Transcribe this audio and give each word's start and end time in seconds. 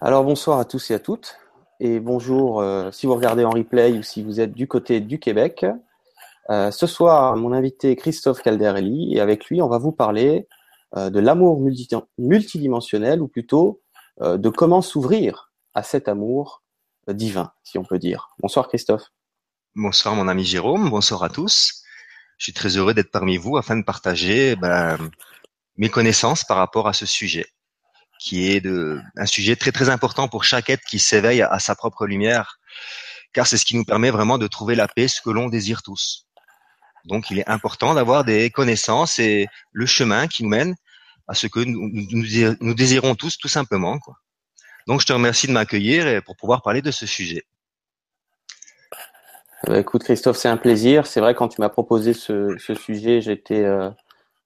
Alors 0.00 0.24
bonsoir 0.24 0.58
à 0.58 0.64
tous 0.64 0.90
et 0.90 0.94
à 0.94 0.98
toutes, 0.98 1.36
et 1.78 2.00
bonjour 2.00 2.60
euh, 2.60 2.90
si 2.90 3.06
vous 3.06 3.14
regardez 3.14 3.44
en 3.44 3.50
replay 3.50 3.92
ou 3.92 4.02
si 4.02 4.24
vous 4.24 4.40
êtes 4.40 4.52
du 4.52 4.66
côté 4.66 5.00
du 5.00 5.20
Québec. 5.20 5.64
Euh, 6.50 6.70
ce 6.72 6.86
soir, 6.86 7.36
mon 7.36 7.52
invité 7.52 7.94
Christophe 7.94 8.42
Calderelli, 8.42 9.14
et 9.14 9.20
avec 9.20 9.46
lui, 9.46 9.62
on 9.62 9.68
va 9.68 9.78
vous 9.78 9.92
parler 9.92 10.48
euh, 10.96 11.10
de 11.10 11.20
l'amour 11.20 11.60
multidimensionnel, 12.18 13.22
ou 13.22 13.28
plutôt 13.28 13.80
de 14.20 14.48
comment 14.48 14.80
s'ouvrir 14.80 15.52
à 15.74 15.82
cet 15.82 16.06
amour 16.08 16.62
divin, 17.08 17.52
si 17.64 17.78
on 17.78 17.84
peut 17.84 17.98
dire. 17.98 18.30
Bonsoir 18.40 18.68
Christophe. 18.68 19.10
Bonsoir 19.74 20.14
mon 20.14 20.28
ami 20.28 20.44
Jérôme, 20.44 20.90
bonsoir 20.90 21.24
à 21.24 21.28
tous. 21.28 21.82
Je 22.38 22.44
suis 22.44 22.52
très 22.52 22.76
heureux 22.76 22.94
d'être 22.94 23.10
parmi 23.10 23.38
vous 23.38 23.56
afin 23.56 23.76
de 23.76 23.84
partager 23.84 24.54
ben, 24.54 24.98
mes 25.76 25.88
connaissances 25.88 26.44
par 26.44 26.58
rapport 26.58 26.86
à 26.86 26.92
ce 26.92 27.06
sujet 27.06 27.46
qui 28.24 28.50
est 28.50 28.62
de, 28.62 29.02
un 29.16 29.26
sujet 29.26 29.54
très 29.54 29.70
très 29.70 29.90
important 29.90 30.28
pour 30.28 30.44
chaque 30.44 30.70
être 30.70 30.82
qui 30.84 30.98
s'éveille 30.98 31.42
à, 31.42 31.58
sa 31.58 31.74
propre 31.74 32.06
lumière, 32.06 32.58
car 33.34 33.46
c'est 33.46 33.58
ce 33.58 33.66
qui 33.66 33.76
nous 33.76 33.84
permet 33.84 34.10
vraiment 34.10 34.38
de 34.38 34.46
trouver 34.46 34.74
la 34.74 34.88
paix, 34.88 35.08
ce 35.08 35.20
que 35.20 35.28
l'on 35.28 35.50
désire 35.50 35.82
tous. 35.82 36.26
Donc 37.04 37.30
il 37.30 37.38
est 37.38 37.46
important 37.46 37.92
d'avoir 37.92 38.24
des 38.24 38.48
connaissances 38.48 39.18
et 39.18 39.46
le 39.72 39.84
chemin 39.84 40.26
qui 40.26 40.42
nous 40.42 40.48
mène 40.48 40.74
à 41.28 41.34
ce 41.34 41.46
que 41.46 41.60
nous, 41.60 42.74
désirons 42.74 43.14
tous 43.14 43.36
tout 43.36 43.48
simplement. 43.48 43.98
Donc 44.86 45.02
je 45.02 45.06
te 45.06 45.12
remercie 45.12 45.46
de 45.46 45.52
m'accueillir 45.52 46.22
pour 46.22 46.34
pouvoir 46.36 46.62
parler 46.62 46.80
de 46.80 46.90
ce 46.90 47.04
sujet. 47.04 47.42
Euh, 49.68 49.80
écoute 49.80 50.02
Christophe, 50.02 50.38
c'est 50.38 50.48
un 50.48 50.56
plaisir. 50.56 51.06
C'est 51.06 51.20
vrai 51.20 51.34
quand 51.34 51.48
tu 51.48 51.60
m'as 51.60 51.68
proposé 51.68 52.14
ce, 52.14 52.56
ce 52.56 52.74
sujet, 52.74 53.20
j'étais 53.20 53.64
euh, 53.64 53.90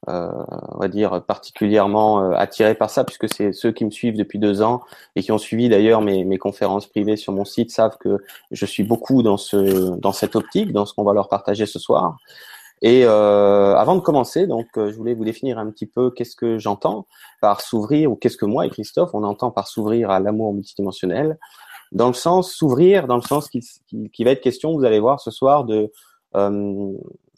euh, 0.08 0.30
on 0.68 0.78
va 0.78 0.86
dire 0.86 1.22
particulièrement 1.24 2.22
euh, 2.22 2.30
attiré 2.36 2.76
par 2.76 2.88
ça 2.88 3.02
puisque 3.02 3.32
c'est 3.34 3.52
ceux 3.52 3.72
qui 3.72 3.84
me 3.84 3.90
suivent 3.90 4.16
depuis 4.16 4.38
deux 4.38 4.62
ans 4.62 4.80
et 5.16 5.22
qui 5.22 5.32
ont 5.32 5.38
suivi 5.38 5.68
d'ailleurs 5.68 6.02
mes, 6.02 6.24
mes 6.24 6.38
conférences 6.38 6.86
privées 6.86 7.16
sur 7.16 7.32
mon 7.32 7.44
site 7.44 7.72
savent 7.72 7.96
que 7.98 8.22
je 8.52 8.64
suis 8.64 8.84
beaucoup 8.84 9.24
dans 9.24 9.36
ce 9.36 9.96
dans 9.98 10.12
cette 10.12 10.36
optique, 10.36 10.72
dans 10.72 10.86
ce 10.86 10.94
qu'on 10.94 11.02
va 11.02 11.14
leur 11.14 11.28
partager 11.28 11.66
ce 11.66 11.80
soir. 11.80 12.16
Et 12.80 13.04
euh, 13.04 13.74
avant 13.76 13.96
de 13.96 14.00
commencer, 14.00 14.46
donc 14.46 14.66
euh, 14.76 14.92
je 14.92 14.96
voulais 14.96 15.14
vous 15.14 15.24
définir 15.24 15.58
un 15.58 15.68
petit 15.70 15.86
peu 15.86 16.10
qu'est-ce 16.10 16.36
que 16.36 16.58
j'entends 16.58 17.06
par 17.40 17.60
s'ouvrir 17.60 18.12
ou 18.12 18.16
qu'est-ce 18.16 18.36
que 18.36 18.46
moi 18.46 18.66
et 18.66 18.70
Christophe 18.70 19.10
on 19.14 19.24
entend 19.24 19.50
par 19.50 19.66
s'ouvrir 19.66 20.10
à 20.10 20.20
l'amour 20.20 20.54
multidimensionnel. 20.54 21.38
Dans 21.90 22.08
le 22.08 22.14
sens 22.14 22.52
s'ouvrir, 22.52 23.08
dans 23.08 23.16
le 23.16 23.22
sens 23.22 23.48
qui, 23.48 23.60
qui, 24.12 24.24
va 24.24 24.30
être 24.30 24.42
question, 24.42 24.76
vous 24.76 24.84
allez 24.84 25.00
voir 25.00 25.20
ce 25.20 25.30
soir 25.30 25.64
de 25.64 25.90
euh, 26.36 26.92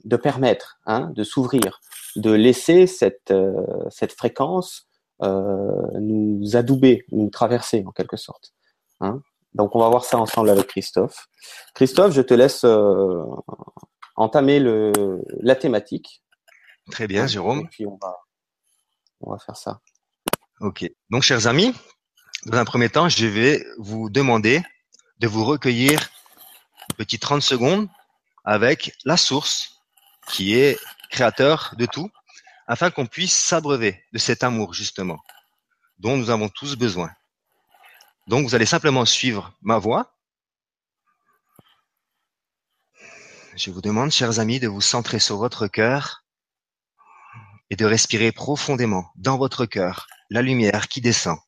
de 0.05 0.17
permettre, 0.17 0.79
hein, 0.87 1.11
de 1.15 1.23
s'ouvrir, 1.25 1.81
de 2.17 2.31
laisser 2.31 2.87
cette, 2.87 3.31
euh, 3.31 3.53
cette 3.91 4.13
fréquence 4.13 4.89
euh, 5.23 5.99
nous 6.01 6.57
adouber, 6.57 7.05
nous 7.13 7.31
traverser 7.31 7.85
en 7.87 7.93
quelque 7.93 8.17
sorte. 8.17 8.53
Hein. 9.01 9.21
Donc 9.55 9.75
on 9.75 9.81
va 9.81 9.89
voir 9.89 10.05
ça 10.05 10.19
ensemble 10.19 10.51
avec 10.51 10.67
Christophe. 10.69 11.27
Christophe, 11.75 12.13
je 12.13 12.23
te 12.23 12.35
laisse 12.35 12.65
euh, 12.65 13.23
entamer 14.17 14.61
le, 14.61 14.93
la 15.41 15.57
thématique. 15.57 16.23
Très 16.91 17.07
bien, 17.07 17.27
Jérôme. 17.27 17.61
Et 17.61 17.69
puis 17.71 17.87
on 17.87 17.99
va, 18.01 18.17
on 19.21 19.33
va 19.33 19.39
faire 19.39 19.57
ça. 19.57 19.81
Ok. 20.61 20.91
Donc, 21.09 21.23
chers 21.23 21.47
amis, 21.47 21.73
dans 22.47 22.59
un 22.59 22.65
premier 22.65 22.91
temps, 22.91 23.09
je 23.09 23.27
vais 23.27 23.65
vous 23.79 24.11
demander 24.11 24.63
de 25.19 25.27
vous 25.27 25.45
recueillir 25.45 26.11
une 26.91 26.97
petite 26.97 27.23
30 27.23 27.43
secondes 27.43 27.89
avec 28.45 28.95
la 29.05 29.17
source 29.17 29.81
qui 30.29 30.55
est 30.55 30.79
créateur 31.11 31.75
de 31.77 31.87
tout, 31.87 32.11
afin 32.67 32.91
qu'on 32.91 33.07
puisse 33.07 33.37
s'abreuver 33.37 34.03
de 34.13 34.19
cet 34.19 34.45
amour, 34.45 34.75
justement, 34.75 35.19
dont 35.99 36.17
nous 36.17 36.31
avons 36.31 36.49
tous 36.49 36.77
besoin. 36.77 37.11
Donc, 38.27 38.47
vous 38.47 38.55
allez 38.55 38.67
simplement 38.67 39.05
suivre 39.05 39.53
ma 39.61 39.79
voix. 39.79 40.15
Je 43.57 43.71
vous 43.71 43.83
demande, 43.83 44.13
chers 44.13 44.39
amis, 44.39 44.61
de 44.61 44.69
vous 44.69 44.81
centrer 44.81 45.19
sur 45.19 45.37
votre 45.37 45.67
cœur 45.67 46.25
et 47.71 47.77
de 47.77 47.85
respirer 47.85 48.33
profondément 48.33 49.11
dans 49.17 49.37
votre 49.37 49.67
cœur 49.67 50.07
la 50.31 50.43
lumière 50.43 50.89
qui 50.89 51.01
descend 51.01 51.39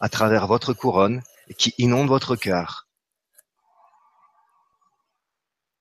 à 0.00 0.08
travers 0.08 0.46
votre 0.46 0.72
couronne 0.72 1.22
et 1.48 1.54
qui 1.54 1.74
inonde 1.78 2.08
votre 2.08 2.36
cœur 2.36 2.83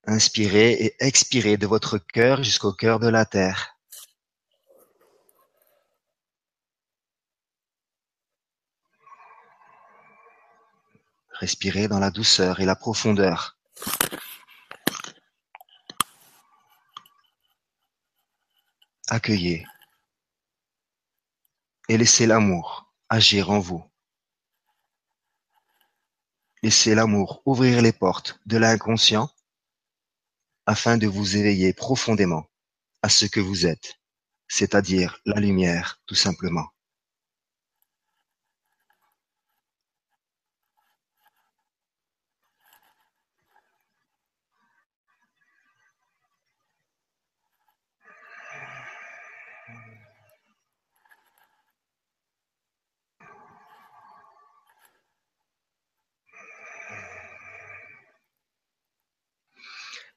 Inspirez 0.06 0.74
et 0.74 0.96
expirez 1.00 1.56
de 1.56 1.66
votre 1.66 1.98
cœur 1.98 2.44
jusqu'au 2.44 2.74
cœur 2.74 3.00
de 3.00 3.08
la 3.08 3.26
terre. 3.26 3.78
Respirez 11.40 11.88
dans 11.88 12.00
la 12.00 12.12
douceur 12.12 12.60
et 12.60 12.66
la 12.66 12.76
profondeur. 12.76 13.58
Accueillez 19.10 19.66
et 21.88 21.98
laissez 21.98 22.26
l'amour 22.26 22.94
agir 23.10 23.52
en 23.52 23.60
vous. 23.60 23.84
Laissez 26.62 26.94
l'amour 26.96 27.42
ouvrir 27.46 27.82
les 27.82 27.92
portes 27.92 28.40
de 28.46 28.58
l'inconscient 28.58 29.30
afin 30.66 30.98
de 30.98 31.08
vous 31.08 31.38
éveiller 31.38 31.74
profondément 31.74 32.46
à 33.02 33.10
ce 33.10 33.26
que 33.26 33.40
vous 33.40 33.66
êtes, 33.66 33.96
c'est-à-dire 34.48 35.20
la 35.26 35.40
lumière, 35.40 36.02
tout 36.08 36.16
simplement. 36.16 36.73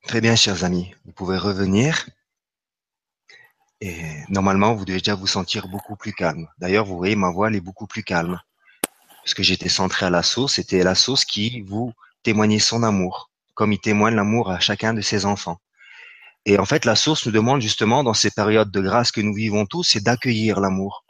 Très 0.06 0.20
bien, 0.20 0.36
chers 0.36 0.62
amis. 0.62 0.94
Vous 1.04 1.10
pouvez 1.10 1.36
revenir. 1.36 2.08
Et 3.80 3.96
normalement, 4.28 4.72
vous 4.72 4.84
devez 4.84 4.98
déjà 4.98 5.16
vous 5.16 5.26
sentir 5.26 5.66
beaucoup 5.66 5.96
plus 5.96 6.12
calme. 6.12 6.46
D'ailleurs, 6.58 6.86
vous 6.86 6.96
voyez, 6.96 7.16
ma 7.16 7.30
voix 7.30 7.48
elle 7.48 7.56
est 7.56 7.60
beaucoup 7.60 7.88
plus 7.88 8.04
calme. 8.04 8.40
Parce 9.24 9.34
que 9.34 9.42
j'étais 9.42 9.68
centré 9.68 10.06
à 10.06 10.10
la 10.10 10.22
source. 10.22 10.54
C'était 10.54 10.84
la 10.84 10.94
source 10.94 11.24
qui 11.24 11.60
vous 11.62 11.92
témoignait 12.22 12.60
son 12.60 12.84
amour, 12.84 13.32
comme 13.54 13.72
il 13.72 13.80
témoigne 13.80 14.14
l'amour 14.14 14.52
à 14.52 14.60
chacun 14.60 14.94
de 14.94 15.00
ses 15.00 15.26
enfants. 15.26 15.60
Et 16.44 16.56
en 16.56 16.66
fait, 16.66 16.84
la 16.84 16.94
source 16.94 17.26
nous 17.26 17.32
demande 17.32 17.60
justement, 17.60 18.04
dans 18.04 18.14
ces 18.14 18.30
périodes 18.30 18.70
de 18.70 18.80
grâce 18.80 19.10
que 19.10 19.20
nous 19.20 19.34
vivons 19.34 19.66
tous, 19.66 19.82
c'est 19.82 20.04
d'accueillir 20.04 20.60
l'amour. 20.60 21.04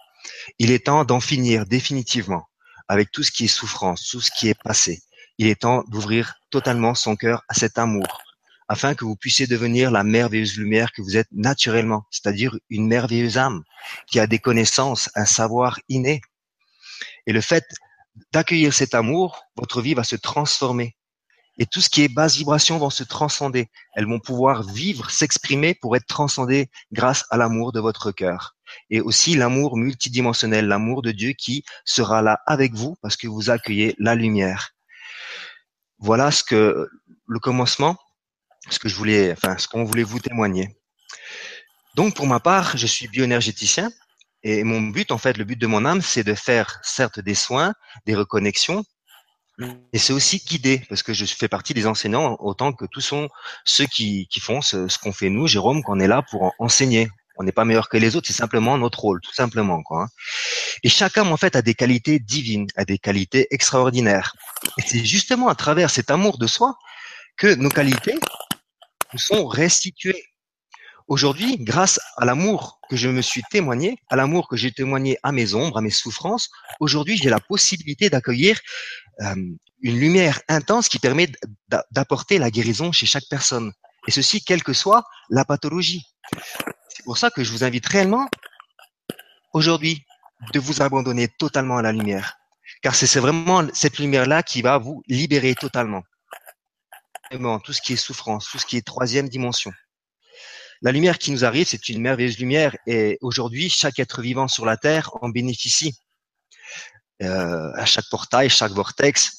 Il 0.58 0.70
est 0.70 0.86
temps 0.86 1.04
d'en 1.04 1.20
finir 1.20 1.66
définitivement 1.66 2.48
avec 2.88 3.10
tout 3.10 3.22
ce 3.22 3.30
qui 3.30 3.44
est 3.44 3.48
souffrance, 3.48 4.08
tout 4.08 4.22
ce 4.22 4.30
qui 4.30 4.48
est 4.48 4.62
passé. 4.62 5.02
Il 5.36 5.48
est 5.48 5.60
temps 5.60 5.84
d'ouvrir 5.88 6.36
totalement 6.48 6.94
son 6.94 7.14
cœur 7.14 7.42
à 7.48 7.52
cet 7.52 7.76
amour, 7.76 8.22
afin 8.69 8.94
que 8.94 9.04
vous 9.04 9.16
puissiez 9.16 9.47
devenir 9.47 9.91
la 9.91 10.04
merveilleuse 10.04 10.56
lumière 10.56 10.93
que 10.93 11.03
vous 11.03 11.16
êtes 11.16 11.28
naturellement, 11.32 12.04
c'est-à-dire 12.10 12.56
une 12.69 12.87
merveilleuse 12.88 13.38
âme 13.38 13.62
qui 14.06 14.19
a 14.19 14.27
des 14.27 14.38
connaissances, 14.38 15.10
un 15.15 15.25
savoir 15.25 15.78
inné. 15.88 16.21
Et 17.26 17.32
le 17.32 17.41
fait 17.41 17.65
d'accueillir 18.32 18.72
cet 18.72 18.94
amour, 18.94 19.44
votre 19.56 19.81
vie 19.81 19.94
va 19.94 20.05
se 20.05 20.16
transformer. 20.16 20.97
Et 21.59 21.65
tout 21.65 21.81
ce 21.81 21.88
qui 21.88 22.03
est 22.03 22.09
basse 22.09 22.37
vibration 22.37 22.78
vont 22.78 22.91
se 22.91 23.03
transcender. 23.03 23.71
Elles 23.94 24.06
vont 24.06 24.21
pouvoir 24.21 24.62
vivre, 24.62 25.10
s'exprimer 25.10 25.75
pour 25.75 25.97
être 25.97 26.06
transcendées 26.06 26.69
grâce 26.93 27.25
à 27.31 27.38
l'amour 27.38 27.72
de 27.72 27.81
votre 27.81 28.12
cœur. 28.12 28.56
Et 28.91 29.00
aussi 29.00 29.34
l'amour 29.37 29.76
multidimensionnel, 29.76 30.66
l'amour 30.66 31.00
de 31.00 31.12
Dieu 31.12 31.32
qui 31.32 31.64
sera 31.85 32.20
là 32.20 32.40
avec 32.46 32.75
vous 32.75 32.96
parce 33.00 33.17
que 33.17 33.26
vous 33.26 33.49
accueillez 33.49 33.94
la 33.99 34.14
lumière. 34.14 34.73
Voilà 35.99 36.31
ce 36.31 36.44
que 36.44 36.90
le 37.26 37.38
commencement 37.38 37.96
ce 38.70 38.78
que 38.78 38.88
je 38.88 38.96
voulais, 38.96 39.32
enfin, 39.32 39.56
ce 39.58 39.68
qu'on 39.68 39.84
voulait 39.84 40.02
vous 40.02 40.20
témoigner. 40.20 40.76
Donc, 41.94 42.14
pour 42.14 42.26
ma 42.26 42.40
part, 42.40 42.76
je 42.76 42.86
suis 42.86 43.08
bioénergéticien 43.08 43.90
et 44.42 44.62
mon 44.64 44.80
but, 44.80 45.10
en 45.10 45.18
fait, 45.18 45.36
le 45.38 45.44
but 45.44 45.58
de 45.58 45.66
mon 45.66 45.84
âme, 45.84 46.02
c'est 46.02 46.22
de 46.22 46.34
faire 46.34 46.78
certes 46.82 47.20
des 47.20 47.34
soins, 47.34 47.72
des 48.06 48.14
reconnexions, 48.14 48.84
et 49.92 49.98
c'est 49.98 50.12
aussi 50.12 50.38
guider, 50.38 50.82
parce 50.88 51.02
que 51.02 51.14
je 51.14 51.24
fais 51.24 51.48
partie 51.48 51.72
des 51.72 51.86
enseignants 51.86 52.36
autant 52.40 52.72
que 52.72 52.84
tous 52.84 53.00
sont 53.00 53.30
ceux 53.64 53.86
qui, 53.86 54.26
qui 54.28 54.40
font 54.40 54.60
ce, 54.60 54.86
ce 54.88 54.98
qu'on 54.98 55.12
fait 55.12 55.30
nous, 55.30 55.46
Jérôme, 55.46 55.82
qu'on 55.82 55.98
est 55.98 56.06
là 56.06 56.22
pour 56.30 56.52
enseigner. 56.58 57.08
On 57.38 57.44
n'est 57.44 57.52
pas 57.52 57.64
meilleur 57.64 57.88
que 57.88 57.96
les 57.96 58.16
autres, 58.16 58.26
c'est 58.26 58.34
simplement 58.34 58.76
notre 58.78 59.00
rôle, 59.00 59.20
tout 59.20 59.32
simplement. 59.32 59.82
Quoi. 59.82 60.04
Hein. 60.04 60.08
Et 60.82 60.88
chaque 60.88 61.16
homme, 61.16 61.32
en 61.32 61.36
fait, 61.36 61.56
a 61.56 61.62
des 61.62 61.74
qualités 61.74 62.18
divines, 62.18 62.66
a 62.76 62.84
des 62.84 62.98
qualités 62.98 63.46
extraordinaires. 63.50 64.34
Et 64.78 64.82
c'est 64.82 65.04
justement 65.04 65.48
à 65.48 65.54
travers 65.54 65.90
cet 65.90 66.10
amour 66.10 66.38
de 66.38 66.46
soi 66.46 66.78
que 67.36 67.54
nos 67.54 67.68
qualités 67.68 68.18
sont 69.16 69.46
restitués. 69.46 70.24
Aujourd'hui, 71.08 71.56
grâce 71.58 72.00
à 72.16 72.24
l'amour 72.24 72.80
que 72.90 72.96
je 72.96 73.08
me 73.08 73.22
suis 73.22 73.42
témoigné, 73.50 73.96
à 74.10 74.16
l'amour 74.16 74.48
que 74.48 74.56
j'ai 74.56 74.72
témoigné 74.72 75.18
à 75.22 75.30
mes 75.30 75.54
ombres, 75.54 75.78
à 75.78 75.80
mes 75.80 75.90
souffrances, 75.90 76.50
aujourd'hui 76.80 77.16
j'ai 77.16 77.30
la 77.30 77.38
possibilité 77.38 78.10
d'accueillir 78.10 78.58
euh, 79.20 79.34
une 79.82 80.00
lumière 80.00 80.40
intense 80.48 80.88
qui 80.88 80.98
permet 80.98 81.30
d'apporter 81.92 82.38
la 82.38 82.50
guérison 82.50 82.90
chez 82.90 83.06
chaque 83.06 83.28
personne. 83.30 83.72
Et 84.08 84.10
ceci, 84.10 84.42
quelle 84.42 84.64
que 84.64 84.72
soit 84.72 85.04
la 85.30 85.44
pathologie. 85.44 86.04
C'est 86.88 87.04
pour 87.04 87.18
ça 87.18 87.30
que 87.30 87.44
je 87.44 87.52
vous 87.52 87.62
invite 87.62 87.86
réellement 87.86 88.28
aujourd'hui 89.52 90.04
de 90.52 90.58
vous 90.58 90.82
abandonner 90.82 91.28
totalement 91.28 91.76
à 91.76 91.82
la 91.82 91.92
lumière. 91.92 92.36
Car 92.82 92.94
c'est 92.94 93.20
vraiment 93.20 93.66
cette 93.72 93.98
lumière-là 93.98 94.42
qui 94.42 94.60
va 94.60 94.78
vous 94.78 95.02
libérer 95.06 95.54
totalement. 95.54 96.02
Tout 97.31 97.73
ce 97.73 97.81
qui 97.81 97.94
est 97.94 97.96
souffrance, 97.96 98.49
tout 98.50 98.58
ce 98.58 98.67
qui 98.67 98.76
est 98.76 98.87
troisième 98.87 99.28
dimension. 99.28 99.73
La 100.82 100.93
lumière 100.93 101.19
qui 101.19 101.31
nous 101.31 101.44
arrive, 101.44 101.67
c'est 101.67 101.88
une 101.88 102.00
merveilleuse 102.00 102.38
lumière 102.38 102.76
et 102.87 103.19
aujourd'hui, 103.23 103.70
chaque 103.70 103.99
être 103.99 104.20
vivant 104.20 104.46
sur 104.46 104.67
la 104.67 104.76
Terre 104.76 105.11
en 105.23 105.28
bénéficie. 105.31 105.94
Euh, 107.23 107.73
à 107.75 107.87
chaque 107.87 108.05
portail, 108.11 108.50
chaque 108.50 108.73
vortex, 108.73 109.38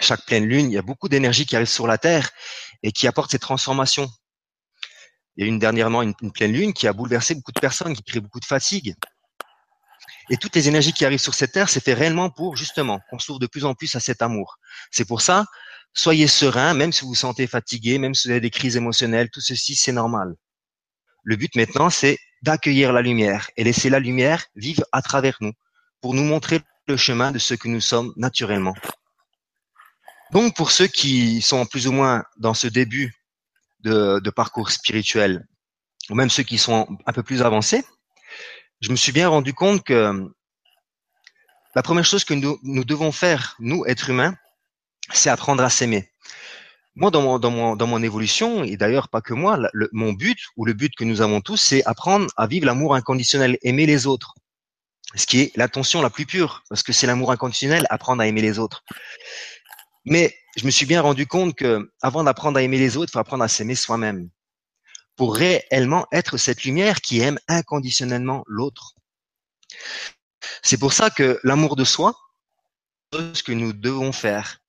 chaque 0.00 0.26
pleine 0.26 0.44
lune, 0.44 0.66
il 0.66 0.74
y 0.74 0.78
a 0.78 0.82
beaucoup 0.82 1.08
d'énergie 1.08 1.46
qui 1.46 1.54
arrive 1.54 1.68
sur 1.68 1.86
la 1.86 1.98
Terre 1.98 2.30
et 2.82 2.90
qui 2.90 3.06
apporte 3.06 3.30
ces 3.30 3.38
transformations. 3.38 4.10
Il 5.36 5.44
y 5.44 5.46
a 5.46 5.48
une 5.48 5.60
dernièrement 5.60 6.02
une, 6.02 6.14
une 6.20 6.32
pleine 6.32 6.52
lune 6.52 6.72
qui 6.72 6.88
a 6.88 6.92
bouleversé 6.92 7.34
beaucoup 7.36 7.52
de 7.52 7.60
personnes, 7.60 7.94
qui 7.94 8.02
crée 8.02 8.20
beaucoup 8.20 8.40
de 8.40 8.44
fatigue. 8.44 8.94
Et 10.30 10.36
toutes 10.36 10.56
les 10.56 10.68
énergies 10.68 10.92
qui 10.92 11.04
arrivent 11.04 11.20
sur 11.20 11.34
cette 11.34 11.52
terre, 11.52 11.68
c'est 11.68 11.82
fait 11.82 11.94
réellement 11.94 12.30
pour 12.30 12.56
justement 12.56 13.00
qu'on 13.08 13.20
s'ouvre 13.20 13.38
de 13.38 13.46
plus 13.46 13.64
en 13.64 13.74
plus 13.74 13.94
à 13.94 14.00
cet 14.00 14.22
amour. 14.22 14.58
C'est 14.90 15.04
pour 15.04 15.20
ça, 15.20 15.44
soyez 15.96 16.28
serein, 16.28 16.74
même 16.74 16.92
si 16.92 17.02
vous 17.02 17.08
vous 17.08 17.14
sentez 17.14 17.46
fatigué, 17.46 17.98
même 17.98 18.14
si 18.14 18.28
vous 18.28 18.32
avez 18.32 18.40
des 18.40 18.50
crises 18.50 18.76
émotionnelles, 18.76 19.30
tout 19.30 19.40
ceci, 19.40 19.74
c'est 19.74 19.92
normal. 19.92 20.36
Le 21.24 21.36
but 21.36 21.56
maintenant, 21.56 21.90
c'est 21.90 22.18
d'accueillir 22.42 22.92
la 22.92 23.02
lumière 23.02 23.48
et 23.56 23.64
laisser 23.64 23.90
la 23.90 23.98
lumière 23.98 24.44
vivre 24.54 24.84
à 24.92 25.02
travers 25.02 25.36
nous 25.40 25.52
pour 26.00 26.14
nous 26.14 26.22
montrer 26.22 26.60
le 26.86 26.96
chemin 26.96 27.32
de 27.32 27.38
ce 27.38 27.54
que 27.54 27.66
nous 27.66 27.80
sommes 27.80 28.12
naturellement. 28.16 28.74
Donc, 30.32 30.54
pour 30.54 30.70
ceux 30.70 30.86
qui 30.86 31.40
sont 31.40 31.66
plus 31.66 31.88
ou 31.88 31.92
moins 31.92 32.24
dans 32.36 32.54
ce 32.54 32.68
début 32.68 33.14
de, 33.80 34.30
parcours 34.30 34.70
spirituel, 34.70 35.46
ou 36.10 36.14
même 36.14 36.30
ceux 36.30 36.42
qui 36.42 36.58
sont 36.58 36.86
un 37.06 37.12
peu 37.12 37.22
plus 37.22 37.42
avancés, 37.42 37.84
je 38.80 38.90
me 38.90 38.96
suis 38.96 39.12
bien 39.12 39.28
rendu 39.28 39.54
compte 39.54 39.82
que 39.82 40.30
la 41.74 41.82
première 41.82 42.04
chose 42.04 42.24
que 42.24 42.34
nous, 42.34 42.58
nous 42.62 42.84
devons 42.84 43.12
faire, 43.12 43.56
nous, 43.58 43.84
êtres 43.86 44.10
humains, 44.10 44.36
c'est 45.12 45.30
apprendre 45.30 45.62
à 45.62 45.70
s'aimer 45.70 46.10
moi, 46.96 47.10
dans 47.10 47.86
mon, 47.86 48.02
évolution, 48.02 48.64
et 48.64 48.76
d'ailleurs 48.78 49.08
pas 49.08 49.20
que 49.20 49.34
moi, 49.34 49.58
mon 49.92 50.14
but, 50.14 50.38
ou 50.56 50.64
le 50.64 50.72
but 50.72 50.94
que 50.96 51.04
nous 51.04 51.20
avons 51.20 51.42
tous, 51.42 51.58
c'est 51.58 51.84
apprendre 51.84 52.26
à 52.38 52.46
vivre 52.46 52.64
l'amour 52.64 52.94
inconditionnel, 52.94 53.58
aimer 53.62 53.84
les 53.84 54.06
autres. 54.06 54.34
Ce 55.14 55.26
qui 55.26 55.40
est 55.40 55.56
l'intention 55.56 56.00
la 56.00 56.08
plus 56.08 56.24
pure, 56.24 56.64
parce 56.70 56.82
que 56.82 56.92
c'est 56.92 57.06
l'amour 57.06 57.30
inconditionnel, 57.30 57.86
apprendre 57.90 58.22
à 58.22 58.26
aimer 58.26 58.40
les 58.40 58.58
autres. 58.58 58.82
Mais 60.06 60.34
je 60.56 60.64
me 60.64 60.70
suis 60.70 60.86
bien 60.86 61.02
rendu 61.02 61.26
compte 61.26 61.54
que 61.54 61.92
avant 62.00 62.24
d'apprendre 62.24 62.58
à 62.58 62.62
aimer 62.62 62.78
les 62.78 62.96
autres, 62.96 63.10
il 63.10 63.12
faut 63.12 63.18
apprendre 63.18 63.44
à 63.44 63.48
s'aimer 63.48 63.74
soi-même. 63.74 64.30
Pour 65.16 65.36
réellement 65.36 66.06
être 66.12 66.38
cette 66.38 66.64
lumière 66.64 67.02
qui 67.02 67.20
aime 67.20 67.38
inconditionnellement 67.46 68.42
l'autre. 68.46 68.94
C'est 70.62 70.78
pour 70.78 70.94
ça 70.94 71.10
que 71.10 71.38
l'amour 71.44 71.76
de 71.76 71.84
soi, 71.84 72.14
ce 73.12 73.42
que 73.42 73.52
nous 73.52 73.72
devons 73.74 74.12
faire, 74.12 74.60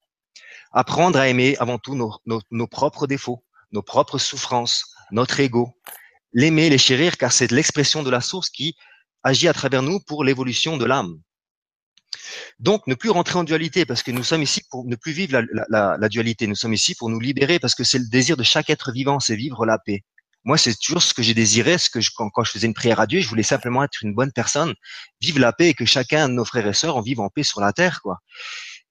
Apprendre 0.71 1.19
à 1.19 1.27
aimer 1.27 1.55
avant 1.59 1.77
tout 1.77 1.95
nos, 1.95 2.67
propres 2.67 3.07
défauts, 3.07 3.43
nos 3.71 3.81
propres 3.81 4.17
souffrances, 4.17 4.85
notre 5.11 5.39
ego. 5.39 5.73
L'aimer, 6.33 6.69
les 6.69 6.77
chérir, 6.77 7.17
car 7.17 7.31
c'est 7.31 7.51
l'expression 7.51 8.03
de 8.03 8.09
la 8.09 8.21
source 8.21 8.49
qui 8.49 8.75
agit 9.23 9.47
à 9.47 9.53
travers 9.53 9.81
nous 9.81 9.99
pour 9.99 10.23
l'évolution 10.23 10.77
de 10.77 10.85
l'âme. 10.85 11.19
Donc, 12.59 12.85
ne 12.87 12.95
plus 12.95 13.09
rentrer 13.09 13.39
en 13.39 13.43
dualité, 13.43 13.85
parce 13.85 14.03
que 14.03 14.11
nous 14.11 14.23
sommes 14.23 14.43
ici 14.43 14.61
pour 14.69 14.85
ne 14.85 14.95
plus 14.95 15.13
vivre 15.13 15.41
la 15.69 16.09
dualité. 16.09 16.47
Nous 16.47 16.55
sommes 16.55 16.73
ici 16.73 16.95
pour 16.95 17.09
nous 17.09 17.19
libérer, 17.19 17.59
parce 17.59 17.75
que 17.75 17.83
c'est 17.83 17.99
le 17.99 18.07
désir 18.09 18.37
de 18.37 18.43
chaque 18.43 18.69
être 18.69 18.91
vivant, 18.91 19.19
c'est 19.19 19.35
vivre 19.35 19.65
la 19.65 19.79
paix. 19.79 20.03
Moi, 20.47 20.57
c'est 20.57 20.79
toujours 20.79 21.03
ce 21.03 21.13
que 21.13 21.21
j'ai 21.21 21.33
désiré, 21.33 21.77
ce 21.77 21.89
que 21.89 21.99
je, 21.99 22.09
quand, 22.15 22.29
quand, 22.29 22.45
je 22.45 22.51
faisais 22.51 22.67
une 22.67 22.73
prière 22.73 23.01
à 23.01 23.05
Dieu, 23.05 23.19
je 23.19 23.27
voulais 23.27 23.43
simplement 23.43 23.83
être 23.83 24.01
une 24.01 24.13
bonne 24.13 24.31
personne, 24.31 24.73
vivre 25.19 25.39
la 25.39 25.51
paix 25.51 25.67
et 25.67 25.73
que 25.73 25.83
chacun 25.83 26.29
de 26.29 26.35
nos 26.35 26.45
frères 26.45 26.65
et 26.65 26.73
sœurs 26.73 26.95
en 26.95 27.01
vive 27.01 27.19
en 27.19 27.27
paix 27.27 27.43
sur 27.43 27.59
la 27.59 27.73
terre, 27.73 28.01
quoi. 28.01 28.19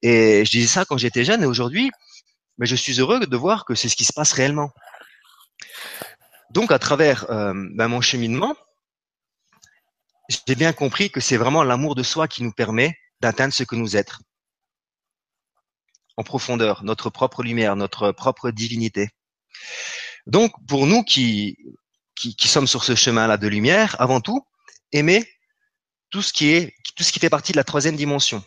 Et 0.01 0.45
je 0.45 0.51
disais 0.51 0.67
ça 0.67 0.85
quand 0.85 0.97
j'étais 0.97 1.25
jeune 1.25 1.43
et 1.43 1.45
aujourd'hui, 1.45 1.91
mais 2.57 2.65
je 2.65 2.75
suis 2.75 2.99
heureux 2.99 3.19
de 3.19 3.37
voir 3.37 3.65
que 3.65 3.75
c'est 3.75 3.89
ce 3.89 3.95
qui 3.95 4.05
se 4.05 4.13
passe 4.13 4.33
réellement. 4.33 4.71
Donc, 6.51 6.71
à 6.71 6.79
travers 6.79 7.29
euh, 7.29 7.53
ben, 7.73 7.87
mon 7.87 8.01
cheminement, 8.01 8.55
j'ai 10.29 10.55
bien 10.55 10.73
compris 10.73 11.09
que 11.09 11.19
c'est 11.19 11.37
vraiment 11.37 11.63
l'amour 11.63 11.95
de 11.95 12.03
soi 12.03 12.27
qui 12.27 12.43
nous 12.43 12.51
permet 12.51 12.97
d'atteindre 13.21 13.53
ce 13.53 13.63
que 13.63 13.75
nous 13.75 13.95
êtes 13.97 14.13
en 16.17 16.23
profondeur, 16.23 16.83
notre 16.83 17.09
propre 17.09 17.43
lumière, 17.43 17.75
notre 17.75 18.11
propre 18.11 18.49
divinité. 18.49 19.09
Donc, 20.25 20.51
pour 20.67 20.87
nous 20.87 21.03
qui, 21.03 21.57
qui, 22.15 22.35
qui 22.35 22.47
sommes 22.47 22.67
sur 22.67 22.83
ce 22.83 22.95
chemin-là 22.95 23.37
de 23.37 23.47
lumière, 23.47 23.95
avant 23.99 24.19
tout, 24.19 24.45
aimer 24.91 25.29
tout 26.09 26.21
ce 26.21 26.33
qui 26.33 26.49
est, 26.49 26.73
tout 26.95 27.03
ce 27.03 27.11
qui 27.11 27.19
fait 27.19 27.29
partie 27.29 27.51
de 27.51 27.57
la 27.57 27.63
troisième 27.63 27.95
dimension, 27.95 28.43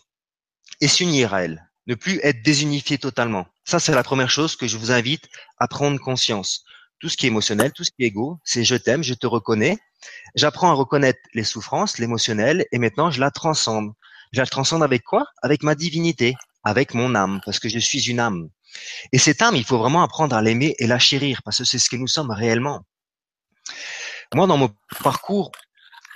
et 0.81 0.89
s'unir 0.89 1.35
à 1.35 1.43
elle, 1.43 1.71
ne 1.87 1.95
plus 1.95 2.21
être 2.23 2.43
désunifié 2.43 2.99
totalement. 2.99 3.47
Ça, 3.65 3.79
c'est 3.81 3.95
la 3.95 4.03
première 4.03 4.31
chose 4.31 4.57
que 4.57 4.67
je 4.67 4.77
vous 4.77 4.93
invite 4.93 5.29
à 5.59 5.69
prendre 5.69 5.99
conscience. 5.99 6.65
Tout 6.99 7.09
ce 7.09 7.17
qui 7.17 7.27
est 7.27 7.29
émotionnel, 7.29 7.73
tout 7.73 7.85
ce 7.85 7.91
qui 7.91 8.05
est 8.05 8.09
égo, 8.09 8.39
c'est 8.45 8.65
je 8.65 8.77
t'aime, 8.77 9.03
je 9.03 9.15
te 9.15 9.27
reconnais. 9.27 9.79
J'apprends 10.35 10.71
à 10.71 10.75
reconnaître 10.75 11.21
les 11.35 11.45
souffrances, 11.45 11.99
l'émotionnel, 11.99 12.67
et 12.73 12.79
maintenant 12.79 13.11
je 13.11 13.21
la 13.21 13.31
transcende. 13.31 13.93
Je 14.33 14.41
la 14.41 14.47
transcende 14.47 14.83
avec 14.83 15.03
quoi? 15.03 15.27
Avec 15.43 15.63
ma 15.63 15.75
divinité, 15.75 16.35
avec 16.63 16.95
mon 16.95 17.15
âme, 17.15 17.41
parce 17.45 17.59
que 17.59 17.69
je 17.69 17.79
suis 17.79 18.09
une 18.09 18.21
âme. 18.21 18.49
Et 19.13 19.19
cette 19.19 19.43
âme, 19.43 19.57
il 19.57 19.65
faut 19.65 19.79
vraiment 19.79 20.03
apprendre 20.03 20.37
à 20.37 20.43
l'aimer 20.43 20.75
et 20.79 20.87
la 20.87 20.99
chérir, 20.99 21.43
parce 21.43 21.59
que 21.59 21.65
c'est 21.65 21.79
ce 21.79 21.91
que 21.91 21.97
nous 21.97 22.07
sommes 22.07 22.31
réellement. 22.31 22.83
Moi, 24.35 24.47
dans 24.47 24.57
mon 24.57 24.71
parcours 25.03 25.51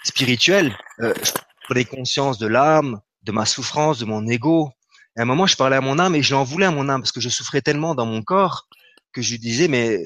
spirituel, 0.05 0.77
euh, 1.01 1.15
je 1.23 1.33
prenais 1.65 1.85
conscience 1.85 2.39
de 2.39 2.47
l'âme, 2.47 3.01
de 3.25 3.33
ma 3.33 3.47
souffrance, 3.47 3.99
de 3.99 4.05
mon 4.05 4.27
ego. 4.27 4.71
à 5.17 5.23
un 5.23 5.25
moment, 5.25 5.47
je 5.47 5.57
parlais 5.57 5.77
à 5.77 5.81
mon 5.81 5.99
âme 5.99 6.15
et 6.15 6.23
je 6.23 6.35
l'en 6.35 6.45
voulais 6.45 6.67
à 6.67 6.71
mon 6.71 6.89
âme 6.89 7.01
parce 7.01 7.13
que 7.13 7.21
je 7.21 7.29
souffrais 7.29 7.63
tellement 7.63 7.95
dans 7.95 8.07
mon 8.07 8.23
corps 8.23 8.69
que 9.13 9.23
je 9.23 9.33
lui 9.33 9.39
disais, 9.39 9.69
mais 9.69 10.01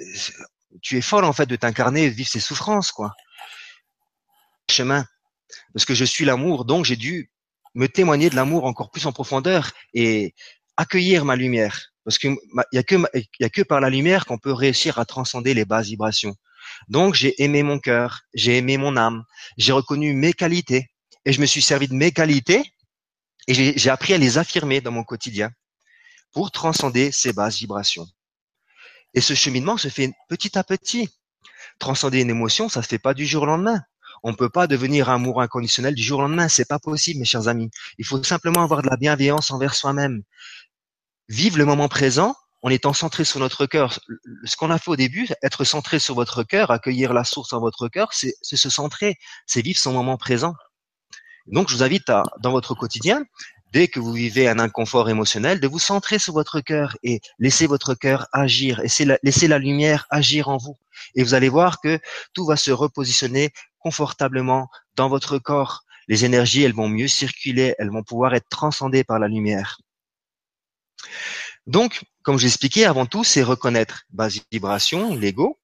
tu 0.83 0.99
es 0.99 1.01
folle 1.01 1.25
en 1.25 1.33
fait 1.33 1.47
de 1.47 1.57
t'incarner 1.57 2.05
et 2.05 2.11
de 2.11 2.15
vivre 2.15 2.29
ces 2.29 2.41
souffrances, 2.41 2.93
quoi. 2.93 3.15
Chemin. 4.71 5.05
Parce 5.73 5.85
que 5.85 5.95
je 5.95 6.05
suis 6.05 6.25
l'amour, 6.25 6.65
donc 6.65 6.85
j'ai 6.85 6.97
dû 6.97 7.31
me 7.75 7.89
témoigner 7.89 8.29
de 8.31 8.37
l'amour 8.37 8.65
encore 8.65 8.91
plus 8.91 9.07
en 9.07 9.13
profondeur 9.13 9.73
et 9.95 10.35
accueillir 10.77 11.25
ma 11.25 11.37
lumière. 11.37 11.93
Parce 12.05 12.19
qu'il 12.19 12.37
y 12.73 12.79
a 12.79 12.83
que, 12.83 12.97
y 13.41 13.45
a 13.45 13.51
que 13.51 13.63
par 13.63 13.81
la 13.81 13.91
lumière 13.91 14.27
qu'on 14.27 14.39
peut 14.39 14.53
réussir 14.53 14.99
à 14.99 15.05
transcender 15.05 15.55
les 15.55 15.65
basses 15.65 15.89
vibrations. 15.89 16.37
Donc 16.89 17.15
j'ai 17.15 17.43
aimé 17.43 17.63
mon 17.63 17.79
cœur, 17.79 18.23
j'ai 18.35 18.59
aimé 18.59 18.77
mon 18.77 18.97
âme, 18.97 19.25
j'ai 19.57 19.73
reconnu 19.73 20.13
mes 20.13 20.33
qualités 20.33 20.91
et 21.25 21.33
je 21.33 21.41
me 21.41 21.47
suis 21.47 21.63
servi 21.63 21.89
de 21.89 21.95
mes 21.95 22.13
qualités 22.13 22.63
et 23.49 23.79
j'ai 23.79 23.91
appris 23.91 24.13
à 24.13 24.19
les 24.19 24.37
affirmer 24.37 24.83
dans 24.83 24.93
mon 24.93 25.05
quotidien 25.05 25.51
pour 26.33 26.53
transcender 26.53 27.11
ces 27.11 27.33
basses 27.33 27.59
vibrations. 27.59 28.07
Et 29.15 29.23
ce 29.23 29.35
cheminement 29.35 29.79
se 29.79 29.89
fait 29.89 30.13
petit 30.29 30.57
à 30.59 30.63
petit. 30.63 31.09
Transcender 31.79 32.21
une 32.21 32.31
émotion, 32.31 32.69
ça 32.69 32.83
se 32.83 32.89
fait 32.89 32.99
pas 32.99 33.15
du 33.15 33.27
jour 33.27 33.45
au 33.45 33.47
lendemain. 33.47 33.81
On 34.23 34.33
ne 34.33 34.37
peut 34.37 34.51
pas 34.51 34.67
devenir 34.67 35.09
amour 35.09 35.41
inconditionnel 35.41 35.95
du 35.95 36.03
jour 36.03 36.19
au 36.19 36.23
lendemain. 36.23 36.49
C'est 36.49 36.69
pas 36.69 36.79
possible, 36.79 37.21
mes 37.21 37.25
chers 37.25 37.49
amis. 37.49 37.71
Il 37.97 38.05
faut 38.05 38.23
simplement 38.23 38.63
avoir 38.63 38.83
de 38.83 38.89
la 38.89 38.97
bienveillance 38.97 39.51
envers 39.51 39.75
soi-même. 39.75 40.23
Vivre 41.31 41.57
le 41.57 41.65
moment 41.65 41.89
présent 41.89 42.37
en 42.63 42.69
étant 42.69 42.93
centré 42.93 43.25
sur 43.25 43.41
notre 43.41 43.65
cœur. 43.65 43.99
Ce 44.45 44.57
qu'on 44.57 44.71
a 44.71 44.79
fait 44.79 44.91
au 44.91 44.97
début, 44.97 45.29
être 45.43 45.65
centré 45.65 45.99
sur 45.99 46.15
votre 46.15 46.43
cœur, 46.43 46.71
accueillir 46.71 47.15
la 47.15 47.25
source 47.25 47.55
en 47.55 47.61
votre 47.61 47.89
cœur, 47.89 48.13
c'est 48.13 48.35
se 48.43 48.69
centrer, 48.69 49.17
c'est 49.47 49.63
vivre 49.63 49.79
son 49.79 49.93
moment 49.93 50.19
présent. 50.19 50.55
Donc, 51.51 51.69
je 51.69 51.77
vous 51.77 51.83
invite 51.83 52.09
à, 52.11 52.23
dans 52.41 52.51
votre 52.51 52.75
quotidien, 52.75 53.25
dès 53.73 53.89
que 53.89 54.01
vous 54.01 54.13
vivez 54.13 54.49
un 54.49 54.59
inconfort 54.59 55.09
émotionnel, 55.09 55.61
de 55.61 55.69
vous 55.69 55.79
centrer 55.79 56.19
sur 56.19 56.33
votre 56.33 56.61
cœur 56.61 56.97
et 57.03 57.21
laisser 57.39 57.67
votre 57.67 57.95
cœur 57.95 58.27
agir, 58.33 58.81
laisser 58.81 59.05
la, 59.05 59.19
la 59.23 59.59
lumière 59.59 60.07
agir 60.11 60.49
en 60.49 60.57
vous. 60.57 60.77
Et 61.15 61.23
vous 61.23 61.35
allez 61.35 61.49
voir 61.49 61.81
que 61.81 61.99
tout 62.33 62.47
va 62.47 62.57
se 62.57 62.71
repositionner 62.71 63.51
confortablement 63.79 64.69
dans 64.97 65.09
votre 65.09 65.39
corps. 65.39 65.83
Les 66.09 66.25
énergies, 66.25 66.63
elles 66.63 66.75
vont 66.75 66.89
mieux 66.89 67.09
circuler, 67.09 67.75
elles 67.79 67.91
vont 67.91 68.03
pouvoir 68.03 68.35
être 68.35 68.49
transcendées 68.49 69.05
par 69.05 69.19
la 69.19 69.29
lumière. 69.29 69.79
Donc, 71.67 72.03
comme 72.23 72.39
j'expliquais 72.39 72.85
avant 72.85 73.07
tout, 73.07 73.25
c'est 73.25 73.43
reconnaître 73.43 74.05
base 74.11 74.41
vibration, 74.51 75.15
l'ego, 75.15 75.59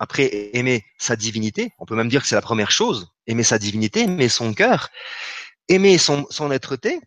après, 0.00 0.50
aimer 0.54 0.82
sa 0.96 1.14
divinité, 1.14 1.72
on 1.78 1.84
peut 1.84 1.94
même 1.94 2.08
dire 2.08 2.22
que 2.22 2.28
c'est 2.28 2.34
la 2.34 2.40
première 2.40 2.70
chose, 2.70 3.12
aimer 3.26 3.42
sa 3.42 3.58
divinité, 3.58 4.00
aimer 4.00 4.30
son 4.30 4.54
cœur, 4.54 4.88
aimer 5.68 5.98
son, 5.98 6.26
son 6.30 6.50
être-té, 6.50 6.98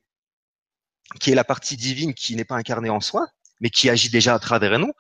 qui 1.19 1.31
est 1.31 1.35
la 1.35 1.43
partie 1.43 1.75
divine 1.75 2.13
qui 2.13 2.35
n'est 2.35 2.45
pas 2.45 2.55
incarnée 2.55 2.91
en 2.91 3.01
soi, 3.01 3.27
mais 3.61 3.71
qui 3.71 3.89
agit 3.89 4.11
déjà 4.11 4.35
à 4.35 4.39
travers 4.39 4.77
nous, 4.77 4.93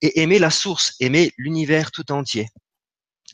et 0.00 0.20
aimer 0.20 0.38
la 0.38 0.50
source, 0.50 0.94
aimer 1.00 1.32
l'univers 1.38 1.90
tout 1.90 2.12
entier. 2.12 2.48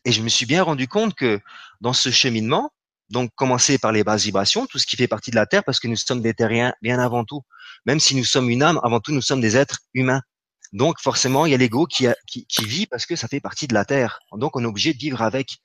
Et 0.06 0.12
je 0.12 0.22
me 0.22 0.30
suis 0.30 0.46
bien 0.46 0.62
rendu 0.62 0.88
compte 0.88 1.14
que 1.14 1.38
dans 1.82 1.92
ce 1.92 2.10
cheminement, 2.10 2.72
donc 3.10 3.30
commencer 3.34 3.76
par 3.76 3.92
les 3.92 4.02
bases 4.02 4.24
vibrations, 4.24 4.64
tout 4.64 4.78
ce 4.78 4.86
qui 4.86 4.96
fait 4.96 5.08
partie 5.08 5.30
de 5.30 5.36
la 5.36 5.44
Terre, 5.44 5.62
parce 5.62 5.78
que 5.78 5.88
nous 5.88 5.96
sommes 5.96 6.22
des 6.22 6.32
terriens 6.32 6.72
bien 6.80 6.98
avant 6.98 7.26
tout. 7.26 7.42
Même 7.84 8.00
si 8.00 8.16
nous 8.16 8.24
sommes 8.24 8.48
une 8.48 8.62
âme, 8.62 8.80
avant 8.82 9.00
tout, 9.00 9.12
nous 9.12 9.20
sommes 9.20 9.42
des 9.42 9.58
êtres 9.58 9.80
humains. 9.92 10.22
Donc 10.72 11.00
forcément, 11.00 11.46
il 11.46 11.52
y 11.52 11.54
a 11.54 11.58
l'ego 11.58 11.86
qui, 11.86 12.06
qui, 12.26 12.64
vit 12.64 12.86
parce 12.86 13.06
que 13.06 13.16
ça 13.16 13.28
fait 13.28 13.40
partie 13.40 13.66
de 13.66 13.74
la 13.74 13.84
Terre. 13.84 14.20
Donc 14.32 14.56
on 14.56 14.62
est 14.62 14.66
obligé 14.66 14.92
de 14.92 14.98
vivre 14.98 15.22
avec. 15.22 15.58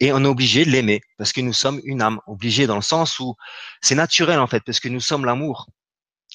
Et 0.00 0.12
on 0.12 0.24
est 0.24 0.28
obligé 0.28 0.64
de 0.64 0.70
l'aimer 0.70 1.00
parce 1.18 1.32
que 1.32 1.40
nous 1.40 1.52
sommes 1.52 1.80
une 1.84 2.02
âme. 2.02 2.20
Obligé 2.26 2.66
dans 2.66 2.76
le 2.76 2.82
sens 2.82 3.18
où 3.18 3.34
c'est 3.80 3.94
naturel 3.94 4.38
en 4.38 4.46
fait, 4.46 4.60
parce 4.64 4.80
que 4.80 4.88
nous 4.88 5.00
sommes 5.00 5.24
l'amour. 5.24 5.66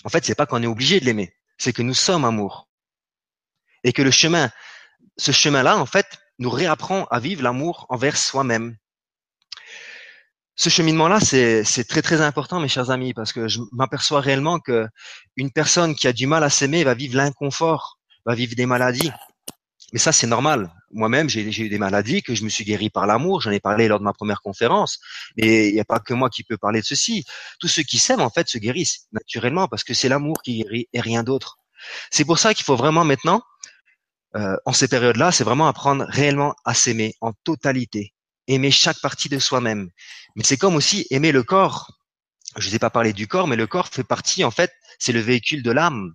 En 0.03 0.09
fait, 0.09 0.25
c'est 0.25 0.35
pas 0.35 0.45
qu'on 0.45 0.63
est 0.63 0.67
obligé 0.67 0.99
de 0.99 1.05
l'aimer, 1.05 1.33
c'est 1.57 1.73
que 1.73 1.81
nous 1.81 1.93
sommes 1.93 2.25
amour. 2.25 2.67
Et 3.83 3.93
que 3.93 4.01
le 4.01 4.11
chemin, 4.11 4.49
ce 5.17 5.31
chemin-là, 5.31 5.77
en 5.77 5.85
fait, 5.85 6.05
nous 6.39 6.49
réapprend 6.49 7.05
à 7.05 7.19
vivre 7.19 7.43
l'amour 7.43 7.85
envers 7.89 8.17
soi-même 8.17 8.77
ce 10.59 10.69
cheminement-là, 10.69 11.21
c'est 11.21 11.87
très 11.87 12.01
très 12.01 12.19
important, 12.19 12.59
mes 12.59 12.67
chers 12.67 12.91
amis, 12.91 13.13
parce 13.13 13.31
que 13.31 13.47
je 13.47 13.61
m'aperçois 13.71 14.19
réellement 14.19 14.59
que 14.59 14.87
une 15.37 15.51
personne 15.51 15.95
qui 15.95 16.05
a 16.05 16.11
du 16.11 16.27
mal 16.27 16.43
à 16.43 16.49
s'aimer 16.49 16.83
va 16.83 16.95
vivre 16.95 17.15
l'inconfort, 17.15 17.97
va 18.25 18.35
vivre 18.35 18.55
des 18.55 18.65
maladies. 18.65 19.11
Mais 19.91 19.99
ça, 19.99 20.11
c'est 20.11 20.27
normal. 20.27 20.71
Moi-même, 20.91 21.29
j'ai 21.29 21.41
eu 21.61 21.69
des 21.69 21.77
maladies 21.79 22.21
que 22.21 22.35
je 22.35 22.43
me 22.43 22.49
suis 22.49 22.63
guéri 22.63 22.89
par 22.89 23.07
l'amour. 23.07 23.41
J'en 23.41 23.51
ai 23.51 23.59
parlé 23.59 23.88
lors 23.88 23.99
de 23.99 24.03
ma 24.03 24.13
première 24.13 24.41
conférence. 24.41 24.99
Et 25.38 25.69
il 25.69 25.73
n'y 25.73 25.79
a 25.79 25.85
pas 25.85 25.99
que 25.99 26.13
moi 26.13 26.29
qui 26.29 26.43
peux 26.43 26.57
parler 26.57 26.81
de 26.81 26.85
ceci. 26.85 27.25
Tous 27.59 27.67
ceux 27.67 27.83
qui 27.83 27.97
s'aiment, 27.97 28.21
en 28.21 28.29
fait, 28.29 28.47
se 28.47 28.57
guérissent 28.57 29.07
naturellement 29.11 29.67
parce 29.67 29.83
que 29.83 29.93
c'est 29.93 30.09
l'amour 30.09 30.41
qui 30.43 30.63
guérit 30.63 30.88
et 30.93 31.01
rien 31.01 31.23
d'autre. 31.23 31.57
C'est 32.11 32.25
pour 32.25 32.39
ça 32.39 32.53
qu'il 32.53 32.65
faut 32.65 32.75
vraiment 32.75 33.03
maintenant, 33.03 33.41
euh, 34.35 34.55
en 34.65 34.73
ces 34.73 34.88
périodes-là, 34.88 35.31
c'est 35.31 35.43
vraiment 35.43 35.67
apprendre 35.67 36.05
réellement 36.07 36.55
à 36.65 36.73
s'aimer 36.73 37.15
en 37.21 37.33
totalité, 37.43 38.13
aimer 38.47 38.71
chaque 38.71 38.99
partie 39.01 39.29
de 39.29 39.39
soi-même. 39.39 39.89
Mais 40.35 40.43
c'est 40.43 40.57
comme 40.57 40.75
aussi 40.75 41.07
aimer 41.09 41.31
le 41.31 41.43
corps. 41.43 41.91
Je 42.57 42.65
ne 42.65 42.69
vous 42.69 42.75
ai 42.75 42.79
pas 42.79 42.89
parlé 42.89 43.13
du 43.13 43.27
corps, 43.27 43.47
mais 43.47 43.55
le 43.55 43.67
corps 43.67 43.88
fait 43.88 44.03
partie, 44.03 44.43
en 44.43 44.51
fait, 44.51 44.71
c'est 44.99 45.13
le 45.13 45.19
véhicule 45.19 45.63
de 45.63 45.71
l'âme. 45.71 46.13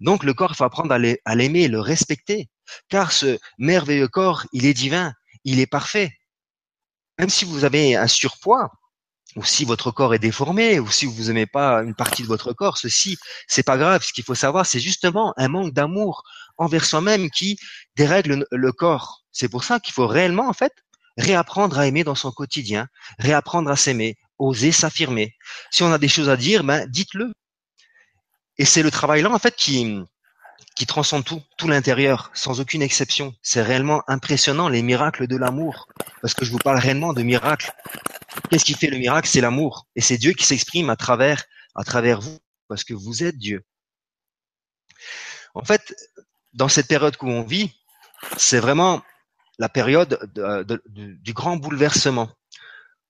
Donc 0.00 0.24
le 0.24 0.34
corps, 0.34 0.52
il 0.52 0.56
faut 0.56 0.64
apprendre 0.64 0.92
à 0.92 1.34
l'aimer, 1.34 1.68
le 1.68 1.80
respecter. 1.80 2.48
Car 2.88 3.12
ce 3.12 3.38
merveilleux 3.58 4.08
corps, 4.08 4.46
il 4.52 4.66
est 4.66 4.74
divin, 4.74 5.12
il 5.44 5.60
est 5.60 5.66
parfait. 5.66 6.12
Même 7.18 7.28
si 7.28 7.44
vous 7.44 7.64
avez 7.64 7.94
un 7.96 8.08
surpoids, 8.08 8.70
ou 9.36 9.44
si 9.44 9.64
votre 9.64 9.90
corps 9.90 10.14
est 10.14 10.18
déformé, 10.18 10.78
ou 10.78 10.88
si 10.90 11.06
vous 11.06 11.24
n'aimez 11.24 11.46
pas 11.46 11.82
une 11.82 11.94
partie 11.94 12.22
de 12.22 12.28
votre 12.28 12.52
corps, 12.52 12.78
ceci, 12.78 13.18
c'est 13.48 13.62
pas 13.64 13.76
grave. 13.76 14.02
Ce 14.04 14.12
qu'il 14.12 14.24
faut 14.24 14.34
savoir, 14.34 14.64
c'est 14.66 14.80
justement 14.80 15.34
un 15.36 15.48
manque 15.48 15.72
d'amour 15.72 16.22
envers 16.56 16.84
soi-même 16.84 17.30
qui 17.30 17.58
dérègle 17.96 18.46
le 18.50 18.72
corps. 18.72 19.24
C'est 19.32 19.48
pour 19.48 19.64
ça 19.64 19.80
qu'il 19.80 19.92
faut 19.92 20.06
réellement, 20.06 20.48
en 20.48 20.52
fait, 20.52 20.72
réapprendre 21.16 21.78
à 21.78 21.86
aimer 21.86 22.04
dans 22.04 22.14
son 22.14 22.30
quotidien, 22.30 22.88
réapprendre 23.18 23.70
à 23.70 23.76
s'aimer, 23.76 24.16
oser 24.38 24.72
s'affirmer. 24.72 25.34
Si 25.70 25.82
on 25.82 25.92
a 25.92 25.98
des 25.98 26.08
choses 26.08 26.28
à 26.28 26.36
dire, 26.36 26.64
ben 26.64 26.86
dites-le. 26.86 27.32
Et 28.58 28.64
c'est 28.64 28.82
le 28.82 28.90
travail-là 28.90 29.30
en 29.30 29.38
fait 29.38 29.54
qui 29.56 30.04
qui 30.76 30.86
transcende 30.86 31.24
tout, 31.24 31.40
tout 31.56 31.68
l'intérieur, 31.68 32.30
sans 32.34 32.60
aucune 32.60 32.82
exception. 32.82 33.34
C'est 33.42 33.62
réellement 33.62 34.02
impressionnant 34.08 34.68
les 34.68 34.82
miracles 34.82 35.26
de 35.28 35.36
l'amour, 35.36 35.88
parce 36.20 36.34
que 36.34 36.44
je 36.44 36.50
vous 36.50 36.58
parle 36.58 36.78
réellement 36.78 37.12
de 37.12 37.22
miracles. 37.22 37.72
Qu'est-ce 38.50 38.64
qui 38.64 38.74
fait 38.74 38.88
le 38.88 38.98
miracle? 38.98 39.28
C'est 39.28 39.40
l'amour, 39.40 39.86
et 39.94 40.00
c'est 40.00 40.18
Dieu 40.18 40.32
qui 40.32 40.44
s'exprime 40.44 40.90
à 40.90 40.96
travers 40.96 41.44
à 41.76 41.84
travers 41.84 42.20
vous, 42.20 42.38
parce 42.68 42.84
que 42.84 42.94
vous 42.94 43.24
êtes 43.24 43.36
Dieu. 43.36 43.64
En 45.54 45.64
fait, 45.64 45.94
dans 46.52 46.68
cette 46.68 46.88
période 46.88 47.16
où 47.20 47.28
on 47.28 47.42
vit, 47.42 47.72
c'est 48.36 48.60
vraiment 48.60 49.02
la 49.58 49.68
période 49.68 50.18
du 50.88 51.32
grand 51.32 51.56
bouleversement, 51.56 52.30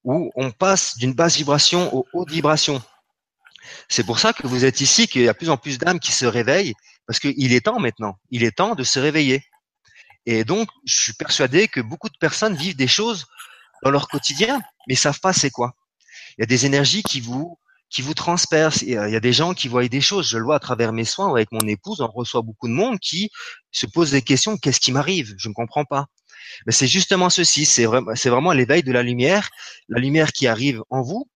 où 0.03 0.31
on 0.35 0.51
passe 0.51 0.97
d'une 0.99 1.15
basse 1.15 1.37
vibration 1.37 1.95
aux 1.95 2.07
hautes 2.13 2.31
vibrations. 2.31 2.83
C'est 3.89 4.05
pour 4.05 4.19
ça 4.19 4.33
que 4.33 4.47
vous 4.47 4.65
êtes 4.65 4.81
ici, 4.81 5.07
qu'il 5.07 5.23
y 5.23 5.29
a 5.29 5.35
plus 5.35 5.51
en 5.51 5.57
plus 5.57 5.79
d'âmes 5.79 6.01
qui 6.01 6.13
se 6.13 6.27
réveillent, 6.27 6.75
parce 7.07 7.19
qu'il 7.19 7.53
est 7.53 7.65
temps 7.65 7.79
maintenant, 7.79 8.19
il 8.31 8.45
est 8.45 8.57
temps 8.57 8.75
de 8.75 8.85
se 8.85 8.99
réveiller. 8.99 9.45
Et 10.27 10.45
donc, 10.45 10.69
je 10.87 10.95
suis 10.95 11.13
persuadé 11.13 11.69
que 11.69 11.81
beaucoup 11.81 12.09
de 12.09 12.17
personnes 12.19 12.57
vivent 12.57 12.77
des 12.77 12.89
choses 12.89 13.27
dans 13.83 13.91
leur 13.91 14.09
quotidien, 14.09 14.63
mais 14.89 14.95
savent 14.95 15.21
pas 15.21 15.33
c'est 15.33 15.51
quoi. 15.51 15.75
Il 16.37 16.43
y 16.43 16.45
a 16.45 16.47
des 16.47 16.67
énergies 16.67 17.03
qui 17.03 17.21
vous 17.21 17.59
qui 17.91 18.03
vous 18.03 18.15
transpercent. 18.15 18.83
Il 18.83 18.89
y 18.89 18.97
a 18.97 19.21
des 19.21 19.33
gens 19.33 19.55
qui 19.55 19.69
voient 19.69 19.87
des 19.87 20.01
choses. 20.01 20.29
Je 20.29 20.37
le 20.37 20.45
vois 20.45 20.57
à 20.57 20.59
travers 20.59 20.93
mes 20.93 21.05
soins 21.05 21.31
avec 21.31 21.53
mon 21.53 21.61
épouse. 21.61 22.01
On 22.01 22.09
reçoit 22.09 22.43
beaucoup 22.43 22.67
de 22.67 22.73
monde 22.73 22.99
qui 22.99 23.31
se 23.71 23.87
pose 23.87 24.11
des 24.11 24.23
questions. 24.23 24.57
Qu'est-ce 24.59 24.81
qui 24.81 24.91
m'arrive? 24.91 25.35
Je 25.39 25.49
ne 25.49 25.55
comprends 25.55 25.85
pas. 25.85 26.07
Mais 26.67 26.73
c'est 26.73 26.89
justement 26.89 27.31
ceci, 27.31 27.65
c'est 27.65 27.85
vraiment, 27.85 28.15
c'est 28.17 28.31
vraiment 28.31 28.53
l'éveil 28.53 28.83
de 28.83 28.91
la 28.91 29.03
lumière, 29.03 29.49
la 29.89 30.01
lumière 30.01 30.33
qui 30.33 30.49
arrive 30.49 30.83
en 30.91 31.03
vous 31.03 31.29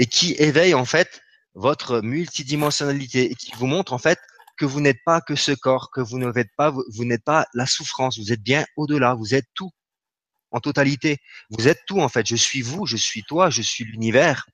et 0.00 0.06
qui 0.06 0.34
éveille 0.38 0.74
en 0.74 0.84
fait 0.84 1.20
votre 1.54 2.00
multidimensionnalité 2.00 3.30
et 3.30 3.34
qui 3.36 3.52
vous 3.54 3.66
montre 3.66 3.92
en 3.92 3.98
fait 3.98 4.18
que 4.56 4.64
vous 4.64 4.80
n'êtes 4.80 5.02
pas 5.04 5.20
que 5.20 5.36
ce 5.36 5.52
corps, 5.52 5.90
que 5.92 6.00
vous 6.00 6.18
n'êtes 6.18 6.50
pas, 6.56 6.70
vous 6.70 7.04
n'êtes 7.04 7.24
pas 7.24 7.46
la 7.54 7.66
souffrance, 7.66 8.18
vous 8.18 8.32
êtes 8.32 8.42
bien 8.42 8.66
au-delà, 8.76 9.14
vous 9.14 9.34
êtes 9.34 9.46
tout 9.54 9.70
en 10.50 10.60
totalité. 10.60 11.18
Vous 11.50 11.68
êtes 11.68 11.80
tout 11.86 12.00
en 12.00 12.08
fait. 12.08 12.26
Je 12.26 12.36
suis 12.36 12.62
vous, 12.62 12.86
je 12.86 12.96
suis 12.96 13.22
toi, 13.22 13.50
je 13.50 13.62
suis 13.62 13.84
l'univers. 13.84 14.46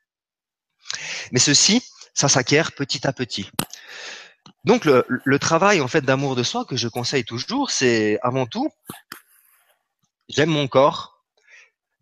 Mais 1.33 1.39
ceci, 1.39 1.83
ça 2.15 2.29
s'acquiert 2.29 2.73
petit 2.73 3.07
à 3.07 3.13
petit. 3.13 3.51
Donc 4.65 4.85
le, 4.85 5.39
travail 5.39 5.81
en 5.81 5.89
fait 5.89 6.03
d'amour 6.03 6.37
de 6.37 6.43
soi 6.43 6.65
que 6.65 6.77
je 6.77 6.89
conseille 6.89 7.25
toujours, 7.25 7.71
c'est 7.71 8.19
avant 8.23 8.47
tout, 8.47 8.69
j'aime 10.29 10.51
mon 10.51 10.67
corps 10.67 11.25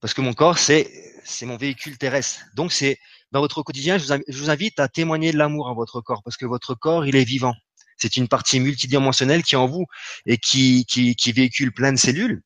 parce 0.00 0.14
que 0.14 0.20
mon 0.22 0.34
corps 0.34 0.58
c'est 0.58 0.90
c'est 1.24 1.46
mon 1.46 1.56
véhicule 1.56 1.98
terrestre. 1.98 2.40
Donc 2.54 2.72
c'est 2.72 2.98
dans 3.34 3.40
votre 3.40 3.64
quotidien, 3.64 3.98
je 3.98 4.14
vous, 4.38 4.48
invite 4.48 4.78
à 4.78 4.86
témoigner 4.86 5.32
de 5.32 5.36
l'amour 5.36 5.68
à 5.68 5.74
votre 5.74 6.00
corps 6.00 6.22
parce 6.22 6.36
que 6.36 6.46
votre 6.46 6.76
corps 6.76 7.04
il 7.04 7.16
est 7.16 7.24
vivant. 7.24 7.52
C'est 7.96 8.16
une 8.16 8.28
partie 8.28 8.60
multidimensionnelle 8.60 9.42
qui 9.42 9.56
est 9.56 9.58
en 9.58 9.66
vous 9.66 9.86
et 10.24 10.38
qui, 10.38 10.86
qui, 10.86 11.16
qui 11.16 11.32
véhicule 11.32 11.72
plein 11.72 11.92
de 11.92 11.98
cellules. 11.98 12.42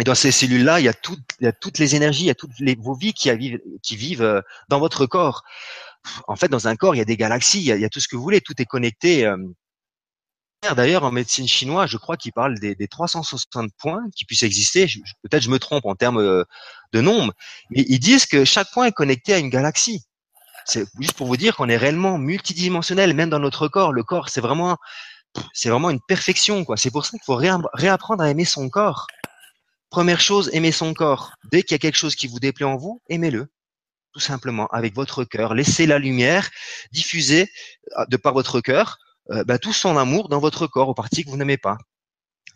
Et 0.00 0.04
dans 0.04 0.16
ces 0.16 0.32
cellules-là, 0.32 0.80
il 0.80 0.86
y 0.86 0.88
a, 0.88 0.94
toutes 1.52 1.78
les 1.78 1.94
énergies, 1.94 2.24
il 2.24 2.26
y 2.26 2.30
a 2.30 2.34
toutes 2.34 2.50
vos 2.78 2.94
vies 2.94 3.12
qui, 3.12 3.30
vivent 3.96 4.22
euh, 4.22 4.40
dans 4.68 4.80
votre 4.80 5.06
corps 5.06 5.44
en 6.26 6.34
fait, 6.34 6.48
dans 6.48 6.66
un 6.66 6.74
corps, 6.74 6.96
il 6.96 6.98
y 6.98 7.02
a 7.02 7.04
des 7.04 7.16
galaxies, 7.16 7.60
il 7.60 7.78
y 7.78 7.84
a, 7.84 7.88
tout 7.88 8.00
ce 8.00 8.08
que 8.08 8.16
vous 8.16 8.22
voulez, 8.22 8.40
tout 8.40 8.60
est 8.60 8.64
connecté. 8.64 9.24
D'ailleurs, 10.70 11.02
en 11.02 11.10
médecine 11.10 11.48
chinoise, 11.48 11.90
je 11.90 11.96
crois 11.96 12.16
qu'ils 12.16 12.32
parlent 12.32 12.58
des, 12.58 12.76
360 12.86 13.72
points 13.78 14.04
qui 14.14 14.24
puissent 14.24 14.44
exister. 14.44 14.86
Peut-être 15.22 15.42
je 15.42 15.50
me 15.50 15.58
trompe 15.58 15.84
en 15.86 15.96
termes 15.96 16.18
euh, 16.18 16.44
de 16.92 17.00
nombre, 17.00 17.32
mais 17.70 17.84
ils 17.88 17.98
disent 17.98 18.26
que 18.26 18.44
chaque 18.44 18.70
point 18.70 18.86
est 18.86 18.92
connecté 18.92 19.34
à 19.34 19.38
une 19.38 19.50
galaxie. 19.50 20.04
C'est 20.64 20.84
juste 21.00 21.14
pour 21.14 21.26
vous 21.26 21.36
dire 21.36 21.56
qu'on 21.56 21.68
est 21.68 21.76
réellement 21.76 22.16
multidimensionnel, 22.16 23.12
même 23.12 23.28
dans 23.28 23.40
notre 23.40 23.66
corps. 23.66 23.92
Le 23.92 24.04
corps, 24.04 24.28
c'est 24.28 24.40
vraiment, 24.40 24.78
c'est 25.52 25.68
vraiment 25.68 25.90
une 25.90 26.00
perfection, 26.06 26.64
quoi. 26.64 26.76
C'est 26.76 26.92
pour 26.92 27.04
ça 27.04 27.10
qu'il 27.10 27.24
faut 27.24 27.40
réapprendre 27.74 28.22
à 28.22 28.30
aimer 28.30 28.44
son 28.44 28.68
corps. 28.68 29.08
Première 29.90 30.20
chose, 30.20 30.48
aimer 30.52 30.70
son 30.70 30.94
corps. 30.94 31.32
Dès 31.50 31.64
qu'il 31.64 31.72
y 31.72 31.74
a 31.74 31.78
quelque 31.78 31.98
chose 31.98 32.14
qui 32.14 32.28
vous 32.28 32.38
déplaît 32.38 32.66
en 32.66 32.76
vous, 32.76 33.02
aimez-le 33.08 33.48
tout 34.12 34.20
simplement, 34.20 34.66
avec 34.68 34.94
votre 34.94 35.24
cœur. 35.24 35.54
Laissez 35.54 35.86
la 35.86 35.98
lumière 35.98 36.50
diffuser 36.92 37.50
euh, 37.98 38.04
de 38.08 38.16
par 38.18 38.34
votre 38.34 38.60
cœur 38.60 38.98
euh, 39.30 39.44
bah, 39.44 39.58
tout 39.58 39.72
son 39.72 39.96
amour 39.96 40.28
dans 40.28 40.40
votre 40.40 40.66
corps 40.66 40.88
aux 40.88 40.94
parties 40.94 41.24
que 41.24 41.30
vous 41.30 41.36
n'aimez 41.36 41.58
pas. 41.58 41.78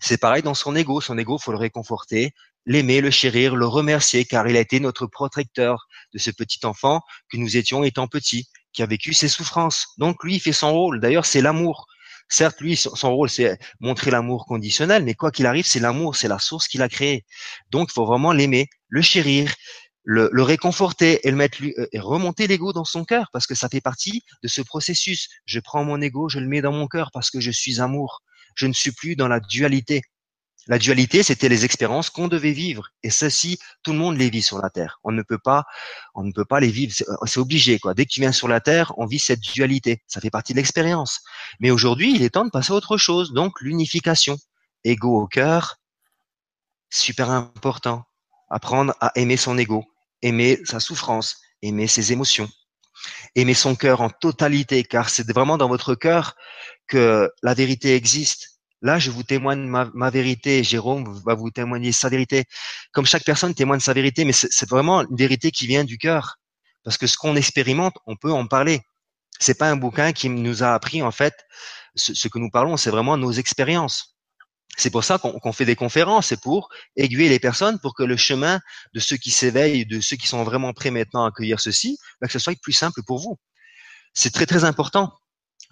C'est 0.00 0.18
pareil 0.18 0.42
dans 0.42 0.54
son 0.54 0.76
ego. 0.76 1.00
Son 1.00 1.16
ego, 1.18 1.38
faut 1.38 1.52
le 1.52 1.58
réconforter, 1.58 2.32
l'aimer, 2.66 3.00
le 3.00 3.10
chérir, 3.10 3.56
le 3.56 3.66
remercier, 3.66 4.24
car 4.24 4.48
il 4.48 4.56
a 4.56 4.60
été 4.60 4.80
notre 4.80 5.06
protecteur 5.06 5.86
de 6.12 6.18
ce 6.18 6.30
petit 6.30 6.64
enfant 6.66 7.00
que 7.30 7.36
nous 7.36 7.56
étions 7.56 7.84
étant 7.84 8.08
petits, 8.08 8.48
qui 8.72 8.82
a 8.82 8.86
vécu 8.86 9.14
ses 9.14 9.28
souffrances. 9.28 9.86
Donc 9.98 10.22
lui, 10.24 10.36
il 10.36 10.40
fait 10.40 10.52
son 10.52 10.72
rôle. 10.72 11.00
D'ailleurs, 11.00 11.26
c'est 11.26 11.40
l'amour. 11.40 11.86
Certes, 12.28 12.60
lui, 12.60 12.76
son 12.76 13.14
rôle, 13.14 13.30
c'est 13.30 13.56
montrer 13.78 14.10
l'amour 14.10 14.46
conditionnel, 14.46 15.04
mais 15.04 15.14
quoi 15.14 15.30
qu'il 15.30 15.46
arrive, 15.46 15.64
c'est 15.64 15.78
l'amour, 15.78 16.16
c'est 16.16 16.26
la 16.26 16.40
source 16.40 16.66
qu'il 16.66 16.82
a 16.82 16.88
créée. 16.88 17.24
Donc, 17.70 17.88
il 17.90 17.92
faut 17.92 18.04
vraiment 18.04 18.32
l'aimer, 18.32 18.68
le 18.88 19.00
chérir, 19.00 19.54
le, 20.06 20.30
le, 20.32 20.42
réconforter 20.44 21.26
et 21.26 21.30
le 21.32 21.36
mettre 21.36 21.62
euh, 21.62 21.88
et 21.92 21.98
remonter 21.98 22.46
l'ego 22.46 22.72
dans 22.72 22.84
son 22.84 23.04
cœur 23.04 23.28
parce 23.32 23.46
que 23.46 23.56
ça 23.56 23.68
fait 23.68 23.80
partie 23.80 24.22
de 24.42 24.48
ce 24.48 24.62
processus. 24.62 25.28
Je 25.46 25.58
prends 25.58 25.84
mon 25.84 26.00
ego, 26.00 26.28
je 26.28 26.38
le 26.38 26.46
mets 26.46 26.62
dans 26.62 26.72
mon 26.72 26.86
cœur 26.86 27.10
parce 27.12 27.28
que 27.28 27.40
je 27.40 27.50
suis 27.50 27.80
amour. 27.80 28.22
Je 28.54 28.66
ne 28.66 28.72
suis 28.72 28.92
plus 28.92 29.16
dans 29.16 29.28
la 29.28 29.40
dualité. 29.40 30.02
La 30.68 30.78
dualité, 30.78 31.22
c'était 31.22 31.48
les 31.48 31.64
expériences 31.64 32.08
qu'on 32.08 32.28
devait 32.28 32.52
vivre. 32.52 32.88
Et 33.02 33.10
ceci, 33.10 33.58
tout 33.82 33.92
le 33.92 33.98
monde 33.98 34.16
les 34.16 34.30
vit 34.30 34.42
sur 34.42 34.58
la 34.58 34.70
Terre. 34.70 34.98
On 35.04 35.12
ne 35.12 35.22
peut 35.22 35.38
pas, 35.38 35.64
on 36.14 36.22
ne 36.22 36.32
peut 36.32 36.44
pas 36.44 36.60
les 36.60 36.70
vivre. 36.70 36.92
C'est 37.24 37.38
obligé, 37.38 37.78
quoi. 37.78 37.94
Dès 37.94 38.04
que 38.04 38.10
tu 38.10 38.20
viens 38.20 38.32
sur 38.32 38.48
la 38.48 38.60
Terre, 38.60 38.92
on 38.96 39.06
vit 39.06 39.20
cette 39.20 39.40
dualité. 39.40 40.02
Ça 40.08 40.20
fait 40.20 40.30
partie 40.30 40.54
de 40.54 40.58
l'expérience. 40.58 41.20
Mais 41.60 41.70
aujourd'hui, 41.70 42.14
il 42.14 42.22
est 42.22 42.30
temps 42.30 42.44
de 42.44 42.50
passer 42.50 42.72
à 42.72 42.76
autre 42.76 42.96
chose. 42.96 43.32
Donc, 43.32 43.60
l'unification. 43.60 44.38
Ego 44.82 45.20
au 45.20 45.26
cœur. 45.28 45.76
Super 46.90 47.30
important. 47.30 48.04
Apprendre 48.48 48.94
à 49.00 49.12
aimer 49.16 49.36
son 49.36 49.58
ego 49.58 49.84
aimer 50.22 50.60
sa 50.64 50.80
souffrance, 50.80 51.38
aimer 51.62 51.86
ses 51.86 52.12
émotions, 52.12 52.48
aimer 53.34 53.54
son 53.54 53.74
cœur 53.74 54.00
en 54.00 54.10
totalité, 54.10 54.84
car 54.84 55.08
c'est 55.08 55.30
vraiment 55.30 55.58
dans 55.58 55.68
votre 55.68 55.94
cœur 55.94 56.34
que 56.86 57.30
la 57.42 57.54
vérité 57.54 57.94
existe. 57.94 58.60
Là, 58.82 58.98
je 58.98 59.10
vous 59.10 59.22
témoigne 59.22 59.66
ma, 59.66 60.10
vérité. 60.10 60.62
Jérôme 60.62 61.20
va 61.24 61.34
vous 61.34 61.50
témoigner 61.50 61.92
sa 61.92 62.08
vérité. 62.08 62.44
Comme 62.92 63.06
chaque 63.06 63.24
personne 63.24 63.54
témoigne 63.54 63.80
sa 63.80 63.94
vérité, 63.94 64.24
mais 64.24 64.32
c'est 64.32 64.68
vraiment 64.68 65.00
une 65.00 65.16
vérité 65.16 65.50
qui 65.50 65.66
vient 65.66 65.84
du 65.84 65.98
cœur. 65.98 66.36
Parce 66.84 66.98
que 66.98 67.06
ce 67.06 67.16
qu'on 67.16 67.36
expérimente, 67.36 67.94
on 68.06 68.16
peut 68.16 68.32
en 68.32 68.46
parler. 68.46 68.82
C'est 69.40 69.58
pas 69.58 69.70
un 69.70 69.76
bouquin 69.76 70.12
qui 70.12 70.28
nous 70.28 70.62
a 70.62 70.74
appris 70.74 71.02
en 71.02 71.10
fait 71.10 71.34
ce 71.96 72.28
que 72.28 72.38
nous 72.38 72.50
parlons, 72.50 72.76
c'est 72.76 72.90
vraiment 72.90 73.16
nos 73.16 73.32
expériences. 73.32 74.15
C'est 74.76 74.90
pour 74.90 75.04
ça 75.04 75.18
qu'on 75.18 75.52
fait 75.52 75.64
des 75.64 75.74
conférences, 75.74 76.26
c'est 76.26 76.40
pour 76.40 76.68
aiguiller 76.96 77.30
les 77.30 77.38
personnes 77.38 77.78
pour 77.80 77.94
que 77.94 78.02
le 78.02 78.16
chemin 78.16 78.60
de 78.92 79.00
ceux 79.00 79.16
qui 79.16 79.30
s'éveillent, 79.30 79.86
de 79.86 80.00
ceux 80.00 80.16
qui 80.16 80.26
sont 80.26 80.44
vraiment 80.44 80.74
prêts 80.74 80.90
maintenant 80.90 81.24
à 81.24 81.28
accueillir 81.28 81.60
ceci, 81.60 81.98
bah, 82.20 82.26
que 82.26 82.32
ce 82.32 82.38
soit 82.38 82.60
plus 82.60 82.74
simple 82.74 83.02
pour 83.02 83.18
vous. 83.18 83.38
C'est 84.12 84.32
très 84.32 84.44
très 84.44 84.64
important 84.64 85.14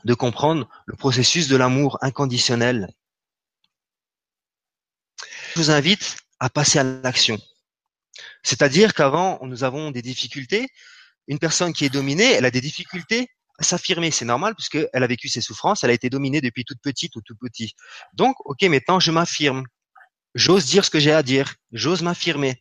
de 0.04 0.14
comprendre 0.14 0.68
le 0.86 0.96
processus 0.96 1.48
de 1.48 1.56
l'amour 1.56 1.98
inconditionnel. 2.00 2.88
Je 5.54 5.60
vous 5.60 5.70
invite 5.70 6.16
à 6.40 6.48
passer 6.48 6.78
à 6.78 6.82
l'action. 6.82 7.38
C'est-à-dire 8.42 8.94
qu'avant, 8.94 9.38
nous 9.42 9.64
avons 9.64 9.90
des 9.90 10.02
difficultés. 10.02 10.68
Une 11.26 11.38
personne 11.38 11.72
qui 11.72 11.84
est 11.84 11.90
dominée, 11.90 12.32
elle 12.32 12.44
a 12.44 12.50
des 12.50 12.60
difficultés 12.60 13.28
s'affirmer. 13.60 14.10
C'est 14.10 14.24
normal 14.24 14.54
puisqu'elle 14.54 14.88
a 15.02 15.06
vécu 15.06 15.28
ses 15.28 15.40
souffrances, 15.40 15.84
elle 15.84 15.90
a 15.90 15.94
été 15.94 16.10
dominée 16.10 16.40
depuis 16.40 16.64
toute 16.64 16.80
petite 16.82 17.16
ou 17.16 17.20
tout 17.22 17.36
petit. 17.40 17.74
Donc, 18.14 18.36
ok, 18.44 18.62
maintenant 18.62 19.00
je 19.00 19.10
m'affirme. 19.10 19.64
J'ose 20.34 20.66
dire 20.66 20.84
ce 20.84 20.90
que 20.90 20.98
j'ai 20.98 21.12
à 21.12 21.22
dire. 21.22 21.54
J'ose 21.72 22.02
m'affirmer. 22.02 22.60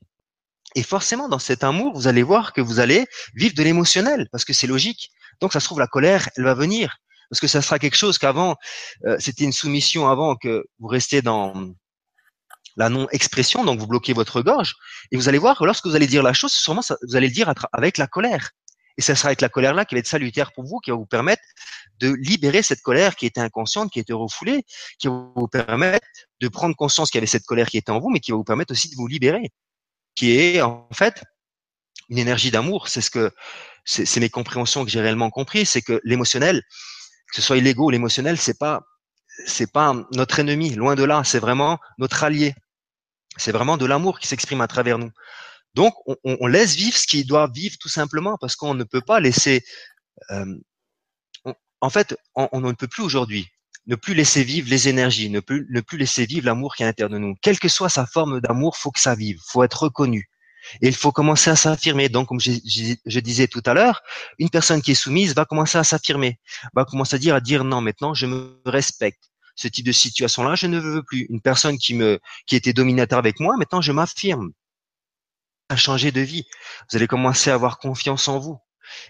Et 0.76 0.84
forcément, 0.84 1.30
dans 1.30 1.40
cet 1.40 1.64
amour, 1.64 1.94
vous 1.94 2.08
allez 2.08 2.24
voir 2.24 2.54
que 2.54 2.62
vous 2.62 2.80
allez 2.80 3.06
vivre 3.36 3.56
de 3.56 3.64
l'émotionnel 3.64 4.28
parce 4.32 4.46
que 4.46 4.54
c'est 4.54 4.68
logique. 4.68 5.12
Donc, 5.42 5.54
ça 5.54 5.60
se 5.60 5.66
trouve, 5.66 5.80
la 5.80 5.88
colère, 5.88 6.30
elle 6.36 6.44
va 6.44 6.54
venir 6.54 6.98
parce 7.34 7.40
que 7.40 7.48
ça 7.48 7.64
sera 7.64 7.80
quelque 7.80 7.96
chose 7.98 8.20
qu'avant, 8.20 8.58
euh, 9.06 9.16
c'était 9.20 9.44
une 9.44 9.52
soumission 9.52 10.08
avant 10.08 10.36
que 10.36 10.66
vous 10.78 10.88
restiez 10.88 11.24
dans 11.24 11.74
la 12.76 12.90
non-expression, 12.90 13.64
donc 13.66 13.80
vous 13.80 13.88
bloquez 13.88 14.14
votre 14.14 14.44
gorge, 14.44 14.76
et 15.12 15.18
vous 15.18 15.30
allez 15.30 15.40
voir 15.40 15.58
que 15.58 15.64
lorsque 15.64 15.88
vous 15.88 15.96
allez 15.96 16.06
dire 16.06 16.22
la 16.22 16.34
chose, 16.34 16.52
sûrement 16.52 16.82
vous 17.08 17.16
allez 17.16 17.30
le 17.30 17.34
dire 17.34 17.52
avec 17.72 17.98
la 17.98 18.06
colère. 18.06 18.52
Et 18.98 19.02
ça 19.02 19.16
sera 19.16 19.30
avec 19.30 19.42
la 19.42 19.50
colère-là 19.50 19.86
qui 19.86 19.96
va 19.96 20.00
être 20.00 20.08
salutaire 20.08 20.52
pour 20.54 20.66
vous, 20.66 20.80
qui 20.80 20.92
va 20.92 20.98
vous 20.98 21.06
permettre 21.06 21.42
de 22.00 22.14
libérer 22.14 22.62
cette 22.62 22.82
colère 22.82 23.16
qui 23.16 23.26
était 23.26 23.42
inconsciente, 23.42 23.92
qui 23.92 24.00
était 24.00 24.14
refoulée, 24.14 24.64
qui 25.00 25.08
va 25.08 25.32
vous 25.36 25.48
permettre 25.48 26.06
de 26.42 26.48
prendre 26.48 26.76
conscience 26.76 27.10
qu'il 27.10 27.18
y 27.18 27.22
avait 27.22 27.28
cette 27.28 27.46
colère 27.46 27.68
qui 27.68 27.78
était 27.78 27.92
en 27.92 28.00
vous, 28.00 28.10
mais 28.10 28.20
qui 28.20 28.32
va 28.32 28.38
vous 28.38 28.44
permettre 28.44 28.72
aussi 28.72 28.90
de 28.90 28.96
vous 28.96 29.08
libérer, 29.08 29.52
qui 30.16 30.38
est 30.38 30.62
en 30.62 30.88
fait 30.94 31.24
une 32.10 32.18
énergie 32.18 32.52
d'amour. 32.52 32.88
C'est 32.88 33.02
ce 33.02 33.10
que 33.10 33.32
c'est 33.86 34.20
mes 34.20 34.30
compréhensions 34.30 34.86
que 34.86 34.92
j'ai 34.92 35.02
réellement 35.02 35.30
compris, 35.30 35.66
c'est 35.66 35.82
que 35.82 36.00
l'émotionnel, 36.04 36.62
que 37.30 37.36
ce 37.36 37.42
soit 37.42 37.58
l'ego 37.58 37.86
ou 37.86 37.90
l'émotionnel, 37.90 38.38
c'est 38.38 38.58
pas 38.58 38.84
c'est 39.46 39.72
pas 39.72 39.96
notre 40.14 40.40
ennemi, 40.40 40.76
loin 40.76 40.96
de 40.96 41.04
là, 41.04 41.24
c'est 41.24 41.40
vraiment 41.40 41.80
notre 41.98 42.24
allié. 42.24 42.54
C'est 43.38 43.52
vraiment 43.52 43.78
de 43.78 43.86
l'amour 43.86 44.20
qui 44.20 44.28
s'exprime 44.28 44.62
à 44.62 44.68
travers 44.68 45.00
nous. 45.00 45.12
Donc, 45.75 45.94
on, 46.24 46.48
laisse 46.48 46.75
vivre 46.75 46.96
ce 46.96 47.08
qui 47.08 47.25
doit 47.25 47.50
vivre 47.53 47.77
tout 47.80 47.89
simplement 47.89 48.38
parce 48.39 48.56
qu'on 48.56 48.75
ne 48.75 48.84
peut 48.84 49.01
pas 49.01 49.20
laisser. 49.20 49.63
Euh, 50.32 50.46
en 51.82 51.89
fait, 51.89 52.15
on, 52.36 52.62
ne 52.62 52.74
peut 52.74 52.88
plus 52.88 53.03
aujourd'hui 53.03 53.48
ne 53.86 53.96
plus 53.96 54.13
laisser 54.13 54.44
vivre 54.46 54.70
les 54.70 54.88
énergies, 54.88 55.30
ne 55.30 55.42
plus, 55.42 55.68
ne 55.70 55.82
plus 55.82 55.98
laisser 55.98 56.25
vivre 56.25 56.46
l'amour 56.46 56.75
qui 56.75 56.84
est 56.84 56.86
à 56.86 56.89
l'intérieur 56.89 57.10
de 57.10 57.18
nous. 57.18 57.36
Quelle 57.42 57.60
que 57.60 57.68
soit 57.68 57.89
sa 57.89 58.06
forme 58.06 58.39
d'amour, 58.39 58.77
faut 58.77 58.92
que 58.92 59.00
ça 59.00 59.13
vive, 59.13 59.39
faut 59.46 59.62
être 59.63 59.84
reconnu. 59.84 60.30
Et 60.82 60.88
il 60.88 60.96
faut 60.96 61.12
commencer 61.12 61.50
à 61.50 61.58
s'affirmer. 61.58 62.08
Donc, 62.08 62.30
comme 62.30 62.39
je, 62.39 62.51
je, 62.65 62.94
je, 63.06 63.20
disais 63.20 63.48
tout 63.48 63.62
à 63.65 63.74
l'heure, 63.74 64.01
une 64.39 64.50
personne 64.50 64.82
qui 64.82 64.92
est 64.92 64.96
soumise 64.96 65.36
va 65.36 65.44
commencer 65.44 65.77
à 65.77 65.84
s'affirmer, 65.84 66.39
va 66.74 66.86
commencer 66.86 67.18
à 67.18 67.20
dire, 67.20 67.36
à 67.36 67.42
dire 67.42 67.65
non, 67.65 67.82
maintenant, 67.82 68.13
je 68.13 68.25
me 68.25 68.62
respecte. 68.65 69.32
Ce 69.56 69.68
type 69.68 69.86
de 69.86 69.92
situation-là, 69.92 70.56
je 70.56 70.68
ne 70.68 70.80
veux 70.80 71.03
plus. 71.03 71.27
Une 71.30 71.42
personne 71.42 71.77
qui 71.77 71.94
me, 71.94 72.20
qui 72.48 72.56
était 72.56 72.72
dominateur 72.72 73.20
avec 73.20 73.42
moi, 73.42 73.58
maintenant, 73.58 73.82
je 73.82 73.92
m'affirme 73.92 74.53
changer 75.75 76.12
de 76.12 76.22
vie. 76.22 76.46
Vous 76.89 76.98
allez 76.98 77.08
commencer 77.08 77.50
à 77.50 77.56
avoir 77.56 77.80
confiance 77.80 78.27
en 78.27 78.39
vous. 78.39 78.58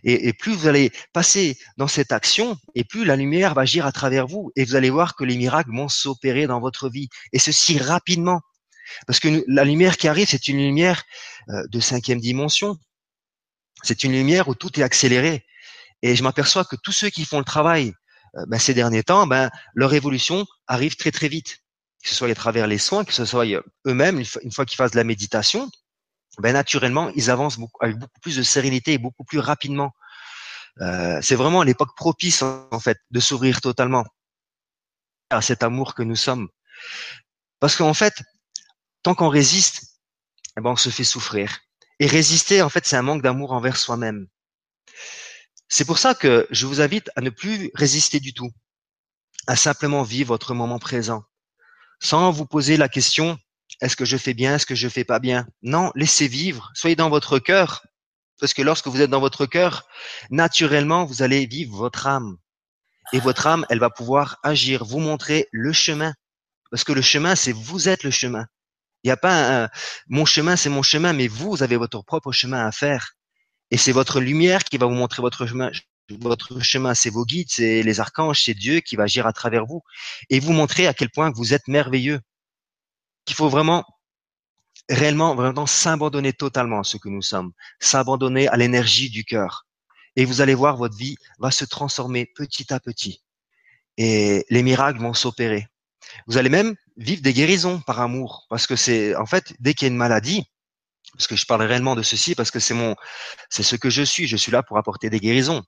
Et, 0.04 0.34
plus 0.34 0.54
vous 0.54 0.68
allez 0.68 0.92
passer 1.14 1.58
dans 1.78 1.88
cette 1.88 2.12
action, 2.12 2.58
et 2.76 2.84
plus 2.84 3.06
la 3.06 3.16
lumière 3.16 3.54
va 3.54 3.64
agir 3.64 3.86
à 3.86 3.92
travers 3.92 4.28
vous. 4.28 4.52
Et 4.56 4.66
vous 4.66 4.76
allez 4.76 4.90
voir 4.90 5.16
que 5.16 5.24
les 5.24 5.38
miracles 5.38 5.72
vont 5.72 5.90
s'opérer 5.90 6.48
dans 6.48 6.60
votre 6.60 6.90
vie. 6.90 7.10
Et 7.32 7.40
ceci 7.40 7.78
rapidement. 7.78 8.42
Parce 9.08 9.20
que 9.20 9.44
la 9.48 9.64
lumière 9.64 9.98
qui 9.98 10.08
arrive, 10.08 10.28
c'est 10.28 10.48
une 10.48 10.58
lumière 10.58 11.04
euh, 11.50 11.64
de 11.70 11.80
cinquième 11.80 12.20
dimension. 12.20 12.78
C'est 13.82 14.04
une 14.04 14.12
lumière 14.12 14.48
où 14.48 14.56
tout 14.56 14.80
est 14.80 14.84
accéléré. 14.84 15.46
Et 16.02 16.16
je 16.16 16.24
m'aperçois 16.24 16.66
que 16.66 16.76
tous 16.76 16.92
ceux 16.92 17.10
qui 17.10 17.26
font 17.26 17.40
le 17.40 17.46
travail 17.46 17.94
euh, 18.36 18.46
ben, 18.48 18.60
ces 18.60 18.74
derniers 18.74 19.04
temps, 19.04 19.28
ben, 19.28 19.50
leur 19.74 19.94
évolution 19.94 20.46
arrive 20.68 20.96
très 20.96 21.12
très 21.12 21.28
vite. 21.28 21.60
Que 22.04 22.10
ce 22.10 22.16
soit 22.16 22.30
à 22.30 22.36
travers 22.36 22.68
les 22.68 22.78
soins, 22.78 23.06
que 23.06 23.14
ce 23.14 23.24
soit 23.24 23.46
eux-mêmes, 23.88 24.22
une 24.42 24.52
fois 24.52 24.66
qu'ils 24.66 24.76
fassent 24.76 24.92
de 24.92 24.98
la 24.98 25.06
méditation, 25.06 25.72
ben 26.40 26.54
naturellement, 26.54 27.10
ils 27.16 27.30
avancent 27.30 27.58
beaucoup, 27.58 27.84
avec 27.84 27.98
beaucoup 27.98 28.20
plus 28.20 28.38
de 28.38 28.44
sérénité 28.44 28.94
et 28.94 28.98
beaucoup 28.98 29.24
plus 29.24 29.40
rapidement. 29.40 29.92
Euh, 30.82 31.20
c'est 31.22 31.36
vraiment 31.36 31.62
l'époque 31.62 31.96
propice 31.96 32.42
en 32.42 32.80
fait 32.80 32.98
de 33.12 33.20
s'ouvrir 33.20 33.62
totalement 33.62 34.06
à 35.30 35.42
cet 35.42 35.64
amour 35.64 35.94
que 35.94 36.04
nous 36.04 36.16
sommes. 36.16 36.50
Parce 37.60 37.76
qu'en 37.76 37.94
fait, 37.94 38.14
tant 39.04 39.16
qu'on 39.16 39.30
résiste, 39.30 40.00
eh 40.58 40.62
ben 40.62 40.72
on 40.72 40.76
se 40.76 40.90
fait 40.90 41.04
souffrir. 41.04 41.60
Et 42.00 42.08
résister, 42.08 42.62
en 42.62 42.70
fait, 42.70 42.86
c'est 42.86 42.98
un 42.98 43.04
manque 43.04 43.22
d'amour 43.22 43.52
envers 43.52 43.78
soi-même. 43.78 44.28
C'est 45.70 45.86
pour 45.86 46.00
ça 46.00 46.16
que 46.16 46.48
je 46.52 46.66
vous 46.66 46.82
invite 46.82 47.10
à 47.16 47.22
ne 47.22 47.30
plus 47.30 47.72
résister 47.74 48.20
du 48.20 48.34
tout, 48.34 48.52
à 49.48 49.56
simplement 49.56 50.04
vivre 50.04 50.30
votre 50.30 50.54
moment 50.54 50.80
présent, 50.80 51.24
sans 52.02 52.32
vous 52.32 52.46
poser 52.46 52.78
la 52.78 52.90
question 52.90 53.38
est-ce 53.82 53.96
que 53.96 54.06
je 54.06 54.18
fais 54.18 54.34
bien 54.34 54.56
Est-ce 54.56 54.66
que 54.66 54.76
je 54.76 54.88
fais 54.88 55.04
pas 55.04 55.20
bien? 55.20 55.48
Non, 55.62 55.92
laissez 55.96 56.28
vivre. 56.28 56.72
Soyez 56.74 56.96
dans 56.96 57.10
votre 57.10 57.40
cœur. 57.40 57.86
Parce 58.40 58.54
que 58.54 58.62
lorsque 58.62 58.88
vous 58.88 59.02
êtes 59.02 59.10
dans 59.10 59.20
votre 59.20 59.46
cœur, 59.46 59.88
naturellement, 60.30 61.06
vous 61.06 61.22
allez 61.22 61.46
vivre 61.46 61.76
votre 61.76 62.08
âme. 62.08 62.38
Et 63.12 63.20
votre 63.20 63.48
âme, 63.48 63.66
elle 63.70 63.80
va 63.80 63.90
pouvoir 63.90 64.38
agir, 64.44 64.86
vous 64.86 65.00
montrer 65.00 65.48
le 65.52 65.72
chemin. 65.74 66.14
Parce 66.72 66.84
que 66.84 66.94
le 66.94 67.02
chemin, 67.02 67.36
c'est 67.36 67.52
vous 67.52 67.90
êtes 67.90 68.04
le 68.04 68.12
chemin. 68.12 68.46
Il 69.04 69.08
n'y 69.08 69.12
a 69.12 69.18
pas 69.18 69.64
un, 69.64 69.70
mon 70.08 70.26
chemin, 70.26 70.56
c'est 70.56 70.70
mon 70.70 70.82
chemin, 70.82 71.14
mais 71.14 71.28
vous, 71.28 71.52
vous 71.52 71.64
avez 71.64 71.76
votre 71.76 72.02
propre 72.04 72.32
chemin 72.32 72.66
à 72.66 72.72
faire. 72.72 73.14
Et 73.70 73.78
c'est 73.78 73.92
votre 73.92 74.20
lumière 74.20 74.64
qui 74.64 74.78
va 74.78 74.86
vous 74.86 74.94
montrer 74.94 75.22
votre 75.22 75.46
chemin. 75.46 75.72
Votre 76.10 76.62
chemin, 76.62 76.94
c'est 76.94 77.10
vos 77.10 77.26
guides, 77.26 77.50
c'est 77.50 77.84
les 77.84 78.00
archanges, 78.00 78.44
c'est 78.44 78.54
Dieu 78.54 78.80
qui 78.80 78.96
va 78.96 79.04
agir 79.04 79.28
à 79.28 79.34
travers 79.34 79.66
vous 79.66 79.82
et 80.30 80.40
vous 80.40 80.54
montrer 80.54 80.88
à 80.88 80.94
quel 80.94 81.10
point 81.10 81.32
vous 81.32 81.54
êtes 81.54 81.68
merveilleux 81.68 82.20
qu'il 83.26 83.36
faut 83.36 83.50
vraiment 83.50 83.84
réellement, 84.90 85.36
vraiment 85.36 85.66
s'abandonner 85.66 86.34
totalement 86.34 86.80
à 86.80 86.84
ce 86.84 86.98
que 86.98 87.10
nous 87.10 87.22
sommes, 87.22 87.52
s'abandonner 87.80 88.48
à 88.48 88.58
l'énergie 88.58 89.10
du 89.10 89.24
cœur. 89.24 89.66
Et 90.16 90.26
vous 90.26 90.42
allez 90.42 90.54
voir, 90.54 90.78
votre 90.78 90.98
vie 90.98 91.16
va 91.40 91.52
se 91.52 91.66
transformer 91.66 92.26
petit 92.26 92.74
à 92.74 92.80
petit. 92.80 93.24
Et 93.98 94.46
les 94.50 94.64
miracles 94.64 95.00
vont 95.00 95.14
s'opérer. 95.14 95.68
Vous 96.28 96.38
allez 96.38 96.50
même 96.50 96.76
vivre 96.98 97.22
des 97.22 97.34
guérisons 97.34 97.80
par 97.82 98.00
amour, 98.00 98.46
parce 98.50 98.68
que 98.68 98.76
c'est, 98.76 99.16
en 99.16 99.26
fait, 99.26 99.54
dès 99.60 99.74
qu'il 99.74 99.88
y 99.88 99.90
a 99.90 99.92
une 99.92 99.98
maladie, 99.98 100.44
parce 101.14 101.28
que 101.28 101.36
je 101.36 101.46
parle 101.46 101.64
réellement 101.64 101.96
de 101.96 102.02
ceci, 102.02 102.36
parce 102.36 102.52
que 102.52 102.60
c'est 102.60 102.74
mon, 102.74 102.96
c'est 103.50 103.64
ce 103.64 103.76
que 103.76 103.90
je 103.90 104.04
suis. 104.04 104.28
Je 104.28 104.38
suis 104.38 104.52
là 104.52 104.64
pour 104.64 104.78
apporter 104.78 105.10
des 105.10 105.20
guérisons. 105.20 105.64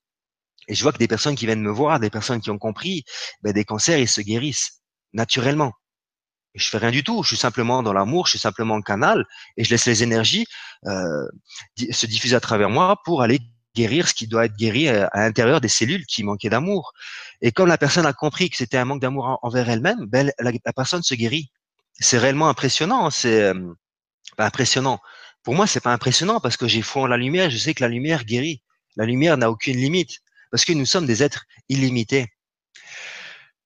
Et 0.67 0.73
je 0.73 0.81
vois 0.81 0.91
que 0.91 0.97
des 0.97 1.07
personnes 1.07 1.35
qui 1.35 1.45
viennent 1.45 1.61
me 1.61 1.71
voir, 1.71 1.99
des 1.99 2.09
personnes 2.09 2.41
qui 2.41 2.49
ont 2.49 2.57
compris, 2.57 3.03
ben, 3.43 3.53
des 3.53 3.65
cancers, 3.65 3.99
ils 3.99 4.07
se 4.07 4.21
guérissent 4.21 4.81
naturellement 5.13 5.71
je 6.55 6.69
fais 6.69 6.77
rien 6.77 6.91
du 6.91 7.03
tout. 7.03 7.23
Je 7.23 7.29
suis 7.29 7.37
simplement 7.37 7.83
dans 7.83 7.93
l'amour, 7.93 8.25
je 8.25 8.31
suis 8.31 8.39
simplement 8.39 8.75
un 8.75 8.81
canal 8.81 9.25
et 9.57 9.63
je 9.63 9.69
laisse 9.69 9.85
les 9.85 10.03
énergies 10.03 10.45
euh, 10.85 11.27
se 11.91 12.05
diffuser 12.05 12.35
à 12.35 12.39
travers 12.39 12.69
moi 12.69 13.01
pour 13.03 13.21
aller 13.21 13.39
guérir 13.75 14.07
ce 14.07 14.13
qui 14.13 14.27
doit 14.27 14.45
être 14.45 14.55
guéri 14.55 14.87
euh, 14.87 15.05
à, 15.11 15.19
l'intérieur 15.21 15.61
des 15.61 15.67
cellules 15.67 16.05
qui 16.05 16.23
manquaient 16.23 16.49
d'amour. 16.49 16.93
Et 17.41 17.51
comme 17.51 17.67
la 17.67 17.77
personne 17.77 18.05
a 18.05 18.13
compris 18.13 18.49
que 18.49 18.55
c'était 18.55 18.77
un 18.77 18.85
manque 18.85 19.01
d'amour 19.01 19.39
envers 19.41 19.69
elle-même, 19.69 20.05
ben, 20.05 20.31
la, 20.39 20.73
personne 20.73 21.03
se 21.03 21.13
guérit. 21.13 21.51
C'est 21.99 22.17
réellement 22.17 22.49
impressionnant. 22.49 23.09
C'est 23.09 23.41
euh, 23.41 23.73
impressionnant. 24.37 24.99
Pour 25.43 25.53
moi, 25.53 25.67
c'est 25.67 25.81
pas 25.81 25.93
impressionnant 25.93 26.39
parce 26.39 26.57
que 26.57 26.67
j'ai 26.67 26.81
foi 26.81 27.03
en 27.03 27.07
la 27.07 27.17
lumière. 27.17 27.49
Je 27.49 27.57
sais 27.57 27.73
que 27.73 27.83
la 27.83 27.89
lumière 27.89 28.23
guérit. 28.23 28.61
La 28.95 29.05
lumière 29.05 29.37
n'a 29.37 29.51
aucune 29.51 29.77
limite 29.77 30.21
parce 30.51 30.63
que 30.63 30.73
nous 30.73 30.85
sommes 30.85 31.05
des 31.05 31.21
êtres 31.21 31.45
illimités. 31.67 32.27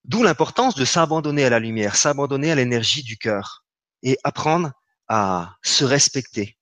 D'où 0.06 0.24
l'importance 0.24 0.76
de 0.76 0.86
s'abandonner 0.86 1.46
à 1.46 1.50
la 1.50 1.60
lumière, 1.60 1.96
s'abandonner 1.96 2.52
à 2.52 2.56
l'énergie 2.56 3.04
du 3.04 3.18
cœur 3.18 3.66
et 4.04 4.18
apprendre 4.24 4.72
à 5.08 5.56
se 5.64 5.84
respecter. 5.84 6.58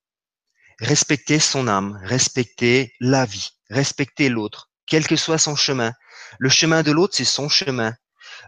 Respecter 0.80 1.40
son 1.40 1.68
âme, 1.68 2.00
respecter 2.04 2.94
la 3.00 3.26
vie, 3.26 3.50
respecter 3.70 4.30
l'autre, 4.30 4.70
quel 4.86 5.08
que 5.08 5.16
soit 5.16 5.38
son 5.38 5.56
chemin. 5.56 5.92
Le 6.40 6.50
chemin 6.50 6.84
de 6.84 6.92
l'autre, 6.92 7.16
c'est 7.16 7.26
son 7.26 7.50
chemin. 7.50 7.94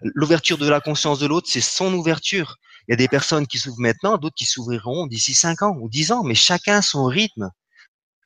L'ouverture 0.02 0.58
de 0.58 0.70
la 0.70 0.82
conscience 0.82 1.20
de 1.20 1.28
l'autre, 1.28 1.48
c'est 1.50 1.62
son 1.62 1.94
ouverture. 1.94 2.58
Il 2.88 2.92
y 2.92 2.94
a 2.94 2.98
des 2.98 3.08
personnes 3.08 3.48
qui 3.48 3.58
s'ouvrent 3.58 3.80
maintenant, 3.80 4.18
d'autres 4.18 4.36
qui 4.36 4.46
s'ouvriront 4.46 5.08
d'ici 5.08 5.34
cinq 5.34 5.62
ans 5.62 5.76
ou 5.80 5.90
dix 5.90 6.12
ans, 6.12 6.24
mais 6.24 6.36
chacun 6.36 6.82
son 6.82 7.06
rythme. 7.06 7.50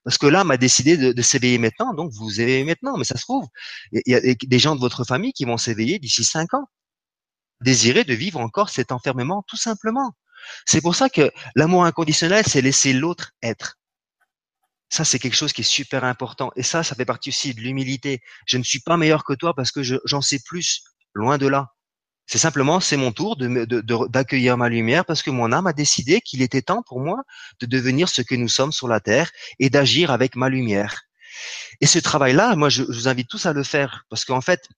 Parce 0.04 0.18
que 0.18 0.28
l'âme 0.28 0.52
a 0.52 0.58
décidé 0.58 0.98
de, 0.98 1.12
de 1.13 1.22
s'éveiller 1.22 1.58
maintenant, 1.58 1.94
donc 1.94 2.12
vous 2.13 2.42
éveillez 2.42 2.63
maintenant. 2.66 2.98
Mais 2.98 3.06
ça 3.06 3.18
se 3.18 3.24
trouve, 3.24 3.48
il 3.92 4.02
y 4.06 4.16
a 4.16 4.22
des 4.22 4.60
gens 4.60 4.76
de 4.76 4.82
votre 4.82 5.04
famille 5.06 5.34
qui 5.34 5.46
vont 5.46 5.58
s'éveiller 5.58 6.00
d'ici 6.00 6.24
cinq 6.24 6.54
ans. 6.54 6.68
désirer 7.62 8.04
de 8.04 8.13
vivre 8.13 8.39
encore 8.39 8.70
cet 8.70 8.92
enfermement, 8.92 9.44
tout 9.48 9.58
simplement. 9.58 10.13
C'est 10.66 10.82
pour 10.82 10.96
ça 10.96 11.10
que 11.10 11.32
l'amour 11.56 11.86
inconditionnel, 11.86 12.44
c'est 12.48 12.62
laisser 12.62 12.94
l'autre 12.94 13.32
être. 13.42 13.78
Ça, 14.89 15.06
c'est 15.06 15.20
quelque 15.20 15.36
chose 15.36 15.54
qui 15.54 15.62
est 15.62 15.63
super 15.63 16.04
important. 16.04 16.52
Et 16.56 16.63
ça, 16.63 16.84
ça 16.84 16.96
fait 16.96 17.06
partie 17.06 17.30
aussi 17.30 17.54
de 17.54 17.62
l'humilité. 17.62 18.22
Je 18.46 18.58
ne 18.58 18.63
suis 18.63 18.80
pas 18.82 18.98
meilleur 18.98 19.24
que 19.24 19.34
toi 19.34 19.56
parce 19.56 19.72
que 19.72 19.82
j'en 19.84 20.22
sais 20.22 20.39
plus. 20.46 20.84
Loin 21.13 21.38
de 21.38 21.48
là. 21.48 21.68
C'est 22.26 22.38
simplement, 22.38 22.80
c'est 22.80 22.98
mon 22.98 23.12
tour 23.12 23.36
de, 23.36 24.08
d'accueillir 24.08 24.58
ma 24.58 24.70
lumière 24.70 25.06
parce 25.06 25.22
que 25.22 25.30
mon 25.30 25.52
âme 25.52 25.68
a 25.68 25.74
décidé 25.74 26.22
qu'il 26.22 26.42
était 26.42 26.62
temps 26.62 26.82
pour 26.82 27.00
moi 27.00 27.24
de 27.60 27.66
devenir 27.66 28.10
ce 28.10 28.22
que 28.22 28.36
nous 28.36 28.48
sommes 28.48 28.72
sur 28.72 28.88
la 28.88 29.00
terre 29.00 29.30
et 29.60 29.70
d'agir 29.70 30.10
avec 30.10 30.36
ma 30.36 30.50
lumière. 30.50 31.02
Et 31.82 31.86
ce 31.86 32.00
travail-là, 32.00 32.56
moi, 32.56 32.70
je, 32.70 32.84
vous 32.84 33.08
invite 33.08 33.30
tous 33.30 33.46
à 33.46 33.54
le 33.54 33.64
faire 33.64 34.06
parce 34.10 34.26
qu'en 34.26 34.42
fait, 34.42 34.70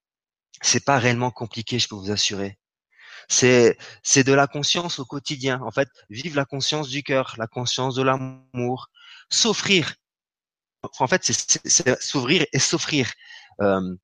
c'est 0.61 0.83
pas 0.83 0.97
réellement 0.97 1.31
compliqué, 1.31 1.79
je 1.79 1.87
peux 1.87 1.95
vous 1.95 2.11
assurer. 2.11 2.57
C'est, 3.27 3.77
c'est 4.03 4.23
de 4.23 4.33
la 4.33 4.47
conscience 4.47 4.99
au 4.99 5.05
quotidien. 5.05 5.61
En 5.61 5.71
fait, 5.71 5.89
vivre 6.09 6.35
la 6.35 6.45
conscience 6.45 6.89
du 6.89 7.03
cœur, 7.03 7.35
la 7.37 7.47
conscience 7.47 7.95
de 7.95 8.03
l'amour, 8.03 8.89
s'offrir. 9.29 9.95
En 10.99 11.07
fait, 11.07 11.23
c'est, 11.23 12.01
s'ouvrir 12.01 12.45
et 12.53 12.59
s'offrir 12.59 13.11
euh, 13.61 13.95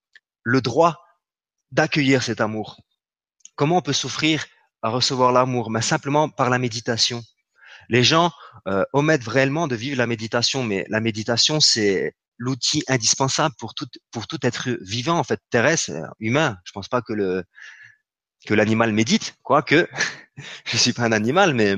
le 0.43 0.61
droit 0.61 0.99
d'accueillir 1.71 2.23
cet 2.23 2.41
amour. 2.41 2.81
Comment 3.61 3.77
on 3.77 3.81
peut 3.83 3.93
s'offrir 3.93 4.43
à 4.81 4.89
recevoir 4.89 5.31
l'amour 5.31 5.69
Mais 5.69 5.83
simplement 5.83 6.29
par 6.29 6.49
la 6.49 6.57
méditation. 6.57 7.21
Les 7.89 8.03
gens 8.03 8.31
euh, 8.67 8.83
omettent 8.91 9.27
réellement 9.27 9.67
de 9.67 9.75
vivre 9.75 9.99
la 9.99 10.07
méditation, 10.07 10.63
mais 10.63 10.83
la 10.89 10.99
méditation, 10.99 11.59
c'est 11.59 12.15
l'outil 12.39 12.81
indispensable 12.87 13.53
pour 13.59 13.75
tout, 13.75 13.85
pour 14.09 14.25
tout 14.25 14.39
être 14.41 14.71
vivant, 14.81 15.19
en 15.19 15.23
fait, 15.23 15.39
terrestre, 15.51 15.91
humain. 16.19 16.57
Je 16.63 16.71
pense 16.71 16.87
pas 16.87 17.03
que 17.03 17.13
le 17.13 17.43
que 18.47 18.55
l'animal 18.55 18.93
médite, 18.93 19.35
quoique 19.43 19.87
je 20.65 20.77
suis 20.77 20.93
pas 20.93 21.03
un 21.03 21.11
animal, 21.11 21.53
mais 21.53 21.75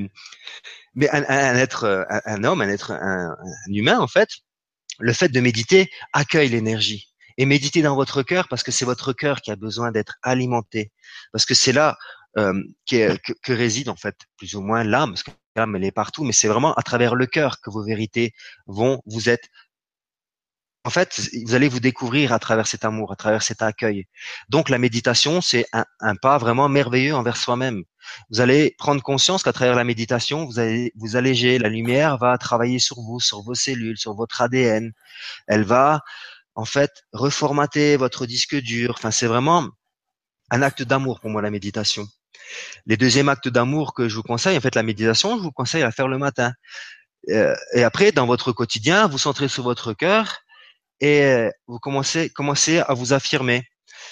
mais 0.96 1.10
un, 1.10 1.56
être, 1.58 2.08
un, 2.24 2.44
homme, 2.46 2.62
un 2.62 2.70
être, 2.70 2.92
un, 2.92 3.36
humain, 3.68 4.00
en 4.00 4.08
fait, 4.08 4.30
le 5.00 5.12
fait 5.12 5.28
de 5.28 5.42
méditer 5.42 5.90
accueille 6.14 6.48
l'énergie 6.48 7.13
et 7.38 7.46
méditez 7.46 7.82
dans 7.82 7.96
votre 7.96 8.24
cœur 8.24 8.48
parce 8.48 8.64
que 8.64 8.72
c'est 8.72 8.86
votre 8.86 9.14
cœur 9.14 9.42
qui 9.42 9.52
a 9.52 9.56
besoin 9.56 9.92
d'être 9.92 10.16
alimenté, 10.22 10.92
parce 11.32 11.46
que 11.46 11.54
c'est 11.54 11.74
là 11.74 11.98
euh, 12.38 12.64
que, 12.90 13.18
que, 13.44 13.54
réside 13.54 13.90
en 13.90 13.96
fait 13.96 14.16
plus 14.38 14.56
ou 14.56 14.62
moins 14.62 14.84
l'âme, 14.84 15.12
parce 15.12 15.24
que 15.24 15.32
l'âme 15.56 15.76
elle 15.76 15.84
est 15.84 15.92
partout, 15.92 16.24
mais 16.24 16.34
c'est 16.34 16.48
vraiment 16.48 16.74
à 16.74 16.82
travers 16.82 17.16
le 17.16 17.26
cœur 17.26 17.62
que 17.62 17.70
vos 17.70 17.84
vérités 17.84 18.34
vont 18.68 19.02
vous 19.06 19.30
être 19.30 19.48
en 20.86 20.90
fait, 20.90 21.30
vous 21.46 21.56
allez 21.56 21.70
vous 21.70 21.80
découvrir 21.80 22.34
à 22.34 22.40
travers 22.40 22.68
cet 22.68 22.84
amour, 22.84 23.14
à 23.14 23.16
travers 23.16 23.42
cet 23.42 23.62
accueil. 23.62 24.06
Donc 24.50 24.70
la 24.70 24.78
méditation, 24.78 25.40
c'est 25.40 25.66
un, 25.72 25.86
un, 26.02 26.16
pas 26.16 26.38
vraiment 26.38 26.68
merveilleux 26.68 27.16
envers 27.16 27.38
soi-même. 27.38 27.84
Vous 28.30 28.42
allez 28.42 28.76
prendre 28.78 29.02
conscience 29.02 29.44
qu'à 29.44 29.54
travers 29.54 29.76
la 29.76 29.86
méditation, 29.86 30.46
vous 30.46 30.60
allez 30.60 30.92
vous 30.96 31.16
alléger. 31.16 31.58
La 31.58 31.70
lumière 31.70 32.18
va 32.18 32.38
travailler 32.38 32.80
sur 32.80 33.00
vous, 33.00 33.22
sur 33.22 33.44
vos 33.44 33.56
cellules, 33.56 33.98
sur 33.98 34.14
votre 34.14 34.42
ADN. 34.42 34.92
Elle 35.48 35.64
va 35.64 36.02
en 36.56 36.66
fait, 36.66 36.92
reformater 37.14 37.98
votre 37.98 38.26
disque 38.26 38.56
dur. 38.56 38.96
Enfin, 38.98 39.12
c'est 39.12 39.28
vraiment 39.28 39.68
un 40.52 40.62
acte 40.62 40.84
d'amour 40.84 41.20
pour 41.20 41.30
moi, 41.30 41.42
la 41.42 41.52
méditation. 41.52 42.08
Les 42.86 42.98
deuxièmes 42.98 43.30
actes 43.30 43.48
d'amour 43.48 43.94
que 43.94 44.10
je 44.10 44.16
vous 44.16 44.24
conseille, 44.24 44.58
en 44.58 44.62
fait, 44.62 44.76
la 44.76 44.84
méditation, 44.84 45.38
je 45.38 45.44
vous 45.44 45.52
conseille 45.52 45.84
à 45.84 45.92
faire 45.92 46.08
le 46.08 46.18
matin. 46.18 46.54
Euh, 47.30 47.56
et 47.74 47.84
après, 47.84 48.12
dans 48.12 48.26
votre 48.26 48.52
quotidien, 48.52 49.08
vous 49.08 49.18
centrez 49.18 49.48
sur 49.48 49.64
votre 49.64 49.94
cœur 49.94 50.40
et 51.00 51.50
vous 51.68 51.80
commencez, 51.80 52.30
commencez 52.30 52.80
à 52.80 52.94
vous 52.94 53.14
affirmer. 53.14 53.64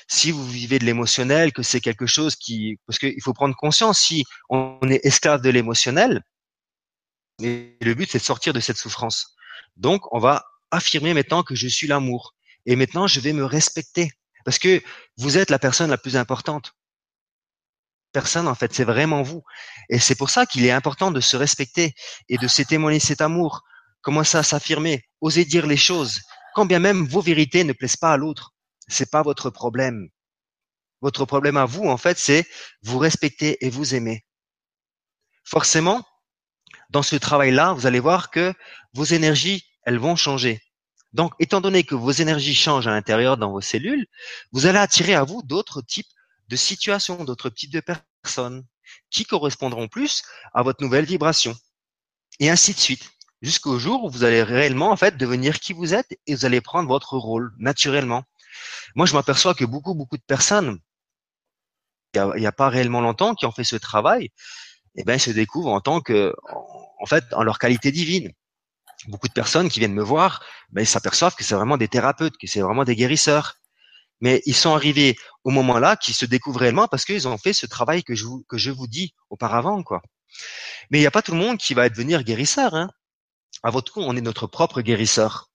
Si 0.07 0.31
vous 0.31 0.45
vivez 0.45 0.79
de 0.79 0.85
l'émotionnel, 0.85 1.53
que 1.53 1.63
c'est 1.63 1.79
quelque 1.79 2.05
chose 2.05 2.35
qui, 2.35 2.79
parce 2.85 2.99
qu'il 2.99 3.21
faut 3.21 3.33
prendre 3.33 3.55
conscience, 3.55 3.99
si 3.99 4.25
on 4.49 4.79
est 4.89 5.05
esclave 5.05 5.41
de 5.41 5.49
l'émotionnel, 5.49 6.21
et 7.41 7.77
le 7.81 7.93
but 7.93 8.11
c'est 8.11 8.19
de 8.19 8.23
sortir 8.23 8.53
de 8.53 8.59
cette 8.59 8.77
souffrance. 8.77 9.35
Donc, 9.77 10.01
on 10.13 10.19
va 10.19 10.45
affirmer 10.71 11.13
maintenant 11.13 11.43
que 11.43 11.55
je 11.55 11.67
suis 11.67 11.87
l'amour. 11.87 12.35
Et 12.65 12.75
maintenant, 12.75 13.07
je 13.07 13.19
vais 13.19 13.33
me 13.33 13.45
respecter. 13.45 14.11
Parce 14.45 14.59
que 14.59 14.81
vous 15.17 15.37
êtes 15.37 15.49
la 15.49 15.59
personne 15.59 15.89
la 15.89 15.97
plus 15.97 16.15
importante. 16.15 16.73
Personne, 18.11 18.47
en 18.47 18.55
fait, 18.55 18.73
c'est 18.73 18.83
vraiment 18.83 19.21
vous. 19.21 19.43
Et 19.89 19.99
c'est 19.99 20.15
pour 20.15 20.29
ça 20.29 20.45
qu'il 20.45 20.65
est 20.65 20.71
important 20.71 21.11
de 21.11 21.21
se 21.21 21.37
respecter 21.37 21.93
et 22.27 22.37
de 22.37 22.47
se 22.47 22.61
témoigner 22.61 22.99
cet 22.99 23.21
amour. 23.21 23.61
Commencer 24.01 24.37
à 24.37 24.43
s'affirmer, 24.43 25.05
oser 25.21 25.45
dire 25.45 25.67
les 25.67 25.77
choses, 25.77 26.21
quand 26.55 26.65
bien 26.65 26.79
même 26.79 27.05
vos 27.05 27.21
vérités 27.21 27.63
ne 27.63 27.73
plaisent 27.73 27.97
pas 27.97 28.11
à 28.11 28.17
l'autre. 28.17 28.53
C'est 28.87 29.11
pas 29.11 29.21
votre 29.21 29.49
problème. 29.49 30.09
Votre 31.01 31.25
problème 31.25 31.57
à 31.57 31.65
vous, 31.65 31.87
en 31.87 31.97
fait, 31.97 32.17
c'est 32.17 32.47
vous 32.83 32.97
respecter 32.97 33.63
et 33.65 33.69
vous 33.69 33.95
aimer. 33.95 34.25
Forcément, 35.43 36.05
dans 36.89 37.03
ce 37.03 37.15
travail-là, 37.15 37.73
vous 37.73 37.85
allez 37.85 37.99
voir 37.99 38.31
que 38.31 38.53
vos 38.93 39.03
énergies 39.03 39.63
elles 39.83 39.97
vont 39.97 40.15
changer. 40.15 40.61
Donc, 41.13 41.33
étant 41.39 41.59
donné 41.59 41.83
que 41.83 41.95
vos 41.95 42.11
énergies 42.11 42.55
changent 42.55 42.87
à 42.87 42.91
l'intérieur 42.91 43.37
dans 43.37 43.51
vos 43.51 43.61
cellules, 43.61 44.07
vous 44.51 44.65
allez 44.65 44.79
attirer 44.79 45.13
à 45.13 45.23
vous 45.23 45.41
d'autres 45.43 45.81
types 45.81 46.07
de 46.47 46.55
situations, 46.55 47.23
d'autres 47.23 47.49
types 47.49 47.71
de 47.71 47.81
personnes 47.81 48.65
qui 49.09 49.25
correspondront 49.25 49.87
plus 49.87 50.23
à 50.53 50.63
votre 50.63 50.81
nouvelle 50.83 51.05
vibration. 51.05 51.55
Et 52.39 52.49
ainsi 52.49 52.73
de 52.73 52.79
suite. 52.79 53.11
Jusqu'au 53.41 53.79
jour 53.79 54.03
où 54.03 54.09
vous 54.09 54.23
allez 54.23 54.43
réellement, 54.43 54.91
en 54.91 54.95
fait, 54.95 55.17
devenir 55.17 55.59
qui 55.59 55.73
vous 55.73 55.93
êtes 55.93 56.17
et 56.27 56.35
vous 56.35 56.45
allez 56.45 56.61
prendre 56.61 56.87
votre 56.87 57.17
rôle 57.17 57.51
naturellement. 57.57 58.23
Moi, 58.95 59.07
je 59.07 59.13
m'aperçois 59.13 59.55
que 59.55 59.65
beaucoup, 59.65 59.95
beaucoup 59.95 60.17
de 60.17 60.23
personnes, 60.23 60.79
il 62.13 62.33
n'y 62.37 62.45
a, 62.45 62.51
pas 62.51 62.69
réellement 62.69 63.01
longtemps, 63.01 63.33
qui 63.33 63.45
ont 63.45 63.51
fait 63.51 63.63
ce 63.63 63.77
travail, 63.77 64.29
eh 64.95 65.03
ben, 65.03 65.17
se 65.17 65.31
découvrent 65.31 65.71
en 65.71 65.81
tant 65.81 66.01
que, 66.01 66.35
en 66.99 67.05
fait, 67.05 67.23
en 67.33 67.43
leur 67.43 67.57
qualité 67.57 67.91
divine 67.91 68.31
beaucoup 69.07 69.27
de 69.27 69.33
personnes 69.33 69.69
qui 69.69 69.79
viennent 69.79 69.93
me 69.93 70.03
voir, 70.03 70.43
ben, 70.71 70.81
ils 70.81 70.87
s'aperçoivent 70.87 71.35
que 71.35 71.43
c'est 71.43 71.55
vraiment 71.55 71.77
des 71.77 71.87
thérapeutes, 71.87 72.37
que 72.37 72.47
c'est 72.47 72.61
vraiment 72.61 72.83
des 72.83 72.95
guérisseurs. 72.95 73.55
Mais 74.19 74.41
ils 74.45 74.55
sont 74.55 74.75
arrivés 74.75 75.15
au 75.43 75.49
moment-là 75.49 75.95
qui 75.95 76.13
se 76.13 76.25
découvrent 76.25 76.59
réellement 76.59 76.87
parce 76.87 77.05
qu'ils 77.05 77.27
ont 77.27 77.37
fait 77.37 77.53
ce 77.53 77.65
travail 77.65 78.03
que 78.03 78.13
je 78.13 78.25
vous, 78.25 78.45
que 78.47 78.57
je 78.57 78.69
vous 78.69 78.87
dis 78.87 79.15
auparavant, 79.29 79.81
quoi. 79.81 80.01
Mais 80.89 80.99
il 80.99 81.01
n'y 81.01 81.07
a 81.07 81.11
pas 81.11 81.21
tout 81.21 81.31
le 81.31 81.39
monde 81.39 81.57
qui 81.57 81.73
va 81.73 81.89
devenir 81.89 82.23
guérisseur. 82.23 82.75
Hein. 82.75 82.89
À 83.63 83.71
votre 83.71 83.91
coup, 83.91 84.01
on 84.01 84.15
est 84.15 84.21
notre 84.21 84.47
propre 84.47 84.81
guérisseur. 84.81 85.49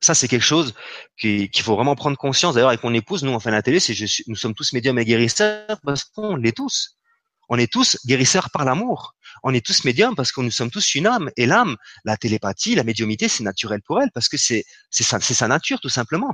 Ça, 0.00 0.14
c'est 0.14 0.26
quelque 0.26 0.44
chose 0.44 0.74
qu'il 1.16 1.48
faut 1.62 1.76
vraiment 1.76 1.94
prendre 1.94 2.16
conscience. 2.16 2.54
D'ailleurs, 2.54 2.70
avec 2.70 2.82
mon 2.82 2.92
épouse, 2.92 3.22
nous, 3.22 3.30
on 3.30 3.38
fait 3.38 3.52
la 3.52 3.62
télé, 3.62 3.78
c'est 3.78 3.94
nous 4.26 4.36
sommes 4.36 4.54
tous 4.54 4.72
médiums 4.72 4.98
et 4.98 5.04
guérisseurs 5.04 5.78
parce 5.84 6.04
qu'on 6.04 6.34
l'est 6.34 6.56
tous. 6.56 6.96
On 7.48 7.56
est 7.56 7.70
tous 7.70 7.98
guérisseurs 8.06 8.50
par 8.50 8.64
l'amour. 8.64 9.14
On 9.42 9.52
est 9.54 9.64
tous 9.64 9.84
médiums 9.84 10.14
parce 10.14 10.32
que 10.32 10.40
nous 10.40 10.50
sommes 10.50 10.70
tous 10.70 10.94
une 10.94 11.06
âme. 11.06 11.30
Et 11.36 11.46
l'âme, 11.46 11.76
la 12.04 12.16
télépathie, 12.16 12.74
la 12.74 12.84
médiumité, 12.84 13.28
c'est 13.28 13.42
naturel 13.42 13.80
pour 13.82 14.00
elle 14.00 14.10
parce 14.12 14.28
que 14.28 14.36
c'est 14.36 14.64
sa, 14.90 15.20
sa 15.20 15.48
nature 15.48 15.80
tout 15.80 15.88
simplement. 15.88 16.32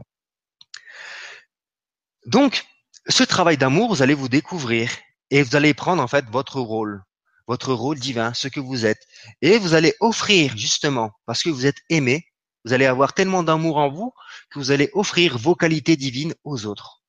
Donc, 2.26 2.66
ce 3.08 3.22
travail 3.22 3.56
d'amour, 3.56 3.88
vous 3.88 4.02
allez 4.02 4.14
vous 4.14 4.28
découvrir 4.28 4.90
et 5.30 5.42
vous 5.42 5.56
allez 5.56 5.74
prendre 5.74 6.02
en 6.02 6.08
fait 6.08 6.26
votre 6.30 6.60
rôle, 6.60 7.02
votre 7.46 7.72
rôle 7.72 7.98
divin, 7.98 8.34
ce 8.34 8.48
que 8.48 8.60
vous 8.60 8.84
êtes. 8.84 9.00
Et 9.40 9.58
vous 9.58 9.74
allez 9.74 9.94
offrir 10.00 10.56
justement, 10.56 11.12
parce 11.24 11.42
que 11.42 11.48
vous 11.48 11.66
êtes 11.66 11.78
aimé, 11.88 12.26
vous 12.64 12.72
allez 12.72 12.86
avoir 12.86 13.14
tellement 13.14 13.42
d'amour 13.42 13.78
en 13.78 13.90
vous 13.90 14.12
que 14.50 14.58
vous 14.58 14.70
allez 14.70 14.90
offrir 14.92 15.38
vos 15.38 15.54
qualités 15.54 15.96
divines 15.96 16.34
aux 16.44 16.66
autres. 16.66 17.02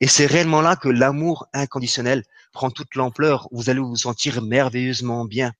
Et 0.00 0.08
c'est 0.08 0.26
réellement 0.26 0.62
là 0.62 0.76
que 0.76 0.88
l'amour 0.88 1.46
inconditionnel 1.52 2.24
prend 2.58 2.70
toute 2.72 2.96
l'ampleur. 2.96 3.46
Vous 3.52 3.70
allez 3.70 3.78
vous 3.78 3.94
sentir 3.94 4.42
merveilleusement 4.42 5.24
bien. 5.24 5.52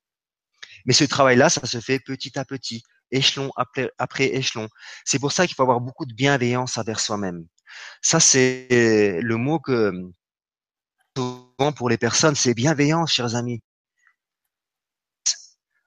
Mais 0.85 0.93
ce 0.93 1.05
travail-là, 1.05 1.49
ça 1.49 1.65
se 1.65 1.79
fait 1.81 2.01
petit 2.01 2.37
à 2.37 2.45
petit, 2.45 2.83
échelon 3.13 3.53
après, 3.57 4.27
échelon. 4.35 4.69
C'est 5.05 5.21
pour 5.21 5.31
ça 5.31 5.47
qu'il 5.47 5.55
faut 5.55 5.63
avoir 5.63 5.81
beaucoup 5.81 6.07
de 6.07 6.13
bienveillance 6.13 6.77
envers 6.77 6.99
soi-même. 6.99 7.47
Ça, 8.03 8.19
c'est 8.19 9.21
le 9.23 9.37
mot 9.37 9.61
que 9.61 9.93
souvent 11.17 11.73
pour 11.73 11.89
les 11.89 11.99
personnes, 11.99 12.35
c'est 12.35 12.53
bienveillance, 12.53 13.13
chers 13.13 13.37
amis. 13.37 13.61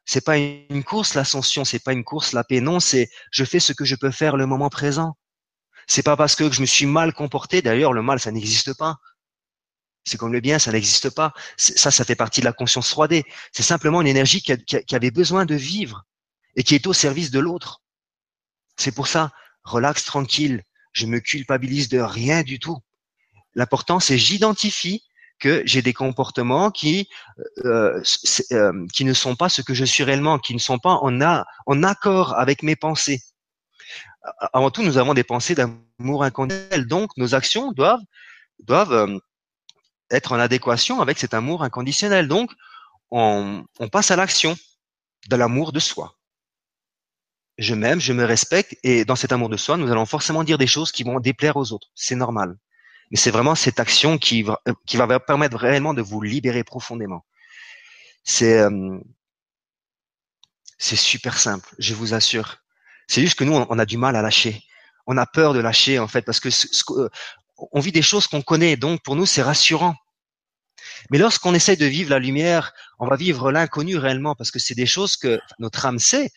C'est 0.05 0.23
pas 0.23 0.37
une 0.37 0.83
course 0.85 1.13
l'ascension, 1.13 1.65
c'est 1.65 1.83
pas 1.83 1.91
une 1.91 2.05
course 2.05 2.31
la 2.31 2.45
paix. 2.45 2.61
Non, 2.61 2.79
c'est 2.79 3.09
je 3.31 3.43
fais 3.43 3.59
ce 3.59 3.73
que 3.73 3.83
je 3.83 3.95
peux 3.95 4.11
faire 4.11 4.37
le 4.37 4.45
moment 4.45 4.69
présent. 4.69 5.17
C'est 5.87 6.03
pas 6.03 6.15
parce 6.15 6.35
que 6.35 6.49
je 6.49 6.61
me 6.61 6.65
suis 6.65 6.85
mal 6.85 7.11
comporté. 7.11 7.61
D'ailleurs, 7.61 7.91
le 7.91 8.01
mal, 8.01 8.19
ça 8.21 8.31
n'existe 8.31 8.77
pas. 8.77 8.95
C'est 10.03 10.17
comme 10.17 10.33
le 10.33 10.39
bien, 10.39 10.57
ça 10.59 10.71
n'existe 10.71 11.09
pas. 11.11 11.33
Ça, 11.57 11.91
ça 11.91 12.03
fait 12.03 12.15
partie 12.15 12.41
de 12.41 12.45
la 12.45 12.53
conscience 12.53 12.91
3D. 12.93 13.23
C'est 13.51 13.63
simplement 13.63 14.01
une 14.01 14.07
énergie 14.07 14.41
qui, 14.41 14.95
avait 14.95 15.11
besoin 15.11 15.45
de 15.45 15.55
vivre 15.55 16.05
et 16.55 16.63
qui 16.63 16.75
est 16.75 16.87
au 16.87 16.93
service 16.93 17.31
de 17.31 17.39
l'autre. 17.39 17.81
C'est 18.77 18.93
pour 18.93 19.07
ça, 19.07 19.31
relax, 19.63 20.03
tranquille. 20.03 20.63
Je 20.93 21.05
me 21.05 21.19
culpabilise 21.19 21.87
de 21.89 21.99
rien 21.99 22.41
du 22.41 22.59
tout. 22.59 22.79
L'important, 23.53 23.99
c'est 23.99 24.17
j'identifie 24.17 25.03
que 25.39 25.61
j'ai 25.65 25.81
des 25.81 25.93
comportements 25.93 26.71
qui 26.71 27.09
euh, 27.65 28.01
euh, 28.51 28.87
qui 28.93 29.05
ne 29.05 29.13
sont 29.13 29.35
pas 29.35 29.49
ce 29.49 29.61
que 29.61 29.73
je 29.73 29.85
suis 29.85 30.03
réellement, 30.03 30.39
qui 30.39 30.53
ne 30.53 30.59
sont 30.59 30.77
pas 30.77 30.93
en, 31.01 31.19
a, 31.21 31.45
en 31.65 31.83
accord 31.83 32.37
avec 32.37 32.63
mes 32.63 32.75
pensées. 32.75 33.21
Avant 34.53 34.69
tout, 34.69 34.83
nous 34.83 34.97
avons 34.97 35.13
des 35.13 35.23
pensées 35.23 35.55
d'amour 35.55 36.23
inconditionnel, 36.23 36.85
donc 36.85 37.11
nos 37.17 37.33
actions 37.33 37.71
doivent 37.71 38.03
doivent 38.59 38.93
euh, 38.93 39.19
être 40.11 40.33
en 40.33 40.39
adéquation 40.39 41.01
avec 41.01 41.17
cet 41.17 41.33
amour 41.33 41.63
inconditionnel. 41.63 42.27
Donc, 42.27 42.51
on, 43.09 43.65
passe 43.91 44.11
à 44.11 44.15
l'action 44.15 44.57
de 45.29 45.35
l'amour 45.35 45.71
de 45.71 45.79
soi. 45.79 46.15
Je 47.57 47.75
m'aime, 47.75 47.99
je 47.99 48.13
me 48.13 48.23
respecte, 48.23 48.75
et 48.83 49.05
dans 49.05 49.15
cet 49.15 49.31
amour 49.31 49.49
de 49.49 49.57
soi, 49.57 49.77
nous 49.77 49.91
allons 49.91 50.05
forcément 50.05 50.43
dire 50.43 50.57
des 50.57 50.67
choses 50.67 50.91
qui 50.91 51.03
vont 51.03 51.19
déplaire 51.19 51.57
aux 51.57 51.73
autres. 51.73 51.89
C'est 51.95 52.15
normal. 52.15 52.55
Mais 53.11 53.17
c'est 53.17 53.31
vraiment 53.31 53.55
cette 53.55 53.79
action 53.79 54.17
qui 54.17 54.43
va, 54.43 54.61
va 54.93 55.19
permettre 55.19 55.57
réellement 55.57 55.93
de 55.93 56.01
vous 56.01 56.21
libérer 56.21 56.63
profondément. 56.63 57.25
C'est 58.23 58.59
euh, 58.59 58.99
c'est 60.77 60.95
super 60.95 61.37
simple, 61.37 61.75
je 61.77 61.93
vous 61.93 62.13
assure. 62.15 62.57
C'est 63.07 63.21
juste 63.21 63.37
que 63.37 63.43
nous, 63.43 63.53
on 63.53 63.79
a 63.79 63.85
du 63.85 63.97
mal 63.97 64.15
à 64.15 64.21
lâcher. 64.23 64.63
On 65.05 65.17
a 65.17 65.25
peur 65.27 65.53
de 65.53 65.59
lâcher 65.59 65.99
en 65.99 66.07
fait 66.07 66.23
parce 66.23 66.39
que 66.39 66.49
euh, 66.97 67.09
on 67.71 67.79
vit 67.79 67.91
des 67.91 68.01
choses 68.01 68.27
qu'on 68.27 68.41
connaît, 68.41 68.75
donc 68.75 69.01
pour 69.03 69.15
nous 69.15 69.25
c'est 69.25 69.41
rassurant. 69.41 69.95
Mais 71.09 71.17
lorsqu'on 71.17 71.53
essaye 71.53 71.77
de 71.77 71.85
vivre 71.85 72.09
la 72.09 72.19
lumière, 72.19 72.73
on 72.99 73.07
va 73.07 73.15
vivre 73.15 73.51
l'inconnu 73.51 73.97
réellement 73.97 74.35
parce 74.35 74.51
que 74.51 74.59
c'est 74.59 74.75
des 74.75 74.85
choses 74.85 75.15
que 75.17 75.39
notre 75.59 75.85
âme 75.85 75.99
sait. 75.99 76.31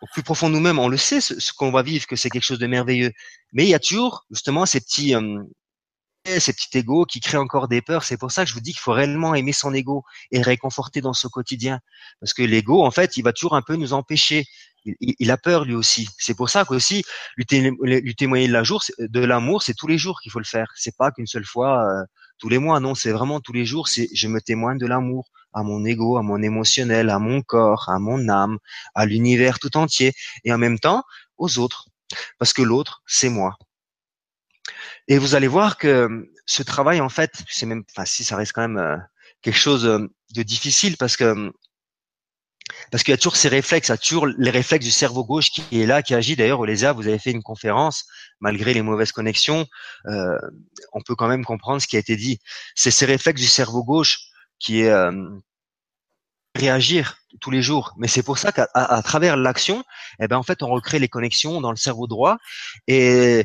Au 0.00 0.06
plus 0.12 0.22
profond 0.22 0.48
nous-mêmes, 0.48 0.78
on 0.78 0.88
le 0.88 0.96
sait 0.96 1.20
ce, 1.20 1.52
qu'on 1.52 1.70
va 1.70 1.82
vivre, 1.82 2.06
que 2.06 2.16
c'est 2.16 2.30
quelque 2.30 2.44
chose 2.44 2.58
de 2.58 2.66
merveilleux. 2.66 3.12
Mais 3.52 3.64
il 3.64 3.68
y 3.68 3.74
a 3.74 3.78
toujours 3.78 4.24
justement 4.30 4.64
ces 4.64 4.80
petits 4.80 5.14
euh, 5.14 5.42
ces 6.26 6.52
petits 6.52 6.78
égos 6.78 7.06
qui 7.06 7.20
créent 7.20 7.38
encore 7.38 7.68
des 7.68 7.82
peurs. 7.82 8.04
C'est 8.04 8.16
pour 8.16 8.30
ça 8.30 8.44
que 8.44 8.48
je 8.50 8.54
vous 8.54 8.60
dis 8.60 8.72
qu'il 8.72 8.80
faut 8.80 8.92
réellement 8.92 9.34
aimer 9.34 9.52
son 9.52 9.72
ego 9.72 10.04
et 10.30 10.42
réconforter 10.42 11.00
dans 11.00 11.12
ce 11.12 11.26
quotidien. 11.28 11.80
Parce 12.20 12.34
que 12.34 12.42
l'ego, 12.42 12.84
en 12.84 12.90
fait, 12.90 13.16
il 13.16 13.22
va 13.22 13.32
toujours 13.32 13.56
un 13.56 13.62
peu 13.62 13.76
nous 13.76 13.92
empêcher. 13.92 14.46
Il, 14.84 15.30
a 15.30 15.36
peur 15.36 15.64
lui 15.64 15.74
aussi. 15.74 16.08
C'est 16.18 16.34
pour 16.34 16.48
ça 16.48 16.64
qu'aussi 16.64 17.04
lui, 17.36 17.46
lui 17.82 18.14
témoigner 18.14 18.48
de 18.48 19.20
l'amour, 19.24 19.62
c'est 19.62 19.74
tous 19.74 19.86
les 19.86 19.98
jours 19.98 20.20
qu'il 20.20 20.32
faut 20.32 20.38
le 20.38 20.44
faire. 20.44 20.72
C'est 20.74 20.96
pas 20.96 21.10
qu'une 21.10 21.26
seule 21.26 21.44
fois 21.44 21.84
euh, 21.84 22.04
tous 22.38 22.48
les 22.48 22.58
mois. 22.58 22.80
Non, 22.80 22.94
c'est 22.94 23.12
vraiment 23.12 23.40
tous 23.40 23.52
les 23.52 23.66
jours. 23.66 23.88
C'est 23.88 24.08
je 24.14 24.28
me 24.28 24.40
témoigne 24.40 24.78
de 24.78 24.86
l'amour 24.86 25.28
à 25.52 25.62
mon 25.62 25.84
ego, 25.84 26.16
à 26.16 26.22
mon 26.22 26.42
émotionnel, 26.42 27.10
à 27.10 27.18
mon 27.18 27.42
corps, 27.42 27.88
à 27.88 27.98
mon 27.98 28.28
âme, 28.28 28.58
à 28.94 29.06
l'univers 29.06 29.58
tout 29.58 29.76
entier, 29.76 30.12
et 30.44 30.52
en 30.52 30.58
même 30.58 30.78
temps 30.78 31.02
aux 31.38 31.58
autres. 31.58 31.88
Parce 32.38 32.52
que 32.52 32.62
l'autre, 32.62 33.02
c'est 33.06 33.28
moi. 33.28 33.56
Et 35.08 35.18
vous 35.18 35.34
allez 35.34 35.48
voir 35.48 35.76
que 35.76 36.30
ce 36.46 36.62
travail, 36.62 37.00
en 37.00 37.08
fait, 37.08 37.32
c'est 37.48 37.66
même, 37.66 37.84
enfin, 37.90 38.04
si 38.04 38.24
ça 38.24 38.36
reste 38.36 38.52
quand 38.52 38.62
même 38.62 38.78
euh, 38.78 38.96
quelque 39.42 39.58
chose 39.58 39.84
euh, 39.86 40.08
de 40.34 40.42
difficile 40.42 40.96
parce 40.96 41.16
que 41.16 41.52
parce 42.90 43.02
qu'il 43.02 43.12
y 43.12 43.14
a 43.14 43.18
toujours 43.18 43.36
ces 43.36 43.48
réflexes, 43.48 43.88
il 43.88 43.92
y 43.92 43.94
a 43.94 43.98
toujours 43.98 44.26
les 44.26 44.50
réflexes 44.50 44.84
du 44.84 44.90
cerveau 44.90 45.24
gauche 45.24 45.50
qui 45.50 45.64
est 45.72 45.86
là, 45.86 46.02
qui 46.02 46.14
agit. 46.14 46.36
D'ailleurs, 46.36 46.60
au 46.60 46.64
LESA, 46.64 46.92
vous 46.92 47.06
avez 47.08 47.18
fait 47.18 47.30
une 47.30 47.42
conférence, 47.42 48.06
malgré 48.40 48.74
les 48.74 48.82
mauvaises 48.82 49.12
connexions, 49.12 49.66
euh, 50.06 50.38
on 50.92 51.00
peut 51.00 51.14
quand 51.14 51.28
même 51.28 51.44
comprendre 51.44 51.80
ce 51.80 51.86
qui 51.86 51.96
a 51.96 51.98
été 51.98 52.16
dit. 52.16 52.38
C'est 52.74 52.90
ces 52.90 53.06
réflexes 53.06 53.40
du 53.40 53.46
cerveau 53.46 53.84
gauche 53.84 54.18
qui 54.58 54.80
est 54.80 54.92
réagir 56.54 57.18
tous 57.40 57.50
les 57.50 57.62
jours. 57.62 57.94
Mais 57.96 58.08
c'est 58.08 58.22
pour 58.22 58.38
ça 58.38 58.52
qu'à 58.52 58.66
travers 59.02 59.36
l'action, 59.36 59.84
eh 60.20 60.28
ben 60.28 60.36
en 60.36 60.42
fait, 60.42 60.62
on 60.62 60.68
recrée 60.68 60.98
les 60.98 61.08
connexions 61.08 61.60
dans 61.60 61.70
le 61.70 61.76
cerveau 61.76 62.06
droit 62.06 62.38
et 62.86 63.44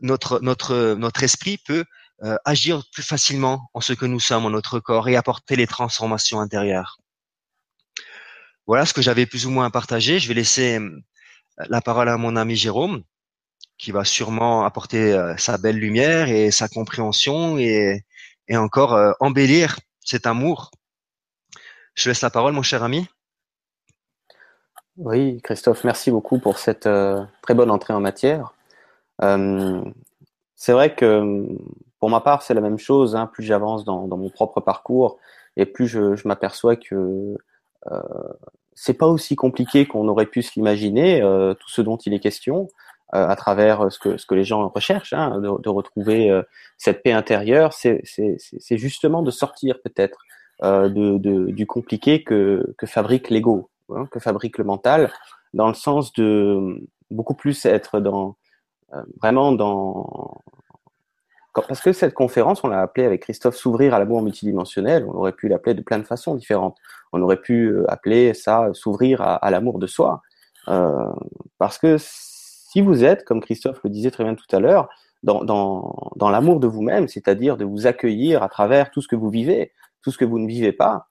notre 0.00 0.40
notre 0.40 0.94
notre 0.94 1.22
esprit 1.22 1.58
peut 1.58 1.84
euh, 2.24 2.36
agir 2.44 2.82
plus 2.92 3.02
facilement 3.02 3.70
en 3.74 3.80
ce 3.80 3.92
que 3.92 4.06
nous 4.06 4.20
sommes, 4.20 4.44
en 4.46 4.50
notre 4.50 4.80
corps, 4.80 5.08
et 5.08 5.16
apporter 5.16 5.56
les 5.56 5.66
transformations 5.66 6.40
intérieures. 6.40 6.98
Voilà 8.66 8.86
ce 8.86 8.94
que 8.94 9.02
j'avais 9.02 9.26
plus 9.26 9.46
ou 9.46 9.50
moins 9.50 9.66
à 9.66 9.70
partager. 9.70 10.18
Je 10.18 10.28
vais 10.28 10.34
laisser 10.34 10.78
euh, 10.78 11.02
la 11.68 11.80
parole 11.80 12.08
à 12.08 12.16
mon 12.16 12.36
ami 12.36 12.56
Jérôme, 12.56 13.02
qui 13.78 13.92
va 13.92 14.04
sûrement 14.04 14.64
apporter 14.64 15.12
euh, 15.12 15.36
sa 15.36 15.58
belle 15.58 15.78
lumière 15.78 16.28
et 16.28 16.50
sa 16.50 16.68
compréhension 16.68 17.58
et, 17.58 18.04
encore 18.54 19.14
embellir 19.20 19.78
cet 20.00 20.26
amour. 20.26 20.72
Je 21.94 22.10
laisse 22.10 22.20
la 22.20 22.28
parole, 22.28 22.52
mon 22.52 22.62
cher 22.62 22.82
ami. 22.82 23.08
Oui, 24.98 25.40
Christophe, 25.42 25.84
merci 25.84 26.10
beaucoup 26.10 26.38
pour 26.38 26.58
cette 26.58 26.86
très 27.40 27.54
bonne 27.54 27.70
entrée 27.70 27.94
en 27.94 28.00
matière. 28.00 28.52
Euh, 29.22 29.82
c'est 30.54 30.72
vrai 30.72 30.94
que 30.94 31.46
pour 31.98 32.10
ma 32.10 32.20
part, 32.20 32.42
c'est 32.42 32.54
la 32.54 32.60
même 32.60 32.78
chose. 32.78 33.16
Hein, 33.16 33.26
plus 33.26 33.44
j'avance 33.44 33.84
dans, 33.84 34.06
mon 34.06 34.30
propre 34.30 34.60
parcours 34.60 35.18
et 35.56 35.66
plus 35.66 35.86
je, 35.88 36.26
m'aperçois 36.26 36.76
que 36.76 36.94
euh, 36.94 37.36
c'est 38.74 38.94
pas 38.94 39.06
aussi 39.06 39.36
compliqué 39.36 39.86
qu'on 39.86 40.08
aurait 40.08 40.26
pu 40.26 40.42
se 40.42 40.52
l'imaginer, 40.56 41.22
euh, 41.22 41.54
tout 41.54 41.68
ce 41.68 41.82
dont 41.82 41.96
il 41.96 42.14
est 42.14 42.20
question, 42.20 42.68
euh, 43.14 43.26
à 43.28 43.36
travers 43.36 43.92
ce 43.92 43.98
que, 43.98 44.16
ce 44.16 44.26
que 44.26 44.34
les 44.34 44.44
gens 44.44 44.66
recherchent, 44.68 45.12
hein, 45.12 45.38
de, 45.40 45.60
de, 45.60 45.68
retrouver 45.68 46.30
euh, 46.30 46.42
cette 46.78 47.02
paix 47.02 47.12
intérieure. 47.12 47.72
C'est 47.72 48.02
justement 48.70 49.22
de 49.22 49.30
sortir 49.30 49.80
peut-être 49.82 50.18
euh, 50.62 50.88
de, 50.88 51.18
de, 51.18 51.50
du 51.50 51.66
compliqué 51.66 52.22
que, 52.22 52.74
que 52.78 52.86
fabrique 52.86 53.30
l'ego, 53.30 53.70
hein, 53.90 54.06
que 54.10 54.20
fabrique 54.20 54.58
le 54.58 54.64
mental, 54.64 55.12
dans 55.54 55.68
le 55.68 55.74
sens 55.74 56.12
de 56.12 56.80
beaucoup 57.10 57.34
plus 57.34 57.66
être 57.66 58.00
dans 58.00 58.36
euh, 58.94 59.02
vraiment 59.20 59.52
dans 59.52 60.40
parce 61.54 61.80
que 61.80 61.92
cette 61.92 62.14
conférence, 62.14 62.64
on 62.64 62.68
l'a 62.68 62.80
appelée 62.80 63.04
avec 63.04 63.22
Christophe 63.22 63.56
s'ouvrir 63.56 63.94
à 63.94 63.98
l'amour 63.98 64.22
multidimensionnel. 64.22 65.04
On 65.06 65.12
aurait 65.12 65.32
pu 65.32 65.48
l'appeler 65.48 65.74
de 65.74 65.82
plein 65.82 65.98
de 65.98 66.04
façons 66.04 66.34
différentes. 66.34 66.76
On 67.12 67.20
aurait 67.20 67.40
pu 67.40 67.66
euh, 67.66 67.84
appeler 67.90 68.32
ça 68.32 68.68
s'ouvrir 68.72 69.20
à, 69.20 69.50
l'amour 69.50 69.78
de 69.78 69.86
soi. 69.86 70.22
Euh, 70.68 71.10
parce 71.58 71.76
que 71.76 71.96
si 71.98 72.80
vous 72.80 73.04
êtes, 73.04 73.24
comme 73.24 73.42
Christophe 73.42 73.80
le 73.84 73.90
disait 73.90 74.10
très 74.10 74.24
bien 74.24 74.34
tout 74.34 74.56
à 74.56 74.60
l'heure, 74.60 74.88
dans, 75.22 75.44
dans, 75.44 76.12
dans 76.16 76.30
l'amour 76.30 76.58
de 76.58 76.66
vous-même, 76.66 77.06
c'est-à-dire 77.06 77.56
de 77.56 77.64
vous 77.64 77.86
accueillir 77.86 78.42
à 78.42 78.48
travers 78.48 78.90
tout 78.90 79.02
ce 79.02 79.08
que 79.08 79.16
vous 79.16 79.28
vivez, 79.28 79.72
tout 80.02 80.10
ce 80.10 80.18
que 80.18 80.24
vous 80.24 80.38
ne 80.38 80.48
vivez 80.48 80.72
pas, 80.72 81.08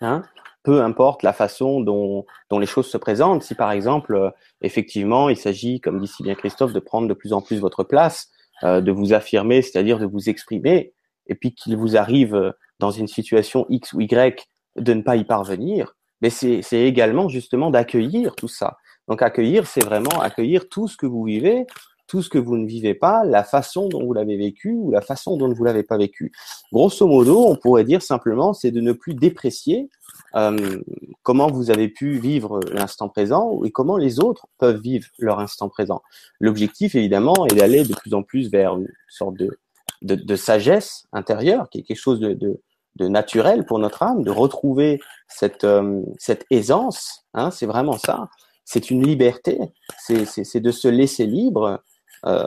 hein, 0.00 0.22
peu 0.62 0.82
importe 0.82 1.22
la 1.22 1.32
façon 1.32 1.80
dont, 1.80 2.26
dont 2.48 2.58
les 2.58 2.66
choses 2.66 2.88
se 2.88 2.96
présentent. 2.96 3.42
Si 3.42 3.54
par 3.54 3.72
exemple, 3.72 4.14
euh, 4.14 4.30
effectivement, 4.62 5.28
il 5.28 5.36
s'agit, 5.36 5.80
comme 5.80 6.00
dit 6.00 6.06
si 6.06 6.22
bien 6.22 6.36
Christophe, 6.36 6.72
de 6.72 6.80
prendre 6.80 7.08
de 7.08 7.14
plus 7.14 7.32
en 7.32 7.42
plus 7.42 7.58
votre 7.58 7.84
place, 7.84 8.30
euh, 8.64 8.80
de 8.80 8.92
vous 8.92 9.12
affirmer, 9.12 9.62
c'est-à-dire 9.62 9.98
de 9.98 10.06
vous 10.06 10.28
exprimer, 10.28 10.92
et 11.26 11.34
puis 11.34 11.54
qu'il 11.54 11.76
vous 11.76 11.96
arrive 11.96 12.34
euh, 12.34 12.50
dans 12.78 12.90
une 12.90 13.08
situation 13.08 13.66
X 13.68 13.92
ou 13.92 14.00
Y 14.00 14.48
de 14.76 14.94
ne 14.94 15.02
pas 15.02 15.16
y 15.16 15.24
parvenir, 15.24 15.94
mais 16.20 16.30
c'est 16.30 16.62
également 16.72 17.28
justement 17.28 17.70
d'accueillir 17.70 18.34
tout 18.34 18.48
ça. 18.48 18.78
Donc 19.08 19.22
accueillir, 19.22 19.66
c'est 19.66 19.84
vraiment 19.84 20.20
accueillir 20.20 20.68
tout 20.68 20.88
ce 20.88 20.96
que 20.96 21.06
vous 21.06 21.24
vivez, 21.24 21.66
tout 22.08 22.22
ce 22.22 22.30
que 22.30 22.38
vous 22.38 22.56
ne 22.56 22.66
vivez 22.66 22.94
pas, 22.94 23.22
la 23.24 23.44
façon 23.44 23.88
dont 23.88 24.04
vous 24.04 24.14
l'avez 24.14 24.36
vécu 24.36 24.72
ou 24.72 24.90
la 24.90 25.02
façon 25.02 25.36
dont 25.36 25.52
vous 25.52 25.64
l'avez 25.64 25.82
pas 25.82 25.98
vécu. 25.98 26.32
Grosso 26.72 27.06
modo, 27.06 27.46
on 27.46 27.54
pourrait 27.54 27.84
dire 27.84 28.02
simplement, 28.02 28.54
c'est 28.54 28.70
de 28.70 28.80
ne 28.80 28.92
plus 28.92 29.14
déprécier 29.14 29.90
euh, 30.34 30.80
comment 31.22 31.48
vous 31.48 31.70
avez 31.70 31.88
pu 31.88 32.18
vivre 32.18 32.60
l'instant 32.72 33.08
présent 33.08 33.62
et 33.62 33.70
comment 33.70 33.98
les 33.98 34.20
autres 34.20 34.46
peuvent 34.58 34.80
vivre 34.80 35.06
leur 35.18 35.38
instant 35.38 35.68
présent. 35.68 36.02
L'objectif, 36.40 36.94
évidemment, 36.94 37.46
est 37.46 37.54
d'aller 37.54 37.84
de 37.84 37.94
plus 37.94 38.14
en 38.14 38.22
plus 38.22 38.50
vers 38.50 38.76
une 38.76 38.88
sorte 39.08 39.36
de, 39.36 39.58
de, 40.02 40.14
de 40.14 40.36
sagesse 40.36 41.04
intérieure, 41.12 41.68
qui 41.68 41.80
est 41.80 41.82
quelque 41.82 42.00
chose 42.00 42.20
de, 42.20 42.32
de, 42.32 42.60
de, 42.96 43.08
naturel 43.08 43.66
pour 43.66 43.78
notre 43.78 44.02
âme, 44.02 44.22
de 44.22 44.30
retrouver 44.30 44.98
cette, 45.28 45.64
euh, 45.64 46.00
cette 46.18 46.46
aisance. 46.50 47.26
Hein, 47.34 47.50
c'est 47.50 47.66
vraiment 47.66 47.98
ça. 47.98 48.28
C'est 48.64 48.90
une 48.90 49.06
liberté. 49.06 49.58
C'est 49.98 50.60
de 50.60 50.70
se 50.70 50.88
laisser 50.88 51.26
libre. 51.26 51.82
Euh, 52.26 52.46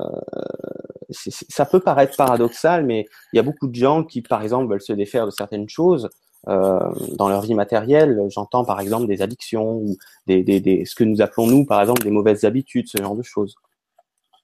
ça 1.12 1.66
peut 1.66 1.80
paraître 1.80 2.16
paradoxal, 2.16 2.86
mais 2.86 3.06
il 3.34 3.38
y 3.38 3.40
a 3.40 3.44
beaucoup 3.44 3.68
de 3.68 3.76
gens 3.76 4.04
qui, 4.04 4.22
par 4.22 4.42
exemple, 4.42 4.72
veulent 4.72 4.82
se 4.82 4.94
défaire 4.94 5.26
de 5.26 5.32
certaines 5.32 5.68
choses 5.68 6.10
euh, 6.48 6.80
dans 7.18 7.30
leur 7.30 7.42
vie 7.42 7.54
matérielle. 7.54 8.20
J'entends 8.30 8.66
par 8.66 8.80
exemple 8.80 9.08
des 9.08 9.22
addictions 9.22 9.74
ou 9.74 9.98
des, 10.26 10.44
des, 10.44 10.60
des, 10.60 10.86
ce 10.86 10.96
que 10.96 11.04
nous 11.04 11.22
appelons 11.22 11.48
nous 11.48 11.66
par 11.66 11.82
exemple 11.82 12.02
des 12.02 12.12
mauvaises 12.12 12.46
habitudes, 12.46 12.88
ce 12.88 13.02
genre 13.02 13.16
de 13.16 13.24
choses. 13.24 13.56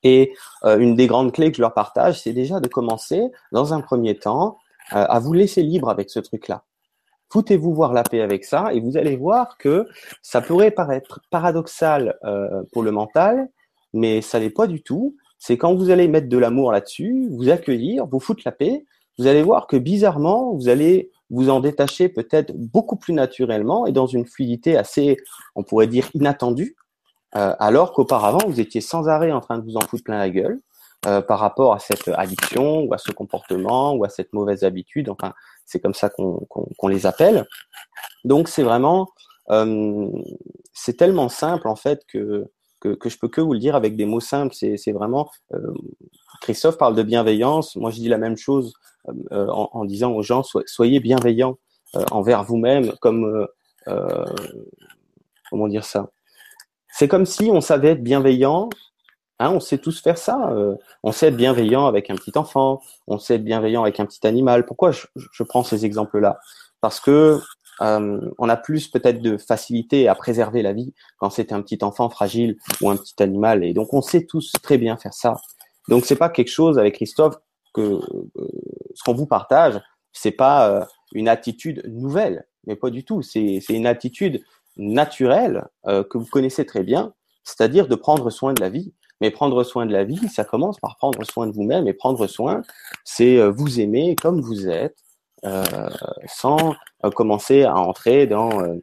Et 0.04 0.34
euh, 0.64 0.78
une 0.78 0.96
des 0.96 1.08
grandes 1.08 1.32
clés 1.32 1.50
que 1.52 1.58
je 1.58 1.62
leur 1.62 1.74
partage, 1.74 2.22
c'est 2.22 2.34
déjà 2.34 2.60
de 2.60 2.68
commencer 2.68 3.32
dans 3.52 3.74
un 3.74 3.82
premier 3.82 4.18
temps 4.18 4.58
euh, 4.94 5.06
à 5.08 5.20
vous 5.20 5.34
laisser 5.34 5.64
libre 5.64 5.90
avec 5.90 6.10
ce 6.10 6.20
truc-là. 6.20 6.64
Foutez-vous 7.30 7.74
voir 7.74 7.94
la 7.94 8.04
paix 8.04 8.22
avec 8.22 8.46
ça 8.46 8.74
et 8.74 8.80
vous 8.80 8.96
allez 8.96 9.18
voir 9.18 9.58
que 9.58 9.88
ça 10.22 10.40
pourrait 10.40 10.72
paraître 10.72 11.20
paradoxal 11.30 12.18
euh, 12.24 12.64
pour 12.72 12.84
le 12.84 12.92
mental, 12.92 13.50
mais 13.98 14.22
ça 14.22 14.40
n'est 14.40 14.50
pas 14.50 14.68
du 14.68 14.82
tout. 14.82 15.16
C'est 15.40 15.58
quand 15.58 15.76
vous 15.76 15.90
allez 15.90 16.08
mettre 16.08 16.30
de 16.30 16.38
l'amour 16.38 16.72
là-dessus, 16.72 17.28
vous 17.32 17.50
accueillir, 17.50 18.06
vous 18.08 18.20
foutre 18.20 18.42
la 18.46 18.52
paix, 18.52 18.86
vous 19.18 19.28
allez 19.28 19.44
voir 19.44 19.68
que 19.68 19.78
bizarrement, 19.78 20.54
vous 20.54 20.70
allez 20.70 21.12
vous 21.30 21.50
en 21.50 21.60
détachez 21.60 22.10
peut-être 22.10 22.54
beaucoup 22.56 22.96
plus 22.96 23.14
naturellement 23.14 23.86
et 23.86 23.92
dans 23.92 24.08
une 24.08 24.26
fluidité 24.26 24.78
assez, 24.78 25.18
on 25.56 25.64
pourrait 25.64 25.88
dire, 25.88 26.10
inattendue, 26.14 26.76
euh, 27.36 27.54
alors 27.60 27.94
qu'auparavant, 27.94 28.40
vous 28.48 28.60
étiez 28.60 28.82
sans 28.82 29.10
arrêt 29.10 29.32
en 29.32 29.42
train 29.42 29.58
de 29.58 29.64
vous 29.64 29.76
en 29.76 29.82
foutre 29.82 30.04
plein 30.04 30.18
la 30.18 30.30
gueule 30.30 30.60
euh, 31.06 31.22
par 31.22 31.40
rapport 31.40 31.74
à 31.74 31.80
cette 31.80 32.08
addiction 32.08 32.84
ou 32.84 32.94
à 32.94 32.98
ce 32.98 33.12
comportement 33.12 33.94
ou 33.94 34.06
à 34.06 34.10
cette 34.10 34.34
mauvaise 34.34 34.64
habitude. 34.64 35.10
Enfin, 35.10 35.34
c'est 35.66 35.80
comme 35.80 35.94
ça 35.94 36.10
qu'on 36.10 36.88
les 36.88 37.06
appelle. 37.06 37.46
Donc, 38.24 38.48
c'est 38.48 38.64
vraiment, 38.64 39.10
euh, 39.52 40.10
c'est 40.74 40.96
tellement 40.96 41.30
simple 41.30 41.68
en 41.68 41.76
fait 41.76 42.04
que, 42.08 42.50
que, 42.88 42.96
que 42.96 43.10
je 43.10 43.18
peux 43.18 43.28
que 43.28 43.42
vous 43.42 43.54
le 43.54 43.60
dire 43.60 43.76
avec 43.76 43.96
des 43.96 44.06
mots 44.06 44.20
simples. 44.20 44.54
C'est 44.54 44.92
vraiment, 44.92 45.30
euh, 45.54 45.74
Christophe 46.42 46.78
parle 46.78 46.96
de 46.96 47.04
bienveillance. 47.04 47.76
Moi, 47.76 47.92
je 47.92 47.98
dis 47.98 48.10
la 48.10 48.18
même 48.18 48.38
chose 48.38 48.74
en, 49.32 49.70
en, 49.72 49.86
disant 49.86 50.12
aux 50.12 50.22
gens 50.22 50.44
soyez 50.66 51.00
bienveillants 51.00 51.58
envers 52.12 52.44
vous-même, 52.44 52.94
comme 53.00 53.48
comment 55.50 55.68
dire 55.68 55.86
ça? 55.86 56.10
C'est 56.90 57.08
comme 57.08 57.26
si 57.26 57.50
on 57.52 57.62
savait 57.62 57.90
être 57.90 58.04
bienveillant 58.04 58.70
Hein, 59.40 59.52
on 59.52 59.60
sait 59.60 59.78
tous 59.78 60.02
faire 60.02 60.18
ça. 60.18 60.50
Euh, 60.52 60.76
on 61.04 61.12
sait 61.12 61.28
être 61.28 61.36
bienveillant 61.36 61.86
avec 61.86 62.10
un 62.10 62.16
petit 62.16 62.36
enfant, 62.38 62.82
on 63.06 63.20
sait 63.20 63.36
être 63.36 63.44
bienveillant 63.44 63.84
avec 63.84 64.00
un 64.00 64.06
petit 64.06 64.26
animal. 64.26 64.66
Pourquoi 64.66 64.92
je 64.92 65.44
prends 65.44 65.64
ces 65.64 65.86
exemples-là? 65.86 66.40
Parce 66.82 67.00
que 67.00 67.40
euh, 67.82 68.20
on 68.38 68.50
a 68.50 68.58
plus 68.58 68.88
peut-être 68.88 69.22
de 69.22 69.38
facilité 69.38 70.08
à 70.08 70.16
préserver 70.16 70.62
la 70.62 70.74
vie 70.74 70.94
quand 71.18 71.30
c'est 71.30 71.52
un 71.52 71.62
petit 71.62 71.80
enfant 71.82 72.10
fragile 72.10 72.58
ou 72.82 72.90
un 72.90 72.98
petit 72.98 73.22
animal. 73.22 73.64
Et 73.64 73.74
donc 73.74 73.94
on 73.94 74.02
sait 74.02 74.26
tous 74.26 74.52
très 74.62 74.78
bien 74.78 74.98
faire 74.98 75.14
ça. 75.14 75.38
Donc 75.88 76.06
c'est 76.06 76.16
pas 76.16 76.30
quelque 76.30 76.52
chose 76.52 76.80
avec 76.80 76.96
Christophe 76.96 77.36
que 77.74 77.82
euh, 77.82 78.02
ce 78.96 79.04
qu'on 79.04 79.14
vous 79.14 79.28
partage, 79.28 79.80
c'est 80.14 80.32
pas 80.32 80.88
une 81.14 81.28
attitude 81.28 81.84
nouvelle, 81.88 82.48
mais 82.66 82.76
pas 82.76 82.90
du 82.90 83.04
tout. 83.04 83.22
C'est 83.22 83.60
une 83.70 83.86
attitude 83.86 84.44
naturelle 84.76 85.68
que 85.86 86.18
vous 86.18 86.26
connaissez 86.26 86.66
très 86.66 86.82
bien, 86.82 87.14
c'est-à-dire 87.44 87.88
de 87.88 87.94
prendre 87.94 88.32
soin 88.32 88.54
de 88.54 88.62
la 88.62 88.70
vie 88.70 88.94
mais 89.22 89.32
prendre 89.32 89.64
soin 89.64 89.86
de 89.86 89.92
la 89.92 90.04
vie, 90.04 90.28
ça 90.30 90.44
commence 90.44 90.80
par 90.80 90.98
prendre 90.98 91.24
soin 91.26 91.48
de 91.48 91.52
vous-même. 91.52 91.88
Et 91.88 91.94
prendre 91.94 92.28
soin, 92.28 92.62
c'est 93.04 93.38
euh, 93.38 93.50
vous 93.50 93.80
aimer 93.80 94.16
comme 94.16 94.42
vous 94.42 94.68
êtes, 94.68 94.98
euh, 95.00 95.07
sans 95.44 96.76
euh, 97.06 97.12
commencer 97.12 97.64
à 97.64 97.76
entrer 97.76 98.28
dans, 98.28 98.62
euh, 98.62 98.76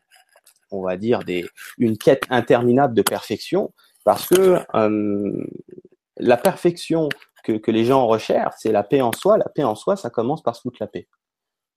on 0.71 0.83
va 0.83 0.97
dire, 0.97 1.21
des, 1.21 1.47
une 1.79 1.99
quête 1.99 2.25
interminable 2.31 2.95
de 2.95 3.03
perfection. 3.03 3.73
Parce 4.05 4.27
que 4.27 4.59
la 6.19 6.37
perfection 6.37 7.09
que, 7.45 7.71
les 7.71 7.85
gens 7.85 8.07
recherchent, 8.07 8.57
c'est 8.59 8.73
la 8.73 8.83
paix 8.83 9.01
en 9.01 9.13
soi. 9.13 9.39
La 9.39 9.49
paix 9.49 9.65
en 9.65 9.75
soi, 9.75 9.97
ça 9.97 10.11
commence 10.11 10.43
par 10.43 10.57
se 10.57 10.63
foutre 10.63 10.79
la 10.81 10.87
paix. 10.87 11.09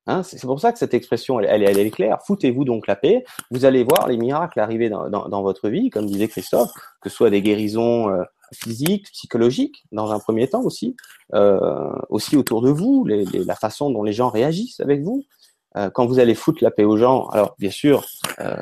Hein, 0.07 0.23
c'est 0.23 0.41
pour 0.41 0.59
ça 0.59 0.71
que 0.71 0.79
cette 0.79 0.93
expression, 0.93 1.39
elle, 1.39 1.63
est 1.63 1.91
claire. 1.91 2.19
Foutez-vous 2.25 2.63
donc 2.63 2.87
la 2.87 2.95
paix. 2.95 3.25
Vous 3.51 3.65
allez 3.65 3.83
voir 3.83 4.07
les 4.07 4.17
miracles 4.17 4.59
arriver 4.59 4.89
dans, 4.89 5.41
votre 5.41 5.69
vie, 5.69 5.89
comme 5.89 6.05
disait 6.05 6.29
Christophe, 6.29 6.71
que 7.01 7.09
ce 7.09 7.15
soit 7.15 7.29
des 7.29 7.41
guérisons 7.41 8.09
euh, 8.09 8.23
physiques, 8.53 9.12
psychologiques, 9.12 9.86
dans 9.91 10.12
un 10.12 10.19
premier 10.19 10.47
temps 10.47 10.63
aussi, 10.63 10.95
euh, 11.33 11.91
aussi 12.10 12.36
autour 12.36 12.62
de 12.62 12.69
vous, 12.69 13.05
les, 13.05 13.25
les, 13.25 13.43
la 13.43 13.55
façon 13.55 13.89
dont 13.89 14.03
les 14.03 14.13
gens 14.13 14.29
réagissent 14.29 14.79
avec 14.79 15.01
vous. 15.01 15.25
Euh, 15.75 15.89
quand 15.89 16.05
vous 16.05 16.19
allez 16.19 16.36
foutre 16.36 16.63
la 16.63 16.71
paix 16.71 16.86
aux 16.86 16.97
gens, 16.97 17.27
alors 17.29 17.55
bien 17.60 17.71
sûr, 17.71 18.05
euh, 18.39 18.55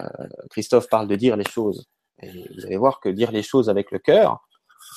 Christophe 0.49 0.89
parle 0.89 1.07
de 1.07 1.15
dire 1.15 1.37
les 1.37 1.45
choses. 1.45 1.87
Et 2.21 2.29
vous 2.55 2.65
allez 2.65 2.77
voir 2.77 2.99
que 2.99 3.09
dire 3.09 3.31
les 3.31 3.43
choses 3.43 3.69
avec 3.69 3.91
le 3.91 3.99
cœur, 3.99 4.39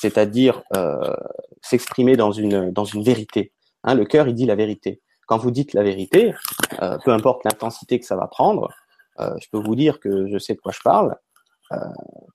c'est-à-dire 0.01 0.63
euh, 0.77 1.15
s'exprimer 1.63 2.17
dans 2.17 2.33
une 2.33 2.71
dans 2.71 2.85
une 2.85 3.03
vérité. 3.03 3.53
Hein, 3.85 3.95
le 3.95 4.05
cœur, 4.05 4.29
il 4.29 4.35
dit 4.35 4.47
la 4.47 4.55
vérité 4.55 5.03
quand 5.29 5.37
vous 5.37 5.51
dites 5.51 5.75
la 5.75 5.83
vérité, 5.83 6.35
euh, 6.83 6.99
peu 7.05 7.13
importe 7.13 7.45
l'intensité 7.45 8.01
que 8.01 8.07
ça 8.07 8.17
va 8.17 8.27
prendre, 8.27 8.71
euh, 9.21 9.35
je 9.41 9.47
peux 9.53 9.59
vous 9.59 9.77
dire 9.77 10.01
que 10.01 10.27
je 10.27 10.39
sais 10.39 10.55
de 10.55 10.61
quoi 10.61 10.73
je 10.73 10.81
parle. 10.83 11.17
Euh, 11.73 11.77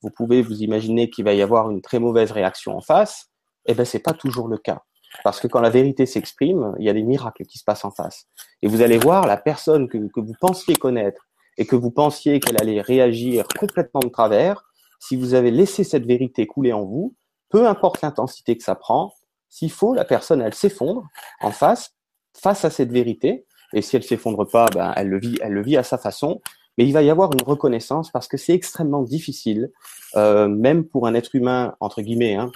vous 0.02 0.10
pouvez 0.10 0.42
vous 0.42 0.62
imaginer 0.62 1.10
qu'il 1.10 1.24
va 1.24 1.34
y 1.34 1.42
avoir 1.42 1.70
une 1.70 1.80
très 1.80 1.98
mauvaise 1.98 2.30
réaction 2.30 2.76
en 2.76 2.80
face. 2.80 3.30
Eh 3.66 3.74
ben, 3.74 3.84
c'est 3.84 4.00
pas 4.00 4.12
toujours 4.12 4.48
le 4.48 4.58
cas. 4.58 4.82
Parce 5.22 5.40
que 5.40 5.46
quand 5.46 5.60
la 5.60 5.70
vérité 5.70 6.06
s'exprime, 6.06 6.74
il 6.78 6.84
y 6.84 6.90
a 6.90 6.92
des 6.92 7.02
miracles 7.02 7.44
qui 7.44 7.58
se 7.58 7.64
passent 7.64 7.84
en 7.84 7.90
face. 7.90 8.26
Et 8.62 8.68
vous 8.68 8.82
allez 8.82 8.98
voir 8.98 9.26
la 9.26 9.36
personne 9.36 9.88
que, 9.88 9.98
que 9.98 10.20
vous 10.20 10.34
pensiez 10.40 10.74
connaître 10.74 11.28
et 11.56 11.66
que 11.66 11.76
vous 11.76 11.90
pensiez 11.90 12.40
qu'elle 12.40 12.60
allait 12.60 12.80
réagir 12.80 13.46
complètement 13.58 14.00
de 14.00 14.08
travers, 14.08 14.64
si 14.98 15.16
vous 15.16 15.34
avez 15.34 15.50
laissé 15.50 15.84
cette 15.84 16.06
vérité 16.06 16.46
couler 16.46 16.72
en 16.72 16.84
vous, 16.84 17.14
peu 17.48 17.68
importe 17.68 18.02
l'intensité 18.02 18.56
que 18.56 18.64
ça 18.64 18.74
prend, 18.74 19.12
s'il 19.48 19.70
faut, 19.70 19.94
la 19.94 20.04
personne, 20.04 20.42
elle 20.42 20.54
s'effondre 20.54 21.06
en 21.40 21.52
face 21.52 21.94
face 22.36 22.64
à 22.64 22.70
cette 22.70 22.90
vérité. 22.90 23.46
Et 23.72 23.82
si 23.82 23.94
elle 23.94 24.02
s'effondre 24.02 24.48
pas, 24.50 24.66
ben, 24.74 24.92
elle 24.96 25.08
le 25.08 25.20
vit, 25.20 25.38
elle 25.40 25.52
le 25.52 25.62
vit 25.62 25.76
à 25.76 25.84
sa 25.84 25.98
façon. 25.98 26.40
Mais 26.76 26.84
il 26.84 26.92
va 26.92 27.02
y 27.02 27.10
avoir 27.10 27.32
une 27.32 27.42
reconnaissance 27.42 28.10
parce 28.10 28.28
que 28.28 28.36
c'est 28.36 28.52
extrêmement 28.52 29.02
difficile, 29.02 29.70
euh, 30.16 30.48
même 30.48 30.84
pour 30.84 31.06
un 31.06 31.14
être 31.14 31.34
humain 31.34 31.74
entre 31.80 32.02
guillemets. 32.02 32.34
Hein, 32.34 32.50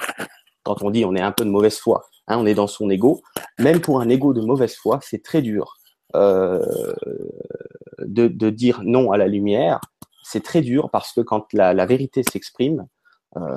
quand 0.64 0.82
on 0.82 0.90
dit 0.90 1.04
on 1.04 1.14
est 1.14 1.20
un 1.20 1.32
peu 1.32 1.44
de 1.44 1.50
mauvaise 1.50 1.78
foi, 1.78 2.04
hein, 2.26 2.36
on 2.38 2.46
est 2.46 2.54
dans 2.54 2.66
son 2.66 2.90
ego. 2.90 3.22
Même 3.58 3.80
pour 3.80 4.00
un 4.00 4.08
ego 4.08 4.32
de 4.32 4.40
mauvaise 4.40 4.74
foi, 4.74 4.98
c'est 5.02 5.22
très 5.22 5.42
dur 5.42 5.76
euh, 6.14 6.94
de, 8.00 8.28
de, 8.28 8.50
dire 8.50 8.80
non 8.84 9.12
à 9.12 9.16
la 9.16 9.28
lumière. 9.28 9.80
C'est 10.24 10.42
très 10.42 10.60
dur 10.60 10.90
parce 10.90 11.12
que 11.12 11.20
quand 11.20 11.52
la, 11.52 11.72
la 11.72 11.86
vérité 11.86 12.22
s'exprime, 12.22 12.86
euh, 13.36 13.56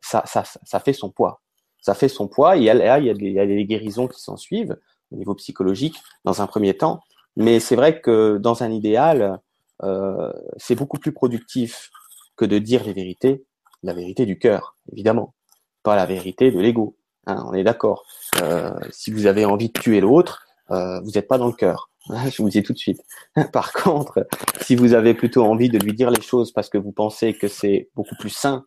ça, 0.00 0.22
ça, 0.26 0.44
ça 0.44 0.80
fait 0.80 0.92
son 0.92 1.10
poids. 1.10 1.40
Ça 1.80 1.94
fait 1.94 2.08
son 2.08 2.28
poids. 2.28 2.56
Et 2.56 2.60
il 2.60 2.64
y 2.64 2.70
a 2.70 2.74
des, 3.14 3.26
il 3.26 3.32
y 3.32 3.40
a 3.40 3.46
des 3.46 3.64
guérisons 3.64 4.08
qui 4.08 4.20
s'en 4.20 4.36
suivent 4.36 4.76
au 5.10 5.16
niveau 5.16 5.34
psychologique 5.34 5.96
dans 6.24 6.42
un 6.42 6.46
premier 6.46 6.76
temps. 6.76 7.00
Mais 7.36 7.60
c'est 7.60 7.76
vrai 7.76 8.00
que 8.00 8.38
dans 8.38 8.62
un 8.62 8.70
idéal, 8.70 9.40
euh, 9.82 10.32
c'est 10.56 10.74
beaucoup 10.74 10.98
plus 10.98 11.12
productif 11.12 11.90
que 12.36 12.44
de 12.44 12.58
dire 12.58 12.84
les 12.84 12.92
vérités, 12.92 13.44
la 13.82 13.94
vérité 13.94 14.26
du 14.26 14.38
cœur, 14.38 14.76
évidemment, 14.92 15.34
pas 15.82 15.96
la 15.96 16.06
vérité 16.06 16.50
de 16.50 16.60
l'ego. 16.60 16.96
Hein, 17.26 17.44
on 17.46 17.54
est 17.54 17.64
d'accord. 17.64 18.04
Euh, 18.40 18.72
si 18.90 19.10
vous 19.10 19.26
avez 19.26 19.44
envie 19.44 19.68
de 19.68 19.78
tuer 19.78 20.00
l'autre, 20.00 20.46
euh, 20.70 21.00
vous 21.00 21.12
n'êtes 21.12 21.28
pas 21.28 21.38
dans 21.38 21.46
le 21.46 21.52
cœur. 21.52 21.90
Je 22.30 22.42
vous 22.42 22.48
dis 22.48 22.62
tout 22.62 22.72
de 22.72 22.78
suite. 22.78 23.00
Par 23.52 23.72
contre, 23.72 24.26
si 24.60 24.76
vous 24.76 24.94
avez 24.94 25.14
plutôt 25.14 25.44
envie 25.44 25.68
de 25.68 25.78
lui 25.78 25.92
dire 25.92 26.10
les 26.10 26.22
choses 26.22 26.52
parce 26.52 26.68
que 26.68 26.78
vous 26.78 26.92
pensez 26.92 27.34
que 27.34 27.48
c'est 27.48 27.90
beaucoup 27.94 28.16
plus 28.18 28.30
sain 28.30 28.64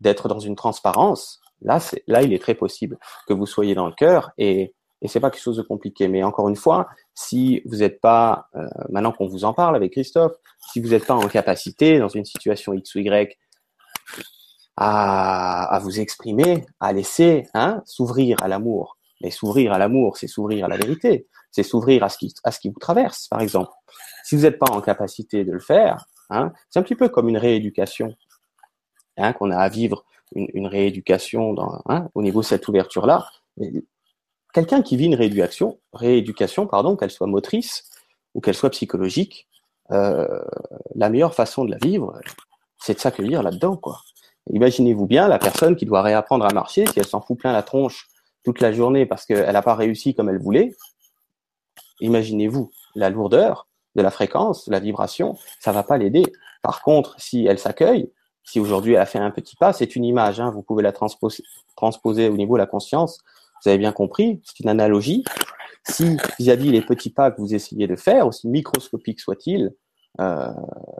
d'être 0.00 0.28
dans 0.28 0.38
une 0.38 0.56
transparence, 0.56 1.40
là, 1.60 1.78
là, 2.06 2.22
il 2.22 2.32
est 2.32 2.42
très 2.42 2.54
possible 2.54 2.98
que 3.28 3.34
vous 3.34 3.46
soyez 3.46 3.74
dans 3.74 3.86
le 3.86 3.92
cœur 3.92 4.30
et 4.38 4.74
et 5.02 5.08
c'est 5.08 5.20
pas 5.20 5.30
quelque 5.30 5.42
chose 5.42 5.56
de 5.56 5.62
compliqué. 5.62 6.08
Mais 6.08 6.22
encore 6.22 6.48
une 6.48 6.56
fois, 6.56 6.88
si 7.14 7.62
vous 7.64 7.76
n'êtes 7.76 8.00
pas, 8.00 8.48
euh, 8.54 8.66
maintenant 8.90 9.12
qu'on 9.12 9.26
vous 9.26 9.44
en 9.44 9.54
parle 9.54 9.76
avec 9.76 9.92
Christophe, 9.92 10.36
si 10.72 10.80
vous 10.80 10.90
n'êtes 10.90 11.06
pas 11.06 11.14
en 11.14 11.28
capacité 11.28 11.98
dans 11.98 12.08
une 12.08 12.24
situation 12.24 12.72
X 12.74 12.94
ou 12.94 12.98
Y 13.00 13.38
à, 14.76 15.78
vous 15.82 16.00
exprimer, 16.00 16.64
à 16.80 16.92
laisser 16.92 17.46
hein, 17.54 17.82
s'ouvrir 17.84 18.42
à 18.42 18.48
l'amour. 18.48 18.96
Mais 19.22 19.30
s'ouvrir 19.30 19.72
à 19.72 19.78
l'amour, 19.78 20.16
c'est 20.16 20.26
s'ouvrir 20.26 20.64
à 20.64 20.68
la 20.68 20.78
vérité, 20.78 21.26
c'est 21.50 21.62
s'ouvrir 21.62 22.02
à 22.02 22.08
ce 22.08 22.16
qui 22.18 22.68
vous 22.68 22.78
traverse, 22.78 23.28
par 23.28 23.42
exemple. 23.42 23.70
Si 24.24 24.36
vous 24.36 24.42
n'êtes 24.42 24.58
pas 24.58 24.70
en 24.70 24.80
capacité 24.80 25.44
de 25.44 25.52
le 25.52 25.60
faire, 25.60 26.06
hein, 26.30 26.52
c'est 26.70 26.78
un 26.78 26.82
petit 26.82 26.94
peu 26.94 27.10
comme 27.10 27.28
une 27.28 27.36
rééducation 27.36 28.14
hein, 29.18 29.34
qu'on 29.34 29.50
a 29.50 29.58
à 29.58 29.68
vivre, 29.68 30.04
une, 30.34 30.66
rééducation 30.66 31.54
au 32.14 32.22
niveau 32.22 32.40
de 32.40 32.46
cette 32.46 32.66
ouverture-là 32.68 33.26
quelqu'un 34.52 34.82
qui 34.82 34.96
vit 34.96 35.06
une 35.06 35.14
rééducation, 35.14 35.78
rééducation 35.92 36.66
pardon, 36.66 36.96
qu'elle 36.96 37.10
soit 37.10 37.26
motrice 37.26 37.84
ou 38.34 38.40
qu'elle 38.40 38.54
soit 38.54 38.70
psychologique, 38.70 39.48
euh, 39.90 40.42
la 40.94 41.10
meilleure 41.10 41.34
façon 41.34 41.64
de 41.64 41.70
la 41.70 41.78
vivre, 41.78 42.18
c'est 42.78 42.94
de 42.94 43.00
s'accueillir 43.00 43.42
là-dedans, 43.42 43.76
quoi. 43.76 44.00
Imaginez-vous 44.52 45.06
bien 45.06 45.28
la 45.28 45.38
personne 45.38 45.76
qui 45.76 45.84
doit 45.84 46.02
réapprendre 46.02 46.44
à 46.44 46.52
marcher, 46.52 46.86
si 46.86 46.98
elle 46.98 47.06
s'en 47.06 47.20
fout 47.20 47.38
plein 47.38 47.52
la 47.52 47.62
tronche 47.62 48.08
toute 48.44 48.60
la 48.60 48.72
journée 48.72 49.06
parce 49.06 49.26
qu'elle 49.26 49.52
n'a 49.52 49.62
pas 49.62 49.74
réussi 49.74 50.14
comme 50.14 50.28
elle 50.28 50.40
voulait. 50.40 50.74
Imaginez-vous 52.00 52.70
la 52.94 53.10
lourdeur 53.10 53.66
de 53.96 54.02
la 54.02 54.10
fréquence, 54.10 54.66
la 54.68 54.80
vibration, 54.80 55.36
ça 55.58 55.72
va 55.72 55.82
pas 55.82 55.98
l'aider. 55.98 56.22
Par 56.62 56.82
contre, 56.82 57.20
si 57.20 57.46
elle 57.46 57.58
s'accueille, 57.58 58.10
si 58.44 58.60
aujourd'hui 58.60 58.94
elle 58.94 59.00
a 59.00 59.06
fait 59.06 59.18
un 59.18 59.30
petit 59.30 59.56
pas, 59.56 59.72
c'est 59.72 59.94
une 59.96 60.04
image, 60.04 60.40
hein, 60.40 60.50
vous 60.50 60.62
pouvez 60.62 60.82
la 60.82 60.92
transposer, 60.92 61.44
transposer 61.76 62.28
au 62.28 62.36
niveau 62.36 62.54
de 62.54 62.60
la 62.60 62.66
conscience, 62.66 63.20
vous 63.64 63.68
avez 63.68 63.78
bien 63.78 63.92
compris, 63.92 64.40
c'est 64.44 64.60
une 64.60 64.68
analogie. 64.68 65.24
Si 65.88 66.16
vis-à-vis 66.38 66.70
les 66.70 66.82
petits 66.82 67.10
pas 67.10 67.30
que 67.30 67.40
vous 67.40 67.54
essayez 67.54 67.86
de 67.86 67.96
faire, 67.96 68.26
aussi 68.26 68.48
microscopiques 68.48 69.20
soient-ils, 69.20 69.72
euh, 70.20 70.48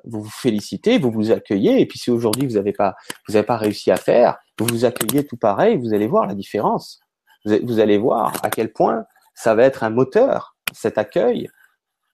vous 0.05 0.23
vous 0.23 0.31
félicitez, 0.31 0.99
vous 0.99 1.11
vous 1.11 1.31
accueillez, 1.31 1.81
et 1.81 1.87
puis 1.87 1.99
si 1.99 2.11
aujourd'hui 2.11 2.47
vous 2.47 2.55
n'avez 2.55 2.73
pas, 2.73 2.95
vous 3.27 3.35
n'avez 3.35 3.47
pas 3.47 3.57
réussi 3.57 3.91
à 3.91 3.97
faire, 3.97 4.39
vous 4.59 4.67
vous 4.67 4.85
accueillez 4.85 5.27
tout 5.27 5.37
pareil, 5.37 5.77
vous 5.77 5.93
allez 5.95 6.07
voir 6.07 6.27
la 6.27 6.35
différence. 6.35 7.01
Vous, 7.47 7.81
allez 7.81 7.97
voir 7.97 8.35
à 8.43 8.51
quel 8.51 8.71
point 8.71 9.07
ça 9.35 9.55
va 9.55 9.65
être 9.65 9.83
un 9.83 9.89
moteur, 9.89 10.57
cet 10.75 10.99
accueil, 10.99 11.49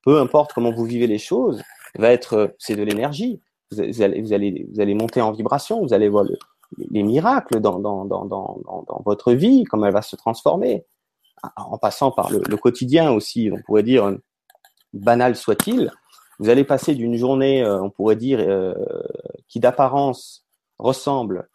peu 0.05 0.21
importe 0.21 0.53
comment 0.53 0.71
vous 0.71 0.85
vivez 0.85 1.09
les 1.09 1.19
choses, 1.19 1.63
va 1.99 2.13
être, 2.13 2.55
c'est 2.59 2.77
de 2.77 2.83
l'énergie. 2.85 3.41
Vous 3.73 3.81
allez, 3.81 4.23
vous 4.23 4.33
allez, 4.33 4.69
vous 4.73 4.81
allez 4.81 4.95
monter 4.95 5.21
en 5.21 5.33
vibration, 5.33 5.83
vous 5.83 5.93
allez 5.93 6.09
voir 6.09 6.23
le, 6.23 6.39
les 6.79 7.03
miracles 7.03 7.61
dans, 7.61 7.79
dans, 7.79 8.05
dans, 8.05 8.25
dans, 8.25 9.03
votre 9.05 9.33
vie, 9.33 9.65
comment 9.65 9.87
elle 9.87 9.93
va 9.93 10.03
se 10.03 10.17
transformer, 10.17 10.85
en 11.57 11.79
passant 11.79 12.11
par 12.11 12.31
le, 12.31 12.57
quotidien 12.57 13.11
aussi, 13.13 13.51
on 13.53 13.61
pourrait 13.63 13.83
dire, 13.83 14.17
banal 14.93 15.37
soit-il, 15.37 15.91
vous 16.39 16.49
allez 16.49 16.65
passer 16.65 16.95
d'une 16.95 17.17
journée, 17.17 17.63
euh, 17.63 17.81
on 17.83 17.91
pourrait 17.91 18.17
dire, 18.17 18.39
euh, 18.41 18.75
qui 19.49 19.61
d'apparence 19.61 20.45
ressemble 20.79 21.49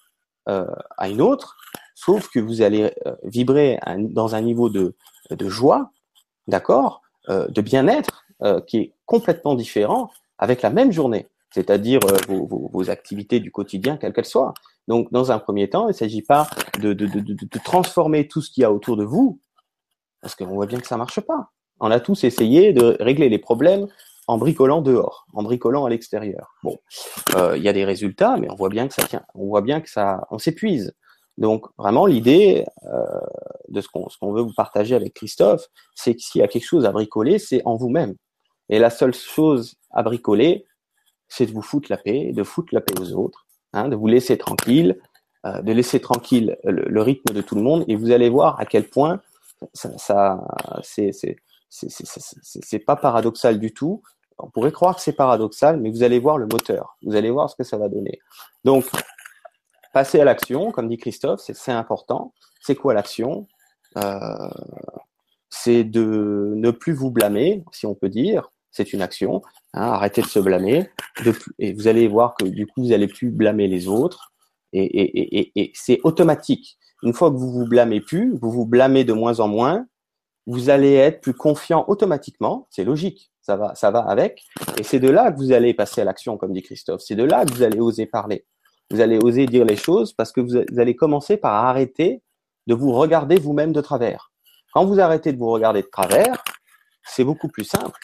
euh, 0.49 0.65
à 0.97 1.09
une 1.09 1.22
autre, 1.22 1.57
sauf 1.93 2.30
que 2.30 2.39
vous 2.39 2.61
allez 2.61 2.91
vibrer 3.24 3.80
dans 3.99 4.34
un 4.34 4.41
niveau 4.41 4.69
de, 4.69 4.95
joie, 5.39 5.91
d'accord, 6.47 7.01
de 7.30 7.61
bien-être, 7.61 8.26
qui 8.65 8.78
est 8.78 8.93
complètement 9.05 9.53
différent 9.53 10.09
avec 10.39 10.63
la 10.63 10.72
même 10.72 10.91
journée, 10.91 11.28
c'est-à-dire 11.51 11.99
vos, 12.28 12.89
activités 12.89 13.39
du 13.39 13.51
quotidien, 13.51 13.97
quelles 13.97 14.13
qu'elles 14.13 14.26
soient. 14.26 14.55
Donc, 14.88 15.12
dans 15.12 15.32
un 15.32 15.40
premier 15.40 15.70
temps, 15.70 15.86
il 15.86 15.92
ne 15.92 15.94
s'agit 15.94 16.22
pas 16.22 16.48
de, 16.80 16.94
transformer 17.64 18.28
tout 18.28 18.42
ce 18.42 18.52
qu'il 18.52 18.62
y 18.62 18.66
a 18.66 18.72
autour 18.72 18.98
de 18.98 19.04
vous, 19.04 19.40
parce 20.22 20.36
qu'on 20.36 20.48
voit 20.48 20.66
bien 20.66 20.80
que 20.80 20.88
ça 20.88 20.98
marche 20.98 21.20
pas. 21.22 21.52
On 21.80 21.92
a 21.92 22.00
tous 22.00 22.24
essayé 22.24 22.74
de 22.74 22.98
régler 23.00 23.30
les 23.30 23.40
problèmes 23.40 23.88
en 24.28 24.38
bricolant 24.38 24.82
dehors, 24.82 25.26
en 25.34 25.44
bricolant 25.44 25.86
à 25.86 25.90
l'extérieur. 25.90 26.54
Bon, 26.64 26.78
euh, 27.36 27.58
il 27.58 27.64
y 27.64 27.70
a 27.70 27.74
des 27.74 27.86
résultats, 27.86 28.38
mais 28.38 28.50
on 28.52 28.56
voit 28.56 28.70
bien 28.70 28.88
que 28.88 28.94
ça 28.94 29.08
tient. 29.08 29.26
On 29.34 29.48
voit 29.48 29.62
bien 29.62 29.82
que 29.82 29.90
ça, 29.90 30.28
on 30.30 30.38
s'épuise. 30.38 30.94
Donc 31.38 31.66
vraiment 31.78 32.06
l'idée 32.06 32.66
euh, 32.84 33.20
de 33.70 33.82
ce 33.82 33.88
qu'on 33.88 34.10
ce 34.10 34.18
qu'on 34.18 34.32
veut 34.32 34.42
vous 34.42 34.54
partager 34.54 34.96
avec 34.96 35.14
Christophe, 35.14 35.66
c'est 35.96 36.14
que 36.14 36.22
s'il 36.22 36.40
y 36.40 36.44
a 36.44 36.48
quelque 36.48 36.66
chose 36.66 36.86
à 36.86 36.92
bricoler, 36.92 37.40
c'est 37.40 37.62
en 37.66 37.78
vous-même. 37.78 38.16
Et 38.70 38.80
la 38.80 38.90
seule 38.90 39.14
chose 39.14 39.76
à 39.90 40.04
bricoler, 40.04 40.66
c'est 41.28 41.46
de 41.46 41.52
vous 41.52 41.62
foutre 41.62 41.88
la 41.90 41.98
paix, 41.98 42.32
de 42.34 42.44
foutre 42.44 42.74
la 42.74 42.82
paix 42.82 42.94
aux 43.00 43.14
autres, 43.14 43.46
hein, 43.74 43.89
de 43.89 43.95
vous 43.95 44.07
laisser 44.07 44.38
tranquille, 44.38 44.99
euh, 45.45 45.61
de 45.61 45.72
laisser 45.72 45.99
tranquille 45.99 46.57
le, 46.63 47.01
rythme 47.01 47.34
de 47.34 47.41
tout 47.41 47.55
le 47.55 47.61
monde, 47.61 47.84
et 47.88 47.95
vous 47.95 48.11
allez 48.11 48.30
voir 48.30 48.59
à 48.59 48.65
quel 48.65 48.88
point 48.89 49.22
ça, 49.74 49.97
ça 49.97 50.43
c'est 50.84 51.11
c'est 51.69 52.80
pas 52.80 52.95
paradoxal 52.95 53.59
du 53.59 53.74
tout. 53.74 54.01
On 54.38 54.49
pourrait 54.49 54.72
croire 54.72 54.95
que 54.95 55.01
c'est 55.01 55.13
paradoxal, 55.13 55.80
mais 55.80 55.89
vous 55.89 56.03
allez 56.03 56.19
voir 56.19 56.38
le 56.38 56.47
moteur. 56.51 56.97
Vous 57.03 57.15
allez 57.15 57.30
voir 57.30 57.49
ce 57.49 57.55
que 57.55 57.63
ça 57.63 57.78
va 57.78 57.88
donner. 57.88 58.19
Donc, 58.63 58.86
passer 59.93 60.19
à 60.19 60.26
l'action, 60.26 60.72
comme 60.72 60.89
dit 60.89 60.97
Christophe, 60.97 61.41
c'est 61.41 61.72
important. 61.72 62.34
C'est 62.59 62.76
quoi 62.76 62.93
l'action? 62.93 63.47
Euh, 63.97 64.49
C'est 65.49 65.84
de 65.84 66.53
ne 66.55 66.72
plus 66.72 66.93
vous 66.93 67.11
blâmer, 67.11 67.63
si 67.72 67.86
on 67.86 67.93
peut 67.93 68.09
dire. 68.09 68.51
C'est 68.72 68.93
une 68.93 69.01
action. 69.01 69.41
Hein, 69.74 69.84
arrêtez 69.84 70.22
de 70.22 70.28
se 70.28 70.39
blâmer. 70.39 70.89
Et 71.59 71.74
vous 71.74 71.88
allez 71.88 72.07
voir 72.07 72.36
que 72.36 72.45
du 72.45 72.67
coup, 72.67 72.84
vous 72.84 72.93
allez 72.93 73.07
plus 73.07 73.30
blâmer 73.30 73.67
les 73.67 73.88
autres. 73.88 74.32
Et 74.74 75.72
c'est 75.76 75.99
automatique. 76.03 76.78
Une 77.03 77.13
fois 77.13 77.32
que 77.32 77.36
vous 77.36 77.51
vous 77.51 77.67
blâmez 77.67 77.99
plus, 77.99 78.38
vous 78.41 78.51
vous 78.51 78.65
blâmez 78.65 79.03
de 79.03 79.13
moins 79.13 79.39
en 79.39 79.47
moins, 79.47 79.88
vous 80.47 80.69
allez 80.69 80.93
être 80.93 81.22
plus 81.22 81.34
confiant 81.34 81.86
automatiquement. 81.88 82.67
C'est 82.69 82.84
logique, 82.84 83.32
ça 83.41 83.55
va, 83.55 83.76
ça 83.76 83.91
va 83.91 83.99
avec. 83.99 84.43
Et 84.80 84.84
c'est 84.84 84.99
de 84.99 85.09
là 85.09 85.32
que 85.32 85.38
vous 85.38 85.51
allez 85.51 85.74
passer 85.74 86.01
à 86.01 86.03
l'action, 86.03 86.38
comme 86.38 86.53
dit 86.53 86.61
Christophe. 86.61 87.01
C'est 87.01 87.15
de 87.15 87.24
là 87.24 87.45
que 87.45 87.53
vous 87.53 87.63
allez 87.63 87.80
oser 87.80 88.05
parler. 88.05 88.45
Vous 88.91 89.01
allez 89.01 89.17
oser 89.17 89.45
dire 89.45 89.65
les 89.65 89.76
choses 89.76 90.13
parce 90.13 90.32
que 90.32 90.41
vous, 90.41 90.57
allez 90.78 90.95
commencer 90.95 91.38
par 91.38 91.53
arrêter 91.65 92.22
de 92.67 92.74
vous 92.74 92.91
regarder 92.91 93.38
vous-même 93.38 93.72
de 93.72 93.82
travers. 93.82 94.32
Quand 94.74 94.86
vous 94.86 94.99
arrêtez 94.99 95.34
de 95.34 95.38
vous 95.38 95.49
regarder 95.49 95.82
de 95.82 95.88
travers, 95.88 96.43
c'est 97.03 97.24
beaucoup 97.24 97.47
plus 97.47 97.63
simple 97.63 97.99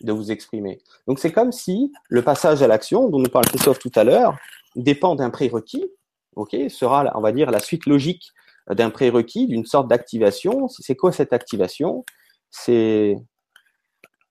de 0.00 0.12
vous 0.12 0.30
exprimer. 0.30 0.80
Donc 1.06 1.18
c'est 1.18 1.32
comme 1.32 1.52
si 1.52 1.92
le 2.08 2.22
passage 2.22 2.62
à 2.62 2.66
l'action 2.66 3.08
dont 3.08 3.18
nous 3.18 3.28
parle 3.28 3.46
Christophe 3.46 3.78
tout 3.78 3.92
à 3.94 4.04
l'heure 4.04 4.36
dépend 4.76 5.14
d'un 5.14 5.30
prérequis, 5.30 5.90
ok, 6.36 6.56
sera, 6.68 7.10
on 7.14 7.20
va 7.20 7.32
dire, 7.32 7.50
la 7.50 7.60
suite 7.60 7.86
logique 7.86 8.32
d'un 8.68 8.90
prérequis, 8.90 9.46
d'une 9.46 9.66
sorte 9.66 9.88
d'activation. 9.88 10.68
C'est 10.68 10.96
quoi 10.96 11.12
cette 11.12 11.32
activation? 11.32 12.04
C'est 12.50 13.16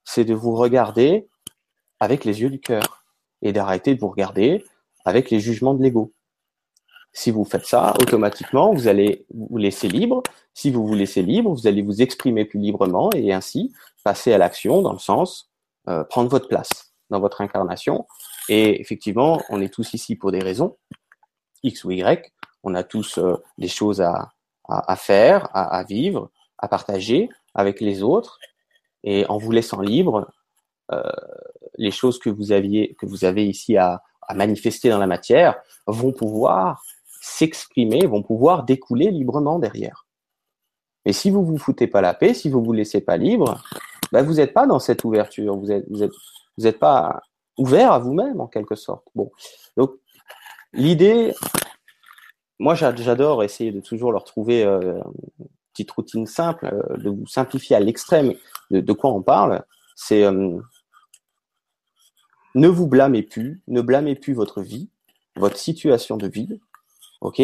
c'est 0.06 0.26
de 0.26 0.34
vous 0.34 0.56
regarder 0.56 1.28
avec 2.00 2.26
les 2.26 2.42
yeux 2.42 2.50
du 2.50 2.60
cœur 2.60 3.06
et 3.44 3.54
d'arrêter 3.54 3.94
de 3.94 4.00
vous 4.00 4.10
regarder 4.10 4.64
avec 5.06 5.30
les 5.30 5.40
jugements 5.40 5.76
de 5.76 5.84
l'ego. 5.84 6.14
Si 7.14 7.32
vous 7.32 7.44
faites 7.44 7.66
ça, 7.66 7.94
automatiquement, 8.02 8.74
vous 8.74 8.88
allez 8.88 9.26
vous 9.34 9.58
laisser 9.58 9.88
libre. 9.88 10.24
Si 10.54 10.72
vous 10.72 10.86
vous 10.86 10.96
laissez 10.96 11.22
libre, 11.22 11.54
vous 11.54 11.68
allez 11.68 11.82
vous 11.82 12.02
exprimer 12.02 12.46
plus 12.46 12.60
librement 12.60 13.12
et 13.14 13.34
ainsi 13.34 13.74
passer 14.04 14.34
à 14.34 14.38
l'action 14.38 14.82
dans 14.82 14.94
le 14.94 15.00
sens 15.00 15.49
euh, 15.90 16.04
prendre 16.04 16.30
votre 16.30 16.48
place 16.48 16.94
dans 17.10 17.20
votre 17.20 17.42
incarnation. 17.42 18.06
Et 18.48 18.80
effectivement, 18.80 19.42
on 19.50 19.62
est 19.62 19.74
tous 19.74 19.94
ici 19.94 20.16
pour 20.16 20.32
des 20.32 20.40
raisons, 20.40 20.78
X 21.64 21.84
ou 21.84 21.92
Y. 21.92 22.32
On 22.64 22.76
a 22.76 22.84
tous 22.84 23.18
euh, 23.18 23.38
des 23.58 23.68
choses 23.68 24.02
à, 24.02 24.30
à, 24.68 24.96
faire, 24.96 25.50
à, 25.54 25.84
vivre, 25.84 26.30
à 26.58 26.68
partager 26.68 27.30
avec 27.56 27.82
les 27.82 28.04
autres. 28.04 28.40
Et 29.04 29.26
en 29.30 29.38
vous 29.38 29.52
laissant 29.52 29.82
libre, 29.82 30.30
euh, 30.92 31.02
les 31.78 31.92
choses 31.92 32.20
que 32.20 32.30
vous 32.30 32.52
aviez, 32.52 32.96
que 33.00 33.06
vous 33.06 33.26
avez 33.26 33.48
ici 33.48 33.78
à, 33.78 34.04
à 34.22 34.34
manifester 34.36 34.90
dans 34.90 35.00
la 35.00 35.08
matière 35.08 35.56
vont 35.88 36.12
pouvoir 36.12 36.84
s'exprimer, 37.22 38.06
vont 38.06 38.24
pouvoir 38.24 38.64
découler 38.64 39.12
librement 39.12 39.60
derrière. 39.60 40.06
Mais 41.06 41.14
si 41.14 41.32
vous 41.32 41.44
vous 41.44 41.58
foutez 41.58 41.88
pas 41.88 42.02
la 42.02 42.14
paix, 42.14 42.34
si 42.34 42.50
vous 42.50 42.64
vous 42.64 42.74
laissez 42.74 43.02
pas 43.02 43.18
libre, 43.18 43.64
ben 44.12 44.24
vous 44.24 44.36
n'êtes 44.36 44.54
pas 44.54 44.68
dans 44.68 44.80
cette 44.80 45.04
ouverture, 45.04 45.56
vous 45.58 45.72
êtes, 45.72 45.86
vous 45.90 46.68
êtes, 46.68 46.80
pas 46.80 47.22
ouvert 47.58 47.92
à 47.92 48.00
vous-même 48.00 48.40
en 48.42 48.48
quelque 48.48 48.76
sorte. 48.76 49.08
Bon, 49.16 49.32
donc 49.78 49.94
l'idée, 50.74 51.34
moi, 52.60 52.76
j'adore 52.76 53.44
essayer 53.44 53.72
de 53.72 53.80
toujours 53.80 54.12
leur 54.12 54.24
trouver 54.24 54.64
euh, 54.64 55.00
une 55.40 55.48
petite 55.74 55.92
routine 55.92 56.26
simple, 56.26 56.70
euh, 56.72 56.98
de 56.98 57.10
vous 57.10 57.28
simplifier 57.28 57.76
à 57.76 57.80
l'extrême 57.80 58.34
de, 58.72 58.94
quoi 58.94 59.12
on 59.12 59.22
parle. 59.22 59.64
C'est 59.96 60.24
euh, 60.24 60.60
ne 62.56 62.68
vous 62.68 62.88
blâmez 62.88 63.24
plus, 63.24 63.62
ne 63.68 63.82
blâmez 63.82 64.16
plus 64.16 64.34
votre 64.34 64.62
vie, 64.62 64.90
votre 65.36 65.58
situation 65.58 66.18
de 66.18 66.28
vie, 66.28 66.60
ok, 67.22 67.42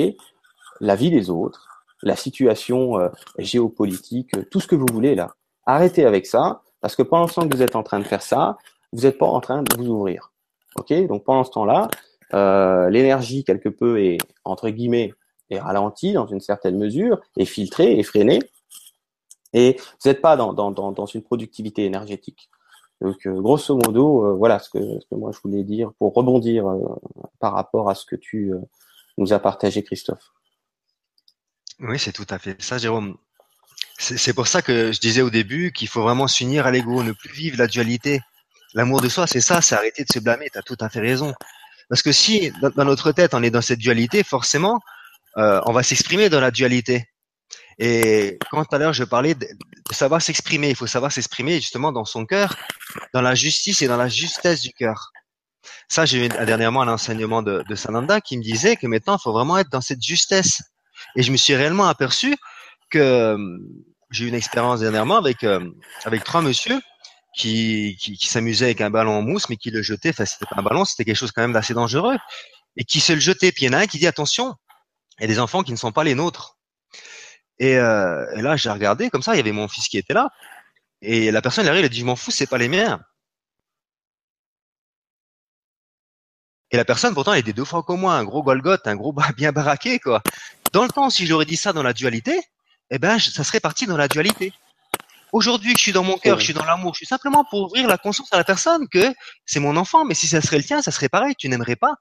la 0.82 0.96
vie 0.96 1.12
des 1.12 1.30
autres, 1.30 1.84
la 2.02 2.16
situation 2.16 3.00
euh, 3.00 3.10
géopolitique, 3.38 4.32
tout 4.50 4.60
ce 4.60 4.68
que 4.68 4.76
vous 4.76 4.88
voulez 4.92 5.16
là. 5.16 5.36
Arrêtez 5.66 6.06
avec 6.06 6.26
ça, 6.26 6.62
parce 6.82 6.96
que 6.96 7.04
pendant 7.04 7.28
ce 7.28 7.36
temps 7.36 7.48
que 7.48 7.56
vous 7.56 7.64
êtes 7.64 7.76
en 7.76 7.84
train 7.84 8.00
de 8.00 8.04
faire 8.04 8.22
ça, 8.22 8.58
vous 8.94 9.02
n'êtes 9.04 9.18
pas 9.18 9.26
en 9.26 9.42
train 9.42 9.64
de 9.64 9.76
vous 9.78 9.88
ouvrir. 9.88 10.32
Ok, 10.76 10.94
donc 11.08 11.24
pendant 11.24 11.44
ce 11.44 11.52
temps-là, 11.52 11.88
euh, 12.34 12.90
l'énergie 12.90 13.44
quelque 13.44 13.70
peu 13.70 14.02
est 14.02 14.18
entre 14.44 14.70
guillemets 14.70 15.14
est 15.50 15.60
ralentie 15.60 16.14
dans 16.14 16.28
une 16.28 16.40
certaine 16.40 16.78
mesure, 16.78 17.22
est 17.38 17.46
filtrée, 17.46 18.00
est 18.00 18.04
freinée, 18.04 18.40
et 19.54 19.78
vous 19.78 20.10
n'êtes 20.10 20.22
pas 20.22 20.36
dans, 20.36 21.06
une 21.06 21.22
productivité 21.22 21.86
énergétique. 21.86 22.50
Donc 23.02 23.26
euh, 23.28 23.42
grosso 23.42 23.76
modo, 23.76 24.26
euh, 24.26 24.34
voilà 24.34 24.60
ce 24.60 24.70
que, 24.70 24.80
ce 24.80 25.06
que 25.10 25.16
moi 25.16 25.32
je 25.32 25.40
voulais 25.44 25.64
dire 25.64 25.92
pour 26.00 26.14
rebondir 26.14 26.66
par 27.40 27.54
rapport 27.54 27.90
à 27.90 27.96
ce 27.96 28.06
que 28.06 28.16
tu 28.16 28.52
nous 29.18 29.34
as 29.34 29.40
partagé, 29.40 29.84
Christophe. 29.84 30.32
Oui, 31.80 32.00
c'est 32.00 32.14
tout 32.14 32.28
à 32.30 32.40
fait 32.40 32.62
ça, 32.62 32.78
Jérôme. 32.78 33.18
C'est 33.98 34.34
pour 34.34 34.48
ça 34.48 34.62
que 34.62 34.92
je 34.92 35.00
disais 35.00 35.22
au 35.22 35.30
début 35.30 35.72
qu'il 35.72 35.88
faut 35.88 36.02
vraiment 36.02 36.28
s'unir 36.28 36.66
à 36.66 36.72
l'ego, 36.72 37.02
ne 37.02 37.14
plus 37.14 37.32
vivre 37.32 37.58
la 37.58 37.68
dualité. 37.68 38.20
L'amour 38.74 39.00
de 39.00 39.08
soi, 39.08 39.26
c'est 39.26 39.42
ça, 39.42 39.62
c'est 39.62 39.74
arrêter 39.74 40.04
de 40.04 40.12
se 40.12 40.20
blâmer. 40.20 40.50
Tu 40.52 40.60
as 40.60 40.64
tout 40.64 40.78
à 40.82 40.90
fait 40.90 41.00
raison. 41.00 41.34
Parce 41.88 42.02
que 42.02 42.12
si 42.12 42.52
dans 42.62 42.84
notre 42.84 43.12
tête 43.12 43.34
on 43.34 43.44
est 43.44 43.52
dans 43.52 43.62
cette 43.62 43.80
dualité, 43.80 44.24
forcément, 44.24 44.82
euh, 45.38 45.62
on 45.66 45.72
va 45.72 45.84
s'exprimer 45.84 46.30
dans 46.30 46.42
la 46.42 46.52
dualité. 46.52 47.06
Et 47.78 48.38
quand 48.52 48.66
tout 48.66 48.76
à 48.76 48.80
l'heure 48.80 48.94
je 48.94 49.04
parlais 49.04 49.36
de, 49.36 49.48
savoir 49.92 50.22
s'exprimer, 50.22 50.70
il 50.70 50.76
faut 50.76 50.88
savoir 50.88 51.12
s'exprimer 51.12 51.56
justement 51.56 51.92
dans 51.92 52.06
son 52.06 52.26
cœur, 52.26 52.56
dans 53.14 53.22
la 53.22 53.36
justice 53.36 53.82
et 53.82 53.88
dans 53.88 53.98
la 53.98 54.10
justesse 54.10 54.62
du 54.62 54.72
cœur. 54.72 55.12
Ça, 55.88 56.06
j'ai 56.06 56.26
eu 56.26 56.30
dernièrement 56.30 56.82
un 56.82 56.88
enseignement 56.88 57.42
de, 57.42 57.64
de 57.68 57.76
Sananda 57.76 58.20
qui 58.20 58.38
me 58.38 58.44
disait 58.44 58.76
que 58.76 58.88
maintenant, 58.88 59.18
il 59.18 59.22
faut 59.22 59.34
vraiment 59.34 59.58
être 59.58 59.70
dans 59.70 59.82
cette 59.82 60.02
justesse. 60.02 60.62
Et 61.16 61.24
je 61.24 61.32
me 61.32 61.38
suis 61.38 61.56
réellement 61.56 61.88
aperçu 61.88 62.36
que 62.90 63.00
euh, 63.00 63.38
j'ai 64.12 64.26
eu 64.26 64.28
une 64.28 64.36
expérience 64.36 64.80
dernièrement 64.82 65.18
avec 65.18 65.44
euh, 65.44 65.70
avec 66.06 66.24
trois 66.24 66.42
monsieur 66.42 66.80
qui, 67.36 67.98
qui, 68.00 68.18
qui 68.18 68.28
s'amusait 68.28 68.66
avec 68.66 68.82
un 68.82 68.90
ballon 68.90 69.14
en 69.18 69.22
mousse, 69.22 69.50
mais 69.50 69.58
qui 69.58 69.72
le 69.72 69.82
jetait. 69.82 70.10
Enfin, 70.10 70.26
c'était 70.26 70.46
pas 70.46 70.60
un 70.60 70.64
ballon, 70.64 70.86
c'était 70.86 71.06
quelque 71.06 71.18
chose 71.18 71.32
quand 71.32 71.42
même 71.42 71.54
d'assez 71.54 71.74
dangereux. 71.74 72.18
Et 72.78 72.86
qui 72.86 73.00
se 73.00 73.14
le 73.14 73.20
jetait. 73.20 73.52
Puis 73.52 73.66
il 73.66 73.68
y 73.68 73.70
en 73.70 73.78
a 73.78 73.82
un 73.82 73.88
qui 73.88 74.00
dit 74.00 74.08
attention, 74.08 74.56
il 75.20 75.24
y 75.24 75.26
a 75.26 75.28
des 75.28 75.40
enfants 75.40 75.64
qui 75.64 75.72
ne 75.72 75.78
sont 75.78 75.92
pas 75.92 76.04
les 76.04 76.16
nôtres. 76.16 76.58
Et, 77.60 77.78
euh, 77.78 78.26
et 78.36 78.42
là, 78.42 78.56
j'ai 78.58 78.70
regardé 78.70 79.10
comme 79.10 79.22
ça. 79.22 79.34
Il 79.34 79.38
y 79.38 79.42
avait 79.42 79.52
mon 79.52 79.68
fils 79.68 79.88
qui 79.88 79.98
était 79.98 80.14
là. 80.14 80.30
Et 81.02 81.32
la 81.32 81.42
personne, 81.42 81.66
elle 81.66 81.72
arrive, 81.72 81.86
elle 81.86 81.90
dit 81.90 82.00
je 82.00 82.06
m'en 82.06 82.16
fous, 82.16 82.32
c'est 82.32 82.48
pas 82.48 82.58
les 82.58 82.70
miens. 82.70 83.02
Et 86.72 86.78
la 86.78 86.86
personne, 86.86 87.14
pourtant, 87.14 87.34
elle 87.34 87.40
était 87.40 87.54
deux 87.54 87.66
fois 87.66 87.84
comme 87.84 88.02
moi, 88.02 88.16
un 88.16 88.24
gros 88.24 88.44
Golgoth, 88.44 88.88
un 88.88 88.96
gros 88.96 89.14
bien 89.38 89.52
baraqué, 89.52 90.00
quoi. 90.00 90.22
Dans 90.74 90.84
le 90.84 90.90
temps, 90.90 91.10
si 91.10 91.26
j'aurais 91.26 91.46
dit 91.46 91.56
ça 91.56 91.74
dans 91.74 91.84
la 91.84 91.94
dualité, 91.94 92.38
eh 92.92 93.00
ben, 93.00 93.20
ça 93.20 93.44
serait 93.44 93.60
parti 93.60 93.86
dans 93.86 93.98
la 93.98 94.08
dualité. 94.08 94.54
Aujourd'hui, 95.32 95.74
je 95.76 95.82
suis 95.82 95.92
dans 95.92 96.04
mon 96.04 96.18
cœur, 96.18 96.40
je 96.40 96.46
suis 96.46 96.54
dans 96.54 96.64
l'amour, 96.64 96.94
je 96.94 97.00
suis 97.00 97.06
simplement 97.06 97.44
pour 97.44 97.64
ouvrir 97.64 97.88
la 97.88 97.98
conscience 97.98 98.32
à 98.32 98.38
la 98.38 98.44
personne 98.44 98.88
que 98.88 99.14
c'est 99.46 99.60
mon 99.60 99.76
enfant, 99.76 100.06
mais 100.06 100.14
si 100.14 100.28
ça 100.28 100.42
serait 100.42 100.58
le 100.58 100.64
tien, 100.64 100.82
ça 100.82 100.92
serait 100.92 101.10
pareil, 101.10 101.36
tu 101.38 101.50
n'aimerais 101.50 101.76
pas. 101.76 101.96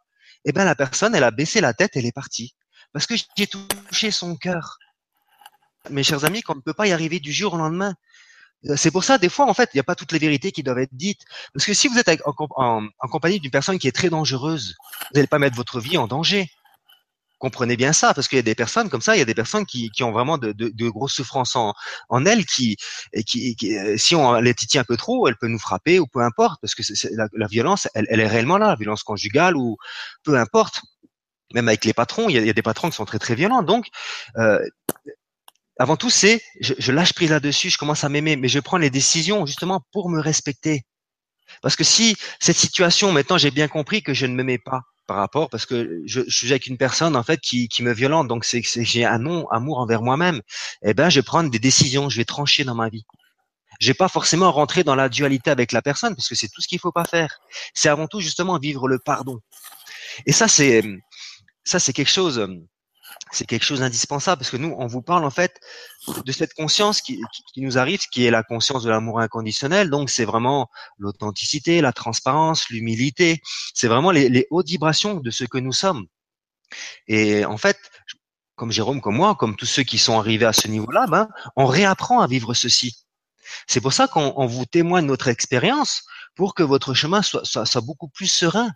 Eh 0.45 0.53
ben, 0.53 0.65
la 0.65 0.75
personne, 0.75 1.15
elle 1.15 1.25
a 1.25 1.31
baissé 1.31 1.61
la 1.61 1.73
tête, 1.73 1.93
elle 1.95 2.07
est 2.07 2.13
partie. 2.13 2.55
Parce 2.93 3.07
que 3.07 3.15
j'ai 3.37 3.47
touché 3.47 4.11
son 4.11 4.37
cœur. 4.37 4.79
Mes 5.91 6.05
chers 6.05 6.25
amis, 6.25 6.43
qu'on 6.43 6.55
ne 6.55 6.61
peut 6.61 6.75
pas 6.75 6.87
y 6.87 6.93
arriver 6.93 7.19
du 7.19 7.33
jour 7.33 7.55
au 7.55 7.57
lendemain. 7.57 7.95
Euh, 8.67 8.77
c'est 8.77 8.91
pour 8.91 9.05
ça, 9.05 9.19
des 9.19 9.29
fois, 9.29 9.49
en 9.49 9.55
fait, 9.55 9.71
il 9.75 9.79
n'y 9.79 9.81
a 9.81 9.85
pas 9.85 9.95
toutes 9.95 10.13
les 10.13 10.19
vérités 10.19 10.53
qui 10.53 10.63
doivent 10.63 10.79
être 10.79 10.95
dites. 10.95 11.23
Parce 11.53 11.67
que 11.67 11.75
si 11.75 11.89
vous 11.89 11.99
êtes 11.99 12.09
en, 12.25 12.87
en 12.99 13.09
compagnie 13.09 13.41
d'une 13.41 13.51
personne 13.51 13.79
qui 13.79 13.89
est 13.89 13.93
très 13.93 14.11
dangereuse, 14.11 14.77
vous 15.11 15.17
n'allez 15.17 15.27
pas 15.27 15.39
mettre 15.39 15.57
votre 15.57 15.81
vie 15.81 15.99
en 15.99 16.07
danger 16.07 16.49
comprenez 17.39 17.77
bien 17.77 17.93
ça, 17.93 18.15
parce 18.15 18.29
qu'il 18.29 18.37
y 18.37 18.41
a 18.41 18.43
des 18.43 18.55
personnes 18.55 18.89
comme 18.89 19.01
ça, 19.01 19.17
il 19.17 19.19
y 19.19 19.23
a 19.23 19.27
des 19.27 19.35
personnes 19.35 19.67
qui, 19.67 19.91
qui 19.91 20.03
ont 20.03 20.13
vraiment 20.13 20.39
de, 20.39 20.53
de, 20.53 20.69
de 20.69 20.89
grosses 20.89 21.15
souffrances 21.15 21.57
en, 21.57 21.75
en 22.09 22.25
elles, 22.27 22.47
qui, 22.47 22.77
qui, 23.27 23.57
qui, 23.57 23.77
euh, 23.77 23.97
si 23.97 24.15
on 24.15 24.35
les 24.41 24.55
titille 24.55 24.81
un 24.81 24.85
peu 24.85 24.97
trop, 24.97 25.29
elle 25.29 25.37
peut 25.37 25.49
nous 25.49 25.59
frapper 25.59 25.99
ou 25.99 26.07
peu 26.07 26.21
importe, 26.21 26.61
parce 26.61 26.75
que 26.75 26.83
la, 27.15 27.29
la, 27.33 27.47
violence, 27.47 27.89
elle, 27.95 28.07
elle, 28.09 28.21
est 28.21 28.27
réellement 28.27 28.59
là, 28.59 28.69
la 28.69 28.77
violence 28.77 29.03
conjugale 29.03 29.57
ou 29.57 29.77
peu 30.23 30.39
importe. 30.39 30.83
même 31.55 31.69
avec 31.69 31.85
les 31.85 31.93
patrons, 31.93 32.29
il 32.29 32.45
y 32.45 32.51
a, 32.51 32.53
des 32.53 32.63
patrons 32.63 32.91
qui 32.91 32.97
sont 32.97 33.05
très 33.05 33.19
très 33.19 33.35
violents. 33.35 33.63
Donc, 33.63 33.89
euh, 34.37 34.59
avant 35.79 35.97
tout, 35.97 36.11
c'est 36.11 36.43
je, 36.61 36.75
je, 36.79 36.93
lâche 36.93 37.13
prise 37.15 37.31
là-dessus, 37.31 37.71
je 37.71 37.79
commence 37.79 38.05
à 38.05 38.09
m'aimer, 38.09 38.37
mais 38.37 38.49
je 38.49 38.61
prends 38.61 38.79
les 38.79 38.91
décisions 38.91 39.45
justement 39.47 39.83
pour 39.93 40.09
me 40.09 40.21
respecter. 40.21 40.83
Parce 41.63 41.77
que 41.77 41.85
si 41.85 42.17
cette 42.41 42.57
situation, 42.57 43.13
maintenant, 43.13 43.39
j'ai 43.39 43.51
bien 43.51 43.69
compris 43.69 44.03
que 44.03 44.15
je 44.15 44.27
ne 44.27 44.35
m'aimais 44.35 44.59
pas 44.59 44.83
par 45.07 45.17
rapport, 45.19 45.51
parce 45.51 45.67
que 45.67 46.03
je, 46.07 46.23
suis 46.29 46.51
avec 46.51 46.67
une 46.67 46.79
personne 46.79 47.17
en 47.17 47.23
fait 47.23 47.41
qui, 47.41 47.69
qui 47.69 47.83
me 47.83 47.93
violente, 47.93 48.29
donc 48.29 48.45
c'est 48.45 48.63
j'ai 48.63 49.05
un 49.05 49.19
non 49.19 49.47
amour 49.49 49.79
envers 49.79 50.03
moi-même. 50.03 50.41
Eh 50.83 50.95
ben, 50.95 51.11
je 51.11 51.21
vais 51.21 51.25
prendre 51.25 51.51
des 51.51 51.59
décisions, 51.59 52.09
je 52.09 52.17
vais 52.17 52.25
trancher 52.25 52.65
dans 52.65 52.75
ma 52.75 52.89
vie. 52.89 53.05
Je 53.81 53.89
vais 53.89 53.95
pas 53.95 54.09
forcément 54.09 54.53
rentrer 54.53 54.85
dans 54.85 54.95
la 54.95 55.09
dualité 55.09 55.51
avec 55.51 55.73
la 55.73 55.83
personne, 55.83 56.15
parce 56.15 56.29
que 56.29 56.35
c'est 56.35 56.49
tout 56.49 56.61
ce 56.61 56.69
qu'il 56.69 56.79
faut 56.79 56.93
pas 56.93 57.05
faire. 57.05 57.41
C'est 57.75 57.89
avant 57.89 58.07
tout 58.07 58.21
justement 58.21 58.59
vivre 58.59 58.89
le 58.89 58.99
pardon. 58.99 59.41
Et 60.27 60.33
ça, 60.33 60.49
c'est 60.49 60.83
ça, 61.65 61.79
c'est 61.79 61.93
quelque 61.93 62.11
chose 62.11 62.47
c'est 63.33 63.47
quelque 63.47 63.65
chose 63.65 63.81
d'indispensable 63.81 64.41
parce 64.41 64.51
que 64.51 64.57
nous, 64.57 64.75
on 64.79 64.87
vous 64.87 65.03
parle 65.03 65.25
en 65.25 65.31
fait 65.31 65.61
de 66.25 66.33
cette 66.33 66.55
conscience 66.55 67.01
qui, 67.01 67.21
nous 67.57 67.79
arrive, 67.79 68.01
qui 68.11 68.25
est 68.25 68.31
la 68.31 68.43
conscience 68.43 68.83
de 68.83 68.91
l'amour 68.91 69.21
inconditionnel. 69.21 69.91
Donc, 69.91 70.11
c'est 70.11 70.25
vraiment 70.25 70.71
l'authenticité, 70.99 71.81
la 71.81 71.93
transparence, 71.93 72.69
l'humilité. 72.71 73.41
C'est 73.75 73.89
vraiment 73.89 74.11
les, 74.11 74.47
hautes 74.51 74.69
vibrations 74.69 75.17
de 75.17 75.31
ce 75.31 75.45
que 75.45 75.59
nous 75.59 75.73
sommes. 75.73 76.07
Et 77.09 77.45
en 77.45 77.57
fait, 77.57 77.79
comme 78.57 78.71
Jérôme, 78.71 79.01
comme 79.01 79.17
moi, 79.17 79.35
comme 79.35 79.57
tous 79.57 79.67
ceux 79.67 79.83
qui 79.83 79.99
sont 79.99 80.19
arrivés 80.19 80.47
à 80.47 80.53
ce 80.53 80.69
niveau-là, 80.69 81.07
ben, 81.09 81.29
on 81.57 81.67
réapprend 81.67 82.21
à 82.21 82.27
vivre 82.27 82.55
ceci. 82.55 83.05
C'est 83.67 83.81
pour 83.81 83.93
ça 83.93 84.09
qu'on 84.09 84.47
vous 84.47 84.65
témoigne 84.65 85.07
notre 85.07 85.29
expérience 85.29 86.05
pour 86.35 86.55
que 86.55 86.63
votre 86.63 86.95
chemin 86.95 87.23
soit 87.23 87.81
beaucoup 87.81 88.09
plus 88.09 88.27
serein, 88.27 88.71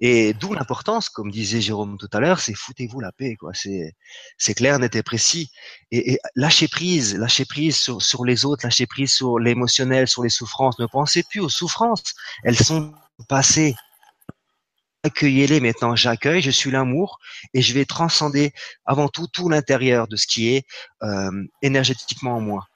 et 0.00 0.32
d'où 0.34 0.54
l'importance, 0.54 1.08
comme 1.08 1.30
disait 1.30 1.60
Jérôme 1.60 1.98
tout 1.98 2.08
à 2.12 2.20
l'heure, 2.20 2.40
c'est 2.40 2.54
foutez-vous 2.54 3.00
la 3.00 3.12
paix, 3.12 3.36
quoi. 3.36 3.52
C'est, 3.54 3.94
c'est 4.38 4.54
clair, 4.54 4.78
net 4.78 4.94
et 4.96 5.02
précis. 5.02 5.50
Et, 5.90 6.18
lâchez 6.34 6.68
prise, 6.68 7.16
lâchez 7.16 7.44
prise 7.44 7.76
sur, 7.76 8.02
sur 8.02 8.24
les 8.24 8.44
autres, 8.44 8.64
lâchez 8.64 8.86
prise 8.86 9.12
sur 9.12 9.38
l'émotionnel, 9.38 10.08
sur 10.08 10.22
les 10.22 10.28
souffrances. 10.28 10.78
Ne 10.78 10.86
pensez 10.86 11.22
plus 11.22 11.40
aux 11.40 11.48
souffrances. 11.48 12.14
Elles 12.44 12.58
sont 12.58 12.94
passées. 13.28 13.74
Accueillez-les 15.02 15.60
maintenant. 15.60 15.96
J'accueille, 15.96 16.42
je 16.42 16.50
suis 16.50 16.70
l'amour 16.70 17.18
et 17.54 17.62
je 17.62 17.72
vais 17.72 17.84
transcender 17.84 18.52
avant 18.84 19.08
tout 19.08 19.26
tout 19.28 19.48
l'intérieur 19.48 20.08
de 20.08 20.16
ce 20.16 20.26
qui 20.26 20.54
est 20.54 20.66
euh, 21.02 21.30
énergétiquement 21.62 22.36
en 22.36 22.40
moi. 22.40 22.66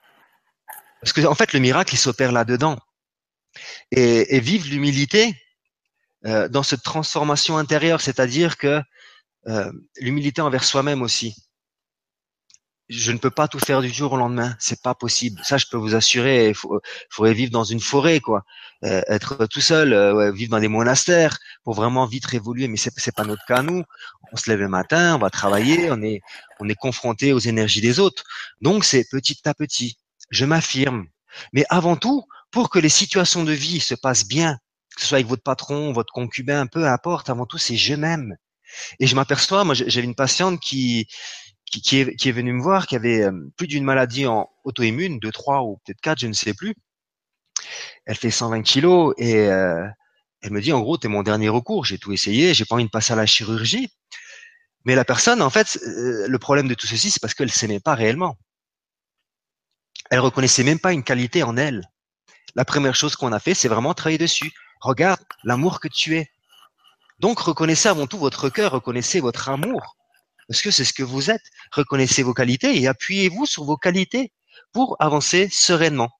Parce 1.01 1.13
que 1.13 1.21
en 1.25 1.35
fait, 1.35 1.53
le 1.53 1.59
miracle, 1.59 1.93
il 1.93 1.97
s'opère 1.97 2.31
là-dedans. 2.31 2.79
Et 3.91 4.39
vive 4.39 4.67
l'humilité, 4.67 5.35
euh, 6.25 6.47
dans 6.47 6.63
cette 6.63 6.81
transformation 6.81 7.57
intérieure, 7.57 8.01
c'est-à-dire 8.01 8.57
que 8.57 8.81
euh, 9.47 9.71
l'humilité 9.97 10.41
envers 10.41 10.63
soi-même 10.63 11.03
aussi. 11.03 11.35
Je 12.89 13.11
ne 13.11 13.17
peux 13.17 13.31
pas 13.31 13.47
tout 13.47 13.59
faire 13.59 13.81
du 13.81 13.89
jour 13.89 14.13
au 14.13 14.17
lendemain, 14.17 14.55
c'est 14.59 14.81
pas 14.81 14.95
possible. 14.95 15.41
Ça, 15.43 15.57
je 15.57 15.65
peux 15.69 15.77
vous 15.77 15.95
assurer. 15.95 16.49
Il 16.49 16.55
faudrait 17.09 17.33
vivre 17.33 17.51
dans 17.51 17.63
une 17.63 17.79
forêt, 17.79 18.19
quoi, 18.19 18.43
euh, 18.83 19.01
être 19.07 19.47
tout 19.47 19.61
seul, 19.61 19.93
ouais, 20.15 20.31
vivre 20.31 20.51
dans 20.51 20.59
des 20.59 20.67
monastères 20.67 21.37
pour 21.63 21.73
vraiment 21.73 22.05
vite 22.05 22.31
évoluer. 22.33 22.67
Mais 22.67 22.77
c'est 22.77 22.91
c'est 22.97 23.15
pas 23.15 23.23
notre 23.23 23.45
cas 23.45 23.61
nous. 23.63 23.83
On 24.31 24.37
se 24.37 24.49
lève 24.49 24.59
le 24.59 24.67
matin, 24.69 25.15
on 25.15 25.19
va 25.19 25.29
travailler, 25.29 25.91
on 25.91 26.01
est 26.01 26.21
on 26.59 26.69
est 26.69 26.75
confronté 26.75 27.33
aux 27.33 27.39
énergies 27.39 27.81
des 27.81 27.99
autres. 27.99 28.23
Donc 28.61 28.83
c'est 28.83 29.05
petit 29.11 29.39
à 29.45 29.53
petit. 29.53 29.97
Je 30.29 30.45
m'affirme. 30.45 31.05
Mais 31.53 31.65
avant 31.69 31.95
tout, 31.95 32.23
pour 32.51 32.69
que 32.69 32.79
les 32.79 32.89
situations 32.89 33.43
de 33.43 33.51
vie 33.51 33.79
se 33.79 33.95
passent 33.95 34.27
bien, 34.27 34.59
que 34.95 35.01
ce 35.01 35.07
soit 35.07 35.17
avec 35.17 35.27
votre 35.27 35.43
patron, 35.43 35.91
votre 35.91 36.13
concubin, 36.13 36.67
peu 36.67 36.87
importe, 36.87 37.29
avant 37.29 37.45
tout, 37.45 37.57
c'est 37.57 37.75
je 37.75 37.93
m'aime. 37.93 38.35
Et 38.99 39.07
je 39.07 39.15
m'aperçois, 39.15 39.63
moi 39.63 39.75
j'avais 39.75 40.05
une 40.05 40.15
patiente 40.15 40.59
qui, 40.59 41.07
qui, 41.65 41.99
est 41.99 42.31
venue 42.31 42.53
me 42.53 42.61
voir, 42.61 42.87
qui 42.87 42.95
avait 42.95 43.23
euh, 43.23 43.31
plus 43.57 43.67
d'une 43.67 43.83
maladie 43.83 44.25
en 44.27 44.49
auto-immune, 44.63 45.19
deux, 45.19 45.31
trois 45.31 45.63
ou 45.63 45.77
peut-être 45.85 46.01
quatre, 46.01 46.19
je 46.19 46.27
ne 46.27 46.33
sais 46.33 46.53
plus. 46.53 46.75
Elle 48.05 48.15
fait 48.15 48.31
120 48.31 48.61
kilos 48.63 49.13
et 49.17 49.35
euh, 49.35 49.85
elle 50.41 50.51
me 50.51 50.61
dit 50.61 50.73
en 50.73 50.81
gros, 50.81 50.97
t'es 50.97 51.07
mon 51.07 51.23
dernier 51.23 51.49
recours, 51.49 51.85
j'ai 51.85 51.97
tout 51.97 52.11
essayé, 52.11 52.53
j'ai 52.53 52.65
pas 52.65 52.75
envie 52.75 52.85
de 52.85 52.89
passer 52.89 53.13
à 53.13 53.15
la 53.15 53.25
chirurgie. 53.25 53.89
Mais 54.85 54.95
la 54.95 55.05
personne, 55.05 55.41
en 55.41 55.49
fait, 55.49 55.79
euh, 55.87 56.27
le 56.27 56.39
problème 56.39 56.67
de 56.67 56.75
tout 56.75 56.87
ceci, 56.87 57.09
c'est 57.09 57.19
parce 57.19 57.33
qu'elle 57.33 57.51
s'aimait 57.51 57.79
pas 57.79 57.95
réellement. 57.95 58.37
Elle 60.11 60.19
reconnaissait 60.19 60.63
même 60.63 60.79
pas 60.79 60.93
une 60.93 61.03
qualité 61.03 61.41
en 61.41 61.57
elle. 61.57 61.81
La 62.53 62.65
première 62.65 62.95
chose 62.95 63.15
qu'on 63.15 63.33
a 63.33 63.39
fait, 63.39 63.55
c'est 63.55 63.67
vraiment 63.67 63.95
travailler 63.95 64.19
dessus. 64.19 64.51
Regarde 64.85 65.19
l'amour 65.43 65.79
que 65.79 65.87
tu 65.87 66.15
es. 66.15 66.29
Donc 67.17 67.39
reconnaissez 67.39 67.89
avant 67.89 68.05
tout 68.05 68.19
votre 68.19 68.49
cœur, 68.49 68.71
reconnaissez 68.71 69.19
votre 69.19 69.49
amour, 69.49 69.97
parce 70.47 70.61
que 70.61 70.69
c'est 70.69 70.85
ce 70.85 70.93
que 70.93 71.01
vous 71.01 71.31
êtes. 71.31 71.41
Reconnaissez 71.71 72.21
vos 72.21 72.35
qualités 72.35 72.79
et 72.79 72.87
appuyez-vous 72.87 73.47
sur 73.47 73.63
vos 73.63 73.77
qualités 73.77 74.31
pour 74.73 74.95
avancer 74.99 75.49
sereinement. 75.51 76.11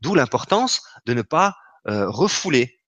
D'où 0.00 0.14
l'importance 0.14 0.82
de 1.04 1.14
ne 1.14 1.22
pas 1.22 1.56
euh, 1.88 2.08
refouler 2.08 2.78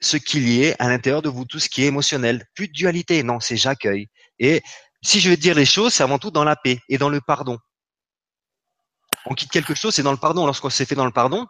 ce 0.00 0.16
qu'il 0.16 0.48
y 0.48 0.64
ait 0.64 0.74
à 0.82 0.88
l'intérieur 0.88 1.22
de 1.22 1.28
vous, 1.28 1.44
tout 1.44 1.60
ce 1.60 1.68
qui 1.68 1.84
est 1.84 1.86
émotionnel. 1.86 2.48
Plus 2.54 2.66
de 2.66 2.72
dualité, 2.72 3.22
non, 3.22 3.38
c'est 3.38 3.56
j'accueille. 3.56 4.08
Et 4.40 4.60
si 5.02 5.20
je 5.20 5.30
veux 5.30 5.36
dire 5.36 5.54
les 5.54 5.66
choses, 5.66 5.94
c'est 5.94 6.02
avant 6.02 6.18
tout 6.18 6.32
dans 6.32 6.42
la 6.42 6.56
paix 6.56 6.80
et 6.88 6.98
dans 6.98 7.10
le 7.10 7.20
pardon. 7.20 7.58
On 9.26 9.34
quitte 9.34 9.52
quelque 9.52 9.76
chose, 9.76 9.94
c'est 9.94 10.02
dans 10.02 10.10
le 10.10 10.18
pardon. 10.18 10.46
Lorsqu'on 10.46 10.70
s'est 10.70 10.84
fait 10.84 10.96
dans 10.96 11.06
le 11.06 11.12
pardon, 11.12 11.46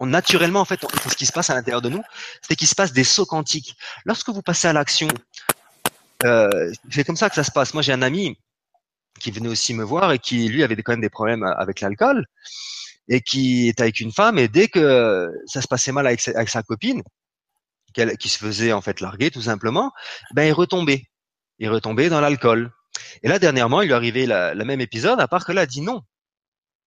naturellement, 0.00 0.60
en 0.60 0.64
fait, 0.64 0.84
ce 1.08 1.14
qui 1.14 1.26
se 1.26 1.32
passe 1.32 1.50
à 1.50 1.54
l'intérieur 1.54 1.82
de 1.82 1.88
nous, 1.88 2.02
c'est 2.40 2.56
qu'il 2.56 2.68
se 2.68 2.74
passe 2.74 2.92
des 2.92 3.04
sauts 3.04 3.26
quantiques. 3.26 3.76
Lorsque 4.04 4.28
vous 4.30 4.42
passez 4.42 4.68
à 4.68 4.72
l'action, 4.72 5.08
euh, 6.24 6.72
c'est 6.90 7.04
comme 7.04 7.16
ça 7.16 7.28
que 7.28 7.34
ça 7.34 7.44
se 7.44 7.50
passe. 7.50 7.74
Moi, 7.74 7.82
j'ai 7.82 7.92
un 7.92 8.02
ami 8.02 8.38
qui 9.20 9.30
venait 9.30 9.48
aussi 9.48 9.74
me 9.74 9.84
voir 9.84 10.12
et 10.12 10.18
qui, 10.18 10.48
lui, 10.48 10.62
avait 10.62 10.76
quand 10.76 10.92
même 10.92 11.00
des 11.00 11.10
problèmes 11.10 11.44
avec 11.44 11.80
l'alcool 11.80 12.26
et 13.08 13.20
qui 13.20 13.68
était 13.68 13.82
avec 13.82 14.00
une 14.00 14.12
femme 14.12 14.38
et 14.38 14.48
dès 14.48 14.68
que 14.68 15.30
ça 15.46 15.60
se 15.60 15.68
passait 15.68 15.92
mal 15.92 16.06
avec 16.06 16.20
sa, 16.20 16.62
copine, 16.62 17.02
qui 18.18 18.28
se 18.28 18.38
faisait 18.38 18.72
en 18.72 18.80
fait 18.80 19.00
larguer 19.00 19.30
tout 19.30 19.42
simplement, 19.42 19.92
ben 20.34 20.44
il 20.44 20.52
retombait, 20.52 21.04
il 21.58 21.68
retombait 21.68 22.08
dans 22.08 22.20
l'alcool. 22.20 22.72
Et 23.22 23.28
là 23.28 23.38
dernièrement, 23.38 23.82
il 23.82 23.86
lui 23.86 23.94
arrivait 23.94 24.26
le 24.26 24.64
même 24.64 24.80
épisode, 24.80 25.20
à 25.20 25.28
part 25.28 25.44
que 25.44 25.52
là, 25.52 25.64
il 25.64 25.68
dit 25.68 25.80
non. 25.80 26.02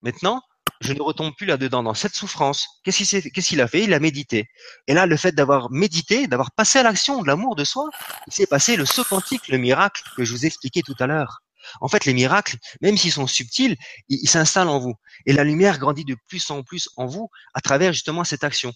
Maintenant, 0.01 0.41
je 0.85 0.93
ne 0.93 1.01
retombe 1.01 1.35
plus 1.35 1.45
là-dedans, 1.45 1.83
dans 1.83 1.93
cette 1.93 2.15
souffrance. 2.15 2.67
Qu'est-ce 2.83 3.41
qu'il 3.41 3.61
a 3.61 3.67
fait? 3.67 3.83
Il 3.83 3.93
a 3.93 3.99
médité. 3.99 4.47
Et 4.87 4.93
là, 4.93 5.05
le 5.05 5.17
fait 5.17 5.33
d'avoir 5.33 5.71
médité, 5.71 6.27
d'avoir 6.27 6.51
passé 6.51 6.79
à 6.79 6.83
l'action 6.83 7.21
de 7.21 7.27
l'amour 7.27 7.55
de 7.55 7.63
soi, 7.63 7.89
il 8.27 8.33
s'est 8.33 8.47
passé 8.47 8.75
le 8.75 8.85
saut 8.85 9.03
quantique, 9.03 9.47
le 9.47 9.57
miracle 9.57 10.01
que 10.15 10.23
je 10.23 10.31
vous 10.31 10.45
expliquais 10.45 10.81
tout 10.81 10.95
à 10.99 11.07
l'heure. 11.07 11.41
En 11.81 11.87
fait, 11.87 12.05
les 12.05 12.13
miracles, 12.13 12.57
même 12.81 12.95
s'ils 12.95 13.11
sont 13.11 13.27
subtils, 13.27 13.75
ils 14.07 14.29
s'installent 14.29 14.69
en 14.69 14.79
vous. 14.79 14.93
Et 15.25 15.33
la 15.33 15.43
lumière 15.43 15.79
grandit 15.79 16.05
de 16.05 16.15
plus 16.27 16.51
en 16.51 16.61
plus 16.61 16.89
en 16.95 17.07
vous 17.07 17.29
à 17.53 17.61
travers 17.61 17.91
justement 17.91 18.23
cette 18.23 18.43
action. 18.43 18.71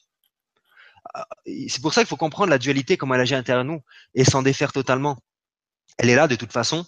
Ah, 1.14 1.28
c'est 1.46 1.82
pour 1.82 1.94
ça 1.94 2.02
qu'il 2.02 2.08
faut 2.08 2.18
comprendre 2.18 2.50
la 2.50 2.58
dualité, 2.58 2.98
comme 2.98 3.14
elle 3.14 3.22
agit 3.22 3.36
à 3.36 3.38
l'intérieur 3.38 3.64
de 3.64 3.70
nous, 3.70 3.82
et 4.16 4.26
s'en 4.26 4.42
défaire 4.42 4.72
totalement. 4.72 5.18
Elle 5.98 6.10
est 6.10 6.16
là 6.16 6.28
de 6.28 6.36
toute 6.36 6.52
façon, 6.52 6.86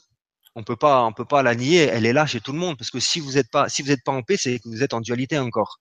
on 0.56 0.64
peut 0.64 0.76
pas, 0.76 1.04
on 1.04 1.14
peut 1.14 1.26
pas 1.26 1.44
la 1.44 1.56
nier. 1.56 1.84
Elle 1.84 2.06
est 2.06 2.14
là 2.14 2.26
chez 2.26 2.40
tout 2.40 2.52
le 2.52 2.60
monde 2.60 2.78
parce 2.78 2.92
que 2.92 3.00
si 3.00 3.20
vous 3.20 3.38
êtes 3.38 3.50
pas, 3.50 3.70
si 3.70 3.82
vous 3.82 3.92
êtes 3.92 4.04
pas 4.04 4.12
en 4.12 4.22
paix, 4.22 4.38
c'est 4.38 4.60
que 4.60 4.70
vous 4.70 4.84
êtes 4.84 4.94
en 4.94 5.02
dualité 5.02 5.38
encore. 5.38 5.80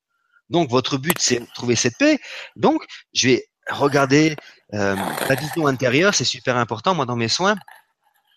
Donc 0.49 0.71
votre 0.71 0.99
but 0.99 1.17
c'est 1.19 1.41
de 1.41 1.47
trouver 1.55 1.77
cette 1.77 1.97
paix. 1.99 2.19
Donc 2.57 2.83
je 3.15 3.29
vais 3.29 3.45
regarder 3.69 4.37
euh, 4.75 4.97
la 5.29 5.35
vision 5.35 5.67
intérieure, 5.67 6.15
c'est 6.15 6.25
super 6.25 6.57
important. 6.57 6.95
Moi 6.95 7.07
dans 7.07 7.17
mes 7.17 7.29
soins, 7.29 7.57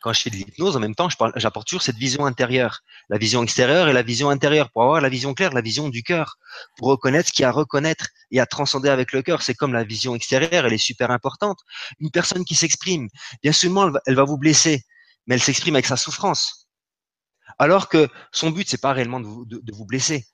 quand 0.03 0.11
je 0.11 0.21
fais 0.21 0.29
de 0.29 0.35
l'hypnose, 0.35 0.75
en 0.75 0.81
même 0.81 0.95
temps, 0.95 1.07
j'apporte 1.37 1.65
toujours 1.65 1.81
cette 1.81 1.95
vision 1.95 2.25
intérieure, 2.25 2.81
la 3.09 3.17
vision 3.17 3.41
extérieure 3.41 3.87
et 3.87 3.93
la 3.93 4.01
vision 4.01 4.29
intérieure 4.29 4.69
pour 4.69 4.83
avoir 4.83 4.99
la 4.99 5.07
vision 5.07 5.33
claire, 5.33 5.53
la 5.53 5.61
vision 5.61 5.87
du 5.87 6.03
cœur, 6.03 6.37
pour 6.77 6.89
reconnaître 6.89 7.29
ce 7.29 7.33
qu'il 7.33 7.43
y 7.43 7.45
a 7.45 7.49
à 7.49 7.51
reconnaître 7.53 8.07
et 8.29 8.41
à 8.41 8.45
transcender 8.45 8.89
avec 8.89 9.13
le 9.13 9.21
cœur. 9.21 9.41
C'est 9.41 9.53
comme 9.53 9.71
la 9.71 9.85
vision 9.85 10.13
extérieure, 10.13 10.65
elle 10.65 10.73
est 10.73 10.77
super 10.77 11.09
importante. 11.09 11.59
Une 12.01 12.11
personne 12.11 12.43
qui 12.43 12.53
s'exprime, 12.53 13.07
bien 13.41 13.53
souvent, 13.53 13.93
elle 14.05 14.15
va 14.15 14.25
vous 14.25 14.37
blesser 14.37 14.83
mais 15.27 15.35
elle 15.35 15.41
s'exprime 15.41 15.75
avec 15.75 15.85
sa 15.85 15.97
souffrance. 15.97 16.67
Alors 17.59 17.89
que 17.89 18.09
son 18.31 18.49
but, 18.49 18.67
c'est 18.69 18.81
pas 18.81 18.93
réellement 18.93 19.19
de 19.19 19.25
vous, 19.25 19.45
de, 19.45 19.73
vous 19.73 19.85
blesser. 19.85 20.25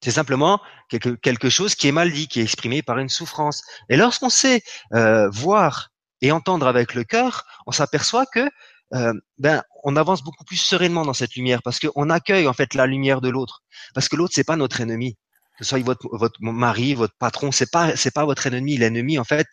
C'est 0.00 0.10
simplement 0.10 0.60
quelque, 0.88 1.10
quelque, 1.10 1.50
chose 1.50 1.74
qui 1.74 1.88
est 1.88 1.92
mal 1.92 2.12
dit, 2.12 2.28
qui 2.28 2.40
est 2.40 2.44
exprimé 2.44 2.82
par 2.82 2.98
une 2.98 3.08
souffrance. 3.08 3.62
Et 3.88 3.96
lorsqu'on 3.96 4.30
sait 4.30 4.62
euh, 4.94 5.28
voir 5.30 5.90
et 6.20 6.32
entendre 6.32 6.66
avec 6.66 6.94
le 6.94 7.04
cœur, 7.04 7.44
on 7.66 7.72
s'aperçoit 7.72 8.26
que 8.26 8.48
euh, 8.94 9.14
ben 9.38 9.62
on 9.84 9.96
avance 9.96 10.22
beaucoup 10.22 10.44
plus 10.44 10.56
sereinement 10.56 11.04
dans 11.06 11.14
cette 11.14 11.34
lumière 11.34 11.62
parce 11.62 11.80
qu'on 11.80 12.10
accueille 12.10 12.46
en 12.46 12.52
fait 12.52 12.74
la 12.74 12.86
lumière 12.86 13.20
de 13.20 13.30
l'autre. 13.30 13.62
Parce 13.94 14.08
que 14.08 14.16
l'autre 14.16 14.34
c'est 14.34 14.44
pas 14.44 14.56
notre 14.56 14.80
ennemi. 14.80 15.16
Que 15.58 15.64
ce 15.64 15.70
soit 15.70 15.82
votre, 15.84 16.08
votre 16.12 16.42
mari, 16.42 16.94
votre 16.94 17.14
patron, 17.18 17.52
c'est 17.52 17.70
pas 17.70 17.96
c'est 17.96 18.10
pas 18.10 18.24
votre 18.24 18.46
ennemi. 18.46 18.76
L'ennemi 18.76 19.18
en 19.18 19.24
fait, 19.24 19.46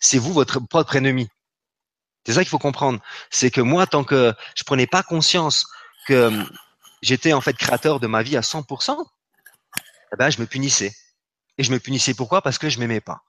c'est 0.00 0.18
vous 0.18 0.32
votre 0.32 0.60
propre 0.60 0.96
ennemi. 0.96 1.28
C'est 2.26 2.32
ça 2.32 2.40
qu'il 2.40 2.50
faut 2.50 2.58
comprendre. 2.58 3.00
C'est 3.30 3.50
que 3.50 3.60
moi, 3.60 3.86
tant 3.86 4.04
que 4.04 4.34
je 4.54 4.64
prenais 4.64 4.86
pas 4.86 5.02
conscience 5.02 5.66
que 6.06 6.14
euh, 6.14 6.44
j'étais 7.02 7.32
en 7.32 7.40
fait 7.40 7.54
créateur 7.54 8.00
de 8.00 8.06
ma 8.06 8.22
vie 8.22 8.36
à 8.36 8.40
100%, 8.40 8.96
eh 9.76 10.16
ben, 10.16 10.30
je 10.30 10.40
me 10.40 10.46
punissais. 10.46 10.92
Et 11.58 11.62
je 11.62 11.72
me 11.72 11.78
punissais 11.78 12.14
pourquoi? 12.14 12.42
Parce 12.42 12.58
que 12.58 12.68
je 12.68 12.78
m'aimais 12.78 13.00
pas. 13.00 13.22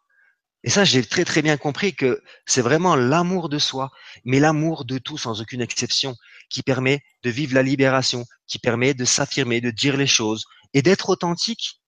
Et 0.64 0.70
ça, 0.70 0.84
j'ai 0.84 1.04
très 1.04 1.26
très 1.26 1.44
bien 1.44 1.58
compris 1.58 1.94
que 1.94 2.24
c'est 2.48 2.62
vraiment 2.62 2.96
l'amour 2.96 3.50
de 3.50 3.60
soi, 3.60 3.92
mais 4.24 4.40
l'amour 4.40 4.86
de 4.86 4.98
tout 4.98 5.18
sans 5.18 5.40
aucune 5.42 5.62
exception, 5.62 6.16
qui 6.50 6.64
permet 6.64 7.04
de 7.24 7.30
vivre 7.30 7.54
la 7.54 7.62
libération, 7.62 8.26
qui 8.48 8.58
permet 8.58 8.94
de 8.94 9.06
s'affirmer, 9.06 9.62
de 9.62 9.70
dire 9.70 9.96
les 9.96 10.08
choses 10.08 10.46
et 10.74 10.82
d'être 10.82 11.10
authentique. 11.10 11.82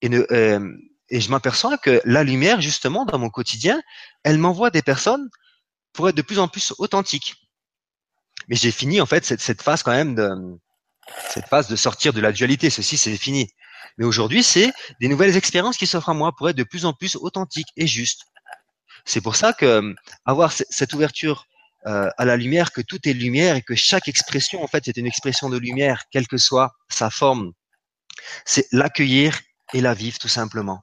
Et, 0.00 0.08
euh, 0.14 0.76
et 1.10 1.20
je 1.20 1.30
m'aperçois 1.30 1.76
que 1.76 2.00
la 2.04 2.24
lumière, 2.24 2.60
justement, 2.60 3.04
dans 3.04 3.18
mon 3.18 3.28
quotidien, 3.28 3.82
elle 4.22 4.38
m'envoie 4.38 4.70
des 4.70 4.82
personnes 4.82 5.28
pour 5.92 6.08
être 6.08 6.16
de 6.16 6.22
plus 6.22 6.38
en 6.38 6.48
plus 6.48 6.72
authentiques. 6.78 7.34
Mais 8.48 8.56
j'ai 8.56 8.70
fini 8.70 9.00
en 9.00 9.06
fait 9.06 9.24
cette, 9.24 9.40
cette 9.40 9.62
phase 9.62 9.82
quand 9.82 9.92
même 9.92 10.14
de 10.14 10.58
cette 11.30 11.46
phase 11.46 11.68
de 11.68 11.76
sortir 11.76 12.12
de 12.12 12.20
la 12.20 12.32
dualité. 12.32 12.70
Ceci, 12.70 12.96
c'est 12.96 13.16
fini. 13.16 13.50
Mais 13.98 14.04
aujourd'hui, 14.04 14.42
c'est 14.42 14.72
des 15.00 15.08
nouvelles 15.08 15.36
expériences 15.36 15.76
qui 15.76 15.86
s'offrent 15.86 16.10
à 16.10 16.14
moi 16.14 16.32
pour 16.36 16.48
être 16.48 16.56
de 16.56 16.64
plus 16.64 16.84
en 16.84 16.92
plus 16.92 17.16
authentique 17.16 17.68
et 17.76 17.86
juste. 17.86 18.24
C'est 19.04 19.20
pour 19.20 19.36
ça 19.36 19.52
que 19.52 19.94
avoir 20.24 20.52
cette 20.52 20.92
ouverture 20.92 21.46
euh, 21.86 22.10
à 22.18 22.24
la 22.24 22.36
lumière, 22.36 22.72
que 22.72 22.82
tout 22.82 23.08
est 23.08 23.12
lumière 23.12 23.56
et 23.56 23.62
que 23.62 23.74
chaque 23.74 24.08
expression, 24.08 24.62
en 24.62 24.66
fait, 24.66 24.84
c'est 24.84 24.96
une 24.96 25.06
expression 25.06 25.48
de 25.48 25.56
lumière, 25.56 26.04
quelle 26.10 26.28
que 26.28 26.36
soit 26.36 26.72
sa 26.88 27.10
forme. 27.10 27.52
C'est 28.44 28.66
l'accueillir 28.72 29.40
et 29.72 29.80
la 29.80 29.94
vivre 29.94 30.18
tout 30.18 30.28
simplement. 30.28 30.82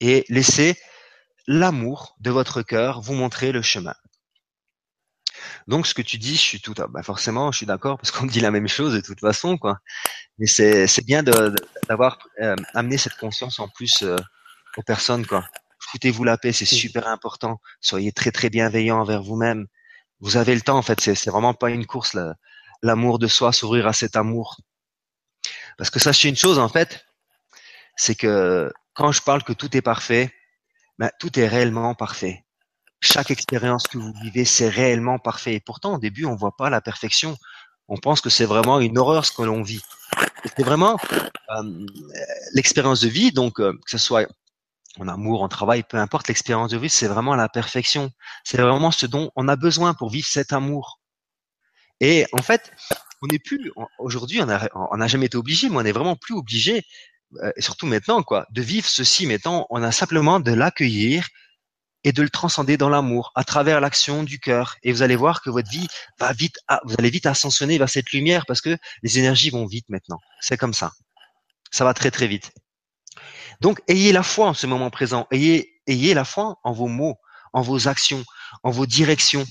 Et 0.00 0.24
laisser 0.28 0.76
l'amour 1.46 2.16
de 2.20 2.30
votre 2.30 2.62
cœur 2.62 3.00
vous 3.00 3.14
montrer 3.14 3.52
le 3.52 3.62
chemin. 3.62 3.94
Donc, 5.66 5.86
ce 5.86 5.94
que 5.94 6.02
tu 6.02 6.18
dis, 6.18 6.34
je 6.34 6.40
suis 6.40 6.60
tout, 6.60 6.74
bah 6.74 7.02
forcément, 7.02 7.52
je 7.52 7.58
suis 7.58 7.66
d'accord 7.66 7.98
parce 7.98 8.10
qu'on 8.10 8.26
dit 8.26 8.40
la 8.40 8.50
même 8.50 8.68
chose 8.68 8.94
de 8.94 9.00
toute 9.00 9.20
façon, 9.20 9.58
quoi. 9.58 9.78
Mais 10.38 10.46
c'est 10.46 10.86
c'est 10.86 11.04
bien 11.04 11.22
d'avoir 11.22 12.18
euh, 12.40 12.56
amené 12.74 12.98
cette 12.98 13.16
conscience 13.16 13.58
en 13.60 13.68
plus 13.68 14.02
euh, 14.02 14.16
aux 14.76 14.82
personnes, 14.82 15.26
quoi. 15.26 15.48
Foutez-vous 15.80 16.24
la 16.24 16.38
paix, 16.38 16.52
c'est 16.52 16.66
super 16.66 17.06
important. 17.08 17.60
Soyez 17.80 18.12
très 18.12 18.30
très 18.32 18.50
bienveillant 18.50 19.00
envers 19.00 19.22
vous-même. 19.22 19.66
Vous 20.20 20.36
avez 20.36 20.54
le 20.54 20.60
temps, 20.60 20.78
en 20.78 20.82
fait. 20.82 21.00
C'est 21.00 21.14
c'est 21.14 21.30
vraiment 21.30 21.54
pas 21.54 21.70
une 21.70 21.86
course, 21.86 22.16
l'amour 22.82 23.18
de 23.18 23.26
soi, 23.28 23.52
s'ouvrir 23.52 23.86
à 23.86 23.92
cet 23.92 24.16
amour. 24.16 24.58
Parce 25.78 25.90
que 25.90 26.00
sachez 26.00 26.28
une 26.28 26.36
chose, 26.36 26.58
en 26.58 26.68
fait, 26.68 27.06
c'est 27.96 28.14
que 28.16 28.72
quand 28.94 29.12
je 29.12 29.22
parle 29.22 29.44
que 29.44 29.52
tout 29.52 29.76
est 29.76 29.82
parfait, 29.82 30.32
ben, 30.98 31.10
tout 31.20 31.38
est 31.38 31.46
réellement 31.46 31.94
parfait 31.94 32.44
chaque 33.00 33.30
expérience 33.30 33.84
que 33.84 33.98
vous 33.98 34.12
vivez, 34.22 34.44
c'est 34.44 34.68
réellement 34.68 35.18
parfait. 35.18 35.54
Et 35.54 35.60
pourtant, 35.60 35.94
au 35.94 35.98
début, 35.98 36.24
on 36.24 36.34
voit 36.34 36.56
pas 36.56 36.70
la 36.70 36.80
perfection. 36.80 37.36
On 37.88 37.96
pense 37.96 38.20
que 38.20 38.30
c'est 38.30 38.44
vraiment 38.44 38.80
une 38.80 38.98
horreur 38.98 39.24
ce 39.24 39.32
que 39.32 39.42
l'on 39.42 39.62
vit. 39.62 39.82
C'est 40.56 40.64
vraiment 40.64 40.98
euh, 41.56 41.86
l'expérience 42.54 43.00
de 43.00 43.08
vie, 43.08 43.32
donc 43.32 43.60
euh, 43.60 43.72
que 43.72 43.90
ce 43.90 43.98
soit 43.98 44.26
en 44.98 45.08
amour, 45.08 45.42
en 45.42 45.48
travail, 45.48 45.84
peu 45.88 45.96
importe 45.96 46.28
l'expérience 46.28 46.70
de 46.70 46.78
vie, 46.78 46.90
c'est 46.90 47.06
vraiment 47.06 47.34
la 47.34 47.48
perfection. 47.48 48.10
C'est 48.44 48.58
vraiment 48.60 48.90
ce 48.90 49.06
dont 49.06 49.30
on 49.36 49.48
a 49.48 49.56
besoin 49.56 49.94
pour 49.94 50.10
vivre 50.10 50.26
cet 50.26 50.52
amour. 50.52 51.00
Et 52.00 52.26
en 52.32 52.42
fait, 52.42 52.72
on 53.22 53.26
n'est 53.26 53.38
plus 53.38 53.72
aujourd'hui, 53.98 54.42
on 54.42 54.46
n'a 54.46 54.68
on 54.74 55.06
jamais 55.06 55.26
été 55.26 55.36
obligé, 55.36 55.68
mais 55.68 55.76
on 55.76 55.82
n'est 55.82 55.92
vraiment 55.92 56.16
plus 56.16 56.34
obligé, 56.34 56.84
euh, 57.42 57.52
et 57.56 57.62
surtout 57.62 57.86
maintenant, 57.86 58.22
quoi, 58.22 58.46
de 58.50 58.62
vivre 58.62 58.86
ceci. 58.88 59.26
Maintenant, 59.26 59.66
on 59.70 59.82
a 59.82 59.92
simplement 59.92 60.40
de 60.40 60.52
l'accueillir, 60.52 61.26
et 62.04 62.12
de 62.12 62.22
le 62.22 62.30
transcender 62.30 62.76
dans 62.76 62.88
l'amour 62.88 63.32
à 63.34 63.44
travers 63.44 63.80
l'action 63.80 64.22
du 64.22 64.38
cœur. 64.38 64.76
Et 64.82 64.92
vous 64.92 65.02
allez 65.02 65.16
voir 65.16 65.42
que 65.42 65.50
votre 65.50 65.70
vie 65.70 65.88
va 66.18 66.32
vite, 66.32 66.58
vous 66.84 66.94
allez 66.98 67.10
vite 67.10 67.26
ascensionner 67.26 67.78
vers 67.78 67.88
cette 67.88 68.12
lumière 68.12 68.44
parce 68.46 68.60
que 68.60 68.76
les 69.02 69.18
énergies 69.18 69.50
vont 69.50 69.66
vite 69.66 69.88
maintenant. 69.88 70.20
C'est 70.40 70.56
comme 70.56 70.74
ça. 70.74 70.92
Ça 71.70 71.84
va 71.84 71.94
très 71.94 72.10
très 72.10 72.26
vite. 72.26 72.52
Donc, 73.60 73.80
ayez 73.88 74.12
la 74.12 74.22
foi 74.22 74.46
en 74.46 74.54
ce 74.54 74.66
moment 74.66 74.90
présent. 74.90 75.26
Ayez, 75.30 75.80
ayez 75.86 76.14
la 76.14 76.24
foi 76.24 76.58
en 76.62 76.72
vos 76.72 76.86
mots, 76.86 77.16
en 77.52 77.62
vos 77.62 77.88
actions, 77.88 78.24
en 78.62 78.70
vos 78.70 78.86
directions. 78.86 79.44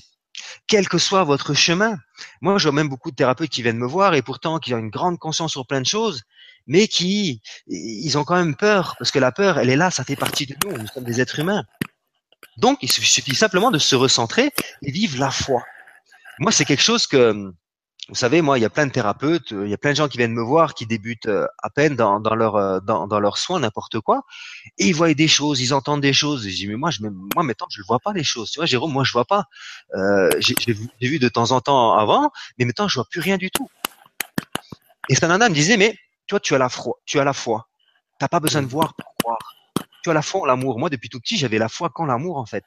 Quel 0.66 0.88
que 0.88 0.98
soit 0.98 1.24
votre 1.24 1.52
chemin. 1.52 1.98
Moi, 2.40 2.58
je 2.58 2.64
vois 2.64 2.72
même 2.72 2.88
beaucoup 2.88 3.10
de 3.10 3.16
thérapeutes 3.16 3.50
qui 3.50 3.62
viennent 3.62 3.78
me 3.78 3.86
voir 3.86 4.14
et 4.14 4.22
pourtant 4.22 4.58
qui 4.58 4.72
ont 4.72 4.78
une 4.78 4.90
grande 4.90 5.18
conscience 5.18 5.52
sur 5.52 5.66
plein 5.66 5.80
de 5.80 5.86
choses, 5.86 6.22
mais 6.66 6.88
qui, 6.88 7.42
ils 7.66 8.16
ont 8.16 8.24
quand 8.24 8.36
même 8.36 8.56
peur 8.56 8.94
parce 8.98 9.10
que 9.10 9.18
la 9.18 9.32
peur, 9.32 9.58
elle 9.58 9.68
est 9.68 9.76
là, 9.76 9.90
ça 9.90 10.04
fait 10.04 10.16
partie 10.16 10.46
de 10.46 10.56
nous. 10.64 10.78
Nous 10.78 10.86
sommes 10.86 11.04
des 11.04 11.20
êtres 11.20 11.38
humains. 11.38 11.64
Donc, 12.56 12.78
il 12.82 12.90
suffit 12.90 13.34
simplement 13.34 13.70
de 13.70 13.78
se 13.78 13.94
recentrer 13.94 14.52
et 14.82 14.90
vivre 14.90 15.18
la 15.18 15.30
foi. 15.30 15.62
Moi, 16.40 16.52
c'est 16.52 16.64
quelque 16.64 16.82
chose 16.82 17.06
que, 17.06 17.52
vous 18.08 18.14
savez, 18.14 18.42
moi, 18.42 18.58
il 18.58 18.62
y 18.62 18.64
a 18.64 18.70
plein 18.70 18.86
de 18.86 18.92
thérapeutes, 18.92 19.50
il 19.50 19.68
y 19.68 19.74
a 19.74 19.76
plein 19.76 19.90
de 19.90 19.96
gens 19.96 20.08
qui 20.08 20.18
viennent 20.18 20.32
me 20.32 20.42
voir, 20.42 20.74
qui 20.74 20.86
débutent 20.86 21.26
euh, 21.26 21.46
à 21.62 21.68
peine 21.68 21.94
dans, 21.94 22.18
leur 22.34 22.56
euh, 22.56 22.80
dans, 22.80 23.06
dans 23.06 23.20
leurs 23.20 23.38
soins, 23.38 23.60
n'importe 23.60 24.00
quoi, 24.00 24.22
et 24.78 24.86
ils 24.86 24.94
voient 24.94 25.12
des 25.12 25.28
choses, 25.28 25.60
ils 25.60 25.74
entendent 25.74 26.00
des 26.00 26.12
choses. 26.12 26.48
Je 26.48 26.54
dis 26.54 26.66
mais 26.66 26.76
moi, 26.76 26.90
je, 26.90 27.02
maintenant, 27.02 27.66
je 27.70 27.80
ne 27.80 27.86
vois 27.86 27.98
pas 27.98 28.12
les 28.12 28.24
choses. 28.24 28.50
Tu 28.50 28.60
vois, 28.60 28.66
Jérôme, 28.66 28.92
moi, 28.92 29.04
je 29.04 29.12
vois 29.12 29.24
pas. 29.26 29.44
Euh, 29.94 30.30
J'ai 30.40 30.72
vu, 31.00 31.18
de 31.18 31.28
temps 31.28 31.50
en 31.50 31.60
temps 31.60 31.94
avant, 31.94 32.30
mais 32.58 32.64
maintenant, 32.64 32.88
je 32.88 32.94
vois 32.94 33.06
plus 33.10 33.20
rien 33.20 33.36
du 33.36 33.50
tout. 33.50 33.68
Et 35.08 35.14
Sananda 35.14 35.48
me 35.48 35.54
disait 35.54 35.76
mais 35.76 35.96
toi, 36.26 36.40
tu 36.40 36.54
as 36.54 36.58
la 36.58 36.68
foi, 36.68 36.94
tu 37.04 37.20
as 37.20 37.24
la 37.24 37.32
foi. 37.32 37.68
T'as 38.18 38.28
pas 38.28 38.40
besoin 38.40 38.62
de 38.62 38.68
voir 38.68 38.94
pour 38.94 39.14
croire 39.22 39.57
tu 40.02 40.10
as 40.10 40.14
la 40.14 40.22
foi 40.22 40.42
en 40.42 40.44
l'amour. 40.44 40.78
Moi, 40.78 40.90
depuis 40.90 41.08
tout 41.08 41.20
petit, 41.20 41.36
j'avais 41.36 41.58
la 41.58 41.68
foi 41.68 41.90
qu'en 41.90 42.06
l'amour, 42.06 42.36
en 42.36 42.46
fait. 42.46 42.64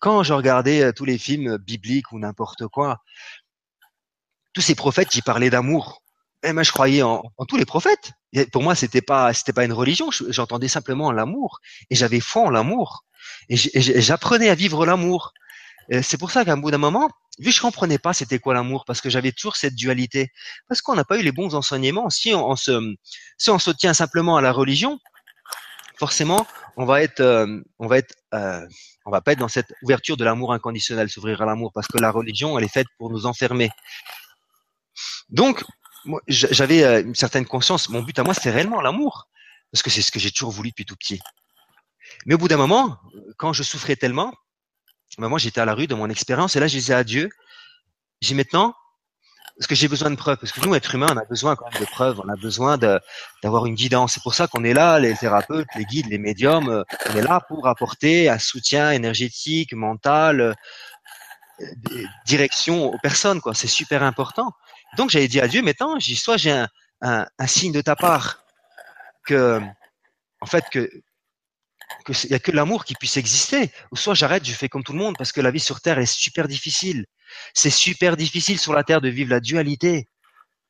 Quand 0.00 0.22
je 0.22 0.32
regardais 0.32 0.82
euh, 0.82 0.92
tous 0.92 1.04
les 1.04 1.18
films 1.18 1.58
bibliques 1.58 2.12
ou 2.12 2.18
n'importe 2.18 2.66
quoi, 2.68 3.02
tous 4.54 4.62
ces 4.62 4.74
prophètes 4.74 5.08
qui 5.08 5.22
parlaient 5.22 5.50
d'amour, 5.50 6.02
eh 6.42 6.52
ben, 6.52 6.62
je 6.62 6.72
croyais 6.72 7.02
en, 7.02 7.22
tous 7.48 7.56
les 7.56 7.64
prophètes. 7.64 8.12
pour 8.52 8.62
moi, 8.62 8.74
c'était 8.74 9.02
pas, 9.02 9.32
c'était 9.32 9.52
pas 9.52 9.64
une 9.64 9.72
religion. 9.72 10.10
J'entendais 10.28 10.68
simplement 10.68 11.12
l'amour 11.12 11.60
et 11.90 11.94
j'avais 11.94 12.20
foi 12.20 12.42
en 12.42 12.50
l'amour 12.50 13.04
et 13.48 13.56
j'apprenais 13.56 14.48
à 14.48 14.54
vivre 14.54 14.86
l'amour. 14.86 15.32
C'est 16.02 16.18
pour 16.18 16.30
ça 16.30 16.44
qu'à 16.44 16.52
un 16.52 16.56
bout 16.56 16.70
d'un 16.70 16.78
moment, 16.78 17.10
vu 17.38 17.50
que 17.50 17.56
je 17.56 17.60
comprenais 17.60 17.98
pas 17.98 18.12
c'était 18.12 18.38
quoi 18.38 18.54
l'amour, 18.54 18.84
parce 18.86 19.00
que 19.00 19.10
j'avais 19.10 19.32
toujours 19.32 19.56
cette 19.56 19.74
dualité, 19.74 20.30
parce 20.68 20.82
qu'on 20.82 20.94
n'a 20.94 21.04
pas 21.04 21.18
eu 21.18 21.22
les 21.22 21.32
bons 21.32 21.54
enseignements. 21.54 22.10
Si 22.10 22.34
on, 22.34 22.56
se, 22.56 22.94
si 23.38 23.50
on 23.50 23.58
se 23.58 23.70
tient 23.70 23.94
simplement 23.94 24.36
à 24.36 24.40
la 24.40 24.52
religion, 24.52 24.98
forcément, 25.96 26.46
on 26.76 26.84
va 26.84 27.02
être, 27.02 27.20
euh, 27.20 27.60
on 27.78 27.86
va 27.86 27.98
être, 27.98 28.14
euh, 28.34 28.66
on 29.04 29.10
va 29.10 29.20
pas 29.20 29.32
être 29.32 29.38
dans 29.38 29.48
cette 29.48 29.72
ouverture 29.82 30.16
de 30.16 30.24
l'amour 30.24 30.52
inconditionnel, 30.52 31.08
s'ouvrir 31.08 31.42
à 31.42 31.46
l'amour, 31.46 31.72
parce 31.74 31.86
que 31.88 31.98
la 31.98 32.10
religion, 32.10 32.58
elle 32.58 32.64
est 32.64 32.72
faite 32.72 32.86
pour 32.98 33.10
nous 33.10 33.26
enfermer. 33.26 33.70
Donc, 35.28 35.64
j'avais 36.28 36.84
euh, 36.84 37.02
une 37.02 37.14
certaine 37.14 37.46
conscience. 37.46 37.88
Mon 37.88 38.02
but 38.02 38.18
à 38.18 38.22
moi, 38.22 38.34
c'était 38.34 38.50
réellement 38.50 38.80
l'amour, 38.80 39.28
parce 39.72 39.82
que 39.82 39.90
c'est 39.90 40.02
ce 40.02 40.12
que 40.12 40.18
j'ai 40.18 40.30
toujours 40.30 40.50
voulu 40.50 40.70
depuis 40.70 40.84
tout 40.84 40.96
petit. 40.96 41.20
Mais 42.26 42.34
au 42.34 42.38
bout 42.38 42.48
d'un 42.48 42.56
moment, 42.56 42.98
quand 43.36 43.52
je 43.52 43.62
souffrais 43.62 43.96
tellement, 43.96 44.32
ben 45.18 45.28
moi 45.28 45.38
j'étais 45.38 45.60
à 45.60 45.64
la 45.64 45.74
rue 45.74 45.86
de 45.86 45.94
mon 45.94 46.08
expérience, 46.10 46.56
et 46.56 46.60
là 46.60 46.68
je 46.68 46.76
disais 46.76 46.94
à 46.94 47.04
Dieu, 47.04 47.30
j'ai 48.20 48.34
maintenant, 48.34 48.74
parce 49.58 49.66
que 49.66 49.74
j'ai 49.74 49.88
besoin 49.88 50.10
de 50.10 50.16
preuves. 50.16 50.36
Parce 50.36 50.52
que 50.52 50.60
nous, 50.60 50.74
êtres 50.74 50.94
humains, 50.94 51.08
on 51.10 51.16
a 51.16 51.24
besoin 51.24 51.56
quand 51.56 51.70
même 51.72 51.80
de 51.80 51.86
preuves. 51.86 52.20
On 52.22 52.28
a 52.28 52.36
besoin 52.36 52.76
d'avoir 52.76 53.66
une 53.66 53.74
guidance. 53.74 54.12
C'est 54.14 54.22
pour 54.22 54.34
ça 54.34 54.46
qu'on 54.46 54.64
est 54.64 54.74
là, 54.74 54.98
les 54.98 55.14
thérapeutes, 55.14 55.68
les 55.76 55.84
guides, 55.84 56.08
les 56.08 56.18
médiums. 56.18 56.68
Euh, 56.68 56.84
on 57.10 57.16
est 57.16 57.22
là 57.22 57.40
pour 57.48 57.66
apporter 57.66 58.28
un 58.28 58.38
soutien 58.38 58.90
énergétique, 58.90 59.72
mental, 59.72 60.40
euh, 60.40 60.54
direction 62.26 62.92
aux 62.92 62.98
personnes. 62.98 63.40
quoi. 63.40 63.54
C'est 63.54 63.66
super 63.66 64.02
important. 64.02 64.52
Donc 64.98 65.10
j'avais 65.10 65.28
dit 65.28 65.40
à 65.40 65.48
Dieu, 65.48 65.62
maintenant, 65.62 65.98
soit 66.00 66.36
j'ai 66.36 66.52
un, 66.52 66.68
un, 67.00 67.26
un 67.38 67.46
signe 67.46 67.72
de 67.72 67.80
ta 67.80 67.96
part 67.96 68.44
que, 69.26 69.60
en 70.40 70.46
fait, 70.46 70.64
que 70.70 70.90
qu'il 72.04 72.30
n'y 72.30 72.36
a 72.36 72.38
que 72.38 72.52
l'amour 72.52 72.84
qui 72.84 72.94
puisse 72.94 73.16
exister, 73.16 73.70
ou 73.92 73.96
soit 73.96 74.14
j'arrête, 74.14 74.44
je 74.44 74.52
fais 74.52 74.68
comme 74.68 74.82
tout 74.82 74.92
le 74.92 74.98
monde, 74.98 75.16
parce 75.16 75.32
que 75.32 75.40
la 75.40 75.50
vie 75.50 75.60
sur 75.60 75.80
Terre 75.80 75.98
est 75.98 76.06
super 76.06 76.48
difficile. 76.48 77.06
C'est 77.54 77.70
super 77.70 78.16
difficile 78.16 78.58
sur 78.58 78.72
la 78.72 78.84
Terre 78.84 79.00
de 79.00 79.08
vivre 79.08 79.30
la 79.30 79.40
dualité. 79.40 80.08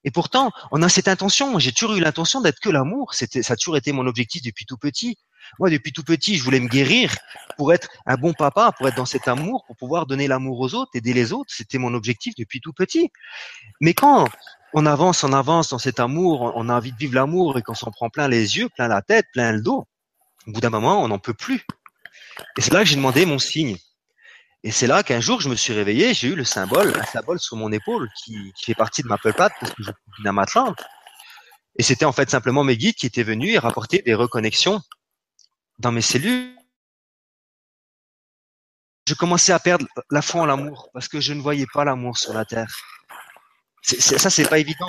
Et 0.05 0.11
pourtant, 0.11 0.53
on 0.71 0.83
a 0.83 0.89
cette 0.89 1.09
intention. 1.09 1.59
J'ai 1.59 1.73
toujours 1.73 1.97
eu 1.97 2.01
l'intention 2.01 2.41
d'être 2.41 2.61
que 2.61 2.71
l'amour. 2.71 3.13
C'était, 3.13 3.43
ça 3.43 3.55
a 3.55 3.57
toujours 3.57 3.77
été 3.77 3.91
mon 3.91 4.07
objectif 4.07 4.41
depuis 4.43 4.65
tout 4.65 4.77
petit. 4.77 5.17
Moi, 5.59 5.71
depuis 5.71 5.93
tout 5.93 6.05
petit, 6.05 6.37
je 6.37 6.45
voulais 6.45 6.61
me 6.61 6.69
guérir 6.69 7.15
pour 7.57 7.73
être 7.73 7.89
un 8.07 8.15
bon 8.17 8.33
papa, 8.33 8.73
pour 8.77 8.87
être 8.89 8.97
dans 8.97 9.07
cet 9.07 9.27
amour, 9.27 9.65
pour 9.67 9.77
pouvoir 9.77 10.07
donner 10.07 10.29
l'amour 10.29 10.61
aux 10.61 10.75
autres, 10.75 10.91
aider 10.95 11.13
les 11.13 11.33
autres. 11.33 11.53
C'était 11.53 11.79
mon 11.79 11.93
objectif 11.95 12.35
depuis 12.37 12.61
tout 12.61 12.73
petit. 12.73 13.11
Mais 13.81 13.95
quand 13.95 14.29
on 14.75 14.87
avance, 14.87 15.25
on 15.25 15.33
avance 15.33 15.71
dans 15.71 15.79
cet 15.79 15.99
amour, 15.99 16.53
on 16.55 16.69
a 16.69 16.75
envie 16.75 16.93
de 16.93 16.99
vivre 16.99 17.15
l'amour 17.15 17.59
et 17.59 17.63
qu'on 17.63 17.75
s'en 17.75 17.91
prend 17.91 18.09
plein 18.09 18.29
les 18.29 18.59
yeux, 18.59 18.69
plein 18.77 18.89
la 18.89 19.03
tête, 19.03 19.27
plein 19.33 19.53
le 19.53 19.63
dos, 19.63 19.87
au 20.47 20.53
bout 20.53 20.61
d'un 20.61 20.71
moment, 20.71 21.03
on 21.03 21.09
n'en 21.09 21.19
peut 21.19 21.35
plus. 21.35 21.65
Et 22.57 22.61
c'est 22.61 22.73
là 22.73 22.81
que 22.81 22.87
j'ai 22.87 22.97
demandé 22.97 23.27
mon 23.27 23.39
signe. 23.39 23.77
Et 24.63 24.71
c'est 24.71 24.87
là 24.87 25.03
qu'un 25.03 25.21
jour, 25.21 25.41
je 25.41 25.49
me 25.49 25.55
suis 25.55 25.73
réveillé, 25.73 26.13
j'ai 26.15 26.29
eu 26.29 26.35
le 26.35 26.45
symbole, 26.45 26.93
un 26.97 27.05
symbole 27.05 27.39
sur 27.39 27.57
mon 27.57 27.71
épaule 27.71 28.09
qui, 28.25 28.53
fait 28.65 28.75
partie 28.75 29.03
de 29.03 29.09
ma 29.09 29.19
peuplade 29.19 29.53
parce 29.61 29.73
que 29.73 29.83
je 29.83 29.91
suis 29.91 30.29
un 30.29 30.33
matelas. 30.33 30.75
Et 31.79 31.83
c'était 31.83 32.05
en 32.05 32.13
fait 32.13 32.31
simplement 32.31 32.65
mes 32.65 32.77
guides 32.77 32.95
qui 32.95 33.07
étaient 33.07 33.23
venus 33.23 33.55
et 33.55 33.59
rapporter 33.59 34.03
des 34.03 34.15
reconnexions 34.15 34.81
dans 35.79 35.93
mes 35.93 36.01
cellules. 36.01 36.57
Je 39.09 39.15
commençais 39.15 39.53
à 39.53 39.61
perdre 39.61 39.87
la 40.11 40.23
foi 40.23 40.43
en 40.43 40.47
l'amour 40.47 40.89
parce 40.93 41.07
que 41.07 41.21
je 41.21 41.33
ne 41.33 41.41
voyais 41.41 41.67
pas 41.73 41.85
l'amour 41.85 42.19
sur 42.19 42.33
la 42.33 42.45
terre. 42.45 42.75
Ça, 43.83 44.31
c'est 44.31 44.49
pas 44.49 44.59
évident. 44.59 44.89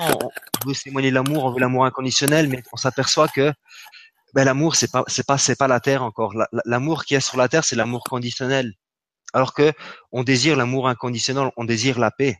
On 0.64 0.68
veut 0.68 0.74
témoigner 0.74 1.12
l'amour, 1.12 1.44
on 1.44 1.52
veut 1.52 1.60
l'amour 1.60 1.84
inconditionnel, 1.84 2.48
mais 2.48 2.64
on 2.72 2.76
s'aperçoit 2.76 3.28
que 3.28 3.52
ben 4.34 4.44
l'amour 4.44 4.76
c'est 4.76 4.90
pas 4.90 5.04
c'est 5.06 5.26
pas 5.26 5.38
c'est 5.38 5.56
pas 5.56 5.68
la 5.68 5.80
terre 5.80 6.02
encore. 6.02 6.34
L'amour 6.64 7.04
qui 7.04 7.14
est 7.14 7.20
sur 7.20 7.36
la 7.36 7.48
terre 7.48 7.64
c'est 7.64 7.76
l'amour 7.76 8.04
conditionnel. 8.04 8.74
Alors 9.32 9.54
que 9.54 9.72
on 10.12 10.24
désire 10.24 10.56
l'amour 10.56 10.88
inconditionnel, 10.88 11.50
on 11.56 11.64
désire 11.64 11.98
la 11.98 12.10
paix. 12.10 12.36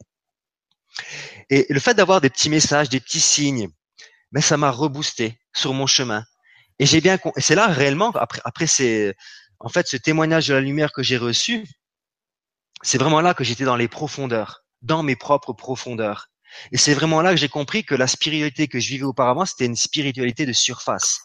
Et 1.50 1.66
le 1.68 1.80
fait 1.80 1.94
d'avoir 1.94 2.20
des 2.20 2.30
petits 2.30 2.50
messages, 2.50 2.88
des 2.88 3.00
petits 3.00 3.20
signes, 3.20 3.68
ben 4.32 4.42
ça 4.42 4.56
m'a 4.56 4.70
reboosté 4.70 5.38
sur 5.54 5.74
mon 5.74 5.86
chemin. 5.86 6.24
Et 6.78 6.86
j'ai 6.86 7.00
bien 7.00 7.18
c'est 7.36 7.54
là 7.54 7.66
réellement 7.66 8.10
après 8.12 8.40
après 8.44 8.66
en 9.60 9.68
fait 9.68 9.86
ce 9.86 9.96
témoignage 9.96 10.48
de 10.48 10.54
la 10.54 10.60
lumière 10.60 10.92
que 10.92 11.02
j'ai 11.02 11.16
reçu, 11.16 11.66
c'est 12.82 12.98
vraiment 12.98 13.20
là 13.20 13.34
que 13.34 13.44
j'étais 13.44 13.64
dans 13.64 13.76
les 13.76 13.88
profondeurs, 13.88 14.64
dans 14.82 15.02
mes 15.02 15.16
propres 15.16 15.52
profondeurs. 15.52 16.28
Et 16.72 16.76
c'est 16.76 16.94
vraiment 16.94 17.22
là 17.22 17.30
que 17.30 17.36
j'ai 17.36 17.48
compris 17.48 17.84
que 17.84 17.94
la 17.94 18.06
spiritualité 18.06 18.68
que 18.68 18.80
je 18.80 18.88
vivais 18.88 19.04
auparavant, 19.04 19.44
c'était 19.44 19.66
une 19.66 19.76
spiritualité 19.76 20.46
de 20.46 20.52
surface. 20.52 21.20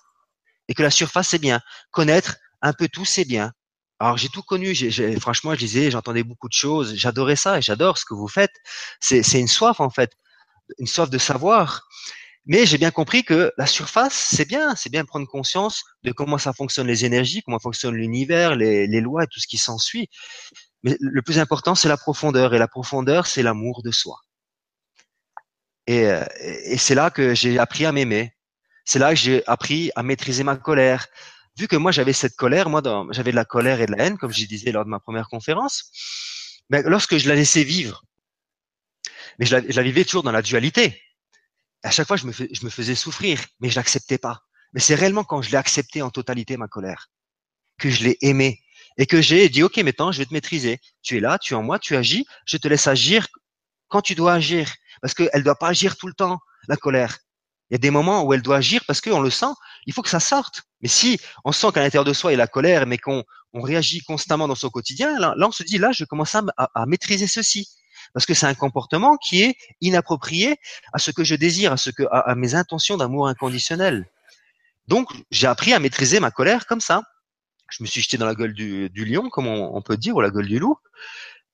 Et 0.67 0.73
que 0.73 0.83
la 0.83 0.91
surface, 0.91 1.29
c'est 1.29 1.39
bien. 1.39 1.61
Connaître 1.91 2.37
un 2.61 2.73
peu 2.73 2.87
tout, 2.87 3.05
c'est 3.05 3.25
bien. 3.25 3.51
Alors 3.99 4.17
j'ai 4.17 4.29
tout 4.29 4.43
connu, 4.43 4.73
j'ai, 4.73 5.19
franchement, 5.19 5.53
je 5.53 5.59
disais, 5.59 5.91
j'entendais 5.91 6.23
beaucoup 6.23 6.49
de 6.49 6.53
choses, 6.53 6.93
j'adorais 6.95 7.35
ça 7.37 7.57
et 7.57 7.61
j'adore 7.61 7.97
ce 7.97 8.05
que 8.05 8.13
vous 8.13 8.27
faites. 8.27 8.51
C'est, 8.99 9.23
c'est 9.23 9.39
une 9.39 9.47
soif 9.47 9.79
en 9.79 9.89
fait, 9.89 10.11
une 10.79 10.87
soif 10.87 11.09
de 11.09 11.17
savoir. 11.17 11.87
Mais 12.45 12.65
j'ai 12.65 12.77
bien 12.77 12.91
compris 12.91 13.23
que 13.23 13.53
la 13.57 13.65
surface, 13.65 14.13
c'est 14.13 14.45
bien, 14.45 14.75
c'est 14.75 14.89
bien 14.91 15.05
prendre 15.05 15.27
conscience 15.27 15.83
de 16.03 16.11
comment 16.11 16.37
ça 16.37 16.51
fonctionne 16.53 16.87
les 16.87 17.05
énergies, 17.05 17.41
comment 17.43 17.59
fonctionne 17.59 17.95
l'univers, 17.95 18.55
les, 18.57 18.87
les 18.87 19.01
lois 19.01 19.23
et 19.23 19.27
tout 19.27 19.39
ce 19.39 19.47
qui 19.47 19.57
s'ensuit. 19.57 20.09
Mais 20.83 20.97
le 20.99 21.21
plus 21.21 21.39
important, 21.39 21.75
c'est 21.75 21.87
la 21.87 21.97
profondeur. 21.97 22.53
Et 22.53 22.59
la 22.59 22.67
profondeur, 22.67 23.27
c'est 23.27 23.43
l'amour 23.43 23.81
de 23.83 23.91
soi. 23.91 24.17
Et, 25.87 26.05
euh, 26.07 26.25
et 26.41 26.77
c'est 26.77 26.95
là 26.95 27.09
que 27.09 27.33
j'ai 27.33 27.59
appris 27.59 27.85
à 27.85 27.91
m'aimer. 27.93 28.33
C'est 28.85 28.99
là 28.99 29.09
que 29.11 29.19
j'ai 29.19 29.45
appris 29.47 29.91
à 29.95 30.03
maîtriser 30.03 30.43
ma 30.43 30.57
colère. 30.57 31.07
Vu 31.57 31.67
que 31.67 31.75
moi 31.75 31.91
j'avais 31.91 32.13
cette 32.13 32.35
colère, 32.35 32.69
moi 32.69 32.81
j'avais 33.11 33.31
de 33.31 33.35
la 33.35 33.45
colère 33.45 33.79
et 33.81 33.85
de 33.85 33.91
la 33.91 34.03
haine, 34.03 34.17
comme 34.17 34.33
je 34.33 34.45
disais 34.45 34.71
lors 34.71 34.85
de 34.85 34.89
ma 34.89 34.99
première 34.99 35.29
conférence. 35.29 35.91
Mais 36.69 36.81
lorsque 36.83 37.17
je 37.17 37.27
la 37.29 37.35
laissais 37.35 37.63
vivre, 37.63 38.03
mais 39.39 39.45
je 39.45 39.55
la, 39.55 39.83
vivais 39.83 40.03
toujours 40.03 40.23
dans 40.23 40.31
la 40.31 40.41
dualité. 40.41 41.01
À 41.83 41.91
chaque 41.91 42.07
fois, 42.07 42.17
je 42.17 42.25
me, 42.25 42.31
je 42.31 42.65
me 42.65 42.69
faisais 42.69 42.95
souffrir, 42.95 43.39
mais 43.59 43.69
je 43.69 43.75
l'acceptais 43.75 44.17
pas. 44.17 44.41
Mais 44.73 44.79
c'est 44.79 44.95
réellement 44.95 45.23
quand 45.23 45.41
je 45.41 45.51
l'ai 45.51 45.57
accepté 45.57 46.01
en 46.01 46.09
totalité 46.09 46.57
ma 46.57 46.67
colère 46.67 47.09
que 47.79 47.89
je 47.89 48.03
l'ai 48.03 48.17
aimé 48.21 48.61
et 48.97 49.05
que 49.05 49.21
j'ai 49.21 49.49
dit 49.49 49.63
ok 49.63 49.77
maintenant 49.77 50.11
je 50.11 50.19
vais 50.19 50.25
te 50.25 50.33
maîtriser. 50.33 50.79
Tu 51.01 51.17
es 51.17 51.19
là, 51.19 51.37
tu 51.39 51.53
es 51.53 51.57
en 51.57 51.63
moi, 51.63 51.79
tu 51.79 51.95
agis. 51.95 52.25
Je 52.45 52.57
te 52.57 52.67
laisse 52.67 52.87
agir 52.87 53.27
quand 53.87 54.01
tu 54.01 54.15
dois 54.15 54.33
agir 54.33 54.73
parce 55.01 55.13
qu'elle 55.13 55.29
ne 55.33 55.41
doit 55.41 55.57
pas 55.57 55.69
agir 55.69 55.97
tout 55.97 56.07
le 56.07 56.13
temps, 56.13 56.39
la 56.67 56.77
colère. 56.77 57.17
Il 57.69 57.73
y 57.73 57.75
a 57.75 57.79
des 57.79 57.91
moments 57.91 58.23
où 58.23 58.33
elle 58.33 58.41
doit 58.41 58.57
agir 58.57 58.83
parce 58.85 59.01
qu'on 59.01 59.21
le 59.21 59.29
sent, 59.29 59.53
il 59.85 59.93
faut 59.93 60.01
que 60.01 60.09
ça 60.09 60.19
sorte. 60.19 60.63
Mais 60.81 60.89
si 60.89 61.19
on 61.45 61.51
sent 61.51 61.67
qu'à 61.73 61.81
l'intérieur 61.81 62.05
de 62.05 62.13
soi 62.13 62.31
il 62.33 62.35
a 62.35 62.43
la 62.43 62.47
colère, 62.47 62.85
mais 62.85 62.97
qu'on 62.97 63.23
on 63.53 63.61
réagit 63.61 64.01
constamment 64.01 64.47
dans 64.47 64.55
son 64.55 64.69
quotidien, 64.69 65.17
là, 65.19 65.35
on 65.37 65.51
se 65.51 65.63
dit, 65.63 65.77
là, 65.77 65.91
je 65.91 66.05
commence 66.05 66.35
à, 66.35 66.85
maîtriser 66.85 67.27
ceci. 67.27 67.69
Parce 68.13 68.25
que 68.25 68.33
c'est 68.33 68.45
un 68.45 68.53
comportement 68.53 69.17
qui 69.17 69.43
est 69.43 69.55
inapproprié 69.81 70.57
à 70.91 70.99
ce 70.99 71.09
que 71.11 71.23
je 71.23 71.35
désire, 71.35 71.71
à, 71.71 71.77
ce 71.77 71.89
que, 71.89 72.03
à, 72.11 72.35
mes 72.35 72.53
intentions 72.53 72.97
d'amour 72.97 73.27
inconditionnel. 73.27 74.07
Donc, 74.87 75.09
j'ai 75.31 75.47
appris 75.47 75.73
à 75.73 75.79
maîtriser 75.79 76.19
ma 76.19 76.31
colère 76.31 76.67
comme 76.67 76.81
ça. 76.81 77.01
Je 77.71 77.81
me 77.81 77.87
suis 77.87 78.01
jeté 78.01 78.17
dans 78.17 78.25
la 78.25 78.35
gueule 78.35 78.53
du, 78.53 79.05
lion, 79.05 79.29
comme 79.29 79.47
on, 79.47 79.81
peut 79.81 79.97
dire, 79.97 80.15
ou 80.15 80.21
la 80.21 80.29
gueule 80.29 80.47
du 80.47 80.59
loup. 80.59 80.77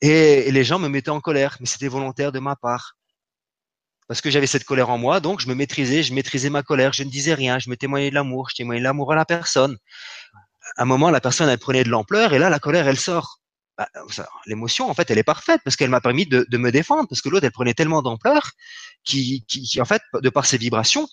Et 0.01 0.51
les 0.51 0.63
gens 0.63 0.79
me 0.79 0.89
mettaient 0.89 1.11
en 1.11 1.21
colère, 1.21 1.57
mais 1.59 1.65
c'était 1.65 1.87
volontaire 1.87 2.31
de 2.31 2.39
ma 2.39 2.55
part 2.55 2.95
parce 4.09 4.21
que 4.21 4.31
j'avais 4.31 4.47
cette 4.47 4.63
colère 4.63 4.89
en 4.89 4.97
moi, 4.97 5.19
donc 5.19 5.39
je 5.39 5.47
me 5.47 5.53
maîtrisais, 5.53 6.01
je 6.01 6.15
maîtrisais 6.15 6.49
ma 6.49 6.63
colère, 6.63 6.93
je 6.93 7.03
ne 7.03 7.11
disais 7.11 7.35
rien, 7.35 7.59
je 7.59 7.69
me 7.69 7.77
témoignais 7.77 8.09
de 8.09 8.15
l'amour, 8.15 8.49
je 8.49 8.55
témoignais 8.55 8.81
de 8.81 8.83
l'amour 8.83 9.13
à 9.13 9.15
la 9.15 9.23
personne. 9.23 9.77
À 10.77 10.81
un 10.81 10.85
moment, 10.85 11.11
la 11.11 11.21
personne, 11.21 11.47
elle 11.47 11.59
prenait 11.59 11.83
de 11.83 11.89
l'ampleur, 11.89 12.33
et 12.33 12.39
là, 12.39 12.49
la 12.49 12.57
colère, 12.57 12.87
elle 12.87 12.99
sort. 12.99 13.39
Bah, 13.77 13.87
l'émotion, 14.47 14.89
en 14.89 14.95
fait, 14.95 15.11
elle 15.11 15.19
est 15.19 15.23
parfaite, 15.23 15.61
parce 15.63 15.75
qu'elle 15.75 15.91
m'a 15.91 16.01
permis 16.01 16.25
de, 16.25 16.57
me 16.57 16.71
défendre, 16.71 17.07
parce 17.07 17.21
que 17.21 17.29
l'autre, 17.29 17.45
elle 17.45 17.51
prenait 17.51 17.75
tellement 17.75 18.01
d'ampleur, 18.01 18.49
qui, 19.03 19.45
qui, 19.47 19.79
en 19.79 19.85
fait, 19.85 20.01
de 20.15 20.29
par 20.29 20.47
ses 20.47 20.57
vibrations, 20.57 21.07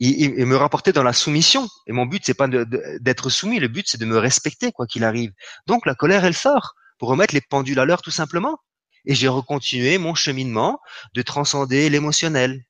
il, 0.00 0.44
me 0.44 0.56
rapportait 0.56 0.92
dans 0.92 1.04
la 1.04 1.12
soumission. 1.12 1.68
Et 1.86 1.92
mon 1.92 2.06
but, 2.06 2.24
c'est 2.26 2.34
pas 2.34 2.48
d'être 2.48 3.30
soumis, 3.30 3.60
le 3.60 3.68
but, 3.68 3.86
c'est 3.88 4.00
de 4.00 4.06
me 4.06 4.18
respecter, 4.18 4.72
quoi 4.72 4.88
qu'il 4.88 5.04
arrive. 5.04 5.30
Donc, 5.68 5.86
la 5.86 5.94
colère, 5.94 6.24
elle 6.24 6.34
sort, 6.34 6.74
pour 6.98 7.10
remettre 7.10 7.32
les 7.32 7.40
pendules 7.40 7.78
à 7.78 7.84
l'heure, 7.84 8.02
tout 8.02 8.10
simplement 8.10 8.58
et 9.04 9.14
j'ai 9.14 9.28
recontinué 9.28 9.98
mon 9.98 10.14
cheminement 10.14 10.80
de 11.14 11.22
transcender 11.22 11.88
l'émotionnel, 11.90 12.64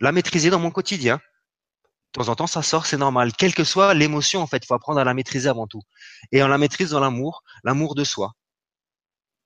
la 0.00 0.12
maîtriser 0.12 0.50
dans 0.50 0.58
mon 0.58 0.70
quotidien. 0.70 1.20
De 2.14 2.22
temps 2.24 2.30
en 2.30 2.36
temps, 2.36 2.46
ça 2.46 2.62
sort, 2.62 2.86
c'est 2.86 2.96
normal. 2.96 3.32
Quelle 3.36 3.54
que 3.54 3.64
soit 3.64 3.94
l'émotion, 3.94 4.40
en 4.40 4.46
fait, 4.46 4.58
il 4.58 4.66
faut 4.66 4.74
apprendre 4.74 5.00
à 5.00 5.04
la 5.04 5.14
maîtriser 5.14 5.48
avant 5.48 5.66
tout. 5.66 5.82
Et 6.32 6.42
on 6.42 6.48
la 6.48 6.58
maîtrise 6.58 6.90
dans 6.90 7.00
l'amour, 7.00 7.42
l'amour 7.64 7.94
de 7.94 8.04
soi. 8.04 8.32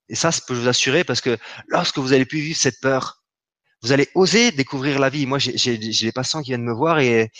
Et 0.09 0.14
ça, 0.14 0.30
je 0.30 0.40
peux 0.47 0.55
vous 0.55 0.68
assurer, 0.68 1.05
parce 1.05 1.20
que 1.20 1.38
lorsque 1.68 1.99
vous 1.99 2.12
allez 2.12 2.26
plus 2.26 2.40
vivre 2.40 2.59
cette 2.59 2.80
peur, 2.80 3.22
vous 3.82 3.93
allez 3.93 4.09
oser 4.14 4.53
découvrir 4.53 5.01
la 5.01 5.11
vie. 5.11 5.26
Moi, 5.26 5.38
j'ai 5.38 5.76
des 5.76 6.12
patients 6.12 6.40
qui 6.40 6.51
viennent 6.51 6.62
me 6.62 6.72
voir 6.72 7.01
et, 7.01 7.30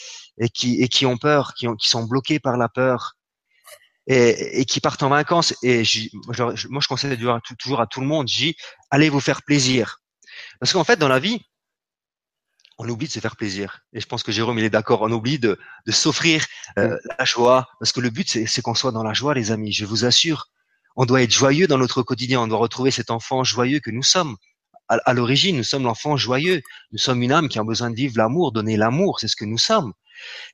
qui, 0.53 1.07
ont 1.07 1.17
peur, 1.17 1.55
qui 1.55 1.89
sont 1.89 2.05
bloqués 2.05 2.41
par 2.41 2.57
la 2.57 2.69
peur, 2.69 3.17
et, 4.07 4.61
et, 4.61 4.65
qui 4.65 4.81
partent 4.81 5.03
en 5.03 5.09
vacances. 5.09 5.55
Et 5.63 5.83
moi, 6.27 6.55
je 6.55 6.89
conseille 6.89 7.17
toujours 7.59 7.81
à 7.81 7.87
tout 7.87 8.01
le 8.01 8.07
monde, 8.07 8.29
j'ai 8.29 8.57
allez 8.91 9.09
vous 9.09 9.21
faire 9.21 9.43
plaisir. 9.43 9.99
Parce 10.61 10.73
qu'en 10.73 10.85
fait, 10.85 10.97
dans 10.97 11.09
la 11.09 11.19
vie, 11.19 11.41
on 12.79 12.89
oublie 12.89 13.07
de 13.07 13.13
se 13.13 13.21
faire 13.21 13.37
plaisir. 13.37 13.81
Et 13.93 14.01
je 14.01 14.07
pense 14.07 14.23
que 14.23 14.33
Jérôme, 14.33 14.59
il 14.59 14.65
est 14.65 14.71
d'accord. 14.71 15.03
On 15.03 15.13
oublie 15.13 15.39
de, 15.39 15.59
de 15.87 15.93
s'offrir 15.93 16.45
euh, 16.79 16.97
la 17.19 17.25
joie. 17.25 17.69
Parce 17.79 17.93
que 17.93 18.01
le 18.01 18.11
but, 18.11 18.29
c'est 18.29 18.63
qu'on 18.63 18.75
soit 18.75 18.93
dans 18.93 19.05
la 19.05 19.13
joie, 19.13 19.35
les 19.35 19.51
amis. 19.53 19.73
Je 19.73 19.85
vous 19.85 20.05
assure. 20.05 20.49
On 20.97 21.05
doit 21.05 21.23
être 21.23 21.31
joyeux 21.31 21.67
dans 21.67 21.79
notre 21.79 22.03
quotidien. 22.03 22.41
On 22.41 22.49
doit 22.49 22.59
retrouver 22.59 22.91
cet 22.91 23.11
enfant 23.11 23.45
joyeux 23.45 23.81
que 23.81 23.91
nous 23.91 24.03
sommes. 24.03 24.37
À, 24.89 24.97
à 25.05 25.13
l'origine, 25.15 25.57
nous 25.57 25.65
sommes 25.65 25.85
l'enfant 25.85 26.17
joyeux. 26.17 26.61
Nous 26.91 26.99
sommes 26.99 27.23
une 27.23 27.33
âme 27.33 27.49
qui 27.49 27.59
a 27.59 27.65
besoin 27.65 27.91
de 27.91 27.97
vivre 27.97 28.15
l'amour, 28.17 28.53
donner 28.53 28.77
l'amour. 28.77 29.21
C'est 29.21 29.29
ce 29.29 29.37
que 29.37 29.45
nous 29.45 29.59
sommes. 29.59 29.93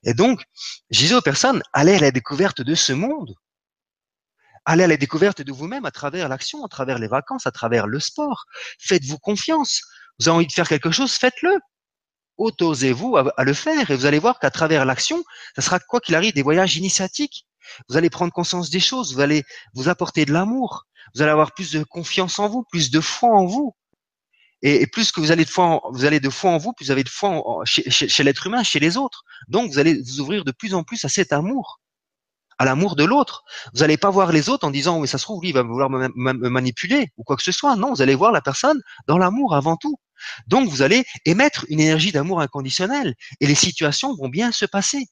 Et 0.03 0.13
donc, 0.13 0.43
je 0.89 0.99
disais 0.99 1.15
aux 1.15 1.21
personnes, 1.21 1.61
allez 1.73 1.95
à 1.95 1.99
la 1.99 2.11
découverte 2.11 2.61
de 2.61 2.75
ce 2.75 2.93
monde. 2.93 3.35
Allez 4.65 4.83
à 4.83 4.87
la 4.87 4.97
découverte 4.97 5.41
de 5.41 5.51
vous-même 5.51 5.85
à 5.85 5.91
travers 5.91 6.29
l'action, 6.29 6.63
à 6.65 6.67
travers 6.67 6.99
les 6.99 7.07
vacances, 7.07 7.47
à 7.47 7.51
travers 7.51 7.87
le 7.87 7.99
sport. 7.99 8.45
Faites-vous 8.79 9.17
confiance. 9.17 9.81
Vous 10.19 10.27
avez 10.27 10.35
envie 10.35 10.47
de 10.47 10.51
faire 10.51 10.67
quelque 10.67 10.91
chose, 10.91 11.13
faites-le. 11.13 11.57
Autosez-vous 12.37 13.17
à, 13.17 13.43
le 13.43 13.53
faire 13.53 13.91
et 13.91 13.95
vous 13.95 14.05
allez 14.05 14.19
voir 14.19 14.39
qu'à 14.39 14.49
travers 14.49 14.85
l'action, 14.85 15.23
ça 15.55 15.61
sera 15.61 15.79
quoi 15.79 15.99
qu'il 15.99 16.15
arrive 16.15 16.33
des 16.33 16.41
voyages 16.41 16.77
initiatiques. 16.77 17.45
Vous 17.89 17.97
allez 17.97 18.09
prendre 18.09 18.31
conscience 18.31 18.69
des 18.69 18.79
choses, 18.79 19.13
vous 19.13 19.19
allez 19.19 19.43
vous 19.73 19.89
apporter 19.89 20.25
de 20.25 20.31
l'amour, 20.31 20.85
vous 21.13 21.21
allez 21.21 21.31
avoir 21.31 21.53
plus 21.53 21.71
de 21.71 21.83
confiance 21.83 22.39
en 22.39 22.47
vous, 22.47 22.63
plus 22.71 22.91
de 22.91 23.01
foi 23.01 23.29
en 23.29 23.45
vous. 23.45 23.75
Et, 24.61 24.87
plus 24.87 25.11
que 25.11 25.21
vous 25.21 25.31
allez 25.31 25.45
de 25.45 25.49
foi, 25.49 25.65
en, 25.65 25.81
vous 25.91 26.05
allez 26.05 26.19
de 26.19 26.29
foi 26.29 26.51
en 26.51 26.57
vous, 26.57 26.73
plus 26.73 26.85
vous 26.85 26.91
avez 26.91 27.03
de 27.03 27.09
foi 27.09 27.41
chez, 27.65 28.23
l'être 28.23 28.47
humain, 28.47 28.63
chez 28.63 28.79
les 28.79 28.97
autres. 28.97 29.23
Donc 29.47 29.71
vous 29.71 29.79
allez 29.79 30.01
vous 30.01 30.19
ouvrir 30.19 30.43
de 30.43 30.51
plus 30.51 30.73
en 30.73 30.83
plus 30.83 31.03
à 31.05 31.09
cet 31.09 31.31
amour, 31.31 31.79
à 32.57 32.65
l'amour 32.65 32.95
de 32.95 33.05
l'autre. 33.05 33.43
Vous 33.73 33.79
n'allez 33.79 33.97
pas 33.97 34.09
voir 34.09 34.31
les 34.31 34.49
autres 34.49 34.67
en 34.67 34.71
disant 34.71 34.99
oui 34.99 35.07
ça 35.07 35.17
se 35.17 35.23
trouve 35.23 35.41
lui 35.41 35.49
il 35.49 35.53
va 35.53 35.63
vouloir 35.63 35.89
me, 35.89 36.09
manipuler 36.49 37.09
ou 37.17 37.23
quoi 37.23 37.37
que 37.37 37.43
ce 37.43 37.53
soit. 37.53 37.75
Non, 37.77 37.93
vous 37.93 38.01
allez 38.01 38.15
voir 38.15 38.31
la 38.31 38.41
personne 38.41 38.81
dans 39.07 39.17
l'amour 39.17 39.55
avant 39.55 39.77
tout. 39.77 39.97
Donc 40.47 40.67
vous 40.69 40.81
allez 40.81 41.05
émettre 41.23 41.65
une 41.69 41.79
énergie 41.79 42.11
d'amour 42.11 42.41
inconditionnel 42.41 43.15
et 43.39 43.47
les 43.47 43.55
situations 43.55 44.13
vont 44.15 44.27
bien 44.27 44.51
se 44.51 44.65
passer 44.65 45.07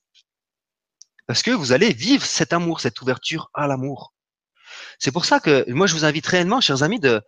parce 1.26 1.41
que 1.41 1.52
vous 1.52 1.72
allez 1.72 1.93
vivre 1.93 2.26
cet 2.26 2.54
amour, 2.54 2.80
cette 2.82 3.02
ouverture 3.02 3.50
à 3.54 3.68
l'amour. 3.68 4.14
C'est 5.00 5.12
pour 5.12 5.26
ça 5.26 5.39
que 5.39 5.70
moi 5.72 5.88
je 5.88 5.93
vous 5.93 6.06
invite 6.06 6.26
réellement, 6.26 6.62
chers 6.62 6.84
amis, 6.84 7.00
de 7.00 7.22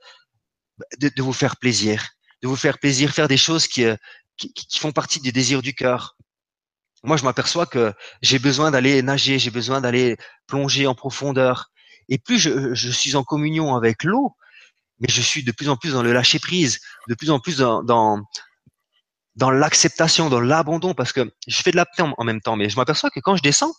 de, 1.00 1.22
vous 1.22 1.34
faire 1.34 1.58
plaisir, 1.58 2.08
de 2.42 2.48
vous 2.48 2.56
faire 2.56 2.80
plaisir, 2.80 3.12
faire 3.12 3.28
des 3.28 3.38
choses 3.38 3.68
qui, 3.68 3.86
euh, 3.86 3.96
qui, 4.38 4.80
font 4.80 4.92
partie 4.92 5.20
du 5.20 5.32
désir 5.32 5.62
du 5.62 5.74
cœur. 5.74 6.16
Moi, 7.04 7.18
je 7.18 7.24
m'aperçois 7.24 7.66
que 7.66 7.94
j'ai 8.22 8.40
besoin 8.40 8.72
d'aller 8.72 9.02
nager, 9.02 9.40
j'ai 9.40 9.52
besoin 9.52 9.82
d'aller 9.82 10.18
plonger 10.48 10.88
en 10.88 10.96
profondeur. 10.96 11.72
Et 12.10 12.18
plus 12.18 12.40
je, 12.40 12.74
je 12.74 12.90
suis 12.90 13.16
en 13.16 13.24
communion 13.24 13.76
avec 13.76 14.04
l'eau, 14.04 14.36
mais 15.00 15.08
je 15.10 15.22
suis 15.22 15.44
de 15.44 15.52
plus 15.52 15.70
en 15.70 15.78
plus 15.78 15.94
dans 15.94 16.04
le 16.04 16.12
lâcher 16.12 16.40
prise, 16.40 16.80
de 17.08 17.16
plus 17.16 17.30
en 17.30 17.40
plus 17.40 17.58
dans, 17.58 17.84
dans, 17.84 18.22
dans 19.36 19.52
l'acceptation, 19.52 20.30
dans 20.30 20.42
l'abandon, 20.42 20.94
parce 20.94 21.14
que 21.14 21.32
je 21.48 21.62
fais 21.62 21.72
de 21.72 21.78
la 21.78 21.86
en, 22.00 22.14
en 22.18 22.24
même 22.24 22.42
temps, 22.42 22.56
mais 22.56 22.70
je 22.70 22.76
m'aperçois 22.76 23.10
que 23.10 23.20
quand 23.20 23.36
je 23.36 23.42
descends, 23.42 23.74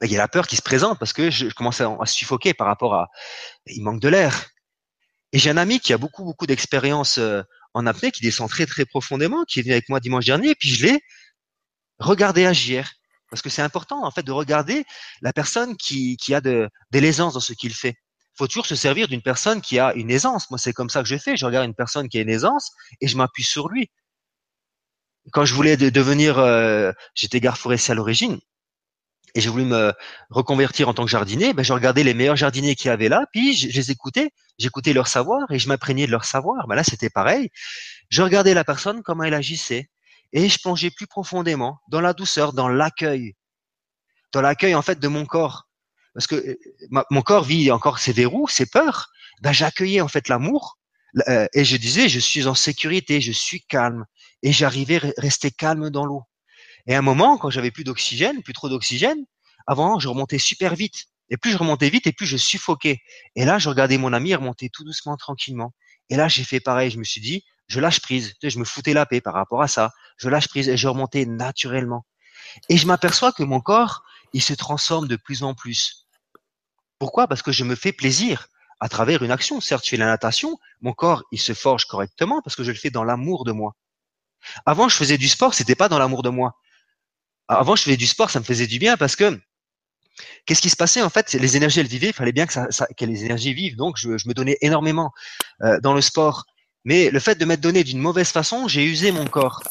ben, 0.00 0.06
il 0.06 0.12
y 0.12 0.16
a 0.16 0.18
la 0.18 0.28
peur 0.28 0.46
qui 0.46 0.56
se 0.56 0.62
présente 0.62 0.98
parce 0.98 1.12
que 1.12 1.30
je, 1.30 1.48
commence 1.48 1.80
à, 1.80 1.96
à 2.00 2.06
suffoquer 2.06 2.54
par 2.54 2.66
rapport 2.66 2.94
à, 2.94 3.08
il 3.66 3.82
manque 3.82 4.00
de 4.00 4.08
l'air. 4.08 4.51
Et 5.32 5.38
j'ai 5.38 5.50
un 5.50 5.56
ami 5.56 5.80
qui 5.80 5.92
a 5.92 5.98
beaucoup, 5.98 6.24
beaucoup 6.24 6.46
d'expérience 6.46 7.18
euh, 7.18 7.42
en 7.74 7.86
apnée, 7.86 8.10
qui 8.10 8.22
descend 8.22 8.50
très, 8.50 8.66
très 8.66 8.84
profondément, 8.84 9.44
qui 9.44 9.60
est 9.60 9.62
venu 9.62 9.72
avec 9.72 9.88
moi 9.88 10.00
dimanche 10.00 10.26
dernier, 10.26 10.50
et 10.50 10.54
puis 10.54 10.68
je 10.68 10.86
l'ai 10.86 11.00
regardé 11.98 12.44
agir. 12.46 12.92
Parce 13.30 13.40
que 13.40 13.48
c'est 13.48 13.62
important, 13.62 14.04
en 14.04 14.10
fait, 14.10 14.22
de 14.22 14.32
regarder 14.32 14.84
la 15.22 15.32
personne 15.32 15.76
qui, 15.76 16.18
qui 16.18 16.34
a 16.34 16.42
de, 16.42 16.68
de 16.90 16.98
l'aisance 16.98 17.32
dans 17.32 17.40
ce 17.40 17.54
qu'il 17.54 17.72
fait. 17.72 17.96
Faut 18.36 18.46
toujours 18.46 18.66
se 18.66 18.74
servir 18.74 19.08
d'une 19.08 19.22
personne 19.22 19.62
qui 19.62 19.78
a 19.78 19.94
une 19.94 20.10
aisance. 20.10 20.50
Moi, 20.50 20.58
c'est 20.58 20.74
comme 20.74 20.90
ça 20.90 21.02
que 21.02 21.08
je 21.08 21.16
fais. 21.16 21.36
Je 21.36 21.46
regarde 21.46 21.66
une 21.66 21.74
personne 21.74 22.08
qui 22.10 22.18
a 22.18 22.20
une 22.20 22.28
aisance 22.28 22.70
et 23.00 23.08
je 23.08 23.16
m'appuie 23.16 23.44
sur 23.44 23.68
lui. 23.68 23.90
Quand 25.32 25.44
je 25.44 25.54
voulais 25.54 25.76
devenir, 25.76 26.38
euh, 26.38 26.92
j'étais 27.14 27.40
garde 27.40 27.56
forestier 27.56 27.92
à 27.92 27.94
l'origine, 27.94 28.38
et 29.34 29.40
j'ai 29.40 29.48
voulu 29.48 29.64
me 29.64 29.92
reconvertir 30.30 30.88
en 30.88 30.94
tant 30.94 31.04
que 31.04 31.10
jardinier, 31.10 31.54
ben, 31.54 31.62
je 31.62 31.72
regardais 31.72 32.04
les 32.04 32.14
meilleurs 32.14 32.36
jardiniers 32.36 32.74
qu'il 32.74 32.88
y 32.88 32.90
avait 32.90 33.08
là, 33.08 33.26
puis 33.32 33.54
je, 33.54 33.68
les 33.68 33.90
écoutais, 33.90 34.30
j'écoutais 34.58 34.92
leur 34.92 35.08
savoir 35.08 35.50
et 35.50 35.58
je 35.58 35.68
m'imprégnais 35.68 36.06
de 36.06 36.10
leur 36.10 36.24
savoir. 36.24 36.66
Ben 36.66 36.74
là, 36.74 36.84
c'était 36.84 37.10
pareil. 37.10 37.50
Je 38.10 38.22
regardais 38.22 38.54
la 38.54 38.64
personne, 38.64 39.02
comment 39.02 39.24
elle 39.24 39.34
agissait, 39.34 39.88
et 40.32 40.48
je 40.48 40.58
plongeais 40.58 40.90
plus 40.90 41.06
profondément 41.06 41.78
dans 41.88 42.00
la 42.00 42.12
douceur, 42.12 42.52
dans 42.52 42.68
l'accueil, 42.68 43.34
dans 44.32 44.42
l'accueil 44.42 44.74
en 44.74 44.82
fait 44.82 45.00
de 45.00 45.08
mon 45.08 45.24
corps, 45.24 45.68
parce 46.14 46.26
que 46.26 46.58
mon 47.10 47.22
corps 47.22 47.44
vit 47.44 47.70
encore 47.70 47.98
ses 47.98 48.12
verrous, 48.12 48.48
ses 48.48 48.66
peurs. 48.66 49.10
Ben 49.40 49.52
j'accueillais 49.52 50.00
en 50.00 50.08
fait 50.08 50.28
l'amour 50.28 50.78
euh, 51.28 51.46
et 51.52 51.64
je 51.64 51.76
disais 51.76 52.08
je 52.08 52.20
suis 52.20 52.46
en 52.46 52.54
sécurité, 52.54 53.20
je 53.20 53.32
suis 53.32 53.62
calme 53.62 54.04
et 54.42 54.52
j'arrivais 54.52 54.96
à 54.96 55.20
rester 55.20 55.50
calme 55.50 55.90
dans 55.90 56.04
l'eau. 56.04 56.22
Et 56.86 56.94
à 56.94 56.98
un 56.98 57.02
moment, 57.02 57.38
quand 57.38 57.50
j'avais 57.50 57.70
plus 57.70 57.84
d'oxygène, 57.84 58.42
plus 58.42 58.52
trop 58.52 58.68
d'oxygène, 58.68 59.24
avant, 59.66 59.98
je 59.98 60.08
remontais 60.08 60.38
super 60.38 60.74
vite. 60.74 61.06
Et 61.30 61.36
plus 61.36 61.52
je 61.52 61.56
remontais 61.56 61.88
vite, 61.88 62.06
et 62.06 62.12
plus 62.12 62.26
je 62.26 62.36
suffoquais. 62.36 63.00
Et 63.36 63.44
là, 63.44 63.58
je 63.58 63.68
regardais 63.68 63.96
mon 63.96 64.12
ami 64.12 64.34
remonter 64.34 64.68
tout 64.68 64.84
doucement, 64.84 65.16
tranquillement. 65.16 65.72
Et 66.10 66.16
là, 66.16 66.28
j'ai 66.28 66.44
fait 66.44 66.60
pareil. 66.60 66.90
Je 66.90 66.98
me 66.98 67.04
suis 67.04 67.20
dit, 67.20 67.44
je 67.68 67.80
lâche 67.80 68.00
prise. 68.00 68.34
Je 68.42 68.58
me 68.58 68.64
foutais 68.64 68.92
la 68.92 69.06
paix 69.06 69.20
par 69.20 69.34
rapport 69.34 69.62
à 69.62 69.68
ça. 69.68 69.92
Je 70.18 70.28
lâche 70.28 70.48
prise 70.48 70.68
et 70.68 70.76
je 70.76 70.88
remontais 70.88 71.24
naturellement. 71.24 72.04
Et 72.68 72.76
je 72.76 72.86
m'aperçois 72.86 73.32
que 73.32 73.42
mon 73.42 73.60
corps, 73.60 74.02
il 74.32 74.42
se 74.42 74.52
transforme 74.52 75.08
de 75.08 75.16
plus 75.16 75.42
en 75.42 75.54
plus. 75.54 76.06
Pourquoi? 76.98 77.26
Parce 77.28 77.42
que 77.42 77.52
je 77.52 77.64
me 77.64 77.74
fais 77.74 77.92
plaisir 77.92 78.48
à 78.80 78.88
travers 78.88 79.22
une 79.22 79.30
action. 79.30 79.60
Certes, 79.60 79.84
je 79.84 79.90
fais 79.90 79.96
la 79.96 80.06
natation, 80.06 80.58
mon 80.80 80.92
corps, 80.92 81.22
il 81.32 81.40
se 81.40 81.54
forge 81.54 81.84
correctement 81.86 82.42
parce 82.42 82.56
que 82.56 82.64
je 82.64 82.72
le 82.72 82.76
fais 82.76 82.90
dans 82.90 83.04
l'amour 83.04 83.44
de 83.44 83.52
moi. 83.52 83.74
Avant, 84.66 84.88
je 84.88 84.96
faisais 84.96 85.18
du 85.18 85.28
sport, 85.28 85.54
c'était 85.54 85.76
pas 85.76 85.88
dans 85.88 85.98
l'amour 85.98 86.22
de 86.22 86.30
moi. 86.30 86.56
Avant, 87.58 87.76
je 87.76 87.82
faisais 87.82 87.96
du 87.96 88.06
sport, 88.06 88.30
ça 88.30 88.40
me 88.40 88.44
faisait 88.44 88.66
du 88.66 88.78
bien 88.78 88.96
parce 88.96 89.16
que 89.16 89.38
qu'est-ce 90.46 90.62
qui 90.62 90.70
se 90.70 90.76
passait 90.76 91.02
en 91.02 91.10
fait? 91.10 91.32
Les 91.34 91.56
énergies, 91.56 91.80
elles 91.80 91.86
vivaient. 91.86 92.08
Il 92.08 92.12
fallait 92.14 92.32
bien 92.32 92.46
que, 92.46 92.52
ça, 92.52 92.68
les 93.00 93.24
énergies 93.24 93.54
vivent. 93.54 93.76
Donc, 93.76 93.96
je, 93.98 94.08
me 94.08 94.32
donnais 94.32 94.58
énormément 94.60 95.12
euh, 95.62 95.78
dans 95.80 95.94
le 95.94 96.00
sport. 96.00 96.44
Mais 96.84 97.10
le 97.10 97.20
fait 97.20 97.36
de 97.36 97.44
m'être 97.44 97.60
donné 97.60 97.84
d'une 97.84 97.98
mauvaise 97.98 98.30
façon, 98.30 98.68
j'ai 98.68 98.84
usé 98.84 99.12
mon 99.12 99.26
corps. 99.26 99.62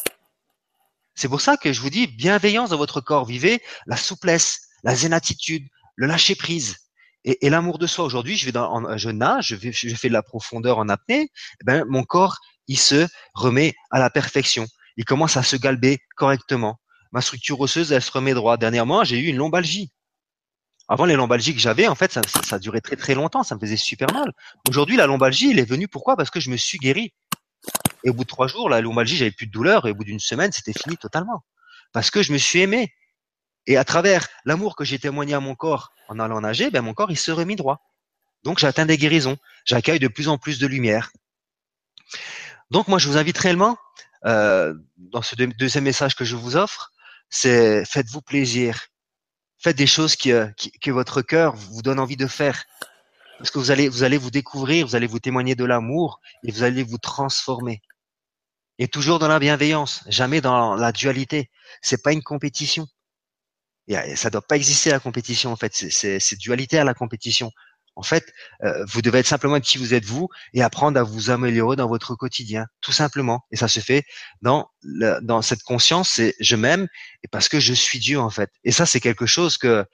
C'est 1.16 1.28
pour 1.28 1.42
ça 1.42 1.58
que 1.58 1.74
je 1.74 1.82
vous 1.82 1.90
dis 1.90 2.08
bienveillance 2.08 2.70
dans 2.70 2.78
votre 2.78 3.02
corps. 3.02 3.26
Vivez 3.26 3.62
la 3.86 3.98
souplesse, 3.98 4.62
la 4.84 4.96
zen 4.96 5.14
attitude, 5.14 5.68
le 5.96 6.08
lâcher 6.08 6.36
prise 6.36 6.78
et, 7.24 7.50
l'amour 7.50 7.78
de 7.78 7.88
soi. 7.88 8.06
Aujourd'hui, 8.06 8.38
je 8.38 8.46
vais 8.46 8.52
dans, 8.52 8.82
nage, 8.82 9.48
je, 9.48 9.56
vais, 9.56 9.72
je 9.72 9.96
fais 9.96 10.08
de 10.08 10.14
la 10.14 10.24
profondeur 10.24 10.78
en 10.78 10.90
apnée. 10.90 11.30
Eh 11.62 11.64
ben, 11.66 11.86
mon 11.88 12.04
corps, 12.04 12.38
il 12.68 12.78
se 12.78 13.08
remet 13.34 13.76
à 13.92 14.00
la 14.00 14.10
perfection. 14.10 14.66
Il 14.98 15.06
commence 15.06 15.38
à 15.38 15.44
se 15.44 15.56
galber 15.56 16.00
correctement 16.16 16.80
ma 17.12 17.22
structure 17.22 17.60
osseuse, 17.60 17.92
elle 17.92 18.02
se 18.02 18.12
remet 18.12 18.34
droit. 18.34 18.58
Dernièrement, 18.58 19.04
j'ai 19.04 19.20
eu 19.20 19.28
une 19.28 19.38
lombalgie. 19.38 19.92
Avant, 20.88 21.06
les 21.06 21.16
lombalgies 21.16 21.54
que 21.54 21.60
j'avais, 21.60 21.88
en 21.88 21.96
fait, 21.96 22.12
ça, 22.12 22.22
ça, 22.44 22.60
durait 22.60 22.82
très 22.82 22.96
très 22.96 23.16
longtemps, 23.16 23.44
ça 23.44 23.56
me 23.56 23.60
faisait 23.60 23.78
super 23.78 24.12
mal. 24.12 24.34
Aujourd'hui, 24.70 24.98
la 24.98 25.06
lombalgie, 25.06 25.52
elle 25.52 25.60
est 25.60 25.70
venue 25.70 25.88
pourquoi? 25.88 26.18
Parce 26.18 26.30
que 26.30 26.40
je 26.40 26.50
me 26.50 26.58
suis 26.58 26.78
guéri. 26.80 27.14
Et 28.04 28.10
au 28.10 28.14
bout 28.14 28.24
de 28.24 28.30
trois 28.30 28.48
jours, 28.48 28.70
la 28.70 28.82
lombalgie, 28.82 29.16
j'avais 29.16 29.32
plus 29.32 29.48
de 29.48 29.52
douleur, 29.52 29.88
et 29.88 29.92
au 29.92 29.96
bout 29.96 30.04
d'une 30.04 30.20
semaine, 30.20 30.52
c'était 30.52 30.74
fini 30.74 30.98
totalement. 30.98 31.44
Parce 31.94 32.10
que 32.10 32.22
je 32.24 32.34
me 32.34 32.38
suis 32.38 32.60
aimé. 32.60 32.94
Et 33.68 33.78
à 33.78 33.86
travers 33.86 34.28
l'amour 34.44 34.76
que 34.76 34.84
j'ai 34.84 34.98
témoigné 34.98 35.34
à 35.34 35.40
mon 35.40 35.56
corps 35.56 35.94
en 36.10 36.20
allant 36.20 36.42
nager, 36.42 36.72
ben 36.72 36.82
mon 36.82 36.94
corps, 36.94 37.12
il 37.12 37.18
se 37.18 37.32
remis 37.32 37.56
droit. 37.56 37.80
Donc, 38.44 38.60
j'atteins 38.60 38.86
des 38.86 38.98
guérisons. 38.98 39.38
J'accueille 39.66 40.00
de 40.00 40.08
plus 40.08 40.28
en 40.28 40.38
plus 40.38 40.58
de 40.58 40.66
lumière. 40.66 41.12
Donc, 42.72 42.88
moi, 42.88 42.98
je 42.98 43.08
vous 43.08 43.18
invite 43.18 43.38
réellement, 43.38 43.78
euh, 44.26 44.74
dans 44.98 45.22
ce 45.22 45.36
deuxième 45.36 45.84
message 45.84 46.16
que 46.16 46.26
je 46.26 46.36
vous 46.36 46.56
offre, 46.56 46.92
c'est 47.32 47.86
faites-vous 47.86 48.22
plaisir. 48.22 48.88
Faites 49.58 49.78
des 49.78 49.88
choses 49.88 50.16
qui, 50.16 50.32
euh, 50.32 50.48
que 50.82 50.92
votre 50.92 51.22
cœur 51.22 51.56
vous 51.56 51.82
donne 51.82 52.00
envie 52.00 52.18
de 52.18 52.28
faire. 52.28 52.64
Parce 53.40 53.50
que 53.50 53.58
vous 53.58 53.72
allez, 53.72 53.90
vous 53.90 54.04
allez 54.04 54.18
vous 54.18 54.30
découvrir, 54.30 54.86
vous 54.86 54.96
allez 54.96 55.08
vous 55.08 55.20
témoigner 55.20 55.56
de 55.56 55.66
l'amour 55.66 56.20
et 56.44 56.52
vous 56.52 56.62
allez 56.62 56.84
vous 56.84 57.00
transformer. 57.00 57.82
Et 58.78 58.88
toujours 58.88 59.18
dans 59.18 59.28
la 59.28 59.40
bienveillance, 59.40 60.04
jamais 60.08 60.42
dans 60.42 60.76
la 60.76 60.92
dualité. 60.92 61.50
C'est 61.82 62.04
pas 62.04 62.14
une 62.14 62.22
compétition. 62.22 62.86
Et 63.88 64.16
ça 64.16 64.30
doit 64.30 64.42
pas 64.42 64.58
exister 64.58 64.92
la 64.92 65.00
compétition 65.00 65.52
en 65.52 65.56
fait. 65.56 65.74
C'est 65.74 66.38
dualité 66.38 66.78
à 66.78 66.84
la 66.84 66.94
compétition. 66.94 67.52
En 67.96 68.04
fait, 68.04 68.34
euh, 68.64 68.86
vous 68.88 69.02
devez 69.02 69.20
être 69.20 69.28
simplement 69.28 69.60
qui 69.60 69.78
vous 69.78 69.94
êtes 69.94 70.06
vous 70.06 70.30
et 70.54 70.62
apprendre 70.64 71.00
à 71.00 71.04
vous 71.04 71.30
améliorer 71.30 71.76
dans 71.76 71.88
votre 71.88 72.16
quotidien, 72.16 72.66
tout 72.80 72.94
simplement. 72.94 73.42
Et 73.52 73.58
ça 73.58 73.68
se 73.68 73.80
fait 73.80 74.04
dans 74.42 74.70
dans 75.22 75.42
cette 75.42 75.64
conscience, 75.64 76.10
c'est 76.10 76.36
je 76.40 76.56
m'aime 76.56 76.88
et 77.24 77.28
parce 77.28 77.50
que 77.50 77.60
je 77.60 77.74
suis 77.74 78.00
Dieu 78.00 78.20
en 78.20 78.30
fait. 78.30 78.50
Et 78.64 78.72
ça, 78.72 78.86
c'est 78.86 79.02
quelque 79.02 79.26
chose 79.26 79.58
que 79.58 79.86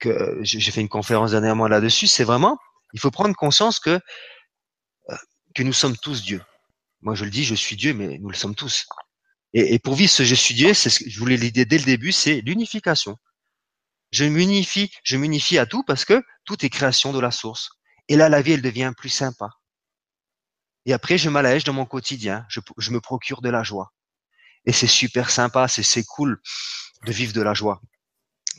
que 0.00 0.38
j'ai 0.42 0.70
fait 0.70 0.80
une 0.80 0.88
conférence 0.88 1.32
dernièrement 1.32 1.68
là-dessus. 1.68 2.06
C'est 2.06 2.24
vraiment, 2.24 2.58
il 2.94 3.00
faut 3.00 3.10
prendre 3.10 3.34
conscience 3.36 3.78
que 3.78 4.00
euh, 5.10 5.16
que 5.54 5.62
nous 5.62 5.74
sommes 5.74 5.96
tous 5.96 6.22
Dieu. 6.22 6.42
Moi, 7.02 7.14
je 7.14 7.24
le 7.24 7.30
dis, 7.30 7.44
je 7.44 7.54
suis 7.54 7.76
Dieu, 7.76 7.94
mais 7.94 8.18
nous 8.18 8.30
le 8.30 8.36
sommes 8.36 8.54
tous. 8.54 8.86
Et, 9.52 9.74
et 9.74 9.78
pour 9.78 9.94
vivre 9.94 10.10
ce 10.10 10.24
je 10.24 10.34
suis 10.34 10.54
Dieu, 10.54 10.74
c'est 10.74 10.90
ce 10.90 11.04
que 11.04 11.10
je 11.10 11.18
voulais 11.18 11.36
l'idée 11.36 11.64
dès 11.66 11.78
le 11.78 11.84
début, 11.84 12.12
c'est 12.12 12.40
l'unification. 12.42 13.16
Je 14.10 14.24
m'unifie, 14.24 14.90
je 15.04 15.16
m'unifie 15.16 15.58
à 15.58 15.66
tout 15.66 15.82
parce 15.84 16.04
que 16.04 16.22
tout 16.44 16.64
est 16.64 16.70
création 16.70 17.12
de 17.12 17.20
la 17.20 17.30
source. 17.30 17.70
Et 18.08 18.16
là, 18.16 18.28
la 18.28 18.42
vie, 18.42 18.52
elle 18.52 18.62
devient 18.62 18.92
plus 18.96 19.08
sympa. 19.08 19.50
Et 20.86 20.92
après, 20.92 21.18
je 21.18 21.28
m'allège 21.28 21.64
dans 21.64 21.72
mon 21.72 21.86
quotidien. 21.86 22.44
Je, 22.48 22.60
je, 22.78 22.90
me 22.90 23.00
procure 23.00 23.42
de 23.42 23.50
la 23.50 23.62
joie. 23.62 23.92
Et 24.64 24.72
c'est 24.72 24.86
super 24.86 25.30
sympa, 25.30 25.68
c'est, 25.68 25.82
c'est 25.82 26.04
cool 26.04 26.40
de 27.06 27.12
vivre 27.12 27.32
de 27.32 27.42
la 27.42 27.54
joie, 27.54 27.80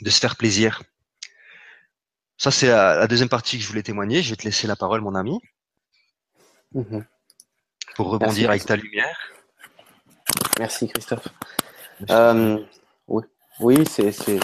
de 0.02 0.10
se 0.10 0.20
faire 0.20 0.36
plaisir. 0.36 0.82
Ça, 2.38 2.50
c'est 2.50 2.68
la, 2.68 3.08
deuxième 3.08 3.30
partie 3.30 3.58
que 3.58 3.64
je 3.64 3.68
voulais 3.68 3.84
témoigner. 3.84 4.24
Je 4.24 4.32
vais 4.32 4.36
te 4.36 4.44
laisser 4.44 4.68
la 4.68 4.76
parole, 4.76 5.02
mon 5.02 5.16
ami. 5.16 5.40
Mhm. 6.74 7.06
Pour 7.96 8.10
rebondir 8.10 8.50
avec 8.50 8.66
ta 8.66 8.76
lumière. 8.76 9.20
Merci, 10.58 10.88
Christophe. 10.88 11.28
Euh, 12.10 12.66
oui, 13.08 13.24
oui 13.60 13.84
c'est, 13.88 14.12
c'est, 14.12 14.40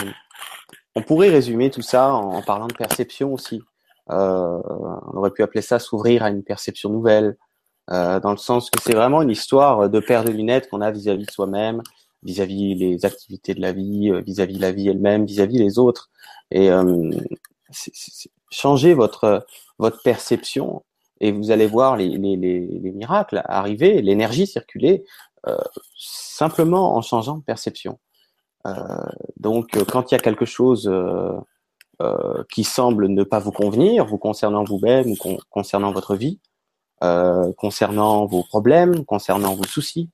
on 0.98 1.04
pourrait 1.04 1.30
résumer 1.30 1.70
tout 1.70 1.84
ça 1.84 2.12
en, 2.16 2.42
parlant 2.42 2.66
de 2.66 2.74
perception 2.74 3.32
aussi. 3.32 3.62
Euh, 4.10 4.60
on 5.14 5.18
aurait 5.18 5.30
pu 5.30 5.44
appeler 5.44 5.62
ça 5.62 5.78
s'ouvrir 5.78 6.24
à 6.24 6.32
une 6.32 6.44
perception 6.44 6.90
nouvelle, 6.90 7.38
euh, 7.92 8.20
dans 8.20 8.32
le 8.32 8.38
sens 8.38 8.72
que 8.72 8.82
c'est 8.82 8.96
vraiment 8.96 9.22
une 9.22 9.30
histoire 9.30 9.92
de 9.92 10.00
paire 10.00 10.24
de 10.24 10.32
lunettes 10.32 10.70
qu'on 10.70 10.82
a 10.82 10.90
vis-à-vis 10.90 11.28
de 11.28 11.32
soi-même, 11.32 11.84
vis-à-vis 12.24 12.74
les 12.74 13.06
activités 13.06 13.54
de 13.54 13.62
la 13.62 13.74
vie, 13.74 14.10
euh, 14.10 14.22
vis-à-vis 14.22 14.58
la 14.58 14.72
vie 14.72 14.88
elle-même, 14.88 15.26
vis-à-vis 15.26 15.60
les 15.60 15.78
autres. 15.78 16.10
Et 16.50 16.70
changer 18.50 18.94
votre 18.94 19.44
perception 20.04 20.84
et 21.20 21.32
vous 21.32 21.52
allez 21.52 21.68
voir 21.68 21.98
les, 21.98 22.08
les, 22.08 22.38
les, 22.38 22.92
miracles 22.94 23.42
arriver, 23.46 24.02
l'énergie 24.02 24.48
circuler 24.48 25.04
simplement 25.98 26.96
en 26.96 27.02
changeant 27.02 27.38
de 27.38 27.44
perception. 27.44 28.00
Euh, 28.68 28.74
donc, 29.38 29.76
euh, 29.78 29.86
quand 29.86 30.12
il 30.12 30.16
y 30.16 30.18
a 30.18 30.20
quelque 30.20 30.46
chose 30.46 30.88
euh, 30.88 32.44
qui 32.52 32.64
semble 32.64 33.08
ne 33.08 33.24
pas 33.24 33.40
vous 33.40 33.52
convenir, 33.52 34.06
vous 34.06 34.18
concernant 34.18 34.64
vous-même 34.64 35.08
ou 35.08 35.16
concernant 35.50 35.92
votre 35.92 36.16
vie, 36.16 36.40
concernant 37.58 38.26
vos 38.26 38.44
problèmes, 38.44 39.06
concernant 39.06 39.56
vos 39.56 39.64
soucis, 39.64 40.10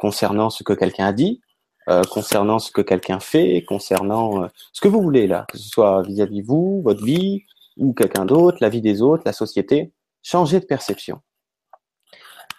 concernant 0.00 0.50
ce 0.50 0.62
que 0.64 0.72
quelqu'un 0.72 1.06
a 1.06 1.12
dit, 1.12 1.40
concernant 2.10 2.58
ce 2.58 2.70
que 2.70 2.82
quelqu'un 2.82 3.20
fait, 3.20 3.64
concernant 3.64 4.48
ce 4.72 4.80
que 4.80 4.88
vous 4.88 5.02
voulez 5.02 5.26
là, 5.26 5.44
que 5.48 5.58
ce 5.58 5.68
soit 5.68 6.02
vis-à-vis 6.02 6.42
-vis 6.42 6.46
vous, 6.46 6.82
votre 6.82 7.04
vie 7.04 7.42
ou 7.76 7.92
quelqu'un 7.94 8.24
d'autre, 8.24 8.58
la 8.60 8.68
vie 8.68 8.80
des 8.80 9.00
autres, 9.02 9.22
la 9.26 9.32
société, 9.32 9.92
changez 10.22 10.60
de 10.60 10.66
perception. 10.66 11.20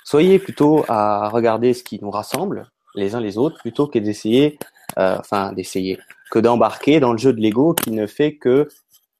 Soyez 0.03 0.39
plutôt 0.39 0.83
à 0.87 1.29
regarder 1.29 1.73
ce 1.73 1.83
qui 1.83 1.99
nous 2.01 2.11
rassemble 2.11 2.69
les 2.95 3.15
uns 3.15 3.21
les 3.21 3.37
autres 3.37 3.57
plutôt 3.59 3.87
que 3.87 3.99
d'essayer 3.99 4.57
euh, 4.97 5.17
enfin 5.19 5.53
d'essayer, 5.53 5.99
que 6.31 6.39
d'embarquer 6.39 6.99
dans 6.99 7.11
le 7.11 7.19
jeu 7.19 7.31
de 7.31 7.39
l'ego 7.39 7.73
qui 7.73 7.91
ne 7.91 8.07
fait 8.07 8.35
que 8.35 8.67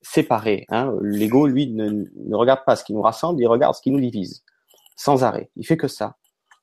séparer. 0.02 0.66
Hein. 0.70 0.94
L'ego, 1.02 1.46
lui, 1.46 1.68
ne, 1.68 2.06
regarde 2.36 2.62
pas 2.66 2.76
ce 2.76 2.84
qui 2.84 2.94
nous 2.94 3.02
rassemble, 3.02 3.42
il 3.42 3.48
regarde 3.48 3.76
ce 3.76 3.82
qui 3.82 3.92
nous 3.92 4.00
divise, 4.00 4.44
sans 4.96 5.24
arrêt. 5.24 5.52
Il 5.56 5.66
fait 5.66 5.78
que 5.78 5.88
ça. 5.88 6.16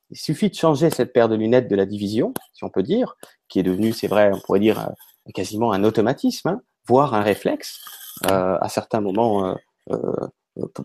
Il 0.09 0.17
suffit 0.17 0.49
de 0.49 0.55
changer 0.55 0.89
cette 0.89 1.13
paire 1.13 1.29
de 1.29 1.35
lunettes 1.35 1.69
de 1.69 1.75
la 1.75 1.85
division, 1.85 2.33
si 2.53 2.63
on 2.63 2.69
peut 2.69 2.83
dire, 2.83 3.15
qui 3.47 3.59
est 3.59 3.63
devenue, 3.63 3.93
c'est 3.93 4.07
vrai, 4.07 4.31
on 4.33 4.39
pourrait 4.39 4.59
dire 4.59 4.79
euh, 4.79 5.31
quasiment 5.33 5.71
un 5.71 5.83
automatisme, 5.83 6.49
hein, 6.49 6.61
voire 6.87 7.13
un 7.13 7.21
réflexe 7.21 7.79
euh, 8.29 8.57
à 8.59 8.69
certains 8.69 9.01
moments 9.01 9.55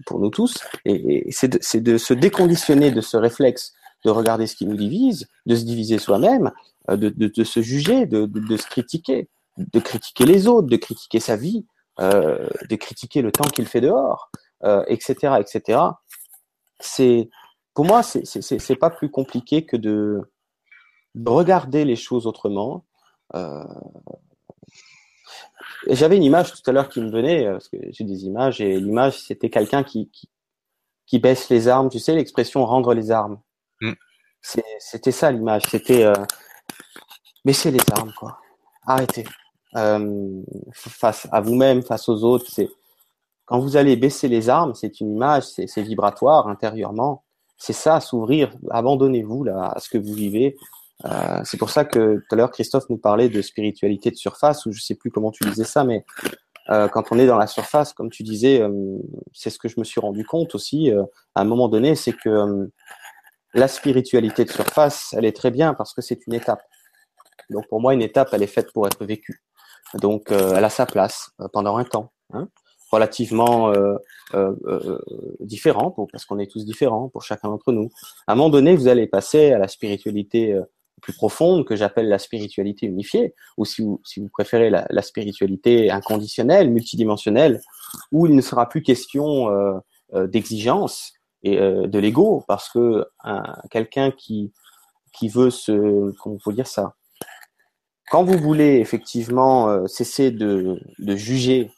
pour, 0.06 0.20
nous 0.20 0.30
tous. 0.30 0.58
Et, 0.84 1.26
c'est 1.30 1.80
de 1.82 1.98
se 1.98 2.14
déconditionner 2.14 2.92
de 2.92 3.00
ce 3.00 3.16
réflexe 3.16 3.74
de 4.04 4.10
regarder 4.10 4.46
ce 4.46 4.56
qui 4.56 4.66
nous 4.66 4.76
divise, 4.76 5.28
de 5.46 5.54
se 5.56 5.64
diviser 5.64 5.98
soi-même, 5.98 6.52
euh, 6.90 6.96
de, 6.96 7.08
de, 7.10 7.28
de, 7.28 7.44
se 7.44 7.62
juger, 7.62 8.06
de, 8.06 8.26
de, 8.26 8.56
se 8.56 8.66
critiquer, 8.66 9.28
de 9.56 9.80
critiquer 9.80 10.24
les 10.24 10.48
autres, 10.48 10.68
de 10.68 10.76
critiquer 10.76 11.20
sa 11.20 11.36
vie, 11.36 11.64
euh, 12.00 12.48
de 12.68 12.76
critiquer 12.76 13.22
le 13.22 13.30
temps 13.30 13.48
qu'il 13.48 13.66
fait 13.66 13.80
dehors, 13.80 14.30
euh, 14.64 14.84
etc., 14.88 15.36
etc. 15.38 15.78
C'est, 16.80 17.28
pour 17.74 17.84
moi, 17.84 18.02
c'est, 18.02 18.76
pas 18.76 18.90
plus 18.90 19.10
compliqué 19.10 19.64
que 19.64 19.76
de, 19.76 20.20
de 21.14 21.30
regarder 21.30 21.84
les 21.84 21.96
choses 21.96 22.26
autrement. 22.26 22.84
Euh, 23.34 23.62
J'avais 25.88 26.16
une 26.16 26.24
image 26.24 26.52
tout 26.52 26.68
à 26.68 26.72
l'heure 26.72 26.88
qui 26.88 27.00
me 27.00 27.10
venait, 27.10 27.44
parce 27.50 27.68
que 27.68 27.76
j'ai 27.90 28.04
des 28.04 28.24
images, 28.24 28.60
et 28.60 28.80
l'image, 28.80 29.20
c'était 29.20 29.50
quelqu'un 29.50 29.84
qui, 29.84 30.08
qui, 30.10 30.28
qui, 31.06 31.18
baisse 31.18 31.48
les 31.50 31.68
armes. 31.68 31.88
Tu 31.90 31.98
sais, 31.98 32.14
l'expression 32.14 32.64
rendre 32.64 32.94
les 32.94 33.10
armes. 33.10 33.38
C'était 34.42 35.12
ça 35.12 35.30
l'image. 35.30 35.62
C'était 35.70 36.04
euh, 36.04 36.14
baisser 37.44 37.70
les 37.70 37.80
armes, 37.96 38.12
quoi. 38.18 38.38
Arrêtez. 38.86 39.24
Euh, 39.76 40.42
face 40.72 41.26
à 41.32 41.40
vous-même, 41.40 41.82
face 41.82 42.08
aux 42.08 42.24
autres, 42.24 42.46
c'est 42.50 42.68
quand 43.46 43.58
vous 43.58 43.76
allez 43.76 43.96
baisser 43.96 44.28
les 44.28 44.48
armes, 44.48 44.74
c'est 44.74 45.00
une 45.00 45.12
image, 45.12 45.44
c'est 45.44 45.82
vibratoire 45.82 46.48
intérieurement. 46.48 47.24
C'est 47.56 47.72
ça, 47.72 48.00
s'ouvrir. 48.00 48.52
Abandonnez-vous 48.70 49.44
là 49.44 49.72
à 49.74 49.80
ce 49.80 49.88
que 49.88 49.98
vous 49.98 50.14
vivez. 50.14 50.56
Euh, 51.04 51.40
c'est 51.44 51.56
pour 51.56 51.70
ça 51.70 51.84
que 51.84 52.16
tout 52.16 52.34
à 52.34 52.36
l'heure 52.36 52.50
Christophe 52.50 52.88
nous 52.88 52.98
parlait 52.98 53.28
de 53.28 53.42
spiritualité 53.42 54.10
de 54.10 54.16
surface, 54.16 54.66
ou 54.66 54.72
je 54.72 54.80
sais 54.80 54.94
plus 54.94 55.10
comment 55.10 55.30
tu 55.30 55.44
disais 55.44 55.64
ça, 55.64 55.84
mais 55.84 56.04
euh, 56.70 56.88
quand 56.88 57.10
on 57.10 57.18
est 57.18 57.26
dans 57.26 57.38
la 57.38 57.46
surface, 57.46 57.92
comme 57.92 58.10
tu 58.10 58.22
disais, 58.22 58.62
c'est 59.32 59.50
ce 59.50 59.58
que 59.58 59.68
je 59.68 59.78
me 59.78 59.84
suis 59.84 60.00
rendu 60.00 60.24
compte 60.24 60.54
aussi 60.54 60.90
à 61.34 61.40
un 61.40 61.44
moment 61.44 61.68
donné, 61.68 61.94
c'est 61.94 62.12
que 62.12 62.70
la 63.54 63.68
spiritualité 63.68 64.44
de 64.44 64.50
surface, 64.50 65.14
elle 65.16 65.24
est 65.24 65.36
très 65.36 65.50
bien 65.50 65.74
parce 65.74 65.94
que 65.94 66.02
c'est 66.02 66.26
une 66.26 66.34
étape. 66.34 66.62
Donc 67.50 67.68
pour 67.68 67.80
moi, 67.80 67.94
une 67.94 68.02
étape, 68.02 68.28
elle 68.32 68.42
est 68.42 68.46
faite 68.46 68.72
pour 68.72 68.86
être 68.86 69.04
vécue. 69.04 69.42
Donc 69.94 70.30
elle 70.30 70.64
a 70.64 70.70
sa 70.70 70.86
place 70.86 71.30
pendant 71.52 71.76
un 71.76 71.84
temps. 71.84 72.12
Hein 72.32 72.48
relativement 72.92 73.70
euh, 73.70 73.96
euh, 74.34 74.54
euh, 74.66 74.98
différent, 75.40 75.90
pour, 75.90 76.06
parce 76.12 76.26
qu'on 76.26 76.38
est 76.38 76.50
tous 76.50 76.64
différents 76.64 77.08
pour 77.08 77.22
chacun 77.22 77.48
d'entre 77.48 77.72
nous. 77.72 77.90
À 78.26 78.32
un 78.32 78.34
moment 78.36 78.50
donné, 78.50 78.76
vous 78.76 78.86
allez 78.86 79.06
passer 79.06 79.52
à 79.52 79.58
la 79.58 79.66
spiritualité 79.66 80.52
euh, 80.52 80.62
plus 81.00 81.14
profonde 81.14 81.64
que 81.64 81.74
j'appelle 81.74 82.08
la 82.08 82.18
spiritualité 82.18 82.86
unifiée, 82.86 83.34
ou 83.56 83.64
si 83.64 83.82
vous, 83.82 84.00
si 84.04 84.20
vous 84.20 84.28
préférez 84.28 84.70
la, 84.70 84.86
la 84.90 85.02
spiritualité 85.02 85.90
inconditionnelle, 85.90 86.70
multidimensionnelle, 86.70 87.60
où 88.12 88.26
il 88.26 88.36
ne 88.36 88.42
sera 88.42 88.68
plus 88.68 88.82
question 88.82 89.48
euh, 89.48 89.72
euh 90.14 90.26
d'exigence 90.26 91.14
et 91.42 91.56
de 91.58 91.98
l'ego, 91.98 92.44
parce 92.48 92.68
que 92.70 93.04
quelqu'un 93.70 94.10
qui 94.10 94.52
qui 95.12 95.28
veut 95.28 95.50
se, 95.50 96.10
comment 96.22 96.38
faut 96.38 96.52
dire 96.52 96.66
ça, 96.66 96.94
quand 98.10 98.24
vous 98.24 98.38
voulez 98.38 98.78
effectivement 98.78 99.86
cesser 99.86 100.30
de, 100.30 100.80
de 100.98 101.16
juger 101.16 101.70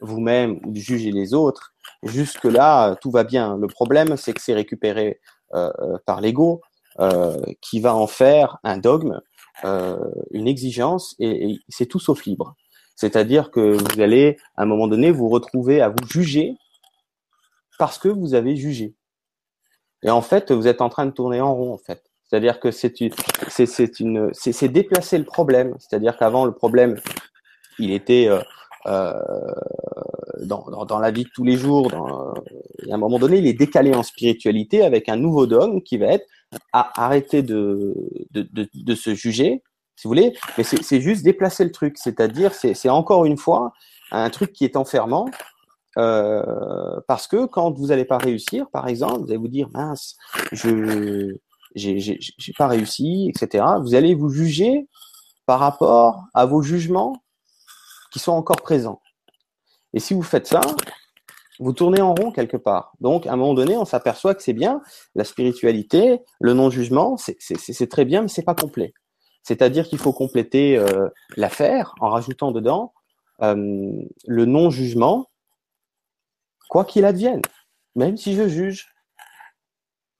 vous-même 0.00 0.60
ou 0.64 0.72
de 0.72 0.78
juger 0.78 1.12
les 1.12 1.34
autres. 1.34 1.74
Jusque-là, 2.02 2.96
tout 2.96 3.10
va 3.10 3.24
bien. 3.24 3.56
Le 3.56 3.66
problème, 3.66 4.16
c'est 4.16 4.32
que 4.32 4.40
c'est 4.40 4.54
récupéré 4.54 5.20
euh, 5.54 5.70
euh, 5.80 5.98
par 6.06 6.20
l'ego 6.20 6.60
euh, 6.98 7.36
qui 7.60 7.80
va 7.80 7.94
en 7.94 8.06
faire 8.06 8.58
un 8.64 8.78
dogme, 8.78 9.20
euh, 9.64 9.98
une 10.30 10.48
exigence, 10.48 11.14
et 11.18 11.58
c'est 11.68 11.86
tout 11.86 12.00
sauf 12.00 12.24
libre. 12.24 12.54
C'est-à-dire 12.96 13.50
que 13.50 13.60
vous 13.60 14.00
allez, 14.00 14.36
à 14.56 14.62
un 14.62 14.66
moment 14.66 14.88
donné, 14.88 15.10
vous 15.10 15.28
retrouver 15.28 15.80
à 15.80 15.88
vous 15.88 16.06
juger 16.06 16.54
parce 17.78 17.98
que 17.98 18.08
vous 18.08 18.34
avez 18.34 18.56
jugé. 18.56 18.94
Et 20.02 20.10
en 20.10 20.22
fait, 20.22 20.50
vous 20.50 20.66
êtes 20.66 20.80
en 20.80 20.88
train 20.88 21.06
de 21.06 21.10
tourner 21.10 21.40
en 21.40 21.54
rond, 21.54 21.74
en 21.74 21.78
fait. 21.78 22.02
C'est-à-dire 22.24 22.60
que 22.60 22.70
c'est 22.70 23.00
une, 23.00 23.12
c'est 23.48 24.00
une, 24.00 24.30
c'est 24.32 24.68
déplacer 24.68 25.18
le 25.18 25.24
problème. 25.24 25.74
C'est-à-dire 25.78 26.16
qu'avant, 26.16 26.44
le 26.44 26.52
problème, 26.52 26.96
il 27.78 27.90
était 27.90 28.28
euh, 28.28 28.40
euh, 28.86 29.14
dans, 30.42 30.64
dans, 30.70 30.84
dans, 30.84 30.98
la 31.00 31.10
vie 31.10 31.24
de 31.24 31.30
tous 31.34 31.44
les 31.44 31.56
jours. 31.56 31.90
Dans, 31.90 32.32
à 32.90 32.94
un 32.94 32.96
moment 32.98 33.18
donné, 33.18 33.38
il 33.38 33.46
est 33.46 33.52
décalé 33.52 33.94
en 33.94 34.02
spiritualité 34.02 34.82
avec 34.82 35.08
un 35.08 35.16
nouveau 35.16 35.46
dogme 35.46 35.80
qui 35.82 35.98
va 35.98 36.06
être 36.06 36.26
à 36.72 37.04
arrêter 37.04 37.42
de, 37.42 37.94
de, 38.30 38.48
de, 38.52 38.68
de 38.72 38.94
se 38.94 39.14
juger, 39.14 39.62
si 39.96 40.08
vous 40.08 40.10
voulez, 40.10 40.32
mais 40.56 40.64
c'est 40.64 41.00
juste 41.00 41.22
déplacer 41.22 41.64
le 41.64 41.72
truc. 41.72 41.98
C'est-à-dire, 41.98 42.54
c'est 42.54 42.88
encore 42.88 43.26
une 43.26 43.36
fois 43.36 43.72
un 44.12 44.30
truc 44.30 44.52
qui 44.52 44.64
est 44.64 44.76
enfermant. 44.76 45.28
Euh, 45.98 47.00
parce 47.08 47.26
que 47.26 47.46
quand 47.46 47.72
vous 47.72 47.88
n'allez 47.88 48.04
pas 48.04 48.18
réussir, 48.18 48.70
par 48.70 48.88
exemple, 48.88 49.22
vous 49.22 49.30
allez 49.30 49.36
vous 49.36 49.48
dire 49.48 49.68
mince, 49.72 50.16
je 50.52 51.36
j'ai 51.74 52.52
pas 52.58 52.66
réussi, 52.66 53.30
etc. 53.30 53.64
Vous 53.80 53.94
allez 53.94 54.14
vous 54.14 54.28
juger 54.28 54.88
par 55.46 55.60
rapport 55.60 56.24
à 56.34 56.46
vos 56.46 56.62
jugements 56.62 57.22
qui 58.12 58.18
sont 58.18 58.32
encore 58.32 58.60
présents. 58.62 59.00
Et 59.92 60.00
si 60.00 60.14
vous 60.14 60.22
faites 60.22 60.46
ça, 60.46 60.60
vous 61.60 61.72
tournez 61.72 62.00
en 62.00 62.14
rond 62.14 62.32
quelque 62.32 62.56
part. 62.56 62.92
Donc, 63.00 63.26
à 63.26 63.32
un 63.32 63.36
moment 63.36 63.54
donné, 63.54 63.76
on 63.76 63.84
s'aperçoit 63.84 64.34
que 64.34 64.42
c'est 64.42 64.52
bien, 64.52 64.80
la 65.14 65.24
spiritualité, 65.24 66.20
le 66.40 66.54
non-jugement, 66.54 67.16
c'est 67.18 67.88
très 67.88 68.04
bien, 68.04 68.22
mais 68.22 68.28
c'est 68.28 68.42
pas 68.42 68.54
complet. 68.54 68.94
C'est-à-dire 69.42 69.86
qu'il 69.86 69.98
faut 69.98 70.12
compléter 70.12 70.76
euh, 70.76 71.08
l'affaire 71.36 71.94
en 72.00 72.10
rajoutant 72.10 72.50
dedans 72.52 72.92
euh, 73.42 74.02
le 74.26 74.44
non-jugement, 74.44 75.28
quoi 76.70 76.86
qu'il 76.86 77.04
advienne, 77.04 77.42
même 77.96 78.16
si 78.16 78.34
je 78.34 78.48
juge. 78.48 78.88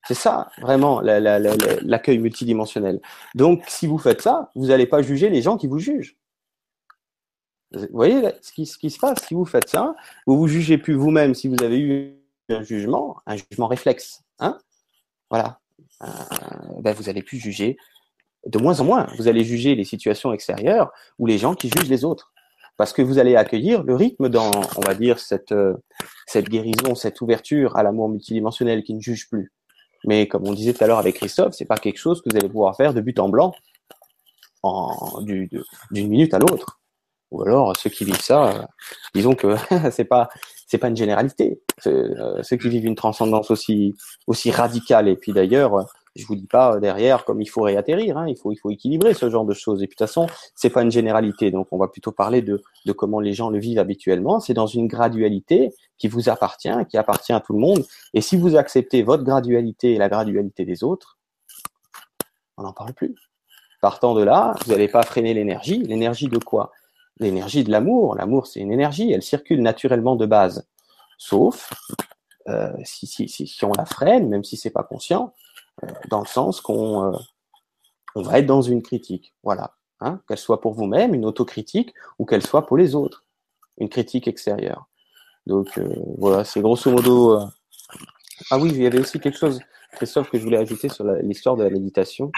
C'est 0.06 0.14
ça, 0.14 0.50
vraiment, 0.60 1.00
l'accueil 1.00 2.18
multidimensionnel. 2.18 3.00
Donc, 3.34 3.62
si 3.68 3.86
vous 3.86 3.98
faites 3.98 4.20
ça, 4.20 4.50
vous 4.56 4.66
n'allez 4.66 4.86
pas 4.86 5.00
juger 5.00 5.30
les 5.30 5.40
gens 5.40 5.56
qui 5.56 5.68
vous 5.68 5.78
jugent. 5.78 6.16
Vous 7.72 7.86
voyez 7.92 8.20
ce 8.42 8.50
qui, 8.50 8.66
se 8.66 8.98
passe 8.98 9.24
si 9.26 9.34
vous 9.34 9.44
faites 9.44 9.68
ça, 9.68 9.94
vous 10.26 10.36
vous 10.36 10.48
jugez 10.48 10.76
plus 10.76 10.94
vous-même 10.94 11.34
si 11.34 11.46
vous 11.46 11.62
avez 11.62 11.78
eu 11.78 12.16
un 12.48 12.62
jugement, 12.62 13.18
un 13.26 13.36
jugement 13.36 13.68
réflexe. 13.68 14.24
Hein 14.40 14.58
voilà. 15.30 15.60
Euh, 16.02 16.06
ben 16.80 16.92
vous 16.94 17.08
allez 17.08 17.22
plus 17.22 17.38
juger 17.38 17.76
de 18.46 18.58
moins 18.58 18.80
en 18.80 18.84
moins. 18.84 19.06
Vous 19.18 19.28
allez 19.28 19.44
juger 19.44 19.76
les 19.76 19.84
situations 19.84 20.32
extérieures 20.32 20.90
ou 21.20 21.26
les 21.26 21.38
gens 21.38 21.54
qui 21.54 21.68
jugent 21.68 21.88
les 21.88 22.04
autres. 22.04 22.32
Parce 22.80 22.94
que 22.94 23.02
vous 23.02 23.18
allez 23.18 23.36
accueillir 23.36 23.82
le 23.82 23.94
rythme 23.94 24.30
dans, 24.30 24.50
on 24.78 24.80
va 24.80 24.94
dire, 24.94 25.18
cette, 25.18 25.52
euh, 25.52 25.74
cette 26.26 26.48
guérison, 26.48 26.94
cette 26.94 27.20
ouverture 27.20 27.76
à 27.76 27.82
l'amour 27.82 28.08
multidimensionnel 28.08 28.82
qui 28.84 28.94
ne 28.94 29.02
juge 29.02 29.28
plus. 29.28 29.52
Mais 30.06 30.26
comme 30.26 30.48
on 30.48 30.54
disait 30.54 30.72
tout 30.72 30.82
à 30.82 30.86
l'heure 30.86 30.96
avec 30.96 31.16
Christophe, 31.16 31.52
c'est 31.52 31.66
pas 31.66 31.76
quelque 31.76 31.98
chose 31.98 32.22
que 32.22 32.30
vous 32.30 32.38
allez 32.38 32.48
pouvoir 32.48 32.74
faire 32.74 32.94
de 32.94 33.02
but 33.02 33.18
en 33.18 33.28
blanc 33.28 33.52
en, 34.62 35.20
d'une 35.20 35.50
minute 35.90 36.32
à 36.32 36.38
l'autre 36.38 36.80
ou 37.30 37.42
alors 37.42 37.76
ceux 37.76 37.90
qui 37.90 38.06
vivent 38.06 38.22
ça, 38.22 38.48
euh, 38.48 38.62
disons 39.14 39.34
que 39.34 39.56
c'est 39.90 40.06
pas 40.06 40.30
c'est 40.66 40.78
pas 40.78 40.88
une 40.88 40.96
généralité. 40.96 41.60
Euh, 41.86 42.42
ceux 42.42 42.56
qui 42.56 42.70
vivent 42.70 42.86
une 42.86 42.94
transcendance 42.94 43.50
aussi 43.50 43.94
aussi 44.26 44.50
radicale 44.50 45.06
et 45.06 45.16
puis 45.16 45.32
d'ailleurs, 45.34 45.84
je 46.16 46.26
vous 46.26 46.34
dis 46.34 46.46
pas 46.46 46.80
derrière 46.80 47.24
comme 47.24 47.40
il 47.40 47.46
faut 47.46 47.62
réatterrir, 47.62 48.18
hein, 48.18 48.26
il 48.28 48.36
faut 48.36 48.52
il 48.52 48.56
faut 48.56 48.70
équilibrer 48.70 49.14
ce 49.14 49.30
genre 49.30 49.44
de 49.44 49.54
choses. 49.54 49.82
Et 49.82 49.86
puis 49.86 49.94
de 49.94 49.98
toute 49.98 50.08
façon, 50.08 50.26
c'est 50.54 50.70
pas 50.70 50.82
une 50.82 50.90
généralité, 50.90 51.50
donc 51.50 51.68
on 51.70 51.78
va 51.78 51.88
plutôt 51.88 52.12
parler 52.12 52.42
de 52.42 52.62
comment 52.92 53.20
les 53.20 53.32
gens 53.32 53.50
le 53.50 53.58
vivent 53.58 53.78
habituellement. 53.78 54.40
C'est 54.40 54.54
dans 54.54 54.66
une 54.66 54.88
gradualité 54.88 55.72
qui 55.98 56.08
vous 56.08 56.28
appartient, 56.28 56.72
qui 56.88 56.96
appartient 56.96 57.32
à 57.32 57.40
tout 57.40 57.52
le 57.52 57.60
monde. 57.60 57.84
Et 58.14 58.20
si 58.20 58.36
vous 58.36 58.56
acceptez 58.56 59.02
votre 59.02 59.22
gradualité 59.22 59.92
et 59.94 59.98
la 59.98 60.08
gradualité 60.08 60.64
des 60.64 60.82
autres, 60.82 61.18
on 62.56 62.62
n'en 62.62 62.72
parle 62.72 62.92
plus. 62.92 63.14
Partant 63.80 64.14
de 64.14 64.22
là, 64.22 64.54
vous 64.64 64.72
n'allez 64.72 64.88
pas 64.88 65.02
freiner 65.02 65.32
l'énergie. 65.32 65.78
L'énergie 65.78 66.28
de 66.28 66.38
quoi? 66.38 66.72
L'énergie 67.18 67.64
de 67.64 67.70
l'amour. 67.70 68.14
L'amour, 68.14 68.46
c'est 68.46 68.60
une 68.60 68.72
énergie, 68.72 69.12
elle 69.12 69.22
circule 69.22 69.62
naturellement 69.62 70.16
de 70.16 70.26
base. 70.26 70.66
Sauf 71.16 71.72
euh, 72.48 72.72
si, 72.84 73.06
si, 73.06 73.28
si, 73.28 73.64
on 73.64 73.72
la 73.76 73.84
freine, 73.84 74.28
même 74.28 74.44
si 74.44 74.56
c'est 74.56 74.70
pas 74.70 74.82
conscient, 74.82 75.24
euh, 75.24 75.30
dans 76.08 76.20
le 76.20 76.26
sens 76.26 76.60
qu'on 76.60 77.12
euh, 77.12 77.18
va 78.16 78.38
être 78.38 78.46
dans 78.46 78.62
une 78.62 78.82
critique. 78.82 79.34
Voilà. 79.42 79.74
Hein, 80.00 80.20
qu'elle 80.26 80.38
soit 80.38 80.62
pour 80.62 80.72
vous-même, 80.72 81.14
une 81.14 81.26
autocritique, 81.26 81.92
ou 82.18 82.24
qu'elle 82.24 82.44
soit 82.44 82.66
pour 82.66 82.78
les 82.78 82.94
autres, 82.94 83.24
une 83.76 83.90
critique 83.90 84.26
extérieure. 84.28 84.86
Donc 85.46 85.76
euh, 85.76 85.94
voilà, 86.16 86.44
c'est 86.44 86.60
grosso 86.60 86.90
modo. 86.90 87.38
Euh, 87.38 87.44
ah 88.50 88.58
oui, 88.58 88.70
il 88.70 88.82
y 88.82 88.86
avait 88.86 89.00
aussi 89.00 89.20
quelque 89.20 89.36
chose 89.36 89.60
Christophe, 89.92 90.30
que 90.30 90.38
je 90.38 90.44
voulais 90.44 90.56
ajouter 90.56 90.88
sur 90.88 91.04
l'histoire 91.04 91.56
de 91.56 91.64
la 91.64 91.70
méditation, 91.70 92.30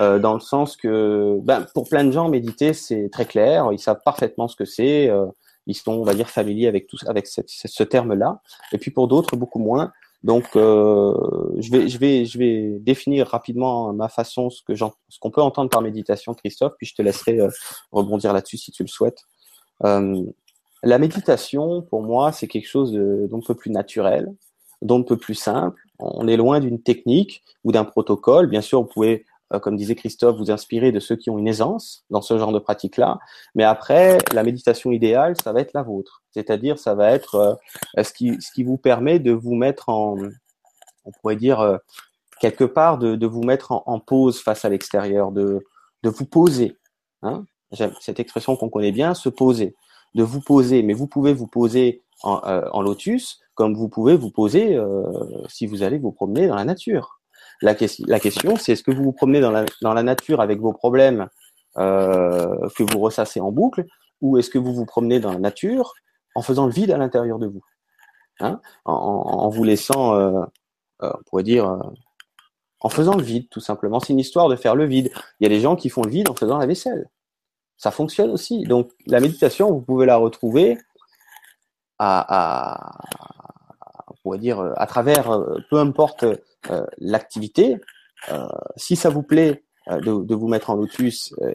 euh, 0.00 0.18
dans 0.18 0.34
le 0.34 0.40
sens 0.40 0.76
que, 0.76 1.38
ben, 1.42 1.66
pour 1.74 1.88
plein 1.88 2.04
de 2.04 2.12
gens, 2.12 2.28
méditer, 2.28 2.72
c'est 2.72 3.08
très 3.10 3.24
clair, 3.24 3.68
ils 3.72 3.78
savent 3.78 4.00
parfaitement 4.04 4.48
ce 4.48 4.56
que 4.56 4.64
c'est, 4.64 5.08
euh, 5.08 5.26
ils 5.66 5.74
sont, 5.74 5.92
on 5.92 6.04
va 6.04 6.14
dire, 6.14 6.28
familiers 6.28 6.68
avec 6.68 6.86
tout, 6.86 6.96
avec 7.06 7.26
ce 7.26 7.82
terme-là, 7.82 8.40
et 8.72 8.78
puis 8.78 8.90
pour 8.90 9.08
d'autres, 9.08 9.36
beaucoup 9.36 9.58
moins. 9.58 9.92
Donc, 10.24 10.54
euh, 10.54 11.12
je 11.58 11.70
vais, 11.70 11.88
je 11.88 11.98
vais, 11.98 12.24
je 12.24 12.38
vais 12.38 12.78
définir 12.80 13.26
rapidement 13.26 13.92
ma 13.92 14.08
façon, 14.08 14.50
ce 14.50 14.62
que 14.62 14.74
ce 14.76 15.18
qu'on 15.20 15.30
peut 15.30 15.42
entendre 15.42 15.68
par 15.68 15.82
méditation, 15.82 16.32
Christophe, 16.34 16.74
puis 16.78 16.86
je 16.86 16.94
te 16.94 17.02
laisserai 17.02 17.40
euh, 17.40 17.50
rebondir 17.90 18.32
là-dessus 18.32 18.58
si 18.58 18.70
tu 18.70 18.82
le 18.84 18.88
souhaites. 18.88 19.22
Euh, 19.84 20.22
la 20.84 20.98
méditation, 20.98 21.82
pour 21.82 22.02
moi, 22.02 22.30
c'est 22.32 22.46
quelque 22.46 22.68
chose 22.68 22.92
d'un 22.92 23.40
peu 23.40 23.54
plus 23.54 23.70
naturel, 23.70 24.32
d'un 24.80 25.02
peu 25.02 25.16
plus 25.16 25.34
simple, 25.34 25.80
on 25.98 26.26
est 26.26 26.36
loin 26.36 26.60
d'une 26.60 26.80
technique 26.80 27.42
ou 27.64 27.72
d'un 27.72 27.84
protocole. 27.84 28.48
Bien 28.48 28.60
sûr, 28.60 28.82
vous 28.82 28.88
pouvez, 28.88 29.24
comme 29.60 29.76
disait 29.76 29.94
Christophe, 29.94 30.36
vous 30.36 30.50
inspirer 30.50 30.92
de 30.92 31.00
ceux 31.00 31.16
qui 31.16 31.30
ont 31.30 31.38
une 31.38 31.48
aisance 31.48 32.04
dans 32.10 32.22
ce 32.22 32.38
genre 32.38 32.52
de 32.52 32.58
pratique-là. 32.58 33.18
Mais 33.54 33.64
après, 33.64 34.18
la 34.32 34.42
méditation 34.42 34.92
idéale, 34.92 35.34
ça 35.42 35.52
va 35.52 35.60
être 35.60 35.72
la 35.74 35.82
vôtre. 35.82 36.22
C'est-à-dire, 36.30 36.78
ça 36.78 36.94
va 36.94 37.10
être 37.10 37.34
euh, 37.98 38.02
ce, 38.02 38.12
qui, 38.12 38.62
vous 38.62 38.78
permet 38.78 39.18
de 39.18 39.32
vous 39.32 39.54
mettre 39.54 39.88
en, 39.88 40.16
on 41.04 41.10
pourrait 41.20 41.36
dire, 41.36 41.60
euh, 41.60 41.76
quelque 42.40 42.64
part, 42.64 42.98
de, 42.98 43.26
vous 43.26 43.42
mettre 43.42 43.72
en, 43.72 44.00
pause 44.00 44.40
face 44.40 44.64
à 44.64 44.68
l'extérieur, 44.68 45.32
de, 45.32 45.64
vous 46.02 46.26
poser. 46.26 46.76
Hein 47.22 47.44
cette 48.00 48.20
expression 48.20 48.56
qu'on 48.56 48.68
connaît 48.68 48.92
bien, 48.92 49.14
se 49.14 49.28
poser, 49.28 49.74
de 50.14 50.22
vous 50.22 50.40
poser. 50.40 50.82
Mais 50.82 50.92
vous 50.92 51.06
pouvez 51.06 51.32
vous 51.32 51.46
poser 51.46 52.02
en, 52.22 52.40
euh, 52.46 52.82
lotus 52.82 53.40
comme 53.54 53.74
vous 53.74 53.88
pouvez 53.88 54.16
vous 54.16 54.30
poser 54.30 54.74
euh, 54.74 55.02
si 55.48 55.66
vous 55.66 55.82
allez 55.82 55.98
vous 55.98 56.12
promener 56.12 56.46
dans 56.46 56.54
la 56.54 56.64
nature. 56.64 57.20
La, 57.62 57.74
question, 57.74 58.56
c'est 58.56 58.72
est-ce 58.72 58.82
que 58.82 58.90
vous 58.90 59.04
vous 59.04 59.12
promenez 59.12 59.40
dans 59.40 59.52
la, 59.52 60.02
nature 60.02 60.40
avec 60.40 60.60
vos 60.60 60.72
problèmes 60.72 61.28
euh, 61.78 62.68
que 62.76 62.82
vous 62.82 62.98
ressassez 62.98 63.40
en 63.40 63.52
boucle, 63.52 63.84
ou 64.20 64.36
est-ce 64.36 64.50
que 64.50 64.58
vous 64.58 64.74
vous 64.74 64.84
promenez 64.84 65.20
dans 65.20 65.32
la 65.32 65.38
nature 65.38 65.94
en 66.34 66.42
faisant 66.42 66.66
le 66.66 66.72
vide 66.72 66.90
à 66.90 66.98
l'intérieur 66.98 67.38
de 67.38 67.46
vous, 67.46 67.62
hein 68.40 68.60
en, 68.84 69.48
vous 69.48 69.62
laissant, 69.62 70.16
euh, 70.16 70.42
euh, 71.02 71.12
on 71.14 71.22
pourrait 71.24 71.42
dire, 71.44 71.78
en 72.80 72.88
faisant 72.88 73.14
le 73.14 73.22
vide, 73.22 73.48
tout 73.48 73.60
simplement. 73.60 74.00
C'est 74.00 74.12
une 74.12 74.18
histoire 74.18 74.48
de 74.48 74.56
faire 74.56 74.74
le 74.74 74.86
vide. 74.86 75.12
Il 75.38 75.44
y 75.44 75.46
a 75.46 75.48
des 75.48 75.60
gens 75.60 75.76
qui 75.76 75.88
font 75.88 76.02
le 76.02 76.10
vide 76.10 76.28
en 76.28 76.34
faisant 76.34 76.58
la 76.58 76.66
vaisselle. 76.66 77.08
Ça 77.76 77.92
fonctionne 77.92 78.30
aussi. 78.30 78.64
Donc 78.64 78.90
la 79.06 79.20
méditation, 79.20 79.70
vous 79.70 79.82
pouvez 79.82 80.06
la 80.06 80.16
retrouver 80.16 80.78
à 81.98 82.98
on 84.08 84.14
pourrait 84.22 84.38
dire 84.38 84.72
à 84.76 84.86
travers, 84.86 85.40
peu 85.70 85.78
importe 85.78 86.24
l'activité. 86.98 87.78
si 88.76 88.96
ça 88.96 89.10
vous 89.10 89.22
plaît, 89.22 89.62
euh, 89.90 89.98
de, 89.98 90.24
de, 90.24 90.34
vous 90.36 90.46
mettre 90.46 90.70
en 90.70 90.76
lotus, 90.76 91.34
euh, 91.42 91.52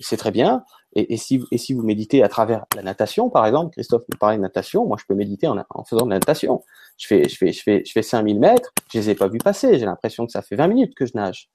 c'est 0.00 0.18
très 0.18 0.30
bien. 0.30 0.64
Et, 0.94 1.14
et, 1.14 1.16
si, 1.16 1.42
et 1.50 1.56
si 1.56 1.72
vous 1.72 1.82
méditez 1.82 2.22
à 2.22 2.28
travers 2.28 2.66
la 2.76 2.82
natation, 2.82 3.30
par 3.30 3.46
exemple, 3.46 3.72
Christophe 3.72 4.02
me 4.12 4.18
parlait 4.18 4.36
de 4.36 4.42
natation, 4.42 4.84
moi 4.84 4.98
je 5.00 5.06
peux 5.06 5.14
méditer 5.14 5.46
en, 5.46 5.56
en 5.70 5.84
faisant 5.84 6.04
de 6.04 6.10
la 6.10 6.16
natation. 6.16 6.62
Je 6.98 7.06
fais, 7.06 7.26
je 7.26 7.36
fais, 7.38 7.52
je 7.52 7.62
fais, 7.62 7.82
je 7.86 7.92
fais 7.92 8.02
5000 8.02 8.38
mètres, 8.38 8.70
je 8.92 8.98
les 8.98 9.10
ai 9.10 9.14
pas 9.14 9.28
vus 9.28 9.38
passer, 9.38 9.78
j'ai 9.78 9.86
l'impression 9.86 10.26
que 10.26 10.32
ça 10.32 10.42
fait 10.42 10.56
20 10.56 10.66
minutes 10.68 10.94
que 10.94 11.06
je 11.06 11.12
nage. 11.14 11.48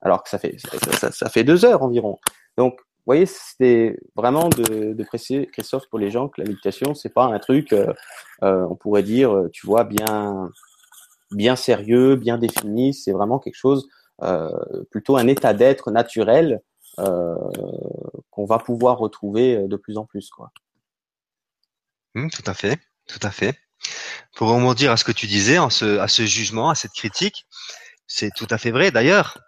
Alors 0.00 0.22
que 0.22 0.30
ça 0.30 0.38
fait, 0.38 0.56
ça, 0.92 1.12
ça, 1.12 1.28
fait 1.28 1.44
deux 1.44 1.66
heures 1.66 1.82
environ. 1.82 2.18
Donc, 2.56 2.78
vous 2.78 3.12
voyez, 3.12 3.26
c'est 3.26 3.98
vraiment 4.14 4.48
de, 4.48 4.94
de 4.94 5.04
préciser, 5.04 5.46
Christophe, 5.46 5.88
pour 5.90 5.98
les 5.98 6.10
gens, 6.10 6.28
que 6.28 6.40
la 6.40 6.48
méditation, 6.48 6.94
c'est 6.94 7.12
pas 7.12 7.26
un 7.26 7.38
truc, 7.38 7.74
euh, 7.74 7.92
euh, 8.42 8.66
on 8.70 8.76
pourrait 8.76 9.02
dire, 9.02 9.44
tu 9.52 9.66
vois, 9.66 9.84
bien, 9.84 10.50
bien 11.30 11.56
sérieux, 11.56 12.16
bien 12.16 12.38
défini. 12.38 12.94
C'est 12.94 13.12
vraiment 13.12 13.38
quelque 13.38 13.56
chose 13.56 13.88
euh, 14.22 14.50
plutôt 14.90 15.16
un 15.16 15.26
état 15.26 15.54
d'être 15.54 15.90
naturel 15.90 16.60
euh, 16.98 17.34
qu'on 18.30 18.46
va 18.46 18.58
pouvoir 18.58 18.98
retrouver 18.98 19.56
euh, 19.56 19.68
de 19.68 19.76
plus 19.76 19.98
en 19.98 20.06
plus. 20.06 20.30
Quoi. 20.30 20.50
Mmh, 22.14 22.30
tout 22.30 22.44
à 22.46 22.54
fait, 22.54 22.78
tout 23.06 23.20
à 23.22 23.30
fait. 23.30 23.58
Pour 24.34 24.48
rebondir 24.48 24.90
à 24.92 24.96
ce 24.96 25.04
que 25.04 25.12
tu 25.12 25.26
disais, 25.26 25.58
à 25.58 25.68
ce 25.70 26.24
jugement, 26.24 26.70
à 26.70 26.74
cette 26.74 26.92
critique, 26.92 27.46
c'est 28.06 28.30
tout 28.34 28.46
à 28.50 28.58
fait 28.58 28.70
vrai. 28.70 28.90
D'ailleurs, 28.90 29.38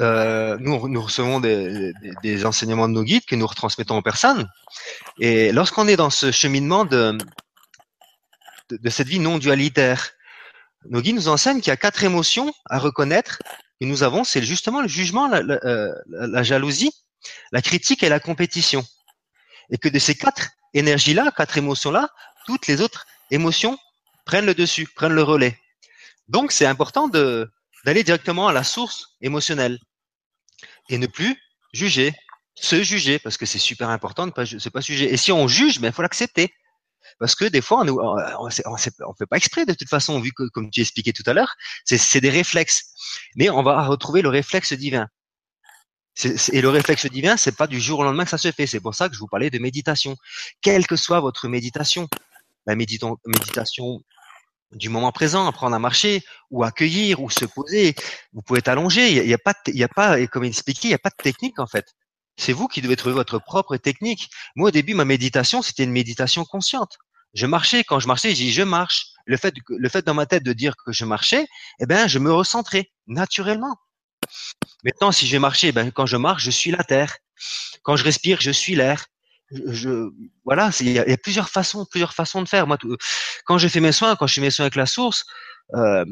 euh, 0.00 0.56
nous, 0.58 0.88
nous 0.88 1.02
recevons 1.02 1.38
des, 1.38 1.92
des, 2.02 2.12
des, 2.22 2.46
enseignements 2.46 2.88
de 2.88 2.94
nos 2.94 3.04
guides 3.04 3.24
que 3.26 3.36
nous 3.36 3.46
retransmettons 3.46 3.96
aux 3.96 4.02
personnes. 4.02 4.48
Et 5.20 5.52
lorsqu'on 5.52 5.86
est 5.86 5.96
dans 5.96 6.10
ce 6.10 6.32
cheminement 6.32 6.84
de, 6.84 7.16
de, 8.70 8.76
de, 8.76 8.90
cette 8.90 9.06
vie 9.06 9.20
non 9.20 9.38
dualitaire, 9.38 10.13
nos 10.90 11.02
nous 11.02 11.28
enseignent 11.28 11.60
qu'il 11.60 11.70
y 11.70 11.72
a 11.72 11.76
quatre 11.76 12.04
émotions 12.04 12.52
à 12.68 12.78
reconnaître 12.78 13.38
que 13.80 13.86
nous 13.86 14.02
avons. 14.02 14.24
C'est 14.24 14.42
justement 14.42 14.82
le 14.82 14.88
jugement, 14.88 15.32
euh, 15.32 15.92
la, 16.06 16.42
jalousie, 16.42 16.92
la 17.52 17.62
critique 17.62 18.02
et 18.02 18.08
la 18.08 18.20
compétition. 18.20 18.84
Et 19.70 19.78
que 19.78 19.88
de 19.88 19.98
ces 19.98 20.14
quatre 20.14 20.50
énergies-là, 20.74 21.32
quatre 21.36 21.58
émotions-là, 21.58 22.08
toutes 22.46 22.66
les 22.66 22.80
autres 22.80 23.06
émotions 23.30 23.78
prennent 24.26 24.46
le 24.46 24.54
dessus, 24.54 24.86
prennent 24.94 25.14
le 25.14 25.22
relais. 25.22 25.58
Donc, 26.28 26.52
c'est 26.52 26.66
important 26.66 27.08
de 27.08 27.50
d'aller 27.84 28.02
directement 28.02 28.48
à 28.48 28.52
la 28.54 28.64
source 28.64 29.08
émotionnelle 29.20 29.78
et 30.88 30.96
ne 30.96 31.06
plus 31.06 31.38
juger, 31.74 32.14
se 32.54 32.82
juger, 32.82 33.18
parce 33.18 33.36
que 33.36 33.44
c'est 33.44 33.58
super 33.58 33.90
important 33.90 34.26
de 34.26 34.32
pas 34.32 34.46
se 34.46 34.68
pas 34.70 34.80
juger. 34.80 35.12
Et 35.12 35.18
si 35.18 35.32
on 35.32 35.48
juge, 35.48 35.80
ben 35.80 35.88
il 35.88 35.92
faut 35.92 36.00
l'accepter. 36.00 36.54
Parce 37.18 37.34
que 37.34 37.44
des 37.44 37.60
fois, 37.60 37.82
on 37.82 38.44
ne 38.44 39.14
fait 39.18 39.26
pas 39.26 39.36
exprès 39.36 39.66
de 39.66 39.74
toute 39.74 39.88
façon, 39.88 40.20
vu 40.20 40.32
que, 40.32 40.48
comme 40.50 40.70
tu 40.70 40.80
expliquais 40.80 41.12
tout 41.12 41.22
à 41.26 41.32
l'heure, 41.32 41.54
c'est 41.84 42.20
des 42.20 42.30
réflexes. 42.30 42.84
Mais 43.36 43.50
on 43.50 43.62
va 43.62 43.86
retrouver 43.86 44.22
le 44.22 44.28
réflexe 44.28 44.72
divin. 44.72 45.08
et 46.52 46.60
le 46.60 46.68
réflexe 46.68 47.06
divin, 47.06 47.36
c'est 47.36 47.56
pas 47.56 47.66
du 47.66 47.80
jour 47.80 48.00
au 48.00 48.04
lendemain 48.04 48.24
que 48.24 48.30
ça 48.30 48.38
se 48.38 48.50
fait. 48.52 48.66
C'est 48.66 48.80
pour 48.80 48.94
ça 48.94 49.08
que 49.08 49.14
je 49.14 49.20
vous 49.20 49.28
parlais 49.28 49.50
de 49.50 49.58
méditation. 49.58 50.16
Quelle 50.60 50.86
que 50.86 50.96
soit 50.96 51.20
votre 51.20 51.48
méditation, 51.48 52.08
la 52.66 52.74
méditation 52.76 54.02
du 54.72 54.88
moment 54.88 55.12
présent, 55.12 55.46
apprendre 55.46 55.76
à 55.76 55.78
marcher, 55.78 56.22
ou 56.50 56.64
accueillir, 56.64 57.20
ou 57.20 57.30
se 57.30 57.44
poser. 57.44 57.94
Vous 58.32 58.42
pouvez 58.42 58.58
être 58.58 58.68
allongé. 58.68 59.12
Il 59.12 59.26
n'y 59.26 59.34
a, 59.34 59.38
pas, 59.38 59.54
il 59.68 59.76
y 59.76 59.84
a 59.84 59.88
pas, 59.88 60.26
comme 60.26 60.44
il 60.44 60.48
expliquait, 60.48 60.88
il 60.88 60.90
n'y 60.90 60.94
a 60.94 60.98
pas 60.98 61.10
de 61.10 61.22
technique 61.22 61.58
en 61.58 61.66
fait. 61.66 61.94
C'est 62.36 62.52
vous 62.52 62.66
qui 62.66 62.82
devez 62.82 62.96
trouver 62.96 63.14
votre 63.14 63.38
propre 63.38 63.76
technique. 63.76 64.28
Moi, 64.56 64.68
au 64.68 64.70
début, 64.72 64.94
ma 64.94 65.04
méditation, 65.04 65.62
c'était 65.62 65.84
une 65.84 65.92
méditation 65.92 66.44
consciente. 66.44 66.98
Je 67.34 67.46
marchais. 67.46 67.84
Quand 67.84 68.00
je 68.00 68.06
marchais, 68.06 68.34
j'ai 68.34 68.44
dit 68.44 68.52
je 68.52 68.62
marche. 68.62 69.08
Le 69.26 69.36
fait, 69.36 69.54
le 69.68 69.88
fait 69.88 70.04
dans 70.04 70.14
ma 70.14 70.26
tête 70.26 70.42
de 70.42 70.52
dire 70.52 70.74
que 70.84 70.92
je 70.92 71.04
marchais, 71.04 71.46
eh 71.80 71.86
ben, 71.86 72.06
je 72.06 72.18
me 72.18 72.32
recentrais 72.32 72.90
naturellement. 73.06 73.76
Maintenant, 74.84 75.12
si 75.12 75.26
je 75.26 75.36
marchais, 75.36 75.68
eh 75.68 75.72
ben, 75.72 75.90
quand 75.90 76.06
je 76.06 76.16
marche, 76.16 76.44
je 76.44 76.50
suis 76.50 76.70
la 76.70 76.84
terre. 76.84 77.16
Quand 77.82 77.96
je 77.96 78.04
respire, 78.04 78.40
je 78.40 78.50
suis 78.50 78.74
l'air. 78.74 79.06
Je, 79.50 80.10
voilà, 80.44 80.70
il 80.80 80.90
y, 80.90 80.98
a 80.98 81.16
plusieurs 81.18 81.48
façons, 81.48 81.86
plusieurs 81.90 82.14
façons 82.14 82.42
de 82.42 82.48
faire. 82.48 82.66
Moi, 82.66 82.78
quand 83.44 83.58
je 83.58 83.68
fais 83.68 83.80
mes 83.80 83.92
soins, 83.92 84.16
quand 84.16 84.26
je 84.26 84.34
fais 84.34 84.40
mes 84.40 84.50
soins 84.50 84.64
avec 84.64 84.76
la 84.76 84.86
source, 84.86 85.24
euh, 85.74 86.04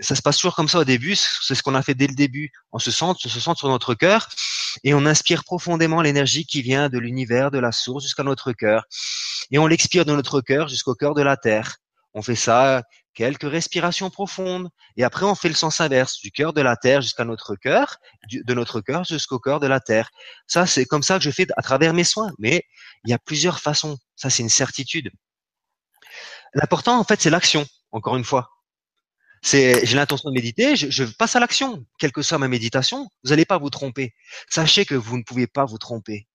ça 0.00 0.14
se 0.14 0.22
passe 0.22 0.36
toujours 0.36 0.54
comme 0.54 0.68
ça 0.68 0.78
au 0.78 0.84
début. 0.84 1.16
C'est 1.16 1.54
ce 1.54 1.62
qu'on 1.62 1.74
a 1.74 1.82
fait 1.82 1.94
dès 1.94 2.06
le 2.06 2.14
début. 2.14 2.50
On 2.72 2.78
se 2.78 2.90
sent, 2.90 3.04
on 3.04 3.14
se 3.14 3.40
sent 3.40 3.50
sur 3.56 3.68
notre 3.68 3.94
cœur 3.94 4.28
et 4.84 4.94
on 4.94 5.06
inspire 5.06 5.44
profondément 5.44 6.02
l'énergie 6.02 6.46
qui 6.46 6.62
vient 6.62 6.88
de 6.88 6.98
l'univers, 6.98 7.50
de 7.50 7.58
la 7.58 7.72
source 7.72 8.04
jusqu'à 8.04 8.22
notre 8.22 8.52
cœur. 8.52 8.84
Et 9.50 9.58
on 9.58 9.66
l'expire 9.66 10.04
de 10.04 10.12
notre 10.12 10.40
cœur 10.40 10.68
jusqu'au 10.68 10.94
cœur 10.94 11.14
de 11.14 11.22
la 11.22 11.36
terre. 11.36 11.76
On 12.14 12.22
fait 12.22 12.36
ça 12.36 12.82
quelques 13.14 13.50
respirations 13.50 14.10
profondes 14.10 14.68
et 14.96 15.02
après 15.02 15.24
on 15.26 15.34
fait 15.34 15.48
le 15.48 15.54
sens 15.54 15.80
inverse 15.80 16.20
du 16.20 16.30
cœur 16.30 16.52
de 16.52 16.60
la 16.60 16.76
terre 16.76 17.00
jusqu'à 17.00 17.24
notre 17.24 17.56
cœur, 17.56 17.96
de 18.30 18.54
notre 18.54 18.80
cœur 18.80 19.04
jusqu'au 19.04 19.40
cœur 19.40 19.58
de 19.60 19.66
la 19.66 19.80
terre. 19.80 20.10
Ça 20.46 20.66
c'est 20.66 20.84
comme 20.84 21.02
ça 21.02 21.18
que 21.18 21.24
je 21.24 21.30
fais 21.30 21.46
à 21.56 21.62
travers 21.62 21.94
mes 21.94 22.04
soins. 22.04 22.30
Mais 22.38 22.64
il 23.04 23.10
y 23.10 23.14
a 23.14 23.18
plusieurs 23.18 23.60
façons. 23.60 23.98
Ça 24.16 24.30
c'est 24.30 24.42
une 24.42 24.48
certitude. 24.48 25.10
L'important 26.54 26.98
en 26.98 27.04
fait 27.04 27.20
c'est 27.20 27.30
l'action. 27.30 27.66
Encore 27.90 28.16
une 28.16 28.24
fois, 28.24 28.50
j'ai 29.42 29.94
l'intention 29.94 30.30
de 30.30 30.34
méditer, 30.34 30.76
je, 30.76 30.90
je 30.90 31.04
passe 31.04 31.36
à 31.36 31.40
l'action, 31.40 31.84
quelle 31.98 32.12
que 32.12 32.22
soit 32.22 32.38
ma 32.38 32.48
méditation. 32.48 33.08
Vous 33.24 33.30
n'allez 33.30 33.44
pas 33.44 33.58
vous 33.58 33.70
tromper. 33.70 34.14
Sachez 34.48 34.84
que 34.84 34.94
vous 34.94 35.18
ne 35.18 35.22
pouvez 35.22 35.46
pas 35.46 35.64
vous 35.64 35.78
tromper. 35.78 36.26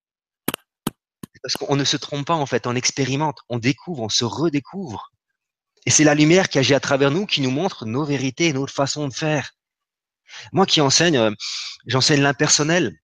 Parce 1.41 1.55
qu'on 1.55 1.75
ne 1.75 1.83
se 1.83 1.97
trompe 1.97 2.27
pas 2.27 2.35
en 2.35 2.45
fait, 2.45 2.67
on 2.67 2.75
expérimente, 2.75 3.39
on 3.49 3.59
découvre, 3.59 4.03
on 4.03 4.09
se 4.09 4.23
redécouvre. 4.23 5.11
Et 5.85 5.91
c'est 5.91 6.05
la 6.05 6.15
lumière 6.15 6.47
qui 6.47 6.59
agit 6.59 6.73
à 6.73 6.79
travers 6.79 7.11
nous, 7.11 7.25
qui 7.25 7.41
nous 7.41 7.51
montre 7.51 7.85
nos 7.85 8.05
vérités, 8.05 8.53
notre 8.53 8.73
façon 8.73 9.07
de 9.07 9.13
faire. 9.13 9.51
Moi 10.51 10.65
qui 10.65 10.81
enseigne, 10.81 11.17
euh, 11.17 11.31
j'enseigne 11.85 12.21
l'impersonnel. 12.21 12.97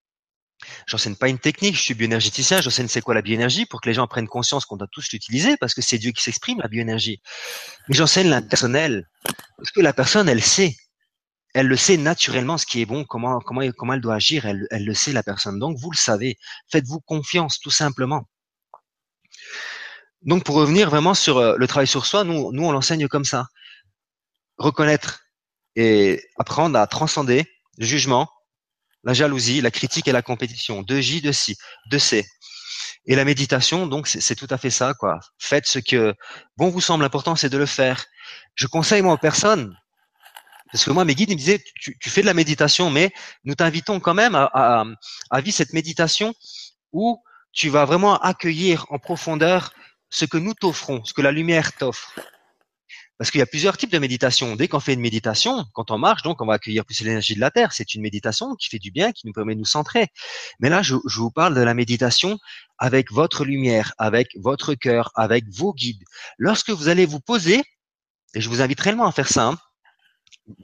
J'enseigne 0.88 1.16
pas 1.16 1.30
une 1.30 1.40
technique, 1.40 1.76
je 1.76 1.82
suis 1.82 1.94
bioénergéticien, 1.94 2.62
j'enseigne 2.62 2.88
c'est 2.88 3.02
quoi 3.02 3.14
la 3.14 3.22
bioénergie 3.22 3.66
pour 3.66 3.82
que 3.82 3.90
les 3.90 3.94
gens 3.94 4.08
prennent 4.08 4.28
conscience 4.28 4.66
qu'on 4.66 4.78
doit 4.78 4.88
tous 4.92 5.12
l'utiliser 5.12 5.58
parce 5.58 5.74
que 5.74 5.82
c'est 5.82 5.98
Dieu 5.98 6.12
qui 6.12 6.22
s'exprime, 6.22 6.60
la 6.62 6.68
bioénergie. 6.68 7.22
Mais 7.88 7.96
j'enseigne 7.96 8.30
l'impersonnel 8.30 9.08
parce 9.58 9.72
que 9.72 9.82
la 9.82 9.94
personne, 9.94 10.30
elle 10.30 10.42
sait. 10.42 10.76
Elle 11.56 11.68
le 11.68 11.78
sait 11.78 11.98
naturellement 11.98 12.58
ce 12.60 12.66
qui 12.66 12.82
est 12.82 12.86
bon, 12.86 13.06
comment, 13.06 13.40
comment, 13.40 13.62
comment 13.76 13.94
elle 13.94 14.02
doit 14.02 14.16
agir, 14.16 14.46
elle, 14.46 14.68
elle 14.70 14.86
le 14.86 14.94
sait 14.94 15.12
la 15.12 15.24
personne. 15.24 15.58
Donc 15.58 15.78
vous 15.80 15.90
le 15.90 15.98
savez. 15.98 16.38
Faites-vous 16.72 17.00
confiance 17.00 17.60
tout 17.60 17.72
simplement. 17.72 18.24
Donc 20.22 20.44
pour 20.44 20.56
revenir 20.56 20.90
vraiment 20.90 21.14
sur 21.14 21.38
euh, 21.38 21.56
le 21.58 21.68
travail 21.68 21.88
sur 21.88 22.06
soi, 22.06 22.24
nous, 22.24 22.52
nous 22.52 22.64
on 22.64 22.72
l'enseigne 22.72 23.08
comme 23.08 23.26
ça. 23.26 23.48
Reconnaître 24.58 25.22
et 25.76 26.22
apprendre 26.38 26.78
à 26.78 26.86
transcender 26.88 27.46
le 27.78 27.86
jugement, 27.86 28.30
la 29.04 29.14
jalousie, 29.14 29.62
la 29.62 29.72
critique 29.72 30.08
et 30.08 30.12
la 30.12 30.22
compétition. 30.22 30.82
De 30.82 31.00
J, 31.00 31.22
de 31.22 31.32
C, 31.32 31.56
de 31.90 31.98
C. 31.98 32.26
Et 33.06 33.16
la 33.16 33.26
méditation, 33.26 33.88
donc, 33.88 34.08
c'est 34.08 34.36
tout 34.36 34.48
à 34.50 34.58
fait 34.58 34.70
ça, 34.70 34.94
quoi. 34.94 35.20
Faites 35.38 35.66
ce 35.66 35.80
que 35.80 36.14
bon 36.58 36.70
vous 36.70 36.82
semble 36.82 37.04
important, 37.04 37.36
c'est 37.36 37.50
de 37.50 37.58
le 37.58 37.66
faire. 37.66 38.06
Je 38.56 38.68
conseille 38.68 39.02
moi 39.02 39.14
aux 39.14 39.18
personnes, 39.18 39.76
parce 40.72 40.86
que 40.86 40.92
moi 40.92 41.06
mes 41.06 41.16
guides 41.16 41.32
ils 41.32 41.36
me 41.36 41.40
disaient, 41.40 41.64
tu, 41.76 42.10
fais 42.10 42.22
de 42.22 42.28
la 42.28 42.34
méditation, 42.34 42.92
mais 42.92 43.12
nous 43.44 43.56
t'invitons 43.56 44.00
quand 44.00 44.14
même 44.14 44.36
à, 44.36 44.50
à, 44.54 44.84
à 45.32 45.42
vivre 45.42 45.56
cette 45.56 45.74
méditation 45.74 46.34
où 46.92 47.20
tu 47.52 47.70
vas 47.70 47.86
vraiment 47.86 48.18
accueillir 48.20 48.86
en 48.90 49.00
profondeur 49.00 49.74
ce 50.10 50.26
que 50.26 50.38
nous 50.38 50.54
t'offrons, 50.54 51.04
ce 51.06 51.14
que 51.14 51.22
la 51.22 51.32
lumière 51.32 51.74
t'offre. 51.74 52.14
Parce 53.20 53.32
qu'il 53.32 53.40
y 53.40 53.42
a 53.42 53.46
plusieurs 53.46 53.78
types 53.78 53.92
de 53.92 54.00
méditation. 54.00 54.56
Dès 54.56 54.70
qu'on 54.70 54.80
fait 54.80 54.94
une 54.94 55.02
méditation, 55.02 55.66
quand 55.74 55.92
on 55.92 55.98
marche, 55.98 56.24
donc 56.24 56.42
on 56.42 56.46
va 56.46 56.54
accueillir 56.54 56.86
plus 56.86 57.02
l'énergie 57.02 57.36
de 57.36 57.42
la 57.42 57.52
Terre. 57.52 57.74
C'est 57.74 57.94
une 57.94 58.02
méditation 58.02 58.56
qui 58.56 58.70
fait 58.70 58.80
du 58.80 58.92
bien, 58.92 59.12
qui 59.12 59.28
nous 59.28 59.34
permet 59.34 59.56
de 59.56 59.60
nous 59.60 59.66
centrer. 59.66 60.08
Mais 60.62 60.70
là, 60.70 60.82
je, 60.82 60.96
je 61.06 61.20
vous 61.20 61.30
parle 61.30 61.54
de 61.54 61.60
la 61.60 61.74
méditation 61.74 62.40
avec 62.78 63.12
votre 63.12 63.44
lumière, 63.44 63.94
avec 63.98 64.30
votre 64.38 64.74
cœur, 64.74 65.12
avec 65.16 65.44
vos 65.50 65.74
guides. 65.74 66.02
Lorsque 66.38 66.70
vous 66.70 66.88
allez 66.88 67.06
vous 67.06 67.20
poser, 67.20 67.62
et 68.36 68.40
je 68.40 68.48
vous 68.48 68.62
invite 68.62 68.80
réellement 68.80 69.06
à 69.06 69.12
faire 69.12 69.28
ça, 69.28 69.48
hein, 69.48 69.58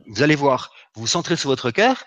vous 0.08 0.24
allez 0.24 0.36
voir, 0.36 0.72
vous 0.96 1.02
vous 1.02 1.08
centrez 1.08 1.36
sur 1.36 1.50
votre 1.50 1.72
cœur 1.72 2.06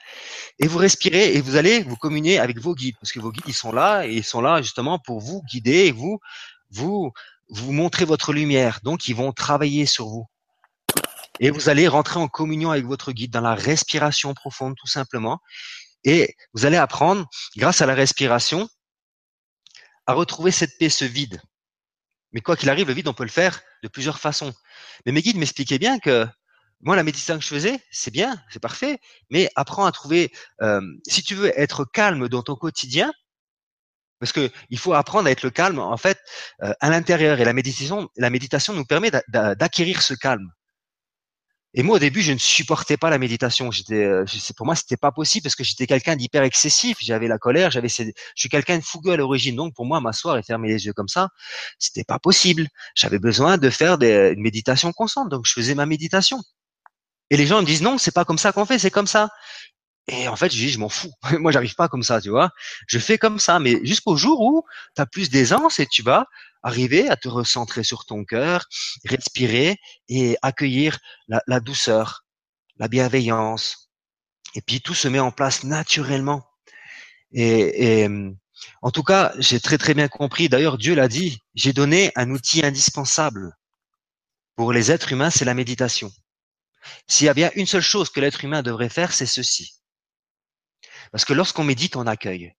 et 0.58 0.66
vous 0.66 0.78
respirez 0.78 1.34
et 1.34 1.40
vous 1.40 1.56
allez 1.56 1.82
vous 1.82 1.96
communier 1.96 2.38
avec 2.38 2.58
vos 2.58 2.74
guides 2.74 2.96
parce 3.00 3.12
que 3.12 3.20
vos 3.20 3.30
guides 3.30 3.44
ils 3.46 3.54
sont 3.54 3.72
là 3.72 4.06
et 4.06 4.14
ils 4.14 4.24
sont 4.24 4.40
là 4.40 4.62
justement 4.62 4.98
pour 4.98 5.20
vous 5.20 5.42
guider 5.50 5.86
et 5.86 5.92
vous 5.92 6.18
vous 6.70 7.12
vous 7.50 7.72
montrer 7.72 8.04
votre 8.04 8.32
lumière. 8.32 8.80
Donc 8.82 9.08
ils 9.08 9.14
vont 9.14 9.32
travailler 9.32 9.86
sur 9.86 10.06
vous. 10.06 10.26
Et 11.40 11.50
vous 11.50 11.68
allez 11.68 11.88
rentrer 11.88 12.18
en 12.18 12.28
communion 12.28 12.70
avec 12.70 12.84
votre 12.84 13.12
guide 13.12 13.30
dans 13.30 13.40
la 13.40 13.54
respiration 13.54 14.34
profonde 14.34 14.74
tout 14.76 14.86
simplement 14.86 15.40
et 16.04 16.34
vous 16.54 16.66
allez 16.66 16.76
apprendre 16.76 17.28
grâce 17.56 17.82
à 17.82 17.86
la 17.86 17.94
respiration 17.94 18.68
à 20.06 20.14
retrouver 20.14 20.50
cette 20.50 20.78
paix, 20.78 20.88
ce 20.88 21.04
vide. 21.04 21.40
Mais 22.32 22.40
quoi 22.40 22.56
qu'il 22.56 22.70
arrive, 22.70 22.88
le 22.88 22.94
vide, 22.94 23.08
on 23.08 23.14
peut 23.14 23.24
le 23.24 23.30
faire 23.30 23.60
de 23.82 23.88
plusieurs 23.88 24.18
façons. 24.18 24.54
Mais 25.04 25.12
mes 25.12 25.22
guides 25.22 25.36
m'expliquaient 25.36 25.78
bien 25.78 25.98
que 25.98 26.26
moi, 26.80 26.94
la 26.94 27.02
méditation 27.02 27.36
que 27.36 27.44
je 27.44 27.48
faisais, 27.48 27.80
c'est 27.90 28.10
bien, 28.10 28.40
c'est 28.50 28.60
parfait, 28.60 28.98
mais 29.30 29.50
apprends 29.56 29.84
à 29.84 29.92
trouver, 29.92 30.30
euh, 30.62 30.80
si 31.06 31.22
tu 31.22 31.34
veux 31.34 31.52
être 31.58 31.84
calme 31.84 32.28
dans 32.28 32.42
ton 32.42 32.54
quotidien, 32.54 33.12
parce 34.20 34.32
que 34.32 34.50
il 34.70 34.78
faut 34.78 34.94
apprendre 34.94 35.28
à 35.28 35.30
être 35.30 35.42
le 35.42 35.50
calme 35.50 35.78
en 35.78 35.96
fait 35.96 36.18
euh, 36.62 36.72
à 36.80 36.90
l'intérieur 36.90 37.40
et 37.40 37.44
la 37.44 37.52
méditation, 37.52 38.08
la 38.16 38.30
méditation 38.30 38.72
nous 38.72 38.84
permet 38.84 39.10
d'acquérir 39.28 40.02
ce 40.02 40.14
calme. 40.14 40.50
Et 41.74 41.82
moi, 41.82 41.96
au 41.96 41.98
début, 41.98 42.22
je 42.22 42.32
ne 42.32 42.38
supportais 42.38 42.96
pas 42.96 43.10
la 43.10 43.18
méditation. 43.18 43.70
J'étais, 43.70 44.02
euh, 44.02 44.24
pour 44.56 44.64
moi, 44.64 44.74
c'était 44.74 44.96
pas 44.96 45.12
possible 45.12 45.42
parce 45.42 45.54
que 45.54 45.64
j'étais 45.64 45.86
quelqu'un 45.86 46.16
d'hyper 46.16 46.42
excessif. 46.42 46.96
J'avais 47.00 47.28
la 47.28 47.38
colère, 47.38 47.70
j'avais, 47.70 47.88
je 47.88 48.12
suis 48.34 48.48
quelqu'un 48.48 48.78
de 48.78 48.82
fougueux 48.82 49.12
à 49.12 49.16
l'origine. 49.16 49.54
Donc, 49.56 49.74
pour 49.74 49.84
moi, 49.84 50.00
m'asseoir 50.00 50.38
et 50.38 50.42
fermer 50.42 50.68
les 50.68 50.86
yeux 50.86 50.94
comme 50.94 51.08
ça, 51.08 51.28
c'était 51.78 52.04
pas 52.04 52.18
possible. 52.18 52.68
J'avais 52.94 53.18
besoin 53.18 53.58
de 53.58 53.68
faire 53.68 53.98
des, 53.98 54.32
une 54.34 54.40
méditation 54.40 54.92
constante. 54.92 55.28
Donc, 55.28 55.46
je 55.46 55.52
faisais 55.52 55.74
ma 55.74 55.84
méditation. 55.84 56.42
Et 57.30 57.36
les 57.36 57.46
gens 57.46 57.60
me 57.60 57.66
disent 57.66 57.82
non, 57.82 57.98
c'est 57.98 58.14
pas 58.14 58.24
comme 58.24 58.38
ça 58.38 58.52
qu'on 58.52 58.64
fait, 58.64 58.78
c'est 58.78 58.90
comme 58.90 59.06
ça. 59.06 59.28
Et 60.08 60.26
en 60.26 60.36
fait, 60.36 60.50
je 60.50 60.56
dis, 60.56 60.70
je 60.70 60.78
m'en 60.78 60.88
fous. 60.88 61.12
Moi, 61.38 61.52
j'arrive 61.52 61.74
pas 61.74 61.88
comme 61.88 62.02
ça, 62.02 62.20
tu 62.20 62.30
vois. 62.30 62.50
Je 62.86 62.98
fais 62.98 63.18
comme 63.18 63.38
ça, 63.38 63.58
mais 63.58 63.78
jusqu'au 63.84 64.16
jour 64.16 64.40
où 64.40 64.64
tu 64.96 65.02
as 65.02 65.06
plus 65.06 65.30
d'aisance 65.30 65.80
et 65.80 65.86
tu 65.86 66.02
vas 66.02 66.26
arriver 66.62 67.08
à 67.08 67.16
te 67.16 67.28
recentrer 67.28 67.84
sur 67.84 68.04
ton 68.04 68.24
cœur, 68.24 68.66
respirer 69.04 69.76
et 70.08 70.36
accueillir 70.42 70.98
la, 71.28 71.60
douceur, 71.60 72.24
la 72.78 72.88
bienveillance. 72.88 73.90
Et 74.54 74.62
puis 74.62 74.80
tout 74.80 74.94
se 74.94 75.08
met 75.08 75.20
en 75.20 75.30
place 75.30 75.62
naturellement. 75.64 76.42
Et, 77.32 78.02
et 78.02 78.08
en 78.82 78.90
tout 78.90 79.02
cas, 79.02 79.34
j'ai 79.38 79.60
très 79.60 79.78
très 79.78 79.94
bien 79.94 80.08
compris. 80.08 80.48
D'ailleurs, 80.48 80.78
Dieu 80.78 80.94
l'a 80.94 81.08
dit. 81.08 81.38
J'ai 81.54 81.72
donné 81.72 82.12
un 82.16 82.30
outil 82.30 82.64
indispensable 82.64 83.54
pour 84.56 84.72
les 84.72 84.90
êtres 84.90 85.12
humains, 85.12 85.30
c'est 85.30 85.44
la 85.44 85.54
méditation. 85.54 86.10
S'il 87.06 87.26
y 87.26 87.30
a 87.30 87.34
bien 87.34 87.50
une 87.54 87.66
seule 87.66 87.82
chose 87.82 88.10
que 88.10 88.18
l'être 88.18 88.44
humain 88.44 88.62
devrait 88.62 88.88
faire, 88.88 89.12
c'est 89.12 89.26
ceci. 89.26 89.77
Parce 91.12 91.24
que 91.24 91.32
lorsqu'on 91.32 91.64
médite, 91.64 91.96
on 91.96 92.06
accueille. 92.06 92.54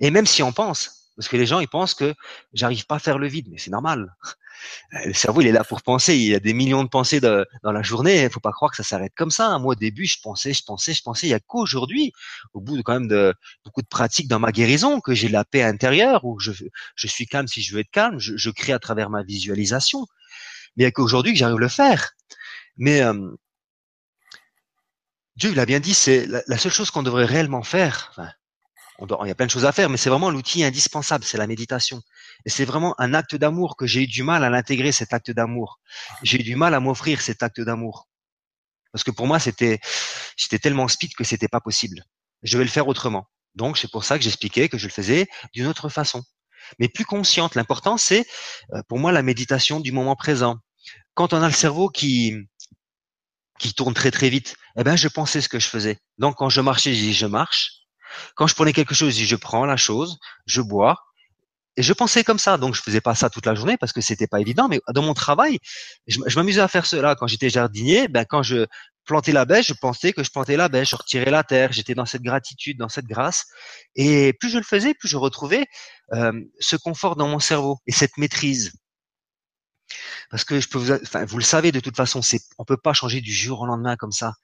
Et 0.00 0.10
même 0.10 0.26
si 0.26 0.42
on 0.42 0.52
pense, 0.52 1.00
parce 1.16 1.28
que 1.28 1.36
les 1.36 1.44
gens, 1.44 1.60
ils 1.60 1.68
pensent 1.68 1.92
que 1.92 2.14
j'arrive 2.54 2.86
pas 2.86 2.94
à 2.94 2.98
faire 2.98 3.18
le 3.18 3.28
vide, 3.28 3.48
mais 3.50 3.58
c'est 3.58 3.70
normal. 3.70 4.16
Le 5.04 5.12
cerveau, 5.12 5.42
il 5.42 5.46
est 5.46 5.52
là 5.52 5.64
pour 5.64 5.82
penser. 5.82 6.16
Il 6.16 6.22
y 6.22 6.34
a 6.34 6.40
des 6.40 6.54
millions 6.54 6.82
de 6.82 6.88
pensées 6.88 7.20
dans 7.20 7.44
la 7.62 7.82
journée. 7.82 8.22
Il 8.22 8.30
faut 8.30 8.40
pas 8.40 8.52
croire 8.52 8.70
que 8.70 8.76
ça 8.78 8.82
s'arrête 8.82 9.12
comme 9.14 9.30
ça. 9.30 9.58
Moi, 9.58 9.72
au 9.72 9.74
début, 9.74 10.06
je 10.06 10.18
pensais, 10.22 10.54
je 10.54 10.62
pensais, 10.62 10.94
je 10.94 11.02
pensais. 11.02 11.26
Il 11.26 11.30
y 11.30 11.34
a 11.34 11.40
qu'aujourd'hui, 11.40 12.12
au 12.54 12.60
bout 12.60 12.76
de 12.76 12.82
quand 12.82 12.94
même 12.94 13.08
de 13.08 13.34
beaucoup 13.66 13.82
de 13.82 13.86
pratiques 13.86 14.28
dans 14.28 14.38
ma 14.38 14.50
guérison, 14.50 15.00
que 15.00 15.12
j'ai 15.12 15.28
la 15.28 15.44
paix 15.44 15.62
intérieure, 15.62 16.24
où 16.24 16.38
je, 16.40 16.52
suis 16.96 17.26
calme 17.26 17.48
si 17.48 17.60
je 17.60 17.74
veux 17.74 17.80
être 17.80 17.90
calme. 17.90 18.18
Je, 18.18 18.36
je 18.36 18.50
crée 18.50 18.72
à 18.72 18.78
travers 18.78 19.10
ma 19.10 19.22
visualisation. 19.22 20.06
Mais 20.76 20.84
il 20.84 20.86
y 20.86 20.88
a 20.88 20.90
qu'aujourd'hui 20.90 21.32
que 21.32 21.38
j'arrive 21.38 21.56
à 21.56 21.60
le 21.60 21.68
faire. 21.68 22.12
Mais 22.78 23.02
euh, 23.02 23.30
Dieu, 25.40 25.52
il 25.52 25.58
a 25.58 25.64
bien 25.64 25.80
dit, 25.80 25.94
c'est 25.94 26.26
la, 26.26 26.58
seule 26.58 26.70
chose 26.70 26.90
qu'on 26.90 27.02
devrait 27.02 27.24
réellement 27.24 27.62
faire. 27.62 28.12
il 29.00 29.26
y 29.26 29.30
a 29.30 29.34
plein 29.34 29.46
de 29.46 29.50
choses 29.50 29.64
à 29.64 29.72
faire, 29.72 29.88
mais 29.88 29.96
c'est 29.96 30.10
vraiment 30.10 30.28
l'outil 30.28 30.62
indispensable, 30.64 31.24
c'est 31.24 31.38
la 31.38 31.46
méditation. 31.46 32.02
Et 32.44 32.50
c'est 32.50 32.66
vraiment 32.66 32.94
un 33.00 33.14
acte 33.14 33.36
d'amour 33.36 33.74
que 33.78 33.86
j'ai 33.86 34.02
eu 34.02 34.06
du 34.06 34.22
mal 34.22 34.44
à 34.44 34.50
l'intégrer, 34.50 34.92
cet 34.92 35.14
acte 35.14 35.30
d'amour. 35.30 35.80
J'ai 36.22 36.40
eu 36.40 36.42
du 36.42 36.56
mal 36.56 36.74
à 36.74 36.80
m'offrir 36.80 37.22
cet 37.22 37.42
acte 37.42 37.62
d'amour. 37.62 38.06
Parce 38.92 39.02
que 39.02 39.10
pour 39.10 39.26
moi, 39.26 39.38
c'était, 39.38 39.80
j'étais 40.36 40.58
tellement 40.58 40.88
speed 40.88 41.14
que 41.14 41.24
c'était 41.24 41.48
pas 41.48 41.60
possible. 41.60 42.04
Je 42.42 42.58
vais 42.58 42.64
le 42.64 42.70
faire 42.70 42.86
autrement. 42.86 43.26
Donc, 43.54 43.78
c'est 43.78 43.90
pour 43.90 44.04
ça 44.04 44.18
que 44.18 44.24
j'expliquais 44.24 44.68
que 44.68 44.76
je 44.76 44.88
le 44.88 44.92
faisais 44.92 45.26
d'une 45.54 45.68
autre 45.68 45.88
façon. 45.88 46.22
Mais 46.78 46.90
plus 46.90 47.06
consciente. 47.06 47.54
L'important, 47.54 47.96
c'est, 47.96 48.26
euh, 48.74 48.82
pour 48.88 48.98
moi, 48.98 49.10
la 49.10 49.22
méditation 49.22 49.80
du 49.80 49.90
moment 49.90 50.16
présent. 50.16 50.58
Quand 51.14 51.32
on 51.32 51.40
a 51.40 51.46
le 51.46 51.54
cerveau 51.54 51.88
qui, 51.88 52.36
qui 53.60 53.74
tourne 53.74 53.94
très 53.94 54.10
très 54.10 54.30
vite, 54.30 54.56
eh 54.78 54.84
ben 54.84 54.96
je 54.96 55.06
pensais 55.06 55.40
ce 55.40 55.48
que 55.48 55.60
je 55.60 55.68
faisais. 55.68 55.98
Donc 56.18 56.36
quand 56.36 56.48
je 56.48 56.60
marchais, 56.60 56.94
je 56.94 57.00
dis 57.00 57.14
je 57.14 57.26
marche. 57.26 57.72
Quand 58.34 58.46
je 58.46 58.54
prenais 58.54 58.72
quelque 58.72 58.94
chose, 58.94 59.10
je 59.10 59.18
dis 59.18 59.26
je 59.26 59.36
prends 59.36 59.66
la 59.66 59.76
chose, 59.76 60.18
je 60.46 60.62
bois. 60.62 60.96
Et 61.76 61.82
je 61.82 61.92
pensais 61.92 62.24
comme 62.24 62.38
ça, 62.38 62.56
donc 62.56 62.74
je 62.74 62.82
faisais 62.82 63.00
pas 63.00 63.14
ça 63.14 63.30
toute 63.30 63.46
la 63.46 63.54
journée 63.54 63.76
parce 63.76 63.92
que 63.92 64.00
c'était 64.00 64.26
pas 64.26 64.40
évident. 64.40 64.66
Mais 64.68 64.80
dans 64.92 65.02
mon 65.02 65.14
travail, 65.14 65.58
je, 66.08 66.18
m'amusais 66.34 66.60
à 66.60 66.68
faire 66.68 66.86
cela. 66.86 67.14
Quand 67.14 67.26
j'étais 67.26 67.50
jardinier, 67.50 68.08
ben 68.08 68.24
quand 68.28 68.42
je 68.42 68.66
plantais 69.04 69.32
la 69.32 69.44
bêche, 69.44 69.68
je 69.68 69.74
pensais 69.74 70.12
que 70.12 70.24
je 70.24 70.30
plantais 70.30 70.56
la 70.56 70.68
bêche, 70.68 70.90
je 70.90 70.96
retirais 70.96 71.30
la 71.30 71.44
terre. 71.44 71.72
J'étais 71.72 71.94
dans 71.94 72.06
cette 72.06 72.22
gratitude, 72.22 72.78
dans 72.78 72.88
cette 72.88 73.06
grâce. 73.06 73.44
Et 73.94 74.32
plus 74.40 74.50
je 74.50 74.58
le 74.58 74.64
faisais, 74.64 74.94
plus 74.94 75.08
je 75.08 75.16
retrouvais 75.16 75.66
euh, 76.14 76.32
ce 76.58 76.76
confort 76.76 77.14
dans 77.14 77.28
mon 77.28 77.40
cerveau 77.40 77.78
et 77.86 77.92
cette 77.92 78.16
maîtrise. 78.16 78.72
Parce 80.30 80.44
que 80.44 80.60
je 80.60 80.68
peux 80.68 80.78
vous, 80.78 80.92
enfin, 80.92 81.24
vous 81.24 81.38
le 81.38 81.44
savez 81.44 81.72
de 81.72 81.80
toute 81.80 81.96
façon, 81.96 82.22
c'est, 82.22 82.40
on 82.58 82.64
peut 82.64 82.76
pas 82.76 82.92
changer 82.92 83.20
du 83.20 83.32
jour 83.32 83.60
au 83.60 83.66
lendemain 83.66 83.96
comme 83.96 84.12
ça. 84.12 84.34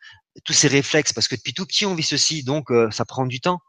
Tous 0.44 0.52
ces 0.52 0.68
réflexes, 0.68 1.12
parce 1.12 1.28
que 1.28 1.36
depuis 1.36 1.54
tout 1.54 1.66
petit 1.66 1.86
on 1.86 1.94
vit 1.94 2.02
ceci, 2.02 2.42
donc 2.42 2.70
euh, 2.70 2.90
ça 2.90 3.04
prend 3.04 3.26
du 3.26 3.40
temps. 3.40 3.60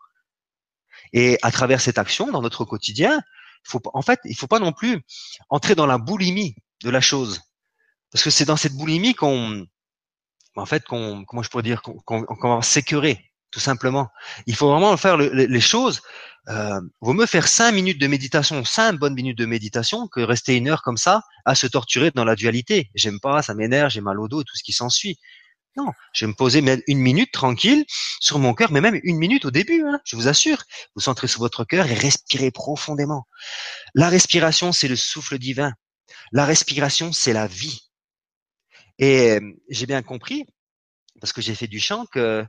Et 1.13 1.37
à 1.41 1.51
travers 1.51 1.81
cette 1.81 1.97
action, 1.97 2.31
dans 2.31 2.41
notre 2.41 2.65
quotidien, 2.65 3.21
faut, 3.63 3.81
en 3.93 4.01
fait, 4.01 4.19
il 4.25 4.35
faut 4.35 4.47
pas 4.47 4.59
non 4.59 4.73
plus 4.73 5.01
entrer 5.49 5.75
dans 5.75 5.85
la 5.85 5.97
boulimie 5.97 6.55
de 6.83 6.89
la 6.89 7.01
chose, 7.01 7.41
parce 8.11 8.23
que 8.23 8.29
c'est 8.29 8.45
dans 8.45 8.57
cette 8.57 8.73
boulimie 8.73 9.13
qu'on, 9.13 9.65
en 10.55 10.65
fait, 10.65 10.83
qu'on, 10.85 11.25
comment 11.25 11.43
je 11.43 11.49
pourrais 11.49 11.63
dire, 11.63 11.81
qu'on, 11.81 12.25
va 12.41 12.61
s'écœurer, 12.61 13.26
tout 13.51 13.59
simplement. 13.59 14.09
Il 14.45 14.55
faut 14.55 14.69
vraiment 14.69 14.95
faire 14.97 15.17
les 15.17 15.61
choses 15.61 16.01
euh, 16.49 16.79
vaut 17.01 17.13
mieux 17.13 17.25
faire 17.25 17.47
cinq 17.47 17.73
minutes 17.73 17.99
de 17.99 18.07
méditation, 18.07 18.63
cinq 18.63 18.93
bonnes 18.93 19.15
minutes 19.15 19.37
de 19.37 19.45
méditation, 19.45 20.07
que 20.07 20.21
rester 20.21 20.55
une 20.55 20.69
heure 20.69 20.81
comme 20.81 20.97
ça 20.97 21.21
à 21.45 21.55
se 21.55 21.67
torturer 21.67 22.11
dans 22.11 22.23
la 22.23 22.35
dualité. 22.35 22.89
J'aime 22.95 23.19
pas, 23.19 23.41
ça 23.41 23.53
m'énerve, 23.53 23.89
j'ai 23.89 24.01
mal 24.01 24.19
au 24.19 24.27
dos 24.27 24.43
tout 24.43 24.55
ce 24.55 24.63
qui 24.63 24.71
s'ensuit. 24.71 25.17
Non, 25.75 25.91
je 26.13 26.25
vais 26.25 26.29
me 26.29 26.35
poser 26.35 26.63
une 26.87 26.99
minute 26.99 27.31
tranquille 27.31 27.85
sur 28.19 28.39
mon 28.39 28.53
cœur, 28.53 28.71
mais 28.71 28.81
même 28.81 28.99
une 29.03 29.17
minute 29.17 29.45
au 29.45 29.51
début, 29.51 29.83
hein, 29.85 29.99
je 30.05 30.15
vous 30.15 30.27
assure. 30.27 30.63
Vous 30.95 31.01
centrez 31.01 31.27
sur 31.27 31.39
votre 31.39 31.65
cœur 31.65 31.85
et 31.85 31.93
respirez 31.93 32.49
profondément. 32.49 33.27
La 33.93 34.09
respiration, 34.09 34.71
c'est 34.71 34.87
le 34.87 34.95
souffle 34.95 35.37
divin. 35.37 35.73
La 36.31 36.45
respiration, 36.45 37.11
c'est 37.11 37.33
la 37.33 37.45
vie. 37.45 37.81
Et 38.99 39.31
euh, 39.31 39.41
j'ai 39.69 39.85
bien 39.85 40.01
compris, 40.01 40.45
parce 41.19 41.33
que 41.33 41.41
j'ai 41.41 41.53
fait 41.53 41.67
du 41.67 41.79
chant, 41.79 42.05
que 42.07 42.43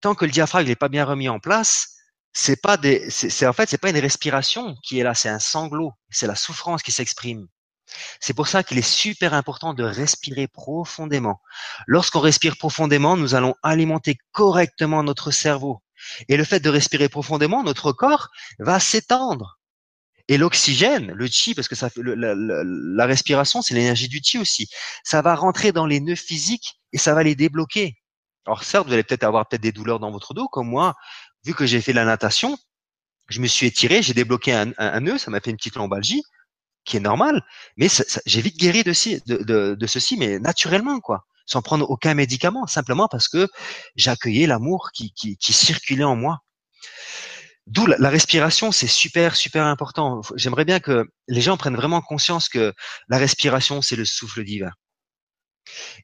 tant 0.00 0.14
que 0.14 0.24
le 0.24 0.30
diaphragme 0.30 0.68
n'est 0.68 0.76
pas 0.76 0.88
bien 0.88 1.04
remis 1.04 1.28
en 1.28 1.38
place, 1.38 1.96
c'est 2.32 2.60
pas 2.60 2.76
des, 2.76 3.10
c'est 3.10 3.46
en 3.46 3.52
fait 3.52 3.68
c'est 3.68 3.78
pas 3.78 3.90
une 3.90 3.98
respiration 3.98 4.76
qui 4.84 4.98
est 4.98 5.02
là, 5.02 5.14
c'est 5.14 5.28
un 5.28 5.38
sanglot, 5.38 5.92
c'est 6.10 6.26
la 6.26 6.34
souffrance 6.34 6.82
qui 6.82 6.92
s'exprime. 6.92 7.46
C'est 8.20 8.34
pour 8.34 8.48
ça 8.48 8.62
qu'il 8.62 8.78
est 8.78 8.82
super 8.82 9.34
important 9.34 9.74
de 9.74 9.82
respirer 9.82 10.46
profondément. 10.46 11.40
Lorsqu'on 11.86 12.20
respire 12.20 12.56
profondément, 12.56 13.16
nous 13.16 13.34
allons 13.34 13.54
alimenter 13.62 14.18
correctement 14.32 15.02
notre 15.02 15.30
cerveau. 15.30 15.82
Et 16.28 16.36
le 16.36 16.44
fait 16.44 16.60
de 16.60 16.68
respirer 16.68 17.08
profondément, 17.08 17.62
notre 17.64 17.92
corps 17.92 18.28
va 18.58 18.78
s'étendre. 18.78 19.58
Et 20.28 20.36
l'oxygène, 20.36 21.12
le 21.12 21.26
chi, 21.26 21.54
parce 21.54 21.68
que 21.68 21.74
ça 21.74 21.88
fait 21.88 22.02
la, 22.04 22.34
la 22.36 23.06
respiration, 23.06 23.62
c'est 23.62 23.74
l'énergie 23.74 24.08
du 24.08 24.20
chi 24.22 24.38
aussi. 24.38 24.68
Ça 25.02 25.22
va 25.22 25.34
rentrer 25.34 25.72
dans 25.72 25.86
les 25.86 26.00
nœuds 26.00 26.14
physiques 26.14 26.78
et 26.92 26.98
ça 26.98 27.14
va 27.14 27.22
les 27.22 27.34
débloquer. 27.34 27.96
Alors 28.46 28.64
certes, 28.64 28.86
vous 28.86 28.92
allez 28.92 29.02
peut-être 29.02 29.24
avoir 29.24 29.46
peut-être 29.48 29.62
des 29.62 29.72
douleurs 29.72 30.00
dans 30.00 30.10
votre 30.10 30.34
dos, 30.34 30.48
comme 30.48 30.68
moi 30.68 30.94
vu 31.44 31.54
que 31.54 31.66
j'ai 31.66 31.80
fait 31.80 31.92
la 31.92 32.04
natation, 32.04 32.58
je 33.28 33.40
me 33.40 33.46
suis 33.46 33.66
étiré, 33.66 34.02
j'ai 34.02 34.14
débloqué 34.14 34.52
un, 34.52 35.00
nœud, 35.00 35.18
ça 35.18 35.30
m'a 35.30 35.40
fait 35.40 35.50
une 35.50 35.56
petite 35.56 35.76
lombalgie, 35.76 36.22
qui 36.84 36.96
est 36.96 37.00
normale, 37.00 37.44
mais 37.76 37.88
j'ai 38.26 38.40
vite 38.40 38.58
guéri 38.58 38.82
de, 38.82 39.74
de, 39.74 39.86
ceci, 39.86 40.16
mais 40.16 40.38
naturellement, 40.38 41.00
quoi, 41.00 41.26
sans 41.46 41.62
prendre 41.62 41.88
aucun 41.90 42.14
médicament, 42.14 42.66
simplement 42.66 43.08
parce 43.08 43.28
que 43.28 43.48
j'accueillais 43.96 44.46
l'amour 44.46 44.90
qui, 44.92 45.36
circulait 45.40 46.04
en 46.04 46.16
moi. 46.16 46.38
D'où 47.66 47.86
la, 47.86 48.08
respiration, 48.08 48.72
c'est 48.72 48.86
super, 48.86 49.36
super 49.36 49.66
important. 49.66 50.22
J'aimerais 50.36 50.64
bien 50.64 50.80
que 50.80 51.06
les 51.28 51.42
gens 51.42 51.58
prennent 51.58 51.76
vraiment 51.76 52.00
conscience 52.00 52.48
que 52.48 52.72
la 53.08 53.18
respiration, 53.18 53.82
c'est 53.82 53.96
le 53.96 54.06
souffle 54.06 54.42
divin. 54.42 54.70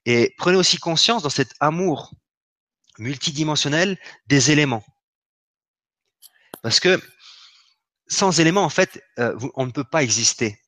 Et 0.04 0.34
prenez 0.36 0.58
aussi 0.58 0.76
conscience 0.76 1.22
dans 1.22 1.30
cet 1.30 1.54
amour 1.60 2.12
multidimensionnel 2.98 3.98
des 4.26 4.50
éléments. 4.50 4.84
Parce 6.62 6.80
que 6.80 7.00
sans 8.06 8.40
éléments, 8.40 8.64
en 8.64 8.70
fait, 8.70 9.02
euh, 9.18 9.36
on 9.54 9.66
ne 9.66 9.72
peut 9.72 9.84
pas 9.84 10.02
exister. 10.02 10.58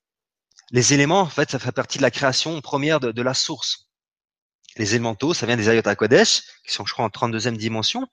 Les 0.73 0.94
éléments, 0.94 1.20
en 1.20 1.28
fait, 1.28 1.51
ça 1.51 1.59
fait 1.59 1.73
partie 1.73 1.98
de 1.98 2.03
la 2.03 2.11
création 2.11 2.61
première 2.61 2.98
de, 3.01 3.23
la 3.23 3.35
source. 3.35 3.89
Les 4.77 4.94
élémentaux, 4.94 5.32
ça 5.32 5.47
vient 5.47 5.57
des 5.57 5.69
Ayot 5.69 5.82
Kodesh, 5.94 6.43
qui 6.66 6.74
sont, 6.74 6.85
je 6.85 6.93
crois, 6.93 7.05
en 7.05 7.09
32e 7.09 7.57
dimension. 7.57 8.07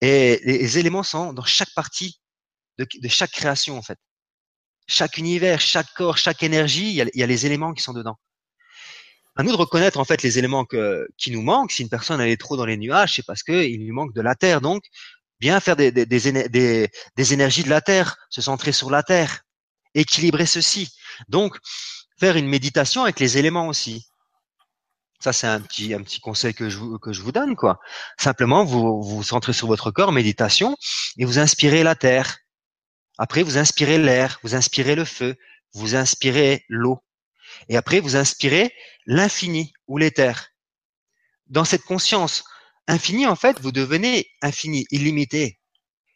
Et 0.00 0.40
les, 0.44 0.78
éléments 0.78 1.02
sont 1.02 1.32
dans 1.32 1.44
chaque 1.44 1.72
partie 1.74 2.20
de, 2.78 2.86
chaque 3.08 3.32
création, 3.32 3.76
en 3.76 3.82
fait. 3.82 3.98
Chaque 4.86 5.16
univers, 5.16 5.60
chaque 5.60 5.92
corps, 5.94 6.18
chaque 6.18 6.42
énergie, 6.42 6.90
il 6.90 7.10
y 7.14 7.22
a, 7.22 7.26
les 7.26 7.46
éléments 7.46 7.72
qui 7.72 7.82
sont 7.82 7.92
dedans. 7.92 8.18
À 9.36 9.42
nous 9.42 9.52
de 9.52 9.56
reconnaître, 9.56 9.98
en 9.98 10.04
fait, 10.04 10.22
les 10.22 10.38
éléments 10.38 10.66
qui 10.66 11.30
nous 11.30 11.42
manquent. 11.42 11.72
Si 11.72 11.82
une 11.82 11.88
personne, 11.88 12.20
elle 12.20 12.28
est 12.28 12.40
trop 12.40 12.56
dans 12.56 12.66
les 12.66 12.76
nuages, 12.76 13.16
c'est 13.16 13.26
parce 13.26 13.42
qu'il 13.42 13.78
lui 13.78 13.90
manque 13.90 14.14
de 14.14 14.20
la 14.20 14.34
terre. 14.34 14.60
Donc, 14.60 14.84
bien 15.40 15.58
faire 15.60 15.74
des, 15.74 15.92
énergies 17.32 17.64
de 17.64 17.70
la 17.70 17.80
terre, 17.80 18.16
se 18.30 18.42
centrer 18.42 18.72
sur 18.72 18.90
la 18.90 19.02
terre, 19.02 19.42
équilibrer 19.94 20.46
ceci. 20.46 20.94
Donc, 21.28 21.58
faire 22.20 22.36
une 22.36 22.46
méditation 22.46 23.02
avec 23.02 23.18
les 23.20 23.38
éléments 23.38 23.68
aussi. 23.68 24.06
Ça, 25.18 25.32
c'est 25.32 25.46
un 25.46 25.60
petit, 25.60 26.20
conseil 26.20 26.52
que 26.52 26.68
je, 26.68 26.76
vous, 26.76 26.98
que 26.98 27.12
je 27.12 27.22
vous 27.22 27.32
donne, 27.32 27.56
quoi. 27.56 27.80
Simplement, 28.18 28.64
vous 28.64 29.02
vous 29.02 29.22
centrez 29.22 29.52
sur 29.52 29.66
votre 29.66 29.90
corps, 29.90 30.12
méditation, 30.12 30.76
et 31.16 31.24
vous 31.24 31.38
inspirez 31.38 31.82
la 31.82 31.94
terre. 31.94 32.38
Après, 33.18 33.42
vous 33.42 33.56
inspirez 33.56 33.98
l'air, 33.98 34.38
vous 34.42 34.54
inspirez 34.54 34.94
le 34.94 35.04
feu, 35.04 35.36
vous 35.74 35.96
inspirez 35.96 36.64
l'eau. 36.68 37.02
Et 37.68 37.76
après, 37.76 38.00
vous 38.00 38.16
inspirez 38.16 38.72
l'infini 39.06 39.72
ou 39.86 39.98
l'éther. 39.98 40.48
Dans 41.46 41.64
cette 41.64 41.82
conscience 41.82 42.44
infinie, 42.88 43.26
en 43.26 43.36
fait, 43.36 43.60
vous 43.60 43.72
devenez 43.72 44.30
infini, 44.40 44.86
illimité. 44.90 45.60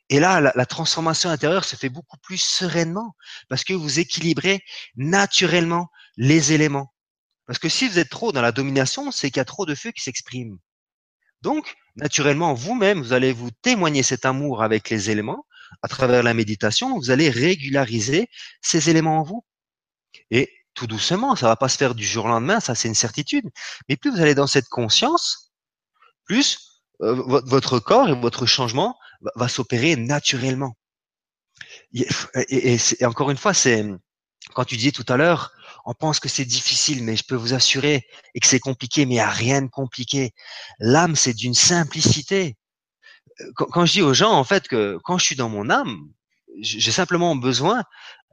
Et 0.09 0.21
là, 0.21 0.41
la, 0.41 0.67
transformation 0.67 1.31
intérieure 1.31 1.65
se 1.65 1.77
fait 1.77 1.89
beaucoup 1.89 2.17
plus 2.19 2.39
sereinement 2.39 3.17
parce 3.49 3.65
que 3.65 3.73
vous 3.73 3.99
équilibrez 3.99 4.63
naturellement 4.95 5.89
les 6.17 6.53
éléments. 6.53 6.93
Parce 7.47 7.59
que 7.59 7.69
si 7.69 7.89
vous 7.89 7.99
êtes 7.99 8.09
trop 8.09 8.33
dans 8.33 8.43
la 8.43 8.53
domination, 8.53 9.11
c'est 9.11 9.31
qu'il 9.31 9.39
y 9.39 9.41
a 9.41 9.45
trop 9.45 9.67
de 9.67 9.75
feu 9.75 9.91
qui 9.91 10.03
s'exprime. 10.03 10.59
Donc, 11.43 11.75
naturellement, 11.97 12.55
vous-même, 12.55 13.03
vous 13.03 13.13
allez 13.13 13.33
vous 13.33 13.51
témoigner 13.63 14.03
cet 14.03 14.25
amour 14.25 14.63
avec 14.63 14.91
les 14.91 15.11
éléments. 15.11 15.47
À 15.83 15.89
travers 15.89 16.23
la 16.23 16.35
méditation, 16.35 16.97
vous 16.99 17.11
allez 17.11 17.29
régulariser 17.29 18.29
ces 18.63 18.91
éléments 18.91 19.19
en 19.19 19.23
vous. 19.23 19.45
Et 20.31 20.51
tout 20.77 20.87
doucement, 20.87 21.35
ça 21.35 21.49
va 21.49 21.57
pas 21.57 21.69
se 21.69 21.77
faire 21.77 21.95
du 21.95 22.07
jour 22.07 22.27
au 22.27 22.29
lendemain, 22.29 22.61
ça 22.61 22.77
c'est 22.77 22.87
une 22.87 22.95
certitude. 22.95 23.51
Mais 23.89 23.97
plus 23.97 24.11
vous 24.13 24.21
allez 24.21 24.35
dans 24.35 24.47
cette 24.47 24.69
conscience, 24.69 25.53
plus 26.25 26.83
euh, 27.03 27.15
votre 27.47 27.79
corps 27.81 28.09
et 28.09 28.15
votre 28.15 28.47
changement 28.47 28.97
va, 29.35 29.49
s'opérer 29.49 29.97
naturellement. 29.97 30.77
Et, 31.93 32.79
encore 33.05 33.31
une 33.31 33.37
fois, 33.37 33.55
c'est 33.55 33.85
quand 34.55 34.65
tu 34.65 34.77
disais 34.77 34.93
tout 34.93 35.05
à 35.09 35.17
l'heure, 35.17 35.53
on 35.87 35.95
pense 35.95 36.21
que 36.21 36.29
c'est 36.29 36.45
difficile, 36.45 37.03
mais 37.03 37.17
je 37.17 37.25
peux 37.25 37.35
vous 37.35 37.55
assurer 37.55 38.07
et 38.35 38.41
que 38.41 38.47
c'est 38.47 38.61
compliqué, 38.61 39.07
mais 39.07 39.13
il 39.13 39.17
n'y 39.17 39.21
a 39.21 39.31
rien 39.31 39.63
de 39.63 39.69
compliqué. 39.69 40.33
L'âme, 40.79 41.17
c'est 41.17 41.35
d'une 41.35 41.55
simplicité. 41.55 42.57
Euh, 43.41 43.53
quand, 43.55 43.87
je 43.87 43.93
dis 43.93 44.03
aux 44.03 44.15
gens, 44.15 44.33
en 44.33 44.45
fait, 44.45 44.69
que 44.69 44.99
quand 45.05 45.19
je 45.19 45.25
suis 45.25 45.37
dans 45.37 45.49
mon 45.49 45.71
âme, 45.71 46.09
j'ai 46.61 46.93
simplement 46.93 47.37
besoin 47.37 47.85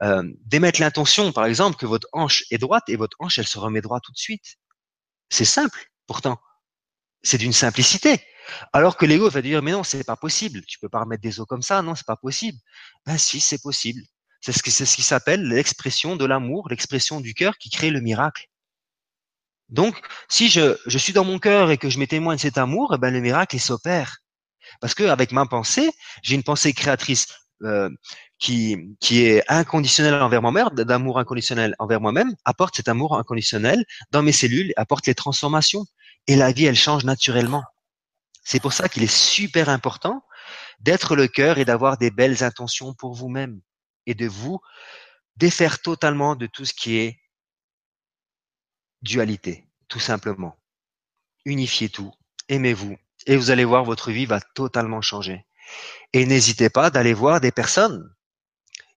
euh, 0.03 0.23
d'émettre 0.45 0.81
l'intention, 0.81 1.31
par 1.31 1.45
exemple, 1.45 1.77
que 1.77 1.85
votre 1.85 2.07
hanche 2.13 2.43
est 2.51 2.57
droite 2.57 2.84
et 2.88 2.95
votre 2.95 3.15
hanche, 3.19 3.39
elle 3.39 3.47
se 3.47 3.57
remet 3.59 3.81
droite 3.81 4.03
tout 4.05 4.11
de 4.11 4.17
suite. 4.17 4.57
C'est 5.30 5.45
simple, 5.45 5.91
pourtant. 6.07 6.39
C'est 7.23 7.38
d'une 7.38 7.53
simplicité. 7.53 8.21
Alors 8.73 8.97
que 8.97 9.05
l'ego 9.05 9.30
va 9.30 9.41
dire, 9.41 9.61
mais 9.61 9.71
non, 9.71 9.84
c'est 9.84 10.03
pas 10.03 10.17
possible. 10.17 10.63
Tu 10.65 10.77
peux 10.80 10.89
pas 10.89 10.99
remettre 10.99 11.21
des 11.21 11.39
os 11.39 11.47
comme 11.47 11.61
ça. 11.61 11.81
Non, 11.81 11.95
c'est 11.95 12.05
pas 12.05 12.17
possible. 12.17 12.57
Ben 13.05 13.17
si, 13.17 13.39
c'est 13.39 13.61
possible. 13.61 14.01
C'est 14.41 14.51
ce, 14.51 14.85
ce 14.85 14.95
qui 14.95 15.03
s'appelle 15.03 15.47
l'expression 15.47 16.17
de 16.17 16.25
l'amour, 16.25 16.67
l'expression 16.69 17.21
du 17.21 17.34
cœur 17.34 17.57
qui 17.57 17.69
crée 17.69 17.89
le 17.89 18.01
miracle. 18.01 18.47
Donc, 19.69 19.99
si 20.27 20.49
je, 20.49 20.77
je 20.85 20.97
suis 20.97 21.13
dans 21.13 21.23
mon 21.23 21.39
cœur 21.39 21.71
et 21.71 21.77
que 21.77 21.89
je 21.89 21.97
me 21.97 22.05
témoigne 22.05 22.35
de 22.35 22.41
cet 22.41 22.57
amour, 22.57 22.93
eh 22.93 22.97
ben, 22.97 23.13
le 23.13 23.21
miracle 23.21 23.57
s'opère. 23.59 24.17
Parce 24.81 24.93
que 24.93 25.03
avec 25.03 25.31
ma 25.31 25.45
pensée, 25.45 25.89
j'ai 26.21 26.35
une 26.35 26.43
pensée 26.43 26.73
créatrice 26.73 27.27
euh, 27.63 27.89
qui, 28.44 28.98
qui 28.99 29.24
est 29.24 29.41
inconditionnelle 29.49 30.15
envers 30.15 30.41
moi-même, 30.41 30.68
d'amour 30.72 31.18
inconditionnel 31.18 31.76
envers 31.80 32.02
moi-même, 32.02 32.36
apporte 32.44 32.76
cet 32.76 32.90
amour 32.90 33.18
inconditionnel 33.18 33.86
dans 34.11 34.22
mes 34.22 34.34
cellules, 34.34 34.74
apporte 34.76 35.07
les 35.07 35.15
transformations. 35.15 35.86
Et 36.28 36.36
la 36.36 36.52
vie, 36.52 36.65
elle 36.65 36.76
change 36.76 37.06
naturellement. 37.06 37.64
C'est 38.44 38.61
pour 38.61 38.74
ça 38.74 38.90
qu'il 38.90 39.02
est 39.02 39.18
super 39.18 39.70
important 39.70 40.26
d'être 40.82 41.15
le 41.15 41.30
cœur 41.30 41.57
et 41.57 41.64
d'avoir 41.64 41.98
des 41.98 42.11
belles 42.11 42.44
intentions 42.44 42.94
pour 42.94 43.14
vous-même 43.14 43.61
et 44.07 44.14
de 44.14 44.28
vous 44.28 44.60
défaire 45.38 45.82
totalement 45.82 46.36
de 46.36 46.45
tout 46.45 46.65
ce 46.65 46.74
qui 46.74 46.98
est 46.98 47.22
dualité, 49.03 49.70
tout 49.88 50.02
simplement. 50.02 50.57
Unifiez 51.45 51.88
tout, 51.88 52.11
aimez-vous, 52.49 52.98
et 53.26 53.38
vous 53.38 53.52
allez 53.52 53.64
voir, 53.64 53.86
votre 53.86 54.11
vie 54.11 54.26
va 54.26 54.41
totalement 54.41 55.02
changer. 55.02 55.45
Et 56.11 56.26
n'hésitez 56.26 56.70
pas 56.70 56.90
d'aller 56.90 57.14
voir 57.14 57.40
des 57.40 57.53
personnes 57.53 58.14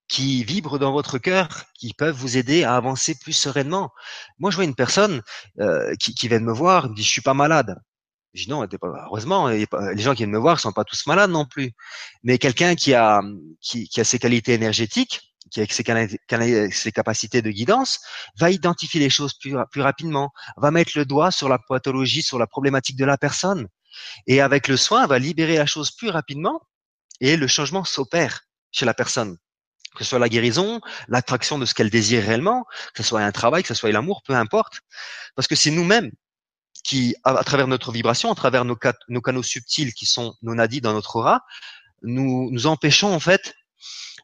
qui 0.07 0.43
vibrent 0.43 0.79
dans 0.79 0.91
votre 0.91 1.17
cœur, 1.17 1.65
qui 1.73 1.93
peuvent 1.93 2.15
vous 2.15 2.37
aider 2.37 2.63
à 2.63 2.75
avancer 2.75 3.15
plus 3.19 3.33
sereinement. 3.33 3.91
Moi, 4.39 4.51
je 4.51 4.55
vois 4.55 4.65
une 4.65 4.75
personne 4.75 5.21
euh, 5.59 5.93
qui, 5.95 6.27
vient 6.27 6.39
de 6.39 6.45
me 6.45 6.53
voir, 6.53 6.89
me 6.89 6.95
dit, 6.95 7.03
je 7.03 7.09
suis 7.09 7.21
pas 7.21 7.33
malade. 7.33 7.75
Je 8.33 8.43
dis 8.43 8.49
non, 8.49 8.65
heureusement, 8.83 9.47
les 9.47 9.67
gens 9.97 10.13
qui 10.13 10.17
viennent 10.17 10.31
me 10.31 10.37
voir 10.37 10.59
sont 10.59 10.71
pas 10.71 10.83
tous 10.83 11.07
malades 11.07 11.31
non 11.31 11.45
plus. 11.45 11.71
Mais 12.23 12.37
quelqu'un 12.37 12.75
qui 12.75 12.93
a, 12.93 13.21
qui, 13.61 13.89
ses 13.91 14.19
qualités 14.19 14.53
énergétiques, 14.53 15.33
qui 15.49 15.61
a 15.61 15.65
ses, 15.65 16.71
ses, 16.71 16.91
capacités 16.91 17.41
de 17.41 17.49
guidance, 17.49 17.99
va 18.37 18.51
identifier 18.51 18.99
les 18.99 19.09
choses 19.09 19.33
plus, 19.33 19.55
plus 19.71 19.81
rapidement, 19.81 20.31
va 20.57 20.71
mettre 20.71 20.91
le 20.95 21.05
doigt 21.05 21.31
sur 21.31 21.49
la 21.49 21.57
pathologie, 21.57 22.21
sur 22.21 22.37
la 22.37 22.47
problématique 22.47 22.97
de 22.97 23.05
la 23.05 23.17
personne. 23.17 23.67
Et 24.27 24.41
avec 24.41 24.67
le 24.67 24.77
soin, 24.77 25.07
va 25.07 25.19
libérer 25.19 25.57
la 25.57 25.65
chose 25.65 25.91
plus 25.91 26.09
rapidement 26.09 26.61
et 27.19 27.37
le 27.37 27.47
changement 27.47 27.83
s'opère 27.83 28.41
chez 28.71 28.85
la 28.85 28.93
personne. 28.93 29.37
Que 29.97 30.03
ce 30.03 30.11
soit 30.11 30.19
la 30.19 30.29
guérison, 30.29 30.79
l'attraction 31.07 31.57
de 31.57 31.65
ce 31.65 31.73
qu'elle 31.73 31.89
désire 31.89 32.23
réellement, 32.23 32.65
que 32.93 33.01
ce 33.01 33.09
soit 33.09 33.21
un 33.21 33.31
travail, 33.31 33.63
que 33.63 33.69
ce 33.69 33.73
soit 33.73 33.91
l'amour, 33.91 34.21
peu 34.23 34.33
importe. 34.33 34.81
Parce 35.35 35.47
que 35.47 35.55
c'est 35.55 35.71
nous-mêmes 35.71 36.11
qui, 36.83 37.15
à, 37.23 37.43
travers 37.43 37.67
notre 37.67 37.91
vibration, 37.91 38.31
à 38.31 38.35
travers 38.35 38.63
nos, 38.63 38.75
canaux 38.75 39.43
subtils 39.43 39.93
qui 39.93 40.05
sont 40.05 40.35
nos 40.43 40.53
nadis 40.53 40.81
dans 40.81 40.93
notre 40.93 41.15
aura, 41.15 41.41
nous, 42.03 42.49
nous 42.51 42.67
empêchons 42.67 43.11
en 43.11 43.19
fait 43.19 43.55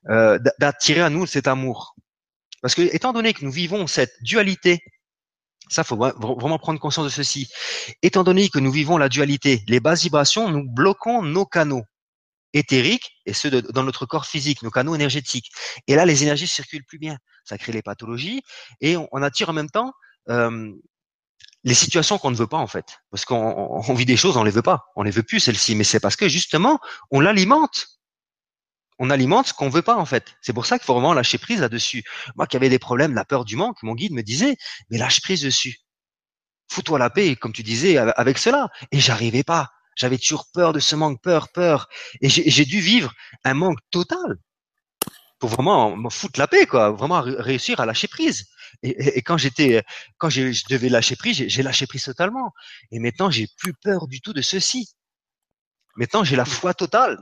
euh, 0.09 0.37
d'attirer 0.59 1.01
à 1.01 1.09
nous 1.09 1.25
cet 1.25 1.47
amour. 1.47 1.95
Parce 2.61 2.75
que 2.75 2.83
étant 2.95 3.11
donné 3.11 3.33
que 3.33 3.43
nous 3.43 3.51
vivons 3.51 3.87
cette 3.87 4.13
dualité, 4.21 4.83
ça 5.69 5.83
faut 5.83 5.95
vraiment 5.95 6.59
prendre 6.59 6.79
conscience 6.79 7.05
de 7.05 7.09
ceci. 7.09 7.49
Étant 8.03 8.23
donné 8.23 8.49
que 8.49 8.59
nous 8.59 8.71
vivons 8.71 8.97
la 8.97 9.09
dualité, 9.09 9.63
les 9.67 9.79
basses 9.79 10.03
vibrations, 10.03 10.49
nous 10.49 10.63
bloquons 10.69 11.23
nos 11.23 11.45
canaux 11.45 11.83
éthériques 12.53 13.17
et 13.25 13.33
ceux 13.33 13.61
dans 13.61 13.83
notre 13.83 14.05
corps 14.05 14.25
physique, 14.25 14.61
nos 14.61 14.71
canaux 14.71 14.95
énergétiques. 14.95 15.51
Et 15.87 15.95
là, 15.95 16.05
les 16.05 16.23
énergies 16.23 16.47
circulent 16.47 16.85
plus 16.85 16.99
bien. 16.99 17.17
Ça 17.45 17.57
crée 17.57 17.71
les 17.71 17.81
pathologies 17.81 18.41
et 18.81 18.95
on, 18.97 19.07
on 19.11 19.21
attire 19.21 19.49
en 19.49 19.53
même 19.53 19.69
temps 19.69 19.93
euh, 20.29 20.71
les 21.63 21.73
situations 21.73 22.17
qu'on 22.17 22.31
ne 22.31 22.35
veut 22.35 22.47
pas 22.47 22.57
en 22.57 22.67
fait, 22.67 22.99
parce 23.09 23.25
qu'on 23.25 23.93
vit 23.93 24.05
des 24.05 24.17
choses, 24.17 24.37
on 24.37 24.43
les 24.43 24.51
veut 24.51 24.61
pas, 24.61 24.85
on 24.95 25.03
les 25.03 25.11
veut 25.11 25.23
plus 25.23 25.39
celles-ci, 25.39 25.75
mais 25.75 25.83
c'est 25.83 25.99
parce 25.99 26.15
que 26.15 26.27
justement 26.27 26.79
on 27.09 27.21
l'alimente, 27.21 27.87
on 28.99 29.09
alimente 29.09 29.47
ce 29.47 29.53
qu'on 29.53 29.69
veut 29.69 29.81
pas 29.81 29.95
en 29.95 30.05
fait. 30.05 30.35
C'est 30.41 30.53
pour 30.53 30.65
ça 30.65 30.77
qu'il 30.77 30.85
faut 30.85 30.93
vraiment 30.93 31.13
lâcher 31.13 31.37
prise 31.37 31.61
là-dessus. 31.61 32.03
Moi 32.35 32.47
qui 32.47 32.57
avais 32.57 32.69
des 32.69 32.79
problèmes, 32.79 33.13
la 33.15 33.25
peur 33.25 33.45
du 33.45 33.55
manque, 33.55 33.81
mon 33.81 33.95
guide 33.95 34.13
me 34.13 34.23
disait, 34.23 34.57
mais 34.89 34.97
lâche 34.97 35.21
prise 35.21 35.41
dessus, 35.41 35.77
fous-toi 36.69 36.99
la 36.99 37.09
paix, 37.09 37.35
comme 37.35 37.53
tu 37.53 37.63
disais, 37.63 37.97
avec 37.97 38.37
cela. 38.37 38.69
Et 38.91 38.99
j'arrivais 38.99 39.43
pas. 39.43 39.69
J'avais 39.95 40.17
toujours 40.17 40.45
peur 40.53 40.73
de 40.73 40.79
ce 40.79 40.95
manque, 40.95 41.21
peur, 41.21 41.49
peur. 41.49 41.87
Et 42.21 42.29
j'ai 42.29 42.65
dû 42.65 42.79
vivre 42.79 43.13
un 43.43 43.53
manque 43.53 43.79
total 43.91 44.37
pour 45.39 45.49
vraiment 45.49 45.95
me 45.97 46.09
foutre 46.09 46.39
la 46.39 46.47
paix, 46.47 46.65
quoi. 46.65 46.91
Vraiment 46.91 47.21
réussir 47.21 47.79
à 47.79 47.85
lâcher 47.85 48.07
prise. 48.07 48.45
Et, 48.81 49.21
quand 49.21 49.37
j'étais, 49.37 49.83
quand 50.17 50.29
je 50.29 50.67
devais 50.69 50.89
lâcher 50.89 51.15
prise, 51.15 51.43
j'ai 51.47 51.63
lâché 51.63 51.85
prise 51.85 52.05
totalement. 52.05 52.53
Et 52.91 52.99
maintenant, 52.99 53.29
j'ai 53.29 53.47
plus 53.57 53.73
peur 53.73 54.07
du 54.07 54.21
tout 54.21 54.33
de 54.33 54.41
ceci. 54.41 54.89
Maintenant, 55.95 56.23
j'ai 56.23 56.35
la 56.35 56.45
foi 56.45 56.73
totale 56.73 57.17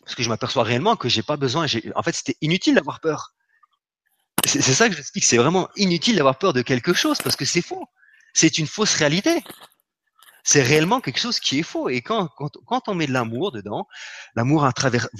parce 0.00 0.14
que 0.14 0.22
je 0.22 0.28
m'aperçois 0.28 0.62
réellement 0.62 0.96
que 0.96 1.08
j'ai 1.08 1.22
pas 1.22 1.36
besoin. 1.36 1.66
En 1.94 2.02
fait, 2.02 2.12
c'était 2.12 2.36
inutile 2.40 2.74
d'avoir 2.74 3.00
peur. 3.00 3.32
C'est 4.46 4.60
ça 4.60 4.88
que 4.88 4.94
j'explique. 4.94 5.24
C'est 5.24 5.36
vraiment 5.36 5.68
inutile 5.74 6.16
d'avoir 6.16 6.38
peur 6.38 6.52
de 6.52 6.62
quelque 6.62 6.92
chose 6.92 7.18
parce 7.22 7.34
que 7.34 7.44
c'est 7.44 7.62
faux. 7.62 7.84
C'est 8.32 8.58
une 8.58 8.66
fausse 8.66 8.94
réalité. 8.94 9.42
C'est 10.46 10.62
réellement 10.62 11.00
quelque 11.00 11.18
chose 11.18 11.40
qui 11.40 11.58
est 11.58 11.64
faux. 11.64 11.88
Et 11.88 12.02
quand, 12.02 12.28
quand, 12.36 12.52
quand 12.66 12.88
on 12.88 12.94
met 12.94 13.08
de 13.08 13.12
l'amour 13.12 13.50
dedans, 13.50 13.88
l'amour 14.36 14.70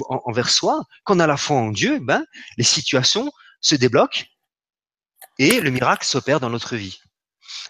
envers 0.08 0.48
soi, 0.48 0.84
qu'on 1.04 1.18
a 1.18 1.26
la 1.26 1.36
foi 1.36 1.56
en 1.56 1.72
Dieu, 1.72 1.98
ben, 1.98 2.24
les 2.58 2.64
situations 2.64 3.32
se 3.60 3.74
débloquent 3.74 4.24
et 5.38 5.60
le 5.60 5.70
miracle 5.70 6.06
s'opère 6.06 6.38
dans 6.38 6.48
notre 6.48 6.76
vie. 6.76 7.00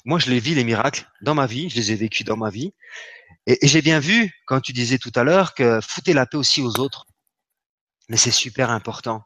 Moi, 0.04 0.18
je 0.18 0.28
les 0.28 0.38
vis, 0.38 0.54
les 0.54 0.64
miracles, 0.64 1.10
dans 1.22 1.34
ma 1.34 1.46
vie, 1.46 1.70
je 1.70 1.76
les 1.76 1.92
ai 1.92 1.94
vécus 1.94 2.26
dans 2.26 2.36
ma 2.36 2.50
vie. 2.50 2.74
Et, 3.46 3.66
j'ai 3.66 3.80
bien 3.80 4.00
vu, 4.00 4.30
quand 4.46 4.60
tu 4.60 4.74
disais 4.74 4.98
tout 4.98 5.12
à 5.14 5.24
l'heure, 5.24 5.54
que 5.54 5.80
fouter 5.80 6.12
la 6.12 6.26
paix 6.26 6.36
aussi 6.36 6.60
aux 6.60 6.78
autres. 6.78 7.06
Mais 8.10 8.18
c'est 8.18 8.30
super 8.30 8.70
important. 8.70 9.24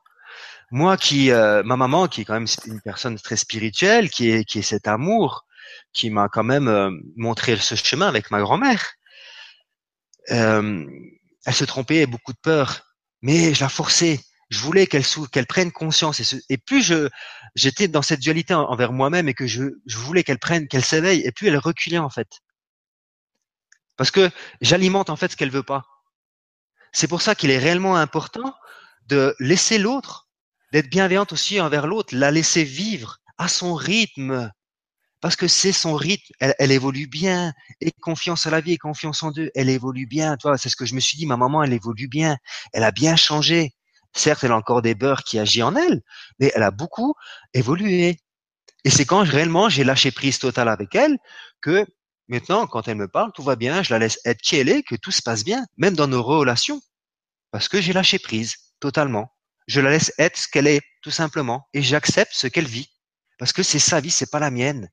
Moi 0.71 0.97
qui, 0.97 1.33
euh, 1.33 1.65
ma 1.65 1.77
maman, 1.77 2.07
qui 2.07 2.21
est 2.21 2.25
quand 2.25 2.35
même 2.35 2.47
une 2.67 2.81
personne 2.81 3.19
très 3.19 3.37
spirituelle, 3.37 4.09
qui 4.09 4.31
est, 4.31 4.45
qui 4.45 4.61
est 4.61 4.63
cet 4.63 4.87
amour, 4.87 5.45
qui 5.93 6.11
m'a 6.11 6.29
quand 6.29 6.45
même 6.45 6.69
euh, 6.69 6.91
montré 7.17 7.57
ce 7.57 7.75
chemin 7.75 8.09
avec 8.09 8.31
ma 8.31 8.41
grand-mère. 8.41 8.95
Euh, 10.31 10.87
elle 11.47 11.55
se 11.55 11.65
trompait, 11.65 12.07
beaucoup 12.07 12.33
de 12.33 12.39
peur, 12.39 12.83
mais 13.23 13.55
je 13.55 13.61
la 13.61 13.69
forçais. 13.69 14.21
Je 14.51 14.59
voulais 14.59 14.87
qu'elle 14.87 15.05
qu'elle 15.31 15.47
prenne 15.47 15.71
conscience. 15.71 16.35
Et, 16.49 16.59
plus 16.59 16.83
je 16.83 17.09
j'étais 17.55 17.89
dans 17.89 18.03
cette 18.03 18.21
dualité 18.21 18.53
envers 18.55 18.93
moi-même 18.93 19.29
et 19.29 19.35
que 19.35 19.47
je, 19.47 19.63
je 19.87 19.97
voulais 19.99 20.25
qu'elle 20.25 20.41
prenne, 20.41 20.67
qu'elle 20.69 20.85
s'éveille, 20.85 21.23
et 21.25 21.33
plus 21.33 21.49
elle 21.49 21.57
reculait 21.57 21.99
en 21.99 22.11
fait. 22.11 22.29
Parce 23.97 24.11
que 24.11 24.31
j'alimente 24.61 25.11
en 25.11 25.17
fait 25.17 25.33
ce 25.33 25.37
qu'elle 25.37 25.51
veut 25.51 25.63
pas. 25.63 25.85
C'est 26.93 27.09
pour 27.09 27.23
ça 27.23 27.35
qu'il 27.35 27.51
est 27.51 27.59
réellement 27.59 27.97
important 27.97 28.55
de 29.07 29.35
laisser 29.39 29.79
l'autre, 29.79 30.29
d'être 30.73 30.89
bienveillante 30.89 31.33
aussi 31.33 31.61
envers 31.61 31.87
l'autre, 31.87 32.17
la 32.17 32.31
laisser 32.31 32.65
vivre 32.65 33.19
à 33.39 33.49
son 33.49 33.75
rythme. 33.75 34.51
Parce 35.21 35.37
que 35.37 35.49
c'est 35.49 35.73
son 35.73 35.95
rythme, 35.95 36.33
elle, 36.41 36.73
évolue 36.73 37.07
bien, 37.07 37.53
et 37.81 37.93
confiance 37.93 38.47
à 38.47 38.51
la 38.51 38.61
vie 38.61 38.73
et 38.73 38.79
confiance 38.79 39.23
en 39.23 39.31
Dieu, 39.31 39.51
elle 39.55 39.69
évolue 39.69 40.07
bien. 40.07 40.37
Toi, 40.37 40.57
c'est 40.57 40.69
ce 40.69 40.77
que 40.77 40.87
je 40.87 40.95
me 40.95 41.01
suis 41.01 41.19
dit, 41.19 41.27
ma 41.27 41.37
maman, 41.37 41.63
elle 41.63 41.73
évolue 41.73 42.09
bien, 42.09 42.39
elle 42.73 42.85
a 42.85 42.91
bien 42.91 43.17
changé. 43.17 43.75
Certes, 44.15 44.45
elle 44.45 44.53
a 44.53 44.57
encore 44.57 44.83
des 44.83 44.95
beurs 44.95 45.23
qui 45.23 45.39
agissent 45.39 45.63
en 45.63 45.77
elle, 45.77 46.03
mais 46.39 46.51
elle 46.55 46.63
a 46.63 46.71
beaucoup 46.71 47.15
évolué. 47.55 48.19
Et 48.85 48.91
c'est 48.91 49.05
quand 49.05 49.23
réellement 49.23 49.69
j'ai 49.69 49.85
lâché 49.85 50.11
prise 50.11 50.39
totale 50.39 50.69
avec 50.69 50.95
elle 50.95 51.19
que 51.61 51.87
Maintenant, 52.31 52.69
quand 52.69 52.87
elle 52.87 52.97
me 52.97 53.09
parle, 53.09 53.33
tout 53.33 53.43
va 53.43 53.57
bien, 53.57 53.83
je 53.83 53.93
la 53.93 53.99
laisse 53.99 54.21
être 54.25 54.41
qui 54.41 54.55
elle 54.55 54.69
est, 54.69 54.85
que 54.85 54.95
tout 54.95 55.11
se 55.11 55.21
passe 55.21 55.43
bien, 55.43 55.67
même 55.77 55.97
dans 55.97 56.07
nos 56.07 56.23
relations. 56.23 56.81
Parce 57.51 57.69
que 57.69 57.81
j'ai 57.81 57.93
lâché 57.93 58.21
prise, 58.21 58.55
totalement. 58.79 59.35
Je 59.67 59.81
la 59.81 59.91
laisse 59.91 60.13
être 60.17 60.37
ce 60.37 60.47
qu'elle 60.47 60.69
est, 60.69 60.81
tout 61.03 61.11
simplement, 61.11 61.69
et 61.75 61.83
j'accepte 61.83 62.31
ce 62.33 62.47
qu'elle 62.47 62.69
vit. 62.69 62.89
Parce 63.37 63.53
que 63.53 63.65
c'est 63.65 63.81
sa 63.81 64.01
vie, 64.01 64.13
c'est 64.13 64.31
pas 64.31 64.39
la 64.39 64.53
mienne. 64.53 64.89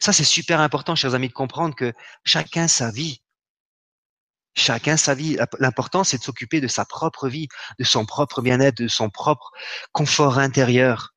Ça, 0.00 0.12
c'est 0.12 0.24
super 0.24 0.60
important, 0.60 0.94
chers 0.94 1.14
amis, 1.14 1.28
de 1.28 1.32
comprendre 1.32 1.74
que 1.74 1.92
chacun 2.24 2.68
sa 2.68 2.90
vie. 2.90 3.20
Chacun 4.54 4.96
sa 4.96 5.14
vie. 5.14 5.36
L'important, 5.58 6.04
c'est 6.04 6.18
de 6.18 6.22
s'occuper 6.22 6.60
de 6.60 6.68
sa 6.68 6.84
propre 6.84 7.28
vie, 7.28 7.48
de 7.78 7.84
son 7.84 8.06
propre 8.06 8.42
bien-être, 8.42 8.78
de 8.78 8.88
son 8.88 9.10
propre 9.10 9.50
confort 9.92 10.38
intérieur. 10.38 11.14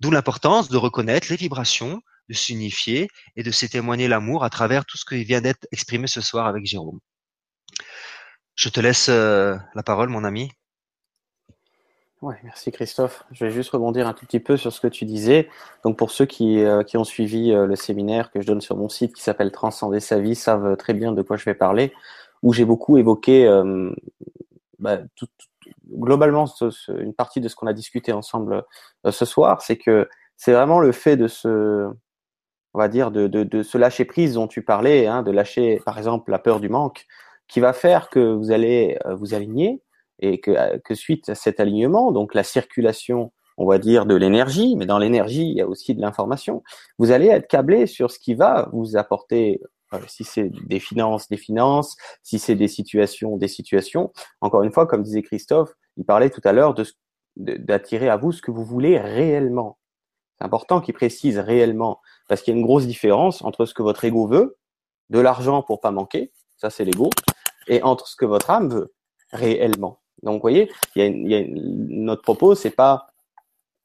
D'où 0.00 0.10
l'importance 0.10 0.68
de 0.68 0.76
reconnaître 0.76 1.28
les 1.30 1.36
vibrations, 1.36 2.02
de 2.28 2.34
s'unifier 2.34 3.08
et 3.36 3.42
de 3.42 3.50
se 3.50 3.66
témoigner 3.66 4.08
l'amour 4.08 4.44
à 4.44 4.50
travers 4.50 4.84
tout 4.84 4.98
ce 4.98 5.04
qui 5.04 5.24
vient 5.24 5.40
d'être 5.40 5.66
exprimé 5.72 6.06
ce 6.06 6.20
soir 6.20 6.46
avec 6.46 6.66
Jérôme. 6.66 7.00
Je 8.54 8.68
te 8.68 8.80
laisse 8.80 9.08
euh, 9.08 9.56
la 9.74 9.82
parole, 9.82 10.08
mon 10.08 10.24
ami. 10.24 10.50
Ouais, 12.22 12.36
merci 12.44 12.72
Christophe. 12.72 13.24
Je 13.30 13.44
vais 13.44 13.50
juste 13.50 13.70
rebondir 13.70 14.08
un 14.08 14.14
tout 14.14 14.24
petit 14.24 14.40
peu 14.40 14.56
sur 14.56 14.72
ce 14.72 14.80
que 14.80 14.88
tu 14.88 15.04
disais. 15.04 15.48
Donc 15.84 15.98
pour 15.98 16.10
ceux 16.10 16.24
qui, 16.24 16.62
euh, 16.64 16.82
qui 16.82 16.96
ont 16.96 17.04
suivi 17.04 17.52
euh, 17.52 17.66
le 17.66 17.76
séminaire 17.76 18.30
que 18.30 18.40
je 18.40 18.46
donne 18.46 18.62
sur 18.62 18.76
mon 18.76 18.88
site 18.88 19.14
qui 19.14 19.22
s'appelle 19.22 19.52
Transcender 19.52 20.00
sa 20.00 20.18
vie 20.18 20.34
savent 20.34 20.76
très 20.76 20.94
bien 20.94 21.12
de 21.12 21.22
quoi 21.22 21.36
je 21.36 21.44
vais 21.44 21.54
parler, 21.54 21.92
où 22.42 22.52
j'ai 22.52 22.64
beaucoup 22.64 22.96
évoqué 22.96 23.46
bah, 24.78 24.98
tout, 25.14 25.26
globalement 25.90 26.46
une 26.88 27.14
partie 27.14 27.40
de 27.40 27.48
ce 27.48 27.56
qu'on 27.56 27.66
a 27.66 27.72
discuté 27.72 28.12
ensemble 28.12 28.64
ce 29.08 29.24
soir, 29.24 29.62
c'est 29.62 29.76
que 29.76 30.08
c'est 30.36 30.52
vraiment 30.52 30.80
le 30.80 30.92
fait 30.92 31.16
de 31.16 31.28
se 31.28 31.88
on 32.76 32.78
va 32.78 32.88
dire, 32.88 33.10
de, 33.10 33.26
de, 33.26 33.62
ce 33.62 33.78
lâcher 33.78 34.04
prise 34.04 34.34
dont 34.34 34.48
tu 34.48 34.62
parlais, 34.62 35.06
hein, 35.06 35.22
de 35.22 35.30
lâcher, 35.30 35.80
par 35.86 35.96
exemple, 35.96 36.30
la 36.30 36.38
peur 36.38 36.60
du 36.60 36.68
manque, 36.68 37.06
qui 37.48 37.58
va 37.58 37.72
faire 37.72 38.10
que 38.10 38.34
vous 38.34 38.50
allez 38.50 38.98
euh, 39.06 39.14
vous 39.14 39.32
aligner 39.32 39.80
et 40.20 40.40
que, 40.40 40.50
euh, 40.50 40.78
que 40.84 40.94
suite 40.94 41.28
à 41.28 41.34
cet 41.34 41.60
alignement, 41.60 42.12
donc 42.12 42.34
la 42.34 42.42
circulation, 42.42 43.32
on 43.56 43.66
va 43.66 43.78
dire, 43.78 44.06
de 44.06 44.14
l'énergie, 44.14 44.76
mais 44.76 44.86
dans 44.86 44.98
l'énergie, 44.98 45.48
il 45.48 45.56
y 45.56 45.60
a 45.60 45.66
aussi 45.66 45.94
de 45.94 46.00
l'information, 46.00 46.62
vous 46.98 47.10
allez 47.10 47.26
être 47.26 47.48
câblé 47.48 47.86
sur 47.86 48.10
ce 48.10 48.18
qui 48.18 48.34
va 48.34 48.68
vous 48.72 48.96
apporter, 48.96 49.60
euh, 49.94 49.98
si 50.08 50.24
c'est 50.24 50.50
des 50.66 50.80
finances, 50.80 51.28
des 51.28 51.36
finances, 51.36 51.96
si 52.22 52.38
c'est 52.38 52.54
des 52.54 52.68
situations, 52.68 53.36
des 53.36 53.48
situations. 53.48 54.12
Encore 54.40 54.62
une 54.62 54.72
fois, 54.72 54.86
comme 54.86 55.02
disait 55.02 55.22
Christophe, 55.22 55.72
il 55.96 56.04
parlait 56.04 56.30
tout 56.30 56.42
à 56.44 56.52
l'heure 56.52 56.74
d'attirer 57.36 58.08
à 58.08 58.16
vous 58.16 58.32
ce 58.32 58.42
que 58.42 58.50
vous 58.50 58.64
voulez 58.64 58.98
réellement. 58.98 59.78
C'est 60.38 60.44
important 60.44 60.80
qu'il 60.80 60.94
précise 60.94 61.38
réellement, 61.38 62.00
parce 62.28 62.42
qu'il 62.42 62.52
y 62.52 62.56
a 62.56 62.60
une 62.60 62.66
grosse 62.66 62.86
différence 62.86 63.42
entre 63.42 63.64
ce 63.64 63.72
que 63.72 63.82
votre 63.82 64.04
ego 64.04 64.26
veut, 64.26 64.58
de 65.08 65.18
l'argent 65.18 65.62
pour 65.62 65.80
pas 65.80 65.90
manquer, 65.90 66.32
ça 66.58 66.68
c'est 66.68 66.84
l'ego, 66.84 67.10
et 67.68 67.82
entre 67.82 68.06
ce 68.08 68.16
que 68.16 68.26
votre 68.26 68.50
âme 68.50 68.68
veut 68.68 68.94
réellement. 69.30 70.00
Donc, 70.22 70.34
vous 70.34 70.40
voyez, 70.40 70.70
y 70.94 71.02
a, 71.02 71.06
y 71.06 71.34
a 71.34 71.44
notre 71.48 72.22
propos, 72.22 72.54
c'est 72.54 72.70
pas 72.70 73.08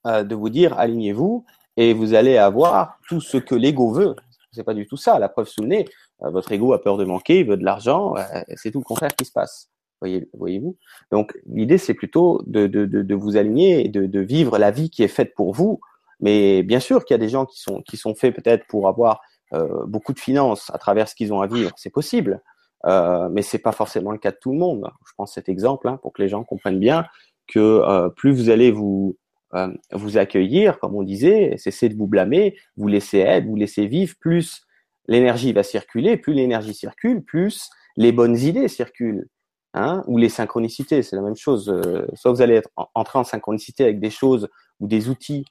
euh, 0.08 0.24
de 0.24 0.36
vous 0.36 0.50
dire 0.50 0.78
alignez-vous 0.80 1.46
et 1.78 1.94
vous 1.94 2.14
allez 2.14 2.38
avoir 2.38 2.98
tout 3.08 3.22
ce 3.22 3.38
que 3.38 3.56
l'ego 3.56 3.92
veut. 3.92 4.16
C'est 4.52 4.64
pas 4.64 4.74
du 4.74 4.88
tout 4.88 4.98
ça. 4.98 5.20
La 5.20 5.30
preuve 5.30 5.48
sous 5.48 5.62
le 5.62 5.68
nez, 5.68 5.86
euh, 6.24 6.30
votre 6.30 6.52
ego 6.52 6.74
a 6.74 6.82
peur 6.82 6.98
de 6.98 7.06
manquer, 7.06 7.40
il 7.40 7.48
veut 7.48 7.58
de 7.58 7.64
l'argent, 7.64 8.16
euh, 8.18 8.42
c'est 8.56 8.72
tout 8.72 8.80
le 8.80 8.84
contraire 8.84 9.16
qui 9.16 9.26
se 9.26 9.32
passe. 9.32 9.70
Voyez, 10.02 10.30
voyez-vous? 10.34 10.78
Donc, 11.12 11.38
l'idée 11.46 11.78
c'est 11.78 11.94
plutôt 11.94 12.42
de, 12.48 12.68
de, 12.68 12.86
de, 12.86 13.04
de, 13.04 13.16
vous 13.16 13.38
aligner 13.38 13.86
et 13.86 13.88
de, 13.88 14.08
de 14.08 14.20
vivre 14.20 14.58
la 14.58 14.72
vie 14.72 14.90
qui 14.90 15.04
est 15.04 15.08
faite 15.08 15.36
pour 15.36 15.54
vous 15.54 15.80
mais 16.22 16.64
bien 16.64 16.80
sûr 16.80 17.04
qu'il 17.04 17.16
y 17.16 17.20
a 17.20 17.20
des 17.20 17.30
gens 17.30 17.46
qui 17.46 17.60
sont 17.60 17.82
qui 17.82 17.98
sont 17.98 18.16
faits 18.16 18.36
peut-être 18.36 18.66
pour 18.68 18.88
avoir 18.88 19.22
euh, 19.54 19.86
beaucoup 19.86 20.14
de 20.14 20.20
finances 20.20 20.70
à 20.74 20.78
travers 20.78 21.10
ce 21.10 21.16
qu'ils 21.16 21.34
ont 21.34 21.42
à 21.42 21.48
vivre, 21.48 21.72
c'est 21.76 21.90
possible. 21.90 22.42
Euh, 22.86 23.30
mais 23.30 23.42
c'est 23.42 23.60
pas 23.60 23.72
forcément 23.72 24.12
le 24.12 24.18
cas 24.18 24.32
de 24.32 24.38
tout 24.42 24.52
le 24.52 24.58
monde. 24.58 24.90
Je 25.08 25.14
prends 25.14 25.26
cet 25.26 25.50
exemple 25.50 25.88
hein, 25.88 25.98
pour 26.02 26.14
que 26.14 26.22
les 26.22 26.30
gens 26.30 26.44
comprennent 26.44 26.80
bien 26.80 27.06
que 27.48 27.60
euh, 27.60 28.10
plus 28.10 28.32
vous 28.32 28.50
allez 28.50 28.72
vous 28.72 29.18
euh, 29.54 29.68
vous 29.92 30.18
accueillir, 30.18 30.80
comme 30.80 30.96
on 30.96 31.04
disait, 31.04 31.56
cesser 31.58 31.90
de 31.90 31.96
vous 31.96 32.08
blâmer, 32.08 32.56
vous 32.78 32.88
laisser 32.88 33.20
être, 33.20 33.46
vous 33.46 33.58
laisser 33.58 33.86
vivre, 33.86 34.16
plus 34.20 34.62
l'énergie 35.08 35.52
va 35.52 35.64
circuler, 35.64 36.16
plus 36.16 36.34
l'énergie 36.34 36.74
circule, 36.74 37.24
plus 37.24 37.70
les 37.98 38.12
bonnes 38.12 38.38
idées 38.38 38.68
circulent. 38.68 39.28
Hein, 39.74 40.04
ou 40.08 40.18
les 40.18 40.28
synchronicités, 40.28 41.02
c'est 41.02 41.16
la 41.16 41.22
même 41.22 41.36
chose. 41.36 41.74
Soit 42.14 42.32
vous 42.32 42.42
allez 42.42 42.56
être 42.56 42.70
entrer 42.94 43.20
en 43.20 43.24
synchronicité 43.24 43.86
avec 43.86 44.02
des 44.02 44.10
choses 44.10 44.50
ou 44.82 44.88
des 44.88 45.08
outils 45.08 45.46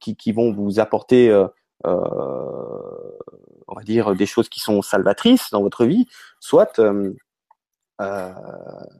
qui, 0.00 0.16
qui, 0.16 0.32
vont 0.32 0.50
vous 0.52 0.80
apporter, 0.80 1.30
on 1.84 3.74
va 3.74 3.82
dire, 3.84 4.14
des 4.14 4.26
choses 4.26 4.48
qui 4.48 4.60
sont 4.60 4.82
salvatrices 4.82 5.50
dans 5.50 5.62
votre 5.62 5.84
vie, 5.84 6.06
soit 6.40 6.80
euh, 8.02 8.30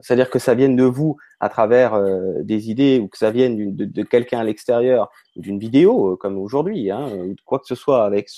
c'est-à-dire 0.01 0.29
que 0.29 0.39
ça 0.39 0.55
vienne 0.55 0.75
de 0.75 0.83
vous 0.83 1.17
à 1.39 1.49
travers 1.49 1.93
euh, 1.93 2.41
des 2.41 2.71
idées 2.71 2.99
ou 2.99 3.07
que 3.07 3.17
ça 3.17 3.29
vienne 3.29 3.75
de, 3.75 3.85
de 3.85 4.03
quelqu'un 4.03 4.39
à 4.39 4.43
l'extérieur, 4.43 5.11
d'une 5.35 5.59
vidéo 5.59 6.17
comme 6.17 6.37
aujourd'hui, 6.37 6.89
hein, 6.89 7.09
quoi 7.45 7.59
que 7.59 7.67
ce 7.67 7.75
soit 7.75 8.05
avec 8.05 8.29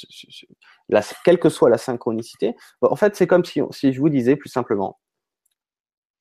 la, 0.89 1.01
quelle 1.23 1.39
que 1.39 1.49
soit 1.49 1.69
la 1.69 1.77
synchronicité. 1.77 2.55
En 2.81 2.95
fait, 2.97 3.15
c'est 3.15 3.27
comme 3.27 3.45
si, 3.45 3.61
si 3.71 3.93
je 3.93 3.99
vous 4.01 4.09
disais 4.09 4.35
plus 4.35 4.49
simplement, 4.49 4.99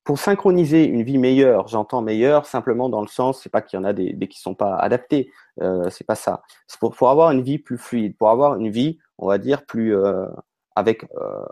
pour 0.09 0.19
synchroniser 0.19 0.87
une 0.87 1.03
vie 1.03 1.19
meilleure, 1.19 1.69
j'entends 1.69 2.01
meilleure 2.01 2.47
simplement 2.47 2.89
dans 2.89 3.03
le 3.03 3.09
sens, 3.09 3.43
c'est 3.43 3.51
pas 3.51 3.61
qu'il 3.61 3.79
y 3.79 3.81
en 3.81 3.85
a 3.85 3.93
des, 3.93 4.15
des 4.15 4.27
qui 4.27 4.41
sont 4.41 4.55
pas 4.55 4.75
adaptés, 4.75 5.31
euh, 5.61 5.91
c'est 5.91 6.07
pas 6.07 6.15
ça. 6.15 6.41
C'est 6.67 6.81
pour, 6.81 6.97
pour, 6.97 7.11
avoir 7.11 7.31
une 7.31 7.43
vie 7.43 7.59
plus 7.59 7.77
fluide, 7.77 8.17
pour 8.17 8.31
avoir 8.31 8.57
une 8.57 8.71
vie, 8.71 8.97
on 9.19 9.29
va 9.29 9.37
dire 9.37 9.67
plus 9.67 9.95
euh, 9.95 10.25
avec 10.75 11.05
euh, 11.21 11.45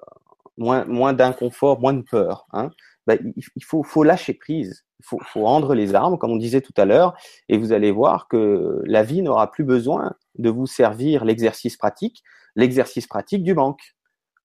moins 0.56 0.86
moins 0.86 1.12
d'inconfort, 1.12 1.80
moins 1.80 1.92
de 1.92 2.00
peur. 2.00 2.46
Hein. 2.54 2.70
Ben, 3.06 3.18
il, 3.36 3.62
faut 3.62 3.82
faut 3.82 4.04
lâcher 4.04 4.32
prise, 4.32 4.86
il 5.00 5.04
faut, 5.04 5.18
faut 5.20 5.44
rendre 5.44 5.74
les 5.74 5.94
armes, 5.94 6.16
comme 6.16 6.30
on 6.30 6.36
disait 6.36 6.62
tout 6.62 6.72
à 6.78 6.86
l'heure, 6.86 7.14
et 7.50 7.58
vous 7.58 7.74
allez 7.74 7.90
voir 7.90 8.26
que 8.26 8.80
la 8.86 9.02
vie 9.02 9.20
n'aura 9.20 9.50
plus 9.50 9.64
besoin 9.64 10.14
de 10.38 10.48
vous 10.48 10.66
servir 10.66 11.26
l'exercice 11.26 11.76
pratique, 11.76 12.22
l'exercice 12.54 13.06
pratique 13.06 13.42
du 13.42 13.52
banque. 13.52 13.95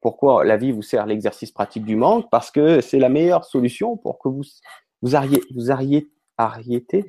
Pourquoi 0.02 0.44
la 0.44 0.58
vie 0.58 0.72
vous 0.72 0.82
sert 0.82 1.06
l'exercice 1.06 1.52
pratique 1.52 1.86
du 1.86 1.96
manque 1.96 2.30
Parce 2.32 2.52
que 2.52 2.82
c'est 2.82 3.00
la 3.00 3.10
meilleure 3.10 3.46
solution 3.46 3.98
pour 3.98 4.20
que 4.20 4.30
vous 4.30 4.42
vous 5.02 5.16
arriez, 5.16 5.42
vous 5.56 5.72
arriez, 5.72 6.10
arrêtiez, 6.38 7.06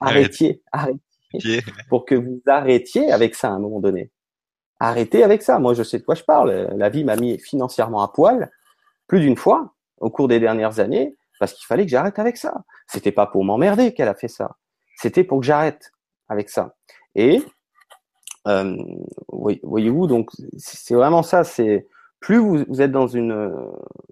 arrêtiez, 0.00 0.62
arrêtiez, 0.72 1.62
pour 1.88 2.04
que 2.04 2.14
vous 2.14 2.40
arrêtiez 2.46 3.10
avec 3.10 3.34
ça 3.34 3.48
à 3.48 3.52
un 3.52 3.58
moment 3.58 3.80
donné. 3.80 4.10
Arrêtez 4.78 5.22
avec 5.22 5.42
ça. 5.42 5.58
Moi, 5.58 5.74
je 5.74 5.82
sais 5.82 5.98
de 5.98 6.04
quoi 6.04 6.14
je 6.14 6.24
parle. 6.24 6.50
La 6.76 6.88
vie 6.88 7.04
m'a 7.04 7.16
mis 7.16 7.38
financièrement 7.38 8.02
à 8.02 8.08
poil 8.08 8.50
plus 9.06 9.20
d'une 9.20 9.36
fois 9.36 9.74
au 9.98 10.10
cours 10.10 10.28
des 10.28 10.40
dernières 10.40 10.80
années 10.80 11.16
parce 11.38 11.54
qu'il 11.54 11.66
fallait 11.66 11.84
que 11.84 11.90
j'arrête 11.90 12.18
avec 12.18 12.36
ça. 12.36 12.64
C'était 12.88 13.12
pas 13.12 13.26
pour 13.26 13.44
m'emmerder 13.44 13.94
qu'elle 13.94 14.08
a 14.08 14.14
fait 14.14 14.28
ça. 14.28 14.56
C'était 14.96 15.24
pour 15.24 15.40
que 15.40 15.46
j'arrête 15.46 15.92
avec 16.28 16.50
ça. 16.50 16.74
Et 17.14 17.42
euh, 18.48 18.76
voyez-vous, 19.62 20.06
donc 20.06 20.30
c'est 20.56 20.94
vraiment 20.94 21.22
ça. 21.22 21.44
C'est 21.44 21.86
plus 22.22 22.38
vous, 22.38 22.64
vous, 22.66 22.80
êtes 22.80 22.92
dans 22.92 23.08
une 23.08 23.52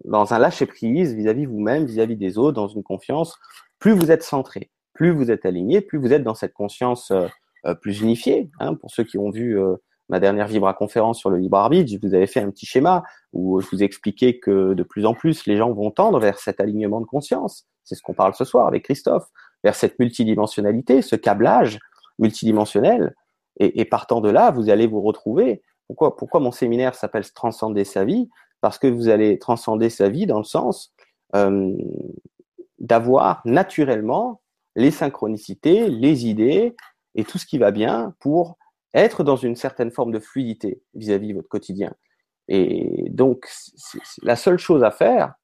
dans 0.05 0.35
un 0.35 0.39
lâcher 0.39 0.67
prise 0.67 1.15
vis-à-vis 1.15 1.47
vous-même, 1.47 1.87
vis-à-vis 1.87 2.17
des 2.17 2.37
autres, 2.37 2.57
dans 2.57 2.69
une 2.69 2.83
confiance, 2.83 3.39
plus 3.79 3.93
vous 3.93 4.11
êtes 4.11 4.23
centré, 4.23 4.71
plus 4.93 5.11
vous 5.13 5.31
êtes 5.31 5.47
aligné, 5.47 5.81
plus 5.81 5.99
vous 5.99 6.13
êtes 6.13 6.23
dans 6.23 6.35
cette 6.35 6.53
conscience 6.53 7.11
euh, 7.11 7.27
euh, 7.67 7.75
plus 7.75 8.01
unifiée. 8.01 8.51
Hein, 8.59 8.75
pour 8.75 8.91
ceux 8.91 9.05
qui 9.05 9.19
ont 9.19 9.31
vu 9.31 9.59
euh, 9.59 9.77
ma 10.09 10.21
dernière 10.21 10.49
Vibra 10.49 10.75
conférence 10.75 11.19
sur 11.19 11.31
le 11.31 11.39
libre 11.39 11.57
arbitre, 11.57 11.91
je 11.91 12.07
vous 12.07 12.15
avais 12.15 12.27
fait 12.27 12.41
un 12.41 12.51
petit 12.51 12.67
schéma 12.67 13.05
où 13.33 13.61
je 13.61 13.69
vous 13.71 13.83
expliquais 13.83 14.39
que 14.39 14.75
de 14.75 14.83
plus 14.83 15.07
en 15.07 15.15
plus 15.15 15.47
les 15.47 15.57
gens 15.57 15.73
vont 15.73 15.91
tendre 15.91 16.19
vers 16.19 16.39
cet 16.39 16.61
alignement 16.61 17.01
de 17.01 17.07
conscience. 17.07 17.67
C'est 17.85 17.95
ce 17.95 18.03
qu'on 18.03 18.15
parle 18.15 18.35
ce 18.35 18.45
soir 18.45 18.67
avec 18.67 18.85
Christophe, 18.85 19.27
vers 19.63 19.75
cette 19.75 19.99
multidimensionnalité, 19.99 21.03
ce 21.03 21.17
câblage 21.17 21.79
multidimensionnel. 22.19 23.15
Et, 23.59 23.81
et 23.81 23.85
partant 23.85 24.21
de 24.21 24.31
là, 24.31 24.51
vous 24.51 24.71
allez 24.71 24.87
vous 24.87 25.01
retrouver 25.01 25.63
pourquoi, 25.95 26.41
mon 26.41 26.53
séminaire 26.53 26.95
s'appelle 26.95 27.31
Transcender 27.33 27.85
sa 27.85 28.05
vie? 28.05 28.29
Parce 28.61 28.79
que 28.79 28.87
vous 28.87 29.09
allez 29.09 29.39
transcender 29.39 29.91
sa 29.91 30.09
vie 30.09 30.27
dans 30.27 30.39
le 30.39 30.45
sens 30.45 30.93
euh, 31.35 31.73
d'avoir 32.79 33.41
naturellement 33.45 34.43
les 34.77 34.91
synchronicités, 34.91 35.89
les 35.89 36.27
idées 36.27 36.77
et 37.15 37.25
tout 37.25 37.39
ce 37.39 37.47
qui 37.47 37.59
va 37.59 37.71
bien 37.71 38.15
pour 38.21 38.59
être 38.95 39.25
dans 39.25 39.37
une 39.37 39.57
certaine 39.57 39.91
forme 39.91 40.13
de 40.13 40.19
fluidité 40.19 40.83
vis-à-vis 40.95 41.29
de 41.29 41.35
votre 41.35 41.49
quotidien. 41.49 41.95
Et 42.49 43.09
donc, 43.11 43.49
la 44.23 44.37
seule 44.37 44.59
chose 44.59 44.83
à 44.83 44.91
faire, 44.91 45.35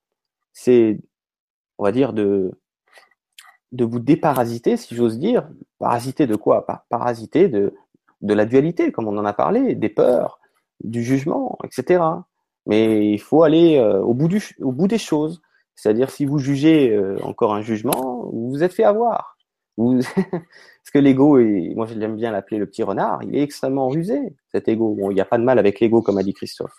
c'est, 0.52 1.01
on 1.78 1.85
va 1.85 1.93
dire, 1.93 2.12
de 2.12 2.51
vous 3.73 4.01
déparasiter, 4.01 4.77
si 4.77 4.94
j'ose 4.94 5.18
dire. 5.18 5.48
Parasiter 5.78 6.27
de 6.27 6.36
quoi? 6.36 6.66
Parasiter 6.89 7.48
de, 7.48 7.74
de 8.20 8.34
la 8.34 8.47
dualité, 8.47 8.93
comme 8.93 9.09
on 9.09 9.18
en 9.18 9.24
a 9.24 9.32
parlé, 9.32 9.74
des 9.74 9.88
peurs, 9.88 10.40
du 10.82 11.02
jugement, 11.02 11.59
etc. 11.64 12.02
Mais 12.66 13.10
il 13.10 13.20
faut 13.20 13.43
aller 13.43 13.76
euh, 13.78 14.01
au, 14.01 14.14
bout 14.14 14.28
du, 14.28 14.43
au 14.60 14.72
bout 14.72 14.88
des 14.88 14.98
choses. 14.98 15.40
C'est-à-dire, 15.74 16.10
si 16.10 16.24
vous 16.24 16.38
jugez 16.38 16.90
euh, 16.90 17.18
encore 17.22 17.55
un 17.55 17.62
jugement, 17.62 18.28
vous 18.32 18.51
vous 18.51 18.62
êtes 18.62 18.72
fait 18.72 18.84
avoir. 18.84 19.36
Vous... 19.76 20.01
Parce 20.16 20.90
que 20.93 20.98
l'ego, 20.98 21.38
moi 21.74 21.86
j'aime 21.86 22.16
bien 22.16 22.32
l'appeler 22.32 22.59
le 22.59 22.66
petit 22.66 22.82
renard, 22.82 23.22
il 23.22 23.36
est 23.36 23.43
extrêmement 23.43 23.88
rusé, 23.88 24.18
cet 24.52 24.68
ego. 24.68 24.94
Bon, 24.94 25.10
il 25.10 25.14
n'y 25.14 25.20
a 25.20 25.26
pas 25.26 25.38
de 25.38 25.44
mal 25.44 25.59
avec 25.59 25.80
l'ego, 25.80 26.02
comme 26.02 26.18
a 26.18 26.22
dit 26.22 26.32
Christophe. 26.32 26.74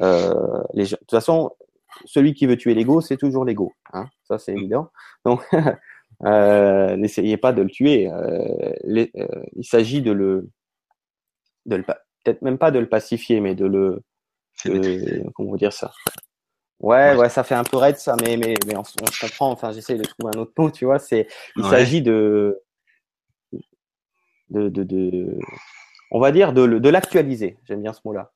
Euh, 0.00 0.62
les... 0.74 0.84
De 0.84 0.96
toute 0.96 1.10
façon, 1.10 1.50
celui 2.04 2.34
qui 2.34 2.46
veut 2.46 2.56
tuer 2.56 2.74
l'ego, 2.74 3.00
c'est 3.00 3.16
toujours 3.16 3.44
l'ego. 3.44 3.72
Hein 3.92 4.06
ça, 4.24 4.38
c'est 4.38 4.52
évident. 4.52 4.90
Donc, 5.24 5.42
euh, 6.24 6.96
n'essayez 6.96 7.36
pas 7.36 7.52
de 7.52 7.62
le 7.62 7.70
tuer. 7.70 8.10
Les... 8.84 9.10
Il 9.56 9.64
s'agit 9.64 10.02
de 10.02 10.12
le, 10.12 10.48
de 11.66 11.76
le, 11.76 11.82
peut-être 11.82 12.42
même 12.42 12.58
pas 12.58 12.70
de 12.70 12.78
le 12.78 12.88
pacifier, 12.88 13.40
mais 13.40 13.54
de 13.54 13.66
le, 13.66 14.02
de... 14.64 15.22
comment 15.34 15.50
vous 15.50 15.58
dire 15.58 15.72
ça? 15.72 15.92
Ouais, 16.80 17.14
ouais, 17.14 17.28
ça 17.28 17.42
fait 17.42 17.54
un 17.54 17.64
peu 17.64 17.78
raide 17.78 17.96
ça, 17.96 18.16
mais 18.22 18.36
mais, 18.36 18.54
mais 18.66 18.76
on, 18.76 18.84
se 18.84 18.94
comprend. 19.20 19.50
Enfin, 19.50 19.72
j'essaie 19.72 19.96
de 19.96 20.04
trouver 20.04 20.36
un 20.36 20.40
autre 20.40 20.52
mot, 20.58 20.70
tu 20.70 20.84
vois. 20.84 20.98
C'est, 20.98 21.26
il 21.56 21.64
s'agit 21.64 22.02
de, 22.02 22.62
de, 24.50 24.68
de, 24.68 24.82
de, 24.82 25.38
on 26.10 26.20
va 26.20 26.32
dire 26.32 26.52
de, 26.52 26.66
de 26.66 26.88
l'actualiser. 26.88 27.58
J'aime 27.64 27.82
bien 27.82 27.92
ce 27.92 28.00
mot-là. 28.04 28.32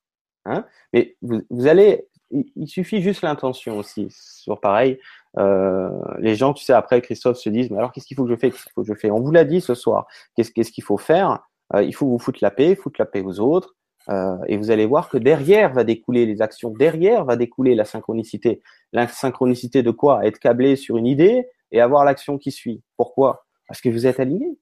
Hein 0.46 0.64
mais 0.94 1.16
vous, 1.20 1.42
vous 1.50 1.66
allez, 1.66 2.08
il, 2.30 2.66
suffit 2.66 3.02
juste 3.02 3.22
l'intention 3.22 3.76
aussi. 3.76 4.08
Sur 4.10 4.58
pareil, 4.60 4.98
euh, 5.36 5.90
les 6.18 6.34
gens, 6.34 6.54
tu 6.54 6.64
sais, 6.64 6.72
après 6.72 7.02
Christophe 7.02 7.36
se 7.36 7.50
disent, 7.50 7.70
mais 7.70 7.76
alors 7.76 7.92
qu'est-ce 7.92 8.06
qu'il 8.06 8.16
faut 8.16 8.24
que 8.24 8.30
je 8.30 8.36
fais? 8.36 8.50
Qu'est-ce 8.50 8.64
qu'il 8.64 8.72
faut 8.72 8.82
que 8.82 8.88
je 8.88 8.98
fais? 8.98 9.10
On 9.10 9.20
vous 9.20 9.32
l'a 9.32 9.44
dit 9.44 9.60
ce 9.60 9.74
soir. 9.74 10.06
Qu'est-ce 10.34 10.50
qu'est-ce 10.50 10.72
qu'il 10.72 10.84
faut 10.84 10.98
faire? 10.98 11.46
Euh, 11.74 11.82
Il 11.82 11.94
faut 11.94 12.06
vous 12.06 12.18
foutre 12.18 12.38
la 12.42 12.50
paix, 12.50 12.74
foutre 12.74 13.00
la 13.00 13.06
paix 13.06 13.22
aux 13.22 13.40
autres. 13.40 13.76
Euh, 14.08 14.36
et 14.46 14.56
vous 14.56 14.70
allez 14.70 14.86
voir 14.86 15.08
que 15.08 15.18
derrière 15.18 15.72
va 15.72 15.84
découler 15.84 16.26
les 16.26 16.40
actions, 16.40 16.70
derrière 16.70 17.24
va 17.24 17.36
découler 17.36 17.74
la 17.74 17.84
synchronicité. 17.84 18.62
La 18.92 19.06
synchronicité 19.06 19.82
de 19.82 19.90
quoi? 19.90 20.24
Être 20.26 20.38
câblé 20.38 20.76
sur 20.76 20.96
une 20.96 21.06
idée 21.06 21.46
et 21.70 21.80
avoir 21.80 22.04
l'action 22.04 22.38
qui 22.38 22.50
suit. 22.50 22.82
Pourquoi? 22.96 23.44
Parce 23.68 23.80
que 23.80 23.88
vous 23.88 24.06
êtes 24.06 24.18
aligné. 24.18 24.58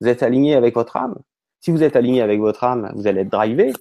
Vous 0.00 0.08
êtes 0.08 0.22
aligné 0.22 0.54
avec 0.54 0.74
votre 0.74 0.96
âme. 0.96 1.18
Si 1.60 1.70
vous 1.70 1.82
êtes 1.82 1.96
aligné 1.96 2.22
avec 2.22 2.38
votre 2.40 2.64
âme, 2.64 2.92
vous 2.94 3.06
allez 3.06 3.22
être 3.22 3.30
drivé 3.30 3.72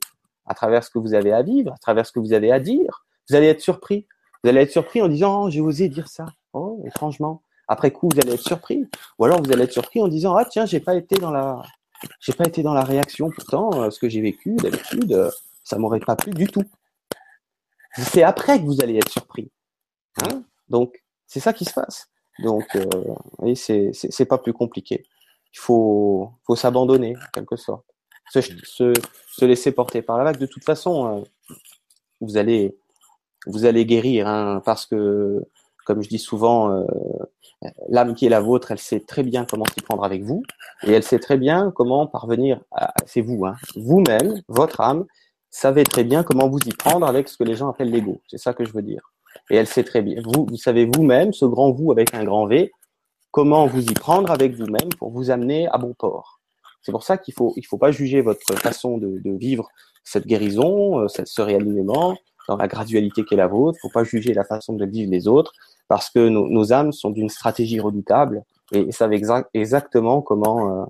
à 0.46 0.54
travers 0.54 0.84
ce 0.84 0.90
que 0.90 1.00
vous 1.00 1.14
avez 1.14 1.32
à 1.32 1.44
vivre, 1.44 1.74
à 1.74 1.78
travers 1.78 2.06
ce 2.06 2.12
que 2.12 2.20
vous 2.20 2.34
avez 2.34 2.52
à 2.52 2.60
dire. 2.60 3.06
Vous 3.30 3.36
allez 3.36 3.48
être 3.48 3.62
surpris. 3.62 4.08
Vous 4.44 4.50
allez 4.50 4.62
être 4.62 4.72
surpris 4.72 5.02
en 5.02 5.08
disant 5.08 5.46
oh, 5.46 5.50
j'ai 5.50 5.62
osé 5.62 5.88
dire 5.90 6.08
ça. 6.08 6.26
Oh, 6.54 6.82
étrangement. 6.86 7.42
Après 7.68 7.92
coup, 7.92 8.10
vous 8.12 8.20
allez 8.20 8.34
être 8.34 8.48
surpris. 8.48 8.88
Ou 9.18 9.26
alors 9.26 9.42
vous 9.42 9.52
allez 9.52 9.64
être 9.64 9.72
surpris 9.72 10.02
en 10.02 10.08
disant 10.08 10.36
ah 10.36 10.46
tiens, 10.46 10.66
j'ai 10.66 10.80
pas 10.80 10.96
été 10.96 11.16
dans 11.18 11.32
la 11.32 11.62
j'ai 12.20 12.34
pas 12.34 12.46
été 12.46 12.64
dans 12.64 12.74
la 12.74 12.84
réaction, 12.84 13.30
pourtant, 13.30 13.82
euh, 13.82 13.90
ce 13.90 14.00
que 14.00 14.10
j'ai 14.10 14.22
vécu 14.22 14.56
d'habitude, 14.56 15.12
euh, 15.14 15.32
ça 15.64 15.78
m'aurait 15.78 16.00
pas 16.00 16.16
plu 16.16 16.32
du 16.34 16.48
tout. 16.48 16.64
C'est 17.98 18.24
après 18.24 18.60
que 18.60 18.66
vous 18.66 18.82
allez 18.82 18.98
être 18.98 19.10
surpris. 19.10 19.52
Hein 20.24 20.44
Donc, 20.70 21.04
c'est 21.28 21.40
ça 21.40 21.54
qui 21.54 21.66
se 21.66 21.74
passe. 21.74 22.10
Donc, 22.40 22.76
euh, 22.76 22.86
voyez, 23.38 23.56
c'est, 23.56 23.92
c'est, 23.94 24.26
pas 24.26 24.38
plus 24.38 24.54
compliqué. 24.54 25.06
Il 25.54 25.60
faut, 25.60 26.32
faut 26.46 26.56
s'abandonner, 26.56 27.16
en 27.16 27.32
quelque 27.34 27.56
sorte. 27.56 27.86
Se, 28.32 28.42
se, 28.42 28.94
se, 29.32 29.46
laisser 29.46 29.72
porter 29.72 30.02
par 30.02 30.18
la 30.18 30.26
vague. 30.26 30.38
De 30.38 30.46
toute 30.46 30.64
façon, 30.64 31.20
euh, 31.20 31.56
vous 32.20 32.38
allez, 32.38 32.78
vous 33.46 33.66
allez 33.66 33.86
guérir, 33.86 34.28
hein, 34.28 34.62
parce 34.66 34.86
que, 34.86 35.46
comme 35.86 36.02
je 36.02 36.10
dis 36.10 36.20
souvent, 36.20 36.86
l'âme 37.88 38.16
qui 38.16 38.26
est 38.26 38.30
la 38.30 38.42
vôtre, 38.42 38.72
elle 38.72 38.80
sait 38.80 39.00
très 39.00 39.24
bien 39.24 39.46
comment 39.46 39.66
s'y 39.74 39.82
prendre 39.82 40.04
avec 40.04 40.24
vous, 40.24 40.44
et 40.84 40.92
elle 40.92 41.04
sait 41.04 41.20
très 41.20 41.38
bien 41.38 41.72
comment 41.74 42.08
parvenir 42.08 42.60
à, 42.72 42.94
c'est 43.06 43.22
vous, 43.22 43.46
hein, 43.46 43.56
vous-même, 43.76 44.42
votre 44.50 44.82
âme, 44.82 45.06
savez 45.50 45.84
très 45.84 46.04
bien 46.04 46.24
comment 46.24 46.50
vous 46.50 46.60
y 46.60 46.74
prendre 46.74 47.08
avec 47.08 47.30
ce 47.30 47.38
que 47.38 47.44
les 47.44 47.56
gens 47.56 47.70
appellent 47.70 47.92
l'ego. 47.92 48.22
C'est 48.28 48.38
ça 48.38 48.54
que 48.54 48.66
je 48.66 48.74
veux 48.74 48.82
dire. 48.82 49.14
Et 49.50 49.56
elle 49.56 49.68
sait 49.68 49.84
très 49.84 50.02
bien, 50.02 50.22
vous, 50.24 50.46
vous 50.50 50.58
savez 50.58 50.86
vous-même, 50.86 51.32
ce 51.32 51.46
grand 51.46 51.72
vous 51.72 51.92
avec 51.92 52.14
un 52.14 52.24
grand 52.24 52.48
V, 52.48 52.72
comment 53.32 53.68
vous 53.68 53.84
y 53.84 53.94
prendre 53.94 54.32
avec 54.32 54.56
vous-même 54.56 54.90
pour 54.98 55.12
vous 55.12 55.30
amener 55.30 55.68
à 55.68 55.78
bon 55.78 55.94
port. 55.94 56.40
C'est 56.82 56.92
pour 56.92 57.04
ça 57.04 57.18
qu'il 57.18 57.34
faut, 57.34 57.54
il 57.56 57.66
faut 57.66 57.78
pas 57.78 57.92
juger 57.92 58.22
votre 58.22 58.42
façon 58.60 58.98
de, 58.98 59.20
de 59.24 59.32
vivre 59.32 59.68
cette 60.04 60.28
guérison, 60.28 61.00
euh, 61.00 61.08
ce 61.08 61.42
réalignement, 61.42 62.16
dans 62.48 62.58
la 62.58 62.68
gradualité 62.68 63.24
qui 63.26 63.34
est 63.34 63.38
la 63.38 63.48
vôtre. 63.48 63.78
Il 63.80 63.88
faut 63.88 63.94
pas 63.94 64.04
juger 64.04 64.34
la 64.34 64.44
façon 64.44 64.74
de 64.74 64.86
vivre 64.86 65.12
les 65.12 65.28
autres 65.28 65.52
parce 65.88 66.10
que 66.10 66.28
nos, 66.30 66.48
nos 66.48 66.74
âmes 66.74 66.92
sont 66.92 67.10
d'une 67.10 67.30
stratégie 67.30 67.80
redoutable 67.80 68.44
et 68.72 68.92
savent 68.92 69.14
exactement 69.54 70.22
comment 70.22 70.82
euh, 70.82 70.86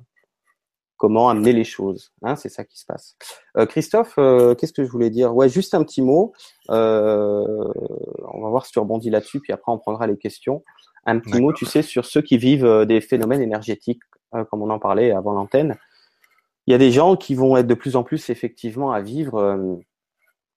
comment 0.98 1.30
amener 1.30 1.52
les 1.52 1.66
choses. 1.66 2.12
Hein, 2.22 2.36
c'est 2.36 2.50
ça 2.50 2.64
qui 2.64 2.80
se 2.80 2.86
passe. 2.86 3.18
Euh, 3.58 3.66
Christophe, 3.66 4.16
euh, 4.18 4.56
qu'est-ce 4.56 4.72
que 4.72 4.86
je 4.86 4.90
voulais 4.90 5.10
dire? 5.10 5.36
Ouais, 5.36 5.50
juste 5.50 5.74
un 5.74 5.84
petit 5.84 6.02
mot. 6.02 6.34
On 6.70 8.42
va 8.42 8.50
voir 8.50 8.66
si 8.66 8.72
tu 8.72 8.80
rebondis 8.80 9.10
là-dessus, 9.10 9.42
puis 9.42 9.52
après 9.52 9.72
on 9.72 9.78
prendra 9.78 10.08
les 10.08 10.18
questions. 10.18 10.64
Un 11.06 11.20
petit 11.20 11.40
mot, 11.40 11.54
tu 11.54 11.66
sais, 11.66 11.84
sur 11.84 12.06
ceux 12.06 12.22
qui 12.22 12.38
vivent 12.38 12.86
des 12.88 13.00
phénomènes 13.00 13.42
énergétiques, 13.42 14.02
comme 14.32 14.64
on 14.64 14.70
en 14.72 14.80
parlait 14.80 15.12
avant 15.12 15.34
l'antenne. 15.34 15.76
Il 16.66 16.72
y 16.72 16.74
a 16.74 16.80
des 16.80 16.92
gens 16.92 17.16
qui 17.16 17.36
vont 17.36 17.58
être 17.58 17.68
de 17.68 17.76
plus 17.76 17.96
en 17.96 18.04
plus 18.04 18.32
effectivement 18.32 18.92
à 18.92 19.02
vivre 19.02 19.78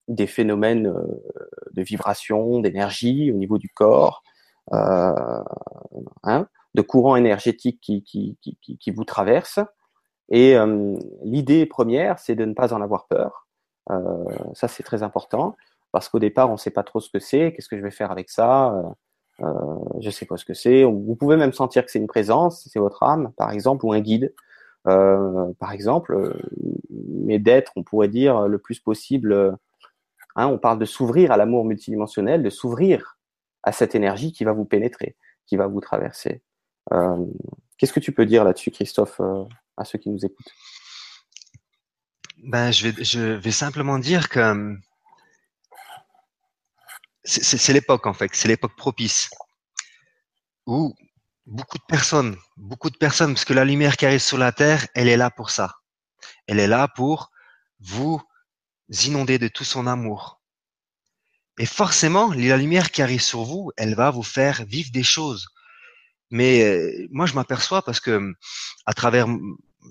des 0.09 0.27
phénomènes 0.27 0.93
de 1.73 1.83
vibration, 1.83 2.61
d'énergie 2.61 3.31
au 3.31 3.37
niveau 3.37 3.59
du 3.59 3.69
corps, 3.69 4.23
euh, 4.73 5.43
hein, 6.25 6.47
de 6.75 6.83
courants 6.83 7.17
énergétiques 7.17 7.81
qui, 7.81 8.93
vous 8.95 9.05
traversent. 9.05 9.61
Et 10.31 10.57
euh, 10.57 10.97
l'idée 11.23 11.67
première, 11.67 12.19
c'est 12.19 12.35
de 12.35 12.45
ne 12.45 12.55
pas 12.55 12.75
en 12.75 12.83
avoir 12.83 13.07
peur. 13.07 13.47
Euh, 13.91 14.25
ça, 14.55 14.69
c'est 14.69 14.83
très 14.83 15.03
important 15.03 15.57
parce 15.93 16.09
qu'au 16.09 16.19
départ, 16.19 16.51
on 16.51 16.53
ne 16.53 16.59
sait 16.59 16.71
pas 16.71 16.83
trop 16.83 17.01
ce 17.01 17.11
que 17.11 17.19
c'est. 17.19 17.53
Qu'est-ce 17.53 17.69
que 17.69 17.79
je 17.79 17.83
vais 17.83 17.91
faire 17.91 18.11
avec 18.11 18.29
ça? 18.29 18.75
Euh, 19.41 19.47
Je 20.01 20.11
sais 20.11 20.27
pas 20.27 20.37
ce 20.37 20.45
que 20.45 20.55
c'est. 20.55 20.85
Vous 20.85 21.17
pouvez 21.17 21.37
même 21.37 21.53
sentir 21.53 21.85
que 21.85 21.91
c'est 21.91 21.99
une 21.99 22.07
présence, 22.07 22.69
c'est 22.71 22.79
votre 22.79 23.03
âme, 23.03 23.33
par 23.37 23.51
exemple, 23.51 23.87
ou 23.87 23.93
un 23.93 24.01
guide, 24.01 24.35
euh, 24.87 25.53
par 25.59 25.73
exemple. 25.73 26.37
Mais 26.91 27.39
d'être, 27.39 27.73
on 27.77 27.83
pourrait 27.83 28.09
dire 28.09 28.47
le 28.49 28.59
plus 28.59 28.81
possible. 28.81 29.57
Hein, 30.39 30.47
on 30.47 30.57
parle 30.57 30.79
de 30.79 30.85
s'ouvrir 30.85 31.33
à 31.33 31.37
l'amour 31.37 31.65
multidimensionnel, 31.65 32.45
de 32.45 32.51
s'ouvrir 32.51 33.19
à 33.65 33.73
cette 33.73 33.97
énergie 33.97 34.31
qui 34.31 34.45
va 34.45 34.53
vous 34.53 34.65
pénétrer, 34.65 35.17
qui 35.47 35.57
va 35.57 35.67
vous 35.67 35.81
traverser. 35.81 36.43
Euh, 36.93 37.27
Qu'est-ce 37.77 37.93
que 37.93 37.99
tu 37.99 38.13
peux 38.13 38.25
dire 38.25 38.45
là-dessus, 38.45 38.71
Christophe, 38.71 39.19
euh, 39.19 39.43
à 39.77 39.85
ceux 39.85 39.99
qui 39.99 40.11
nous 40.11 40.25
écoutent? 40.25 40.55
Ben, 42.45 42.71
je, 42.71 42.87
vais, 42.87 43.03
je 43.03 43.21
vais 43.21 43.51
simplement 43.51 43.99
dire 43.99 44.29
que 44.29 44.39
euh, 44.39 44.77
c'est 47.25 47.73
l'époque, 47.73 48.07
en 48.07 48.15
fait, 48.15 48.31
c'est 48.33 48.47
l'époque 48.47 48.77
propice 48.77 49.29
où 50.67 50.95
beaucoup 51.47 51.79
de 51.79 51.85
personnes, 51.89 52.37
beaucoup 52.57 52.91
de 52.91 52.97
personnes, 52.97 53.35
parce 53.35 53.45
que 53.45 53.55
la 53.55 53.65
lumière 53.65 53.97
qui 53.97 54.07
arrive 54.07 54.21
sur 54.21 54.39
la 54.39 54.53
Terre, 54.53 54.87
elle 54.95 55.09
est 55.09 55.17
là 55.17 55.33
pour 55.33 55.51
ça. 55.51 55.79
Elle 56.47 56.61
est 56.61 56.69
là 56.69 56.87
pour 56.87 57.33
vous 57.81 58.23
inonder 59.05 59.39
de 59.39 59.49
tout 59.49 59.65
son 59.65 59.87
amour, 59.87 60.39
et 61.59 61.67
forcément, 61.67 62.33
la 62.33 62.57
lumière 62.57 62.91
qui 62.91 63.03
arrive 63.03 63.21
sur 63.21 63.43
vous, 63.43 63.73
elle 63.77 63.95
va 63.95 64.11
vous 64.11 64.23
faire 64.23 64.65
vivre 64.65 64.91
des 64.93 65.03
choses. 65.03 65.49
Mais 66.31 66.63
euh, 66.63 67.09
moi, 67.11 67.27
je 67.27 67.35
m'aperçois 67.35 67.83
parce 67.83 68.01
que 68.01 68.33
à 68.87 68.95
travers 68.95 69.27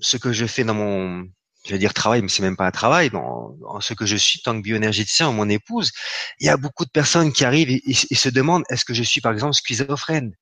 ce 0.00 0.16
que 0.16 0.32
je 0.32 0.46
fais 0.46 0.64
dans 0.64 0.74
mon, 0.74 1.28
je 1.66 1.72
vais 1.72 1.78
dire 1.78 1.92
travail, 1.92 2.22
mais 2.22 2.28
c'est 2.28 2.42
même 2.42 2.56
pas 2.56 2.66
un 2.66 2.70
travail, 2.70 3.10
dans, 3.10 3.54
ce 3.80 3.92
que 3.92 4.06
je 4.06 4.16
suis 4.16 4.40
tant 4.40 4.56
que 4.56 4.62
bioénergéticien, 4.62 5.30
mon 5.30 5.48
épouse, 5.48 5.92
il 6.40 6.46
y 6.46 6.48
a 6.48 6.56
beaucoup 6.56 6.86
de 6.86 6.90
personnes 6.90 7.32
qui 7.32 7.44
arrivent 7.44 7.70
et 7.70 8.14
se 8.14 8.28
demandent 8.28 8.64
est-ce 8.70 8.84
que 8.84 8.94
je 8.94 9.02
suis 9.02 9.20
par 9.20 9.32
exemple 9.32 9.54
schizophrène? 9.54 10.32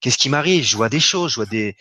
Qu'est-ce 0.00 0.18
qui 0.18 0.28
m'arrive? 0.28 0.64
Je 0.64 0.76
vois 0.76 0.90
des 0.90 1.00
choses, 1.00 1.32
je 1.32 1.36
vois 1.36 1.46
des, 1.46 1.76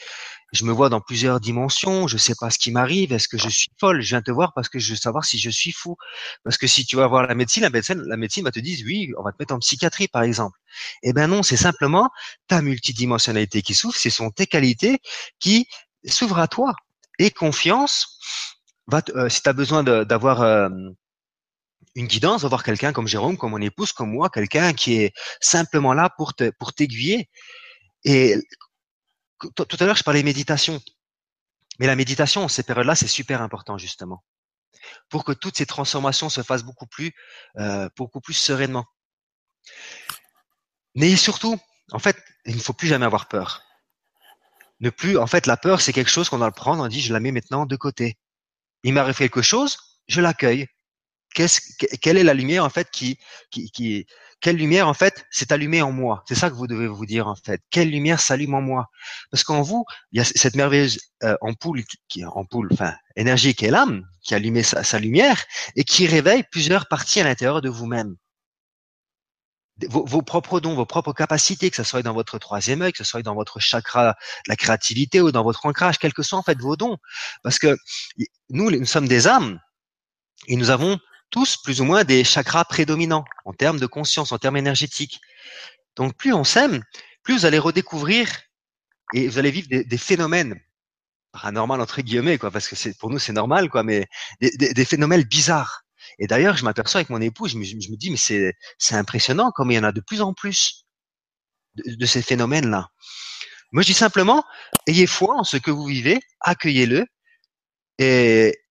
je 0.53 0.65
me 0.65 0.71
vois 0.71 0.89
dans 0.89 1.01
plusieurs 1.01 1.39
dimensions. 1.39 2.07
Je 2.07 2.17
sais 2.17 2.35
pas 2.39 2.51
ce 2.51 2.59
qui 2.59 2.71
m'arrive. 2.71 3.11
Est-ce 3.11 3.27
que 3.27 3.39
je 3.39 3.49
suis 3.49 3.69
folle? 3.79 4.01
Je 4.01 4.09
viens 4.09 4.21
te 4.21 4.31
voir 4.31 4.53
parce 4.53 4.69
que 4.69 4.77
je 4.77 4.91
veux 4.91 4.97
savoir 4.97 5.25
si 5.25 5.39
je 5.39 5.49
suis 5.49 5.71
fou. 5.71 5.97
Parce 6.43 6.57
que 6.57 6.67
si 6.67 6.85
tu 6.85 6.95
vas 6.95 7.07
voir 7.07 7.27
la 7.27 7.33
médecine, 7.33 7.63
la 7.63 7.71
médecine, 7.71 8.01
la 8.05 8.17
médecine 8.17 8.43
va 8.43 8.51
te 8.51 8.59
dire 8.59 8.77
oui, 8.85 9.11
on 9.17 9.23
va 9.23 9.31
te 9.31 9.37
mettre 9.39 9.53
en 9.53 9.59
psychiatrie 9.59 10.07
par 10.07 10.21
exemple. 10.21 10.57
Eh 11.01 11.11
ben 11.11 11.27
non, 11.27 11.41
c'est 11.41 11.57
simplement 11.57 12.09
ta 12.47 12.61
multidimensionnalité 12.61 13.63
qui 13.63 13.73
s'ouvre. 13.73 13.95
Ce 13.95 14.11
sont 14.11 14.29
tes 14.29 14.45
qualités 14.45 14.99
qui 15.39 15.67
s'ouvrent 16.05 16.39
à 16.39 16.47
toi. 16.47 16.75
Et 17.17 17.31
confiance, 17.31 18.19
va 18.87 19.01
euh, 19.15 19.29
si 19.29 19.41
tu 19.41 19.49
as 19.49 19.53
besoin 19.53 19.83
d'avoir 19.83 20.41
euh, 20.41 20.69
une 21.95 22.07
guidance, 22.07 22.43
va 22.43 22.49
voir 22.49 22.63
quelqu'un 22.63 22.93
comme 22.93 23.07
Jérôme, 23.07 23.37
comme 23.37 23.51
mon 23.51 23.61
épouse, 23.61 23.91
comme 23.91 24.11
moi, 24.11 24.29
quelqu'un 24.29 24.73
qui 24.73 24.95
est 25.01 25.13
simplement 25.41 25.93
là 25.93 26.11
pour 26.15 26.35
te, 26.35 26.51
pour 26.59 26.73
t'aiguiller. 26.73 27.29
Et 28.05 28.35
tout 29.55 29.77
à 29.79 29.85
l'heure, 29.85 29.95
je 29.95 30.03
parlais 30.03 30.23
méditation. 30.23 30.81
Mais 31.79 31.87
la 31.87 31.95
méditation, 31.95 32.47
ces 32.47 32.63
périodes-là, 32.63 32.95
c'est 32.95 33.07
super 33.07 33.41
important, 33.41 33.77
justement. 33.77 34.23
Pour 35.09 35.23
que 35.23 35.31
toutes 35.31 35.57
ces 35.57 35.65
transformations 35.65 36.29
se 36.29 36.43
fassent 36.43 36.63
beaucoup 36.63 36.87
plus, 36.87 37.13
euh, 37.57 37.89
beaucoup 37.97 38.21
plus 38.21 38.33
sereinement. 38.33 38.85
Mais 40.95 41.15
surtout, 41.15 41.59
en 41.91 41.99
fait, 41.99 42.17
il 42.45 42.55
ne 42.55 42.61
faut 42.61 42.73
plus 42.73 42.87
jamais 42.87 43.05
avoir 43.05 43.27
peur. 43.27 43.63
Ne 44.79 44.89
plus, 44.89 45.17
en 45.17 45.27
fait, 45.27 45.47
la 45.47 45.57
peur, 45.57 45.81
c'est 45.81 45.93
quelque 45.93 46.11
chose 46.11 46.29
qu'on 46.29 46.37
doit 46.37 46.47
le 46.47 46.53
prendre, 46.53 46.83
on 46.83 46.87
dit, 46.87 47.01
je 47.01 47.13
la 47.13 47.19
mets 47.19 47.31
maintenant 47.31 47.65
de 47.65 47.75
côté. 47.75 48.17
Il 48.83 48.93
m'arrive 48.93 49.15
quelque 49.15 49.41
chose, 49.41 49.77
je 50.07 50.21
l'accueille. 50.21 50.67
Qu'est-ce, 51.33 51.61
quelle 51.97 52.17
est 52.17 52.23
la 52.23 52.33
lumière, 52.33 52.63
en 52.63 52.69
fait, 52.69 52.91
qui, 52.91 53.17
qui, 53.49 54.05
quelle 54.43 54.57
lumière, 54.57 54.89
en 54.89 54.93
fait, 54.93 55.25
s'est 55.31 55.53
allumée 55.53 55.81
en 55.81 55.93
moi? 55.93 56.23
C'est 56.27 56.35
ça 56.35 56.49
que 56.49 56.55
vous 56.55 56.67
devez 56.67 56.85
vous 56.85 57.05
dire, 57.05 57.27
en 57.29 57.35
fait. 57.35 57.61
Quelle 57.71 57.89
lumière 57.89 58.19
s'allume 58.19 58.53
en 58.53 58.61
moi? 58.61 58.89
Parce 59.31 59.45
qu'en 59.45 59.61
vous, 59.61 59.85
il 60.11 60.17
y 60.17 60.21
a 60.21 60.25
cette 60.25 60.55
merveilleuse 60.55 60.99
euh, 61.23 61.37
ampoule, 61.39 61.83
qui, 62.09 62.25
ampoule, 62.25 62.67
enfin, 62.73 62.93
énergie 63.15 63.55
qui 63.55 63.65
est 63.65 63.71
l'âme, 63.71 64.03
qui 64.21 64.35
allume 64.35 64.61
sa, 64.61 64.83
sa 64.83 64.99
lumière 64.99 65.41
et 65.77 65.85
qui 65.85 66.07
réveille 66.07 66.43
plusieurs 66.51 66.89
parties 66.89 67.21
à 67.21 67.23
l'intérieur 67.23 67.61
de 67.61 67.69
vous-même 67.69 68.17
vos, 69.89 70.21
propres 70.21 70.59
dons, 70.59 70.75
vos 70.75 70.85
propres 70.85 71.13
capacités, 71.13 71.69
que 71.69 71.75
ce 71.75 71.83
soit 71.83 72.03
dans 72.03 72.13
votre 72.13 72.37
troisième 72.37 72.81
œil, 72.83 72.91
que 72.91 72.99
ce 72.99 73.03
soit 73.03 73.23
dans 73.23 73.33
votre 73.33 73.59
chakra, 73.59 74.15
la 74.47 74.55
créativité 74.55 75.19
ou 75.19 75.31
dans 75.31 75.43
votre 75.43 75.65
ancrage, 75.65 75.97
quels 75.97 76.13
que 76.13 76.21
soient 76.21 76.37
en 76.37 76.43
fait 76.43 76.59
vos 76.59 76.75
dons. 76.75 76.97
Parce 77.41 77.59
que 77.59 77.75
nous, 78.49 78.69
nous 78.69 78.85
sommes 78.85 79.07
des 79.07 79.27
âmes 79.27 79.59
et 80.47 80.55
nous 80.57 80.69
avons 80.69 80.99
tous 81.33 81.57
plus 81.57 81.81
ou 81.81 81.83
moins 81.83 82.03
des 82.03 82.23
chakras 82.23 82.63
prédominants 82.63 83.25
en 83.43 83.53
termes 83.53 83.79
de 83.79 83.87
conscience, 83.87 84.31
en 84.31 84.37
termes 84.37 84.55
énergétiques. 84.55 85.19
Donc 85.95 86.15
plus 86.15 86.31
on 86.31 86.43
s'aime, 86.43 86.83
plus 87.23 87.39
vous 87.39 87.45
allez 87.45 87.57
redécouvrir 87.57 88.29
et 89.15 89.27
vous 89.27 89.39
allez 89.39 89.49
vivre 89.49 89.67
des, 89.67 89.97
phénomènes 89.97 90.59
paranormaux 91.31 91.73
entre 91.73 92.01
guillemets, 92.01 92.37
quoi, 92.37 92.51
parce 92.51 92.67
que 92.67 92.75
c'est 92.75 92.95
pour 92.99 93.09
nous 93.09 93.17
c'est 93.17 93.33
normal, 93.33 93.67
quoi, 93.71 93.81
mais 93.81 94.07
des, 94.41 94.85
phénomènes 94.85 95.23
bizarres 95.23 95.81
et 96.19 96.27
d'ailleurs, 96.27 96.55
je 96.55 96.65
m'aperçois 96.65 96.99
avec 96.99 97.09
mon 97.09 97.21
épouse, 97.21 97.53
je 97.53 97.57
me, 97.57 97.63
je 97.63 97.89
me 97.89 97.95
dis, 97.95 98.11
mais 98.11 98.17
c'est, 98.17 98.53
c'est 98.77 98.95
impressionnant 98.95 99.51
comme 99.51 99.71
il 99.71 99.75
y 99.75 99.79
en 99.79 99.83
a 99.83 99.91
de 99.91 100.01
plus 100.01 100.21
en 100.21 100.33
plus 100.33 100.85
de, 101.75 101.95
de 101.95 102.05
ces 102.05 102.21
phénomènes-là. 102.21 102.89
Moi, 103.71 103.81
je 103.81 103.87
dis 103.87 103.93
simplement, 103.93 104.43
ayez 104.85 105.07
foi 105.07 105.35
en 105.35 105.43
ce 105.43 105.57
que 105.57 105.71
vous 105.71 105.85
vivez, 105.85 106.19
accueillez-le 106.41 107.07
et 107.97 108.62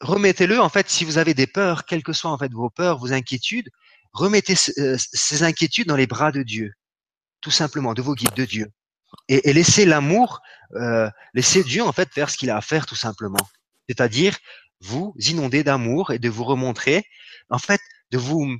remettez-le. 0.00 0.60
En 0.60 0.68
fait, 0.68 0.88
si 0.90 1.04
vous 1.04 1.18
avez 1.18 1.34
des 1.34 1.46
peurs, 1.46 1.84
quelles 1.84 2.02
que 2.02 2.12
soient 2.12 2.30
en 2.30 2.38
fait 2.38 2.52
vos 2.52 2.70
peurs, 2.70 2.98
vos 2.98 3.12
inquiétudes, 3.12 3.70
remettez 4.12 4.54
euh, 4.78 4.96
ces 4.98 5.42
inquiétudes 5.42 5.88
dans 5.88 5.96
les 5.96 6.06
bras 6.06 6.32
de 6.32 6.42
Dieu, 6.42 6.72
tout 7.40 7.50
simplement, 7.50 7.94
de 7.94 8.02
vos 8.02 8.14
guides, 8.14 8.34
de 8.34 8.44
Dieu, 8.44 8.70
et, 9.28 9.52
laissez 9.52 9.84
l'amour, 9.84 10.40
euh, 10.74 11.08
laissez 11.34 11.62
Dieu 11.62 11.82
en 11.82 11.92
fait 11.92 12.12
faire 12.12 12.30
ce 12.30 12.36
qu'il 12.36 12.50
a 12.50 12.56
à 12.56 12.60
faire, 12.60 12.86
tout 12.86 12.96
simplement. 12.96 13.48
C'est-à-dire 13.88 14.36
vous 14.80 15.14
inonder 15.18 15.64
d'amour 15.64 16.12
et 16.12 16.18
de 16.18 16.28
vous 16.28 16.44
remontrer, 16.44 17.04
en 17.50 17.58
fait, 17.58 17.80
de 18.10 18.18
vous, 18.18 18.56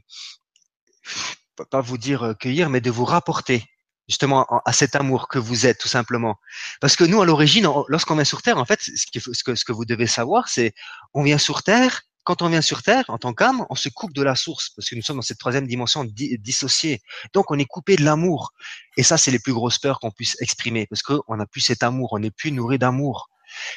pas 1.70 1.80
vous 1.80 1.98
dire 1.98 2.22
euh, 2.22 2.34
cueillir, 2.34 2.70
mais 2.70 2.80
de 2.80 2.90
vous 2.90 3.04
rapporter 3.04 3.64
justement 4.08 4.46
à 4.64 4.72
cet 4.72 4.96
amour 4.96 5.28
que 5.28 5.38
vous 5.38 5.66
êtes 5.66 5.78
tout 5.78 5.88
simplement. 5.88 6.38
Parce 6.80 6.96
que 6.96 7.04
nous, 7.04 7.20
à 7.20 7.26
l'origine, 7.26 7.68
lorsqu'on 7.88 8.14
vient 8.14 8.24
sur 8.24 8.42
Terre, 8.42 8.58
en 8.58 8.64
fait, 8.64 8.80
ce, 8.80 9.64
que, 9.64 9.72
vous 9.72 9.84
devez 9.84 10.06
savoir, 10.06 10.48
c'est 10.48 10.74
on 11.14 11.22
vient 11.22 11.38
sur 11.38 11.62
Terre. 11.62 12.02
Quand 12.24 12.42
on 12.42 12.48
vient 12.48 12.60
sur 12.60 12.82
Terre, 12.82 13.04
en 13.06 13.18
tant 13.18 13.32
qu'âme, 13.32 13.64
on 13.70 13.76
se 13.76 13.88
coupe 13.88 14.12
de 14.12 14.22
la 14.22 14.34
source 14.34 14.70
parce 14.70 14.90
que 14.90 14.96
nous 14.96 15.02
sommes 15.02 15.16
dans 15.16 15.22
cette 15.22 15.38
troisième 15.38 15.68
dimension 15.68 16.04
dissociée. 16.04 17.00
Donc, 17.32 17.52
on 17.52 17.58
est 17.58 17.66
coupé 17.66 17.94
de 17.94 18.04
l'amour. 18.04 18.52
Et 18.96 19.04
ça, 19.04 19.16
c'est 19.16 19.30
les 19.30 19.38
plus 19.38 19.52
grosses 19.52 19.78
peurs 19.78 20.00
qu'on 20.00 20.10
puisse 20.10 20.36
exprimer 20.40 20.86
parce 20.86 21.02
qu'on 21.02 21.36
n'a 21.36 21.46
plus 21.46 21.60
cet 21.60 21.84
amour, 21.84 22.12
on 22.12 22.18
n'est 22.18 22.32
plus 22.32 22.50
nourri 22.50 22.78
d'amour. 22.78 23.28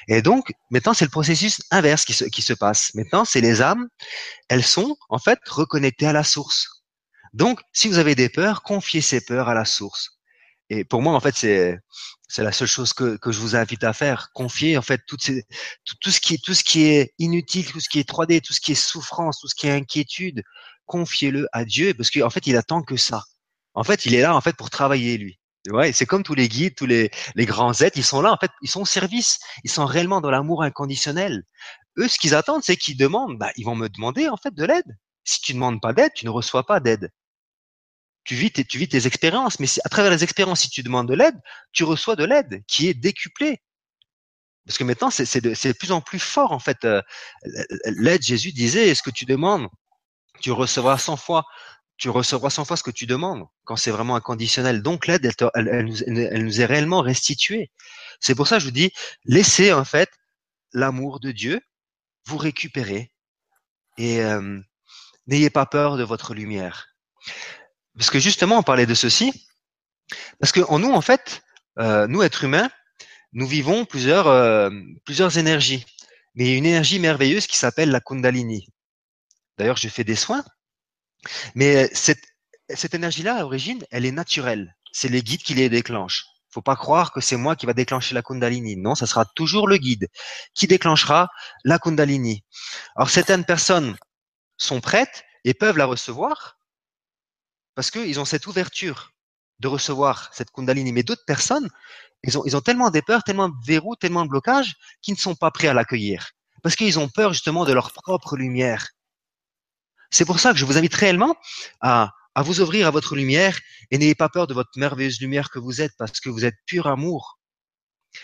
Et 0.08 0.24
donc, 0.24 0.52
maintenant, 0.72 0.96
c'est 0.96 1.06
le 1.06 1.12
processus 1.12 1.62
inverse 1.70 2.06
qui 2.06 2.14
se, 2.14 2.26
qui 2.26 2.42
se 2.42 2.54
passe. 2.54 2.92
Maintenant, 2.96 3.24
c'est 3.24 3.40
les 3.40 3.62
âmes, 3.62 3.88
elles 4.48 4.64
sont 4.64 4.98
en 5.10 5.20
fait 5.20 5.40
reconnectées 5.48 6.08
à 6.08 6.14
la 6.14 6.24
source. 6.24 6.84
Donc, 7.34 7.62
si 7.72 7.88
vous 7.88 8.00
avez 8.00 8.16
des 8.16 8.30
peurs, 8.30 8.64
confiez 8.64 9.02
ces 9.02 9.22
peurs 9.22 9.50
à 9.50 9.54
la 9.54 9.66
source. 9.66 10.19
Et 10.70 10.86
pour 10.86 11.02
moi, 11.02 11.14
en 11.14 11.20
fait, 11.20 11.36
c'est 11.36 11.78
c'est 12.28 12.44
la 12.44 12.52
seule 12.52 12.68
chose 12.68 12.94
que, 12.94 13.18
que 13.18 13.32
je 13.32 13.40
vous 13.40 13.56
invite 13.56 13.84
à 13.84 13.94
faire. 13.94 14.30
Confier 14.34 14.78
en 14.78 14.84
fait 14.84 15.02
tout, 15.08 15.18
tout, 15.18 16.12
ce 16.12 16.20
qui 16.20 16.40
tout 16.40 16.54
ce 16.54 16.64
qui 16.64 16.84
est 16.86 17.14
inutile, 17.18 17.66
tout 17.66 17.80
ce 17.80 17.90
qui 17.90 18.00
est 18.00 18.08
3D, 18.08 18.42
tout 18.42 18.54
ce 18.54 18.62
qui 18.62 18.74
est 18.74 18.76
souffrance, 18.76 19.40
tout 19.40 19.48
ce 19.48 19.56
qui 19.56 19.68
est 19.68 19.72
inquiétude, 19.72 20.44
confiez-le 20.86 21.48
à 21.54 21.66
Dieu 21.66 21.94
parce 21.96 22.12
qu'en 22.12 22.30
fait, 22.30 22.46
il 22.48 22.56
attend 22.58 22.84
que 22.84 22.98
ça. 22.98 23.24
En 23.74 23.84
fait, 23.84 24.06
il 24.06 24.16
est 24.16 24.22
là 24.22 24.36
en 24.36 24.42
fait 24.42 24.56
pour 24.56 24.70
travailler 24.70 25.18
lui. 25.18 25.40
Ouais, 25.68 25.92
c'est 25.92 26.06
comme 26.06 26.24
tous 26.24 26.36
les 26.36 26.48
guides, 26.48 26.76
tous 26.76 26.86
les, 26.86 27.12
les 27.36 27.46
grands 27.46 27.74
êtres, 27.82 27.98
ils 27.98 28.04
sont 28.04 28.22
là, 28.22 28.32
en 28.32 28.38
fait, 28.38 28.52
ils 28.62 28.70
sont 28.70 28.82
au 28.82 28.86
service, 28.86 29.40
ils 29.64 29.70
sont 29.70 29.86
réellement 29.86 30.22
dans 30.22 30.32
l'amour 30.32 30.64
inconditionnel. 30.64 31.44
Eux, 31.98 32.08
ce 32.08 32.18
qu'ils 32.18 32.34
attendent, 32.34 32.64
c'est 32.64 32.78
qu'ils 32.78 32.98
demandent, 32.98 33.38
bah, 33.38 33.52
ils 33.58 33.66
vont 33.66 33.76
me 33.76 33.90
demander, 33.90 34.30
en 34.30 34.38
fait, 34.38 34.54
de 34.54 34.66
l'aide. 34.66 34.98
Si 35.26 35.42
tu 35.42 35.54
ne 35.54 35.58
demandes 35.58 35.82
pas 35.82 35.94
d'aide, 35.94 36.14
tu 36.16 36.26
ne 36.26 36.30
reçois 36.32 36.66
pas 36.66 36.80
d'aide. 36.80 37.10
Tu 38.30 38.36
vis, 38.36 38.52
tes, 38.52 38.64
tu 38.64 38.78
vis 38.78 38.88
tes 38.88 39.08
expériences, 39.08 39.60
mais 39.60 39.66
à 39.84 39.90
travers 39.90 40.12
les 40.12 40.24
expériences, 40.24 40.60
si 40.60 40.70
tu 40.70 40.84
demandes 40.84 41.08
de 41.08 41.16
l'aide, 41.16 41.34
tu 41.72 41.84
reçois 41.84 42.16
de 42.16 42.24
l'aide 42.24 42.64
qui 42.68 42.88
est 42.88 42.94
décuplée. 42.94 43.60
Parce 44.68 44.78
que 44.78 44.84
maintenant, 44.84 45.10
c'est 45.10 45.42
de, 45.42 45.50
de, 45.50 45.72
plus 45.72 45.92
en 45.92 46.00
plus 46.00 46.20
fort, 46.20 46.52
en 46.52 46.60
fait. 46.60 46.86
Euh, 46.86 47.02
l'aide, 47.86 48.22
Jésus 48.22 48.52
disait, 48.52 48.88
est-ce 48.88 49.02
que 49.02 49.10
tu 49.10 49.26
demandes 49.26 49.68
Tu 50.42 50.52
recevras 50.52 51.00
100 51.00 51.18
fois 51.18 51.44
tu 51.98 52.10
recevras 52.10 52.52
100 52.52 52.66
fois 52.66 52.78
ce 52.78 52.84
que 52.84 52.92
tu 52.92 53.08
demandes 53.08 53.48
quand 53.64 53.78
c'est 53.78 53.90
vraiment 53.90 54.16
inconditionnel. 54.16 54.84
Donc 54.84 55.08
l'aide, 55.08 55.26
elle, 55.26 55.68
elle, 55.74 55.92
elle, 56.06 56.46
nous, 56.46 56.62
est 56.62 56.66
réellement 56.66 57.02
restituée. 57.02 57.72
C'est 58.20 58.36
pour 58.36 58.48
ça 58.48 58.58
que 58.58 58.60
je 58.60 58.66
vous 58.66 58.72
dis, 58.72 58.92
laissez 59.26 59.74
en 59.74 59.86
fait 59.86 60.12
l'amour 60.72 61.20
de 61.20 61.32
Dieu 61.32 61.60
vous 62.28 62.38
récupérer 62.38 63.12
et 63.98 64.22
euh, 64.22 64.60
n'ayez 65.26 65.50
pas 65.50 65.66
peur 65.66 65.98
de 65.98 66.04
votre 66.04 66.36
lumière. 66.36 66.90
Parce 68.00 68.10
que 68.10 68.20
justement, 68.20 68.58
on 68.58 68.64
parlait 68.64 68.88
de 68.88 68.96
ceci, 68.96 69.46
parce 70.40 70.52
que 70.52 70.62
en 70.62 70.80
nous, 70.80 70.92
en 70.92 71.02
fait, 71.02 71.44
euh, 71.78 72.08
nous 72.08 72.24
êtres 72.24 72.46
humains, 72.46 72.72
nous 73.34 73.46
vivons 73.46 73.86
plusieurs 73.86 74.28
euh, 74.28 74.72
plusieurs 75.06 75.38
énergies, 75.38 75.86
mais 76.34 76.46
il 76.46 76.52
y 76.52 76.54
a 76.56 76.58
une 76.58 76.66
énergie 76.66 76.98
merveilleuse 77.00 77.46
qui 77.46 77.58
s'appelle 77.58 77.92
la 77.92 78.00
Kundalini. 78.00 78.68
D'ailleurs, 79.58 79.78
je 79.78 79.88
fais 79.90 80.04
des 80.04 80.16
soins 80.16 80.44
mais 81.56 81.90
cette, 81.94 82.24
cette 82.74 82.94
énergie-là, 82.94 83.36
à 83.36 83.42
l'origine, 83.42 83.86
elle 83.92 84.06
est 84.06 84.12
naturelle. 84.12 84.76
C'est 84.92 85.10
les 85.10 85.22
guides 85.22 85.44
qui 85.44 85.54
les 85.54 85.70
déclenchent. 85.70 86.26
Faut 86.52 86.62
pas 86.62 86.76
croire 86.76 87.12
que 87.12 87.22
c'est 87.22 87.38
moi 87.38 87.56
qui 87.56 87.66
va 87.66 87.74
déclencher 87.74 88.16
la 88.16 88.22
Kundalini. 88.22 88.76
Non, 88.76 88.96
ça 88.96 89.06
sera 89.06 89.26
toujours 89.36 89.68
le 89.68 89.78
guide 89.78 90.08
qui 90.56 90.66
déclenchera 90.66 91.30
la 91.64 91.78
Kundalini. 91.78 92.44
Alors 92.96 93.10
certaines 93.10 93.46
personnes 93.46 93.96
sont 94.58 94.82
prêtes 94.82 95.24
et 95.44 95.54
peuvent 95.54 95.78
la 95.78 95.86
recevoir 95.86 96.59
parce 97.80 97.92
qu'ils 97.92 98.20
ont 98.20 98.26
cette 98.26 98.46
ouverture 98.46 99.14
de 99.62 99.70
recevoir 99.70 100.30
cette 100.34 100.52
Kundalini. 100.52 100.92
Mais 100.92 101.02
d'autres 101.02 101.24
personnes, 101.26 101.70
ils 102.24 102.38
ont, 102.38 102.60
tellement 102.60 102.90
des 102.90 103.02
peurs, 103.02 103.24
tellement 103.24 103.48
de 103.48 103.56
verrous, 103.66 103.96
tellement 103.96 104.26
de 104.26 104.30
blocages 104.30 104.76
qu'ils 105.02 105.14
ne 105.14 105.18
sont 105.18 105.34
pas 105.34 105.50
prêts 105.50 105.70
à 105.70 105.74
l'accueillir. 105.74 106.32
Parce 106.62 106.76
qu'ils 106.76 107.00
ont 107.00 107.08
peur 107.08 107.32
justement 107.32 107.64
de 107.64 107.72
leur 107.72 107.94
propre 107.94 108.36
lumière. 108.36 108.90
C'est 110.12 110.26
pour 110.26 110.42
ça 110.42 110.52
que 110.52 110.58
je 110.58 110.66
vous 110.66 110.78
invite 110.78 110.94
réellement 110.94 111.38
à 111.80 112.12
vous 112.36 112.60
ouvrir 112.60 112.86
à 112.86 112.92
votre 112.92 113.16
lumière 113.16 113.58
et 113.92 113.98
n'ayez 113.98 114.14
pas 114.14 114.28
peur 114.28 114.46
de 114.46 114.54
votre 114.54 114.72
merveilleuse 114.76 115.22
lumière 115.22 115.50
que 115.50 115.60
vous 115.60 115.80
êtes 115.80 115.94
parce 115.98 116.20
que 116.20 116.28
vous 116.28 116.44
êtes 116.44 116.58
pur 116.66 116.86
amour. 116.86 117.39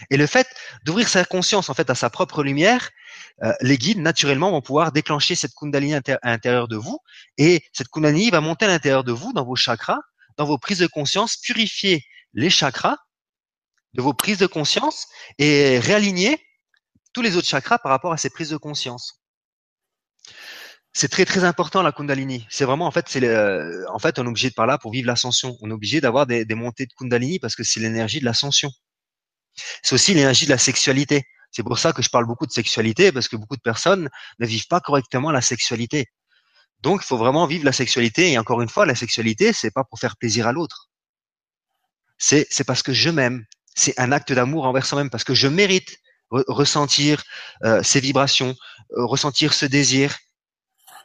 Et 0.09 0.17
le 0.17 0.27
fait 0.27 0.47
d'ouvrir 0.83 1.07
sa 1.07 1.25
conscience 1.25 1.69
en 1.69 1.73
fait 1.73 1.89
à 1.89 1.95
sa 1.95 2.09
propre 2.09 2.43
lumière, 2.43 2.89
euh, 3.43 3.53
les 3.61 3.77
guides 3.77 3.99
naturellement 3.99 4.51
vont 4.51 4.61
pouvoir 4.61 4.91
déclencher 4.91 5.35
cette 5.35 5.53
kundalini 5.53 5.95
à 5.95 6.01
l'intérieur 6.23 6.67
de 6.67 6.75
vous 6.75 6.99
et 7.37 7.63
cette 7.73 7.89
kundalini 7.89 8.29
va 8.29 8.41
monter 8.41 8.65
à 8.65 8.67
l'intérieur 8.69 9.03
de 9.03 9.11
vous 9.11 9.33
dans 9.33 9.45
vos 9.45 9.55
chakras, 9.55 9.99
dans 10.37 10.45
vos 10.45 10.57
prises 10.57 10.79
de 10.79 10.87
conscience, 10.87 11.37
purifier 11.37 12.03
les 12.33 12.49
chakras 12.49 12.97
de 13.93 14.01
vos 14.01 14.13
prises 14.13 14.39
de 14.39 14.47
conscience 14.47 15.07
et 15.37 15.79
réaligner 15.79 16.39
tous 17.13 17.21
les 17.21 17.37
autres 17.37 17.47
chakras 17.47 17.79
par 17.79 17.91
rapport 17.91 18.11
à 18.11 18.17
ces 18.17 18.29
prises 18.29 18.49
de 18.49 18.57
conscience 18.57 19.21
c'est 20.95 21.09
très 21.09 21.25
très 21.25 21.43
important 21.43 21.81
la 21.81 21.91
Kundalini. 21.91 22.47
C'est 22.49 22.63
vraiment 22.63 22.87
en 22.87 22.91
fait 22.91 23.05
c'est 23.09 23.21
en 23.89 23.99
fait 23.99 24.17
on 24.17 24.25
est 24.25 24.29
obligé 24.29 24.49
de 24.49 24.53
par 24.53 24.65
là 24.65 24.77
pour 24.77 24.93
vivre 24.93 25.07
l'ascension. 25.07 25.57
On 25.61 25.69
est 25.69 25.73
obligé 25.73 25.99
d'avoir 25.99 26.25
des, 26.25 26.45
des, 26.45 26.55
montées 26.55 26.85
de 26.85 26.93
Kundalini 26.97 27.37
parce 27.37 27.55
que 27.55 27.63
c'est 27.63 27.81
l'énergie 27.81 28.21
de 28.21 28.25
l'ascension. 28.25 28.71
C'est 29.83 29.95
aussi 29.95 30.13
l'énergie 30.13 30.45
de 30.45 30.51
la 30.51 30.57
sexualité. 30.57 31.23
C'est 31.51 31.63
pour 31.63 31.79
ça 31.79 31.93
que 31.93 32.01
je 32.01 32.09
parle 32.09 32.25
beaucoup 32.25 32.45
de 32.45 32.51
sexualité 32.51 33.11
parce 33.11 33.27
que 33.27 33.37
beaucoup 33.37 33.55
de 33.55 33.61
personnes 33.61 34.09
ne 34.39 34.45
vivent 34.45 34.67
pas 34.67 34.81
correctement 34.81 35.31
la 35.31 35.41
sexualité. 35.41 36.07
Donc 36.81 37.01
il 37.03 37.07
faut 37.07 37.17
vraiment 37.17 37.47
vivre 37.47 37.65
la 37.65 37.71
sexualité 37.71 38.31
et 38.31 38.37
encore 38.37 38.61
une 38.61 38.69
fois 38.69 38.85
la 38.85 38.95
sexualité 38.95 39.53
c'est 39.53 39.71
pas 39.71 39.83
pour 39.83 39.99
faire 39.99 40.17
plaisir 40.17 40.47
à 40.47 40.51
l'autre. 40.51 40.89
C'est 42.17 42.63
parce 42.65 42.83
que 42.83 42.93
je 42.93 43.09
m'aime. 43.09 43.45
C'est 43.75 43.97
un 43.99 44.11
acte 44.11 44.31
d'amour 44.31 44.65
envers 44.65 44.85
soi-même 44.85 45.09
parce 45.09 45.23
que 45.23 45.33
je 45.33 45.47
mérite 45.47 45.97
ressentir 46.31 47.23
euh, 47.63 47.83
ces 47.83 47.99
vibrations, 47.99 48.55
euh, 48.97 49.05
ressentir 49.05 49.53
ce 49.53 49.65
désir, 49.65 50.17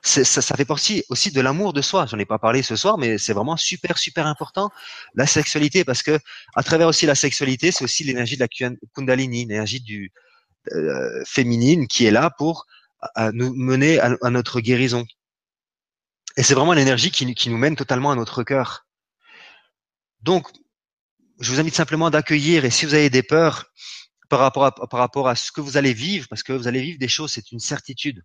ça, 0.03 0.25
ça 0.25 0.57
fait 0.57 0.65
partie 0.65 1.05
aussi 1.09 1.31
de 1.31 1.41
l'amour 1.41 1.73
de 1.73 1.83
soi. 1.83 2.07
J'en 2.07 2.19
ai 2.19 2.25
pas 2.25 2.39
parlé 2.39 2.63
ce 2.63 2.77
soir, 2.77 2.99
mais 2.99 3.19
c'est 3.19 3.33
vraiment 3.33 3.57
super, 3.57 3.99
super 3.99 4.27
important. 4.27 4.71
La 5.15 5.27
sexualité, 5.27 5.85
parce 5.85 6.03
que 6.03 6.19
à 6.55 6.63
travers 6.63 6.89
aussi 6.89 7.07
la 7.07 7.15
sexualité, 7.15 7.73
c'est 7.73 7.85
aussi 7.85 8.05
l'énergie 8.05 8.37
de 8.37 8.41
la 8.41 8.49
Kundalini, 8.95 9.47
l'énergie 9.47 9.81
du 9.81 10.13
euh, 10.73 11.23
féminine 11.27 11.87
qui 11.87 12.07
est 12.07 12.11
là 12.11 12.31
pour 12.37 12.67
nous 13.33 13.55
mener 13.55 13.99
à, 13.99 14.31
notre 14.31 14.61
guérison. 14.61 15.07
Et 16.37 16.43
c'est 16.43 16.55
vraiment 16.55 16.75
l'énergie 16.75 17.11
qui, 17.11 17.35
qui 17.35 17.49
nous 17.51 17.59
mène 17.59 17.77
totalement 17.77 18.11
à 18.11 18.15
notre 18.15 18.43
cœur. 18.43 18.87
Donc, 20.23 20.49
je 21.41 21.51
vous 21.51 21.61
invite 21.61 21.75
simplement 21.75 22.11
d'accueillir, 22.11 22.65
et 22.65 22.71
si 22.71 22.85
vous 22.85 22.95
avez 22.95 23.09
des 23.09 23.23
peurs 23.23 23.73
par 24.29 24.41
rapport, 24.41 24.65
à, 24.65 24.73
par 24.73 25.01
rapport 25.01 25.29
à 25.29 25.35
ce 25.35 25.51
que 25.51 25.63
vous 25.63 25.77
allez 25.77 25.95
vivre, 25.95 26.29
parce 26.29 26.43
que 26.43 26.53
vous 26.53 26.69
allez 26.69 26.83
vivre 26.83 26.99
des 26.99 27.09
choses, 27.09 27.33
c'est 27.33 27.53
une 27.53 27.59
certitude. 27.59 28.23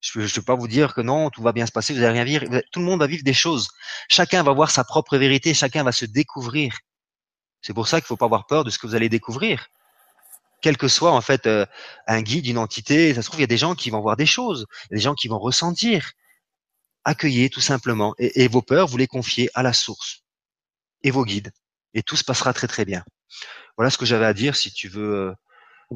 Je 0.00 0.20
ne 0.20 0.28
peux 0.28 0.42
pas 0.42 0.54
vous 0.54 0.68
dire 0.68 0.94
que 0.94 1.00
non, 1.00 1.30
tout 1.30 1.42
va 1.42 1.52
bien 1.52 1.66
se 1.66 1.72
passer, 1.72 1.92
vous 1.92 2.02
allez 2.02 2.12
rien 2.12 2.24
vivre. 2.24 2.46
Tout 2.72 2.80
le 2.80 2.86
monde 2.86 3.00
va 3.00 3.06
vivre 3.06 3.22
des 3.22 3.34
choses. 3.34 3.68
Chacun 4.08 4.42
va 4.42 4.52
voir 4.52 4.70
sa 4.70 4.84
propre 4.84 5.16
vérité, 5.18 5.52
chacun 5.54 5.84
va 5.84 5.92
se 5.92 6.06
découvrir. 6.06 6.78
C'est 7.62 7.74
pour 7.74 7.88
ça 7.88 7.98
qu'il 7.98 8.04
ne 8.04 8.08
faut 8.08 8.16
pas 8.16 8.26
avoir 8.26 8.46
peur 8.46 8.64
de 8.64 8.70
ce 8.70 8.78
que 8.78 8.86
vous 8.86 8.94
allez 8.94 9.08
découvrir. 9.08 9.66
Quel 10.62 10.76
que 10.76 10.88
soit 10.88 11.12
en 11.12 11.20
fait 11.20 11.46
euh, 11.46 11.66
un 12.06 12.22
guide, 12.22 12.46
une 12.46 12.58
entité, 12.58 13.14
ça 13.14 13.22
se 13.22 13.26
trouve 13.26 13.40
il 13.40 13.42
y 13.42 13.44
a 13.44 13.48
des 13.48 13.56
gens 13.58 13.74
qui 13.74 13.90
vont 13.90 14.00
voir 14.00 14.16
des 14.16 14.26
choses, 14.26 14.66
il 14.84 14.92
y 14.92 14.94
a 14.94 14.96
des 14.96 15.02
gens 15.02 15.14
qui 15.14 15.28
vont 15.28 15.38
ressentir. 15.38 16.12
Accueillez 17.04 17.50
tout 17.50 17.60
simplement 17.60 18.14
et, 18.18 18.42
et 18.42 18.48
vos 18.48 18.62
peurs, 18.62 18.86
vous 18.86 18.98
les 18.98 19.06
confiez 19.06 19.50
à 19.54 19.62
la 19.62 19.72
source 19.72 20.22
et 21.02 21.10
vos 21.10 21.24
guides 21.24 21.52
et 21.94 22.02
tout 22.02 22.16
se 22.16 22.24
passera 22.24 22.52
très 22.52 22.66
très 22.66 22.84
bien. 22.84 23.04
Voilà 23.76 23.90
ce 23.90 23.98
que 23.98 24.06
j'avais 24.06 24.26
à 24.26 24.34
dire. 24.34 24.56
Si 24.56 24.72
tu 24.72 24.88
veux 24.88 25.14
euh, 25.14 25.34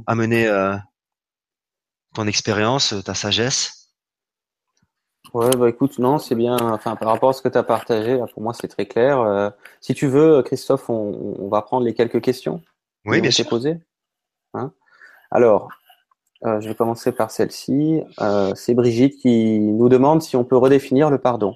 amener 0.07 0.47
euh, 0.47 0.77
ton 2.15 2.27
expérience, 2.27 2.95
ta 3.05 3.15
sagesse. 3.15 3.84
Ouais, 5.33 5.51
bah 5.57 5.69
écoute, 5.69 5.99
non, 5.99 6.19
c'est 6.19 6.35
bien. 6.35 6.57
Enfin, 6.61 6.97
par 6.97 7.09
rapport 7.09 7.31
à 7.31 7.33
ce 7.33 7.43
que 7.43 7.49
tu 7.49 7.59
as 7.59 7.63
partagé, 7.63 8.21
pour 8.35 8.43
moi, 8.43 8.53
c'est 8.53 8.69
très 8.69 8.87
clair. 8.87 9.21
Euh, 9.21 9.51
si 9.81 9.95
tu 9.95 10.07
veux, 10.07 10.43
Christophe, 10.43 10.89
on, 10.91 11.49
va 11.49 11.63
prendre 11.63 11.85
les 11.85 11.95
quelques 11.95 12.21
questions. 12.21 12.61
Oui, 13.05 13.21
bien 13.21 13.31
sûr. 13.31 13.49
Posées. 13.49 13.81
Hein 14.53 14.73
Alors, 15.31 15.71
euh, 16.45 16.61
je 16.61 16.69
vais 16.69 16.75
commencer 16.75 17.11
par 17.11 17.31
celle-ci. 17.31 18.03
Euh, 18.21 18.53
c'est 18.55 18.75
Brigitte 18.75 19.17
qui 19.17 19.59
nous 19.59 19.89
demande 19.89 20.23
si 20.23 20.37
on 20.37 20.45
peut 20.45 20.57
redéfinir 20.57 21.11
le 21.11 21.19
pardon. 21.19 21.55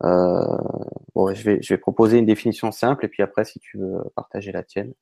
bon, 0.00 1.34
je 1.34 1.42
vais, 1.42 1.58
je 1.60 1.74
vais 1.74 1.78
proposer 1.78 2.18
une 2.18 2.26
définition 2.26 2.70
simple 2.72 3.04
et 3.04 3.08
puis 3.08 3.22
après, 3.22 3.44
si 3.44 3.58
tu 3.58 3.76
veux 3.76 4.02
partager 4.14 4.52
la 4.52 4.62
tienne. 4.62 4.94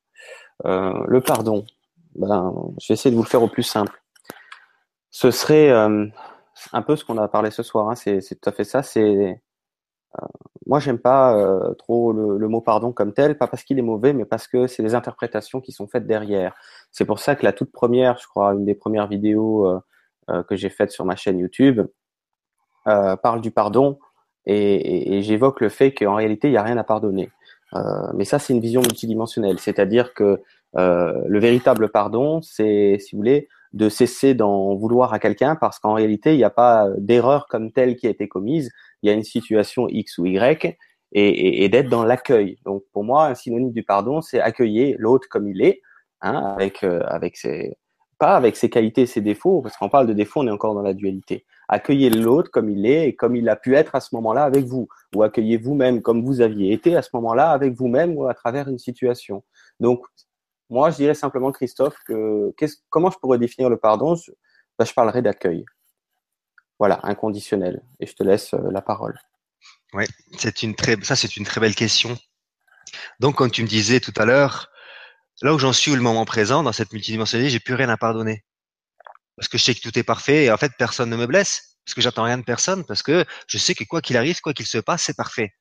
le 0.65 1.21
pardon, 1.21 1.65
ben, 2.17 2.53
je 2.81 2.89
vais 2.89 2.95
essayer 2.95 3.11
de 3.11 3.17
vous 3.17 3.23
le 3.23 3.29
faire 3.29 3.43
au 3.43 3.49
plus 3.49 3.63
simple. 3.63 4.03
Ce 5.11 5.31
serait 5.31 5.71
un 6.73 6.83
peu 6.83 6.97
ce 6.97 7.05
qu'on 7.05 7.19
a 7.19 7.29
parlé 7.29 7.51
ce 7.51 7.63
soir. 7.63 7.89
Hein, 7.89 7.95
c'est 7.95 8.21
tout 8.21 8.49
à 8.49 8.53
fait 8.53 8.65
ça. 8.65 8.83
C'est 8.83 9.41
euh, 10.21 10.27
moi, 10.67 10.79
j'aime 10.79 10.99
pas 10.99 11.37
euh, 11.37 11.75
trop 11.75 12.13
le, 12.13 12.49
mot 12.49 12.61
pardon 12.61 12.93
comme 12.93 13.13
tel, 13.13 13.37
pas 13.37 13.47
parce 13.47 13.65
qu'il 13.65 13.79
est 13.79 13.83
mauvais, 13.83 14.13
mais 14.13 14.25
parce 14.25 14.47
que 14.47 14.67
c'est 14.67 14.83
des 14.83 14.95
interprétations 14.95 15.61
qui 15.61 15.73
sont 15.73 15.89
faites 15.89 16.07
derrière. 16.07 16.55
C'est 16.91 17.05
pour 17.05 17.19
ça 17.19 17.35
que 17.35 17.45
la 17.45 17.53
toute 17.53 17.73
première, 17.73 18.19
je 18.19 18.27
crois, 18.27 18.53
une 18.53 18.65
des 18.65 18.75
premières 18.75 19.09
vidéos 19.09 19.67
euh, 19.67 20.43
que 20.45 20.57
j'ai 20.57 20.71
faites 20.71 20.91
sur 20.91 21.05
ma 21.05 21.17
chaîne 21.17 21.39
YouTube 21.39 21.83
parle 22.85 23.41
du 23.41 23.53
pardon 23.53 24.01
et, 24.45 25.17
et 25.17 25.23
j'évoque 25.23 25.61
le 25.61 25.69
fait 25.69 25.93
qu'en 25.95 26.17
réalité, 26.17 26.49
il 26.49 26.51
n'y 26.51 26.57
a 26.57 26.63
rien 26.65 26.77
à 26.77 26.83
pardonner. 26.83 27.31
mais 28.15 28.25
ça, 28.25 28.41
c'est 28.41 28.53
une 28.53 28.61
vision 28.61 28.81
multidimensionnelle, 28.81 29.61
c'est-à-dire 29.61 30.15
que 30.15 30.41
le 30.75 31.39
véritable 31.39 31.91
pardon, 31.91 32.43
c'est, 32.43 32.99
si 32.99 33.15
vous 33.15 33.19
voulez, 33.19 33.49
de 33.73 33.89
cesser 33.89 34.35
d'en 34.35 34.75
vouloir 34.75 35.13
à 35.13 35.19
quelqu'un 35.19 35.57
parce 35.57 35.79
qu'en 35.79 35.95
réalité, 35.95 36.35
il 36.35 36.39
n'y 36.39 36.45
a 36.45 36.51
pas 36.51 36.89
d'erreur 36.99 37.47
comme 37.49 37.73
telle 37.73 37.97
qui 37.97 38.07
a 38.07 38.11
été 38.11 38.29
commise. 38.29 38.71
Il 39.03 39.09
y 39.09 39.11
a 39.11 39.15
une 39.15 39.25
situation 39.25 39.89
X 39.89 40.19
ou 40.19 40.27
Y 40.27 40.77
et, 41.13 41.65
et, 41.65 41.69
d'être 41.69 41.89
dans 41.89 42.05
l'accueil. 42.05 42.59
Donc, 42.65 42.85
pour 42.93 43.05
moi, 43.05 43.27
un 43.27 43.35
synonyme 43.35 43.73
du 43.73 43.83
pardon, 43.83 44.21
c'est 44.21 44.41
accueillir 44.41 44.97
l'autre 44.99 45.29
comme 45.29 45.49
il 45.49 45.63
est, 45.63 45.81
hein, 46.21 46.55
avec, 46.57 46.85
euh, 46.85 47.01
avec 47.07 47.37
ses, 47.37 47.77
pas 48.19 48.37
avec 48.37 48.57
ses 48.57 48.71
qualités 48.71 49.03
et 49.03 49.07
ses 49.07 49.21
défauts, 49.21 49.63
parce 49.63 49.77
qu'on 49.77 49.89
parle 49.89 50.07
de 50.07 50.13
défauts, 50.13 50.41
on 50.41 50.47
est 50.47 50.51
encore 50.51 50.75
dans 50.75 50.83
la 50.83 50.95
dualité. 50.95 51.45
Accueillez 51.69 52.11
l'autre 52.11 52.51
comme 52.51 52.71
il 52.71 52.87
est 52.87 53.09
et 53.09 53.15
comme 53.15 53.37
il 53.37 53.49
a 53.49 53.57
pu 53.57 53.75
être 53.75 53.95
à 53.95 54.01
ce 54.01 54.15
moment-là 54.15 54.45
avec 54.45 54.65
vous, 54.65 54.89
ou 55.15 55.23
accueillez 55.23 55.57
vous-même 55.57 56.03
comme 56.03 56.25
vous 56.25 56.41
aviez 56.41 56.73
été 56.73 56.97
à 56.97 57.03
ce 57.03 57.11
moment-là 57.15 57.51
avec 57.51 57.73
vous-même 57.75 58.17
ou 58.17 58.27
à 58.27 58.35
travers 58.35 58.69
une 58.69 58.79
situation. 58.79 59.43
Donc, 59.81 60.05
moi, 60.73 60.91
je 60.91 60.97
dirais 60.97 61.15
simplement, 61.15 61.53
Christophe, 61.53 61.97
que 62.07 62.55
comment 62.89 63.11
je 63.11 63.19
pourrais 63.19 63.39
définir 63.39 63.69
le 63.69 63.77
pardon? 63.77 64.15
Je, 64.15 64.33
bah, 64.79 64.87
je 64.87 64.93
parlerai 64.95 65.21
d'accueil. 65.21 65.67
Voilà, 66.79 66.99
inconditionnel. 67.03 67.83
Et 68.01 68.07
je 68.07 68.15
te 68.15 68.23
laisse 68.23 68.55
euh, 68.55 68.71
la 68.71 68.81
parole. 68.81 69.19
Oui, 69.93 70.05
c'est 70.39 70.63
une 70.63 70.75
très, 70.75 70.97
ça 71.03 71.15
c'est 71.15 71.37
une 71.37 71.45
très 71.45 71.61
belle 71.61 71.75
question. 71.75 72.17
Donc, 73.21 73.37
comme 73.37 73.51
tu 73.51 73.63
me 73.63 73.69
disais 73.69 74.01
tout 74.01 74.15
à 74.17 74.25
l'heure, 74.25 74.71
là 75.43 75.53
où 75.53 75.59
j'en 75.59 75.75
suis 75.75 75.93
au 75.93 75.97
moment 75.97 76.25
présent, 76.25 76.63
dans 76.63 76.73
cette 76.73 76.93
multidimensionnalité, 76.95 77.51
j'ai 77.51 77.61
plus 77.61 77.75
rien 77.75 77.91
à 77.91 77.99
pardonner. 77.99 78.43
Parce 79.37 79.49
que 79.49 79.59
je 79.59 79.65
sais 79.65 79.75
que 79.75 79.81
tout 79.81 79.99
est 79.99 80.05
parfait 80.05 80.45
et 80.45 80.51
en 80.51 80.57
fait, 80.57 80.73
personne 80.79 81.11
ne 81.11 81.17
me 81.17 81.27
blesse. 81.27 81.77
Parce 81.85 81.95
que 81.95 82.01
j'attends 82.01 82.25
rien 82.25 82.39
de 82.39 82.45
personne. 82.45 82.87
Parce 82.87 83.03
que 83.03 83.27
je 83.47 83.59
sais 83.59 83.75
que 83.75 83.85
quoi 83.85 84.01
qu'il 84.01 84.17
arrive, 84.17 84.41
quoi 84.41 84.55
qu'il 84.55 84.67
se 84.67 84.79
passe, 84.79 85.03
c'est 85.03 85.17
parfait. 85.17 85.53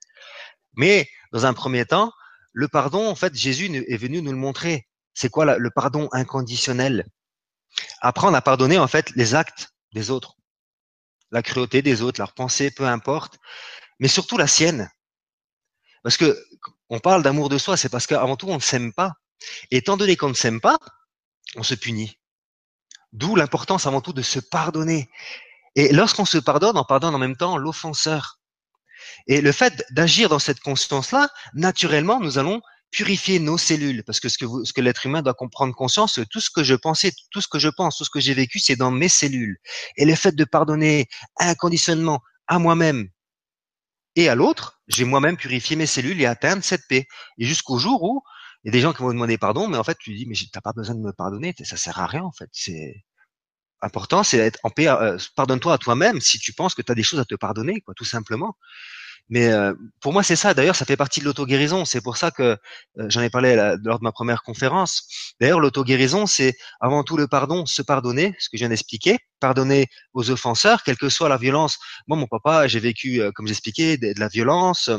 Mais, 0.75 1.09
dans 1.33 1.45
un 1.45 1.53
premier 1.53 1.85
temps, 1.85 2.13
le 2.53 2.69
pardon, 2.69 3.05
en 3.07 3.15
fait, 3.15 3.35
Jésus 3.35 3.69
est 3.75 3.97
venu 3.97 4.21
nous 4.21 4.31
le 4.31 4.37
montrer. 4.37 4.87
C'est 5.13 5.29
quoi 5.29 5.57
le 5.57 5.69
pardon 5.71 6.09
inconditionnel? 6.11 7.05
Apprendre 8.01 8.37
à 8.37 8.41
pardonner 8.41 8.77
en 8.77 8.87
fait 8.87 9.11
les 9.15 9.35
actes 9.35 9.69
des 9.93 10.09
autres, 10.09 10.35
la 11.31 11.41
cruauté 11.41 11.81
des 11.81 12.01
autres, 12.01 12.19
leurs 12.19 12.33
pensées, 12.33 12.71
peu 12.71 12.85
importe, 12.85 13.37
mais 13.99 14.07
surtout 14.07 14.37
la 14.37 14.47
sienne. 14.47 14.89
Parce 16.03 16.17
que 16.17 16.37
on 16.89 16.99
parle 16.99 17.23
d'amour 17.23 17.49
de 17.49 17.57
soi, 17.57 17.77
c'est 17.77 17.89
parce 17.89 18.07
qu'avant 18.07 18.35
tout 18.35 18.49
on 18.49 18.55
ne 18.55 18.59
s'aime 18.59 18.93
pas. 18.93 19.13
Et 19.71 19.77
étant 19.77 19.97
donné 19.97 20.17
qu'on 20.17 20.29
ne 20.29 20.33
s'aime 20.33 20.59
pas, 20.59 20.77
on 21.55 21.63
se 21.63 21.75
punit. 21.75 22.19
D'où 23.13 23.35
l'importance 23.35 23.87
avant 23.87 24.01
tout 24.01 24.13
de 24.13 24.21
se 24.21 24.39
pardonner. 24.39 25.09
Et 25.75 25.91
lorsqu'on 25.93 26.25
se 26.25 26.37
pardonne, 26.37 26.77
on 26.77 26.83
pardonne 26.83 27.15
en 27.15 27.19
même 27.19 27.37
temps 27.37 27.57
l'offenseur. 27.57 28.39
Et 29.27 29.41
le 29.41 29.51
fait 29.51 29.83
d'agir 29.91 30.29
dans 30.29 30.39
cette 30.39 30.59
conscience-là, 30.59 31.29
naturellement, 31.53 32.19
nous 32.19 32.37
allons 32.37 32.61
purifier 32.91 33.39
nos 33.39 33.57
cellules, 33.57 34.03
parce 34.03 34.19
que 34.19 34.29
ce 34.29 34.37
que, 34.37 34.45
ce 34.65 34.73
que 34.73 34.81
l'être 34.81 35.05
humain 35.05 35.21
doit 35.21 35.33
comprendre 35.33 35.73
conscience, 35.73 36.19
tout 36.29 36.41
ce 36.41 36.49
que 36.49 36.63
je 36.63 36.75
pensais, 36.75 37.11
tout 37.31 37.41
ce 37.41 37.47
que 37.47 37.59
je 37.59 37.69
pense, 37.69 37.97
tout 37.97 38.05
ce 38.05 38.09
que 38.09 38.19
j'ai 38.19 38.33
vécu, 38.33 38.59
c'est 38.59 38.75
dans 38.75 38.91
mes 38.91 39.09
cellules. 39.09 39.57
Et 39.97 40.05
le 40.05 40.15
fait 40.15 40.35
de 40.35 40.43
pardonner 40.43 41.07
inconditionnellement 41.39 42.21
à 42.47 42.59
moi-même 42.59 43.09
et 44.15 44.27
à 44.27 44.35
l'autre, 44.35 44.81
j'ai 44.87 45.05
moi-même 45.05 45.37
purifié 45.37 45.75
mes 45.75 45.85
cellules 45.85 46.21
et 46.21 46.25
atteindre 46.25 46.63
cette 46.63 46.85
paix. 46.89 47.07
Et 47.37 47.45
jusqu'au 47.45 47.77
jour 47.77 48.03
où 48.03 48.21
il 48.63 48.67
y 48.67 48.69
a 48.69 48.73
des 48.73 48.81
gens 48.81 48.93
qui 48.93 49.01
vont 49.01 49.13
demander 49.13 49.37
pardon, 49.37 49.67
mais 49.67 49.77
en 49.77 49.83
fait, 49.83 49.97
tu 49.97 50.13
dis, 50.13 50.25
mais 50.27 50.35
t'as 50.51 50.61
pas 50.61 50.73
besoin 50.73 50.95
de 50.95 50.99
me 50.99 51.13
pardonner, 51.13 51.55
ça 51.63 51.77
sert 51.77 51.97
à 51.99 52.07
rien 52.07 52.23
en 52.23 52.31
fait. 52.31 52.49
C'est 52.51 53.03
important, 53.81 54.23
c'est 54.23 54.37
d'être 54.37 54.59
en 54.63 54.69
paix. 54.69 54.87
Euh, 54.87 55.17
pardonne-toi 55.35 55.73
à 55.73 55.77
toi-même 55.77 56.21
si 56.21 56.39
tu 56.39 56.53
penses 56.53 56.75
que 56.75 56.81
tu 56.81 56.91
as 56.91 56.95
des 56.95 57.03
choses 57.03 57.19
à 57.19 57.25
te 57.25 57.35
pardonner, 57.35 57.81
quoi, 57.81 57.93
tout 57.95 58.05
simplement. 58.05 58.57
Mais 59.29 59.47
euh, 59.47 59.73
pour 60.01 60.13
moi, 60.13 60.23
c'est 60.23 60.35
ça. 60.35 60.53
D'ailleurs, 60.53 60.75
ça 60.75 60.85
fait 60.85 60.97
partie 60.97 61.21
de 61.21 61.25
l'auto-guérison. 61.25 61.85
C'est 61.85 62.01
pour 62.01 62.17
ça 62.17 62.31
que 62.31 62.43
euh, 62.43 62.57
j'en 63.07 63.21
ai 63.21 63.29
parlé 63.29 63.55
lors 63.83 63.99
de 63.99 64.03
ma 64.03 64.11
première 64.11 64.43
conférence. 64.43 65.07
D'ailleurs, 65.39 65.59
l'auto-guérison, 65.59 66.25
c'est 66.25 66.57
avant 66.81 67.03
tout 67.03 67.17
le 67.17 67.27
pardon, 67.27 67.65
se 67.65 67.81
pardonner, 67.81 68.35
ce 68.39 68.49
que 68.49 68.57
je 68.57 68.59
viens 68.59 68.69
d'expliquer, 68.69 69.19
pardonner 69.39 69.87
aux 70.13 70.29
offenseurs, 70.29 70.83
quelle 70.83 70.97
que 70.97 71.09
soit 71.09 71.29
la 71.29 71.37
violence. 71.37 71.79
Moi, 72.07 72.17
mon 72.17 72.27
papa, 72.27 72.67
j'ai 72.67 72.79
vécu, 72.79 73.21
euh, 73.21 73.31
comme 73.33 73.47
j'expliquais, 73.47 73.97
de, 73.97 74.13
de, 74.13 74.19
la 74.19 74.27
violence. 74.27 74.89
à 74.89 74.97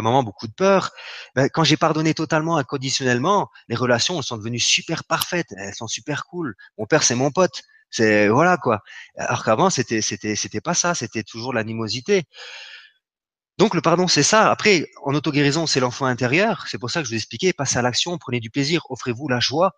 un 0.00 0.02
moment, 0.02 0.22
beaucoup 0.22 0.46
de 0.46 0.52
peur. 0.54 0.90
Ben, 1.34 1.48
quand 1.48 1.64
j'ai 1.64 1.76
pardonné 1.76 2.14
totalement, 2.14 2.56
inconditionnellement, 2.56 3.48
les 3.68 3.76
relations 3.76 4.18
elles 4.18 4.24
sont 4.24 4.36
devenues 4.38 4.60
super 4.60 5.04
parfaites, 5.04 5.48
elles 5.56 5.74
sont 5.74 5.88
super 5.88 6.24
cool. 6.26 6.54
Mon 6.78 6.86
père, 6.86 7.02
c'est 7.02 7.14
mon 7.14 7.30
pote. 7.30 7.62
C'est 7.90 8.28
voilà 8.28 8.56
quoi. 8.56 8.82
Alors 9.16 9.44
qu'avant, 9.44 9.70
c'était 9.70 10.00
c'était 10.02 10.34
c'était 10.34 10.60
pas 10.60 10.74
ça. 10.74 10.94
C'était 10.96 11.22
toujours 11.22 11.52
l'animosité. 11.52 12.24
Donc 13.58 13.74
le 13.74 13.80
pardon, 13.80 14.08
c'est 14.08 14.22
ça. 14.22 14.50
Après, 14.50 14.90
en 15.04 15.14
auto-guérison, 15.14 15.66
c'est 15.66 15.80
l'enfant 15.80 16.06
intérieur. 16.06 16.66
C'est 16.68 16.78
pour 16.78 16.90
ça 16.90 17.00
que 17.00 17.04
je 17.06 17.10
vous 17.10 17.14
ai 17.14 17.18
expliqué, 17.18 17.52
passez 17.52 17.78
à 17.78 17.82
l'action, 17.82 18.18
prenez 18.18 18.40
du 18.40 18.50
plaisir, 18.50 18.82
offrez-vous 18.90 19.28
la 19.28 19.40
joie. 19.40 19.72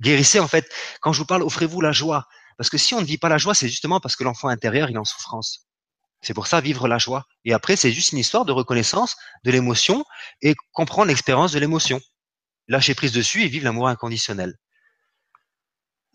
Guérissez, 0.00 0.40
en 0.40 0.48
fait, 0.48 0.70
quand 1.00 1.12
je 1.12 1.20
vous 1.20 1.26
parle, 1.26 1.42
offrez-vous 1.42 1.80
la 1.80 1.92
joie. 1.92 2.26
Parce 2.58 2.68
que 2.68 2.78
si 2.78 2.94
on 2.94 3.00
ne 3.00 3.06
vit 3.06 3.18
pas 3.18 3.28
la 3.28 3.38
joie, 3.38 3.54
c'est 3.54 3.68
justement 3.68 4.00
parce 4.00 4.16
que 4.16 4.24
l'enfant 4.24 4.48
intérieur, 4.48 4.90
il 4.90 4.96
est 4.96 4.98
en 4.98 5.04
souffrance. 5.04 5.66
C'est 6.20 6.34
pour 6.34 6.46
ça, 6.46 6.60
vivre 6.60 6.86
la 6.86 6.98
joie. 6.98 7.26
Et 7.44 7.52
après, 7.52 7.76
c'est 7.76 7.92
juste 7.92 8.12
une 8.12 8.18
histoire 8.18 8.44
de 8.44 8.52
reconnaissance 8.52 9.16
de 9.44 9.50
l'émotion 9.50 10.04
et 10.40 10.54
comprendre 10.72 11.08
l'expérience 11.08 11.52
de 11.52 11.58
l'émotion. 11.58 12.00
Lâcher 12.68 12.94
prise 12.94 13.12
dessus 13.12 13.42
et 13.42 13.48
vivre 13.48 13.64
l'amour 13.64 13.88
inconditionnel. 13.88 14.56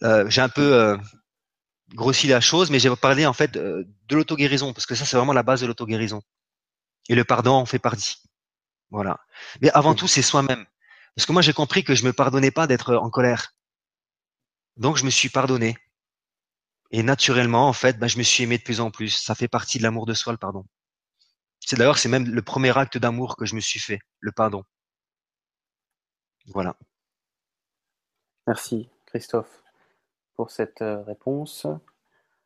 Euh, 0.03 0.29
j'ai 0.29 0.41
un 0.41 0.49
peu 0.49 0.73
euh, 0.73 0.97
grossi 1.93 2.27
la 2.27 2.39
chose, 2.39 2.69
mais 2.69 2.79
j'ai 2.79 2.95
parlé 2.95 3.25
en 3.25 3.33
fait 3.33 3.57
euh, 3.57 3.83
de 4.07 4.15
l'auto-guérison, 4.15 4.73
parce 4.73 4.85
que 4.85 4.95
ça, 4.95 5.05
c'est 5.05 5.17
vraiment 5.17 5.33
la 5.33 5.43
base 5.43 5.61
de 5.61 5.67
l'auto-guérison. 5.67 6.21
Et 7.09 7.15
le 7.15 7.23
pardon 7.23 7.53
en 7.53 7.65
fait 7.65 7.79
partie. 7.79 8.17
Voilà. 8.89 9.19
Mais 9.61 9.69
avant 9.71 9.95
tout, 9.95 10.07
c'est 10.07 10.21
soi-même. 10.21 10.65
Parce 11.15 11.25
que 11.25 11.31
moi, 11.31 11.41
j'ai 11.41 11.53
compris 11.53 11.83
que 11.83 11.95
je 11.95 12.05
me 12.05 12.13
pardonnais 12.13 12.51
pas 12.51 12.67
d'être 12.67 12.95
en 12.95 13.09
colère. 13.09 13.53
Donc, 14.77 14.97
je 14.97 15.05
me 15.05 15.09
suis 15.09 15.29
pardonné. 15.29 15.77
Et 16.91 17.03
naturellement, 17.03 17.67
en 17.67 17.73
fait, 17.73 17.97
ben, 17.99 18.07
je 18.07 18.17
me 18.17 18.23
suis 18.23 18.43
aimé 18.43 18.57
de 18.57 18.63
plus 18.63 18.79
en 18.79 18.91
plus. 18.91 19.09
Ça 19.09 19.35
fait 19.35 19.47
partie 19.47 19.77
de 19.77 19.83
l'amour 19.83 20.05
de 20.05 20.13
soi, 20.13 20.31
le 20.31 20.37
pardon. 20.37 20.65
C'est 21.59 21.75
d'ailleurs, 21.75 21.97
c'est 21.97 22.09
même 22.09 22.29
le 22.29 22.41
premier 22.41 22.77
acte 22.77 22.97
d'amour 22.97 23.35
que 23.35 23.45
je 23.45 23.55
me 23.55 23.59
suis 23.59 23.79
fait, 23.79 23.99
le 24.19 24.31
pardon. 24.31 24.63
Voilà. 26.47 26.77
Merci, 28.45 28.89
Christophe, 29.07 29.63
pour 30.35 30.51
cette 30.51 30.81
euh, 30.81 31.03
réponse. 31.03 31.67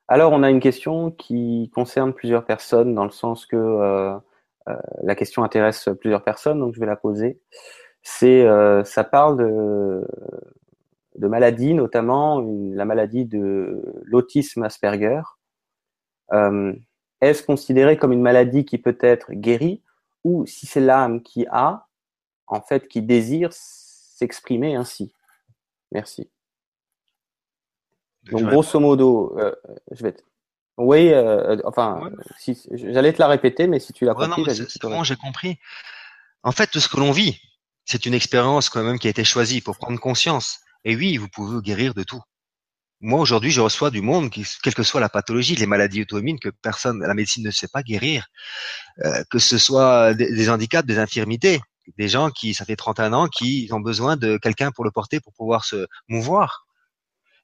Alors, 0.07 0.31
on 0.31 0.41
a 0.41 0.49
une 0.49 0.59
question 0.59 1.11
qui 1.11 1.69
concerne 1.75 2.13
plusieurs 2.13 2.45
personnes, 2.45 2.95
dans 2.95 3.05
le 3.05 3.11
sens 3.11 3.45
que 3.45 3.55
euh, 3.55 4.17
la 5.01 5.15
question 5.15 5.43
intéresse 5.43 5.89
plusieurs 5.99 6.23
personnes, 6.23 6.59
donc 6.59 6.73
je 6.73 6.79
vais 6.79 6.85
la 6.85 6.95
poser. 6.95 7.39
C'est, 8.03 8.45
ça 8.85 9.03
parle 9.03 9.37
de, 9.37 10.07
de 11.15 11.27
maladies, 11.27 11.73
notamment 11.73 12.41
la 12.73 12.85
maladie 12.85 13.25
de 13.25 13.83
l'autisme 14.03 14.63
Asperger. 14.63 15.21
Euh, 16.33 16.73
est-ce 17.19 17.43
considéré 17.43 17.97
comme 17.97 18.11
une 18.11 18.21
maladie 18.21 18.65
qui 18.65 18.77
peut 18.77 18.97
être 19.01 19.31
guérie 19.33 19.83
ou 20.23 20.45
si 20.45 20.65
c'est 20.65 20.79
l'âme 20.79 21.21
qui 21.21 21.45
a, 21.51 21.87
en 22.47 22.61
fait, 22.61 22.87
qui 22.87 23.01
désire 23.01 23.49
s'exprimer 23.51 24.75
ainsi? 24.75 25.13
Merci. 25.91 26.29
Donc, 28.31 28.43
grosso 28.43 28.79
modo, 28.79 29.37
euh, 29.37 29.53
je 29.91 30.03
vais. 30.03 30.15
Oui, 30.81 31.13
euh, 31.13 31.57
enfin, 31.63 32.09
si, 32.39 32.57
j'allais 32.71 33.13
te 33.13 33.19
la 33.19 33.27
répéter, 33.27 33.67
mais 33.67 33.79
si 33.79 33.93
tu 33.93 34.03
l'as 34.03 34.15
compris, 34.15 34.43
c'est 34.55 34.81
bon, 34.81 35.03
j'ai 35.03 35.15
compris. 35.15 35.59
En 36.43 36.51
fait, 36.51 36.67
tout 36.67 36.79
ce 36.79 36.89
que 36.89 36.97
l'on 36.97 37.11
vit, 37.11 37.39
c'est 37.85 38.07
une 38.07 38.15
expérience 38.15 38.69
quand 38.69 38.83
même 38.83 38.97
qui 38.97 39.05
a 39.05 39.11
été 39.11 39.23
choisie 39.23 39.61
pour 39.61 39.77
prendre 39.77 39.99
conscience. 39.99 40.59
Et 40.83 40.95
oui, 40.95 41.17
vous 41.17 41.27
pouvez 41.27 41.61
guérir 41.61 41.93
de 41.93 42.01
tout. 42.01 42.21
Moi, 42.99 43.19
aujourd'hui, 43.19 43.51
je 43.51 43.61
reçois 43.61 43.91
du 43.91 44.01
monde, 44.01 44.31
qui, 44.31 44.43
quelle 44.63 44.73
que 44.73 44.81
soit 44.81 44.99
la 44.99 45.09
pathologie, 45.09 45.55
les 45.55 45.67
maladies 45.67 46.01
auto-immunes 46.01 46.39
que 46.39 46.49
personne, 46.49 46.99
la 46.99 47.13
médecine 47.13 47.43
ne 47.43 47.51
sait 47.51 47.67
pas 47.67 47.83
guérir, 47.83 48.27
euh, 49.05 49.23
que 49.29 49.37
ce 49.37 49.59
soit 49.59 50.15
des, 50.15 50.49
handicaps, 50.49 50.87
des 50.87 50.97
infirmités, 50.97 51.61
des 51.97 52.07
gens 52.07 52.31
qui, 52.31 52.55
ça 52.55 52.65
fait 52.65 52.75
31 52.75 53.13
ans, 53.13 53.27
qui 53.27 53.69
ont 53.71 53.79
besoin 53.79 54.17
de 54.17 54.37
quelqu'un 54.37 54.71
pour 54.71 54.83
le 54.83 54.91
porter, 54.91 55.19
pour 55.19 55.33
pouvoir 55.33 55.63
se 55.63 55.87
mouvoir. 56.07 56.65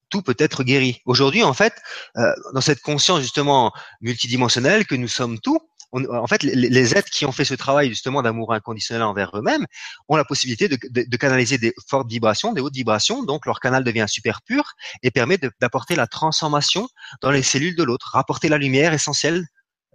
Tout 0.10 0.22
peut 0.22 0.36
être 0.40 0.64
guéri. 0.64 1.02
Aujourd'hui, 1.06 1.44
en 1.44 1.54
fait, 1.54 1.74
euh, 2.18 2.32
dans 2.54 2.62
cette 2.62 2.82
conscience 2.82 3.22
justement 3.22 3.74
multidimensionnelle 4.02 4.86
que 4.86 4.96
nous 4.96 5.08
sommes 5.08 5.40
tout, 5.40 5.60
en 5.94 6.28
fait, 6.28 6.44
les, 6.44 6.98
êtres 6.98 7.10
qui 7.10 7.26
ont 7.26 7.32
fait 7.32 7.46
ce 7.46 7.54
travail 7.54 7.90
justement 7.90 8.22
d'amour 8.22 8.54
inconditionnel 8.54 9.04
envers 9.04 9.32
eux-mêmes 9.36 9.66
ont 10.10 10.18
la 10.18 10.26
possibilité 10.26 10.68
de, 10.68 11.18
canaliser 11.18 11.58
des 11.58 11.74
fortes 11.88 12.10
vibrations, 12.10 12.52
des 12.52 12.62
hautes 12.62 12.76
vibrations. 12.76 13.24
Donc, 13.24 13.46
leur 13.46 13.60
canal 13.60 13.84
devient 13.84 14.06
super 14.08 14.42
pur 14.42 14.74
et 15.02 15.12
permet 15.12 15.38
d'apporter 15.62 15.96
la 15.96 16.08
transformation 16.08 16.90
dans 17.22 17.32
les 17.32 17.42
cellules 17.42 17.76
de 17.76 17.84
l'autre, 17.84 18.12
rapporter 18.14 18.50
la 18.50 18.58
lumière 18.58 18.94
essentielle 18.94 19.46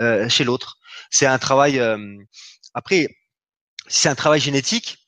euh, 0.00 0.28
chez 0.28 0.44
l'autre. 0.44 0.78
C'est 1.10 1.26
un 1.26 1.38
travail. 1.38 1.78
Euh, 1.78 2.16
après, 2.74 3.08
c'est 3.86 4.08
un 4.08 4.14
travail 4.14 4.40
génétique. 4.40 4.98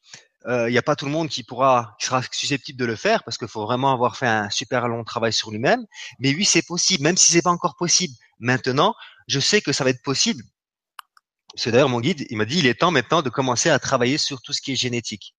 Il 0.47 0.51
euh, 0.51 0.71
n'y 0.71 0.79
a 0.79 0.83
pas 0.83 0.95
tout 0.95 1.07
le 1.07 1.11
monde 1.11 1.29
qui 1.29 1.43
pourra, 1.43 1.97
qui 1.99 2.07
sera 2.07 2.23
susceptible 2.31 2.79
de 2.79 2.85
le 2.85 2.97
faire 2.97 3.25
parce 3.25 3.39
qu'il 3.39 3.49
faut 3.49 3.65
vraiment 3.65 3.93
avoir 3.93 4.17
fait 4.17 4.27
un 4.27 4.51
super 4.51 4.89
long 4.89 5.03
travail 5.03 5.33
sur 5.33 5.51
lui-même. 5.51 5.85
Mais 6.19 6.35
oui, 6.35 6.45
c'est 6.45 6.67
possible, 6.67 7.03
même 7.03 7.17
si 7.17 7.33
c'est 7.33 7.43
pas 7.43 7.51
encore 7.51 7.77
possible. 7.77 8.13
Maintenant, 8.39 8.95
je 9.27 9.41
sais 9.41 9.63
que 9.63 9.73
ça 9.73 9.85
va 9.85 9.91
être 9.91 10.03
possible 10.03 10.43
c'est 11.55 11.71
d'ailleurs 11.71 11.89
mon 11.89 12.01
guide, 12.01 12.27
il 12.31 12.37
m'a 12.37 12.45
dit 12.45 12.59
il 12.59 12.67
est 12.67 12.75
temps 12.75 12.91
maintenant 12.91 13.23
de 13.23 13.31
commencer 13.31 13.71
à 13.71 13.79
travailler 13.79 14.19
sur 14.19 14.43
tout 14.43 14.53
ce 14.53 14.61
qui 14.61 14.73
est 14.73 14.77
génétique. 14.77 15.35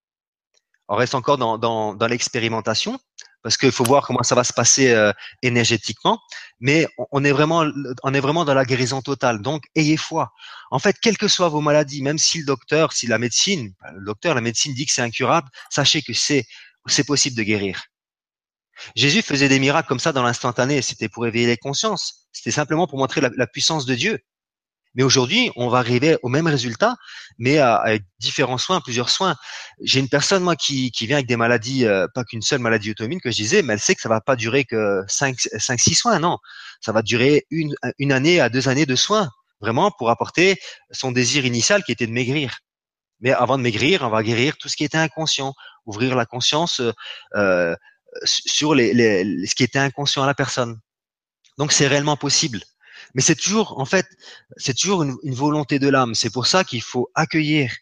On 0.88 0.96
reste 0.96 1.16
encore 1.16 1.38
dans, 1.38 1.58
dans, 1.58 1.96
dans 1.96 2.08
l'expérimentation 2.08 3.00
parce 3.46 3.58
qu'il 3.58 3.72
faut 3.72 3.84
voir 3.84 4.08
comment 4.08 4.24
ça 4.24 4.34
va 4.34 4.44
se 4.44 4.54
passer 4.54 4.90
euh, 4.90 5.14
énergétiquement, 5.44 6.20
mais 6.60 6.88
on 7.12 7.24
est 7.24 7.32
vraiment 7.32 7.64
on 8.02 8.12
est 8.16 8.20
vraiment 8.20 8.44
dans 8.44 8.56
la 8.56 8.66
guérison 8.66 9.04
totale. 9.04 9.44
Donc 9.44 9.66
ayez 9.76 9.98
foi. 9.98 10.34
En 10.72 10.80
fait, 10.80 10.96
quelles 11.00 11.20
que 11.20 11.28
soient 11.28 11.48
vos 11.48 11.62
maladies, 11.62 12.02
même 12.02 12.18
si 12.18 12.40
le 12.40 12.46
docteur, 12.46 12.92
si 12.92 13.06
la 13.06 13.20
médecine, 13.20 13.72
le 13.94 14.04
docteur, 14.04 14.34
la 14.34 14.42
médecine 14.42 14.74
dit 14.74 14.88
que 14.88 14.92
c'est 14.92 15.04
incurable, 15.04 15.48
sachez 15.70 16.02
que 16.02 16.12
c'est 16.12 16.48
c'est 16.88 17.04
possible 17.04 17.38
de 17.38 17.44
guérir. 17.44 17.84
Jésus 18.96 19.22
faisait 19.22 19.48
des 19.48 19.60
miracles 19.60 19.90
comme 19.90 20.00
ça 20.00 20.12
dans 20.12 20.24
l'instantané. 20.24 20.82
C'était 20.82 21.08
pour 21.08 21.28
éveiller 21.28 21.46
les 21.46 21.58
consciences. 21.58 22.28
C'était 22.32 22.50
simplement 22.50 22.88
pour 22.88 22.98
montrer 22.98 23.22
la, 23.22 23.30
la 23.38 23.46
puissance 23.46 23.86
de 23.86 23.94
Dieu. 23.94 24.18
Mais 24.96 25.04
aujourd'hui, 25.04 25.52
on 25.56 25.68
va 25.70 25.80
arriver 25.80 26.18
au 26.24 26.30
même 26.30 26.48
résultat, 26.48 26.96
mais 27.38 27.60
avec 27.60 28.04
différents 28.20 28.58
soins, 28.58 28.82
plusieurs 28.82 29.10
soins. 29.10 29.36
J'ai 29.82 30.00
une 30.00 30.10
personne 30.10 30.44
moi 30.44 30.56
qui, 30.56 30.92
qui 30.92 31.06
vient 31.06 31.18
avec 31.18 31.28
des 31.28 31.36
maladies, 31.36 31.86
euh, 31.86 32.08
pas 32.14 32.24
qu'une 32.24 32.42
seule 32.42 32.60
maladie 32.60 32.92
auto-immune 32.92 33.22
que 33.22 33.30
je 33.30 33.36
disais, 33.36 33.62
mais 33.62 33.74
elle 33.74 33.80
sait 33.80 33.96
que 33.96 34.02
ça 34.02 34.10
va 34.10 34.22
pas 34.22 34.36
durer 34.36 34.64
que 34.64 35.02
5 35.08 35.36
cinq, 35.58 35.80
six 35.80 35.96
soins, 35.96 36.20
non. 36.20 36.38
Ça 36.82 36.92
va 36.92 37.02
durer 37.02 37.46
une, 37.52 37.76
une 38.00 38.12
année 38.12 38.40
à 38.40 38.50
deux 38.50 38.70
années 38.70 38.86
de 38.86 38.96
soins, 38.96 39.30
vraiment 39.60 39.92
pour 39.92 40.10
apporter 40.10 40.58
son 40.92 41.12
désir 41.12 41.46
initial 41.46 41.84
qui 41.84 41.92
était 41.92 42.08
de 42.08 42.14
maigrir. 42.14 42.60
Mais 43.20 43.32
avant 43.32 43.58
de 43.58 43.64
maigrir, 43.64 44.04
on 44.04 44.10
va 44.10 44.24
guérir 44.24 44.58
tout 44.58 44.70
ce 44.70 44.76
qui 44.76 44.84
était 44.84 44.98
inconscient, 44.98 45.54
ouvrir 45.86 46.16
la 46.16 46.26
conscience 46.26 46.82
euh, 47.36 47.76
sur 48.24 48.76
les, 48.76 48.94
les, 48.94 49.46
ce 49.46 49.56
qui 49.56 49.64
était 49.64 49.80
inconscient 49.80 50.24
à 50.24 50.26
la 50.26 50.34
personne. 50.34 50.80
Donc 51.58 51.72
c'est 51.72 51.88
réellement 51.88 52.18
possible. 52.18 52.62
Mais 53.16 53.22
c'est 53.22 53.36
toujours, 53.36 53.80
en 53.80 53.86
fait, 53.86 54.06
c'est 54.58 54.76
toujours 54.76 55.04
une, 55.04 55.16
volonté 55.34 55.80
de 55.80 55.90
l'âme. 55.90 56.14
C'est 56.16 56.30
pour 56.32 56.48
ça 56.48 56.64
qu'il 56.64 56.84
faut 56.84 57.10
accueillir. 57.16 57.74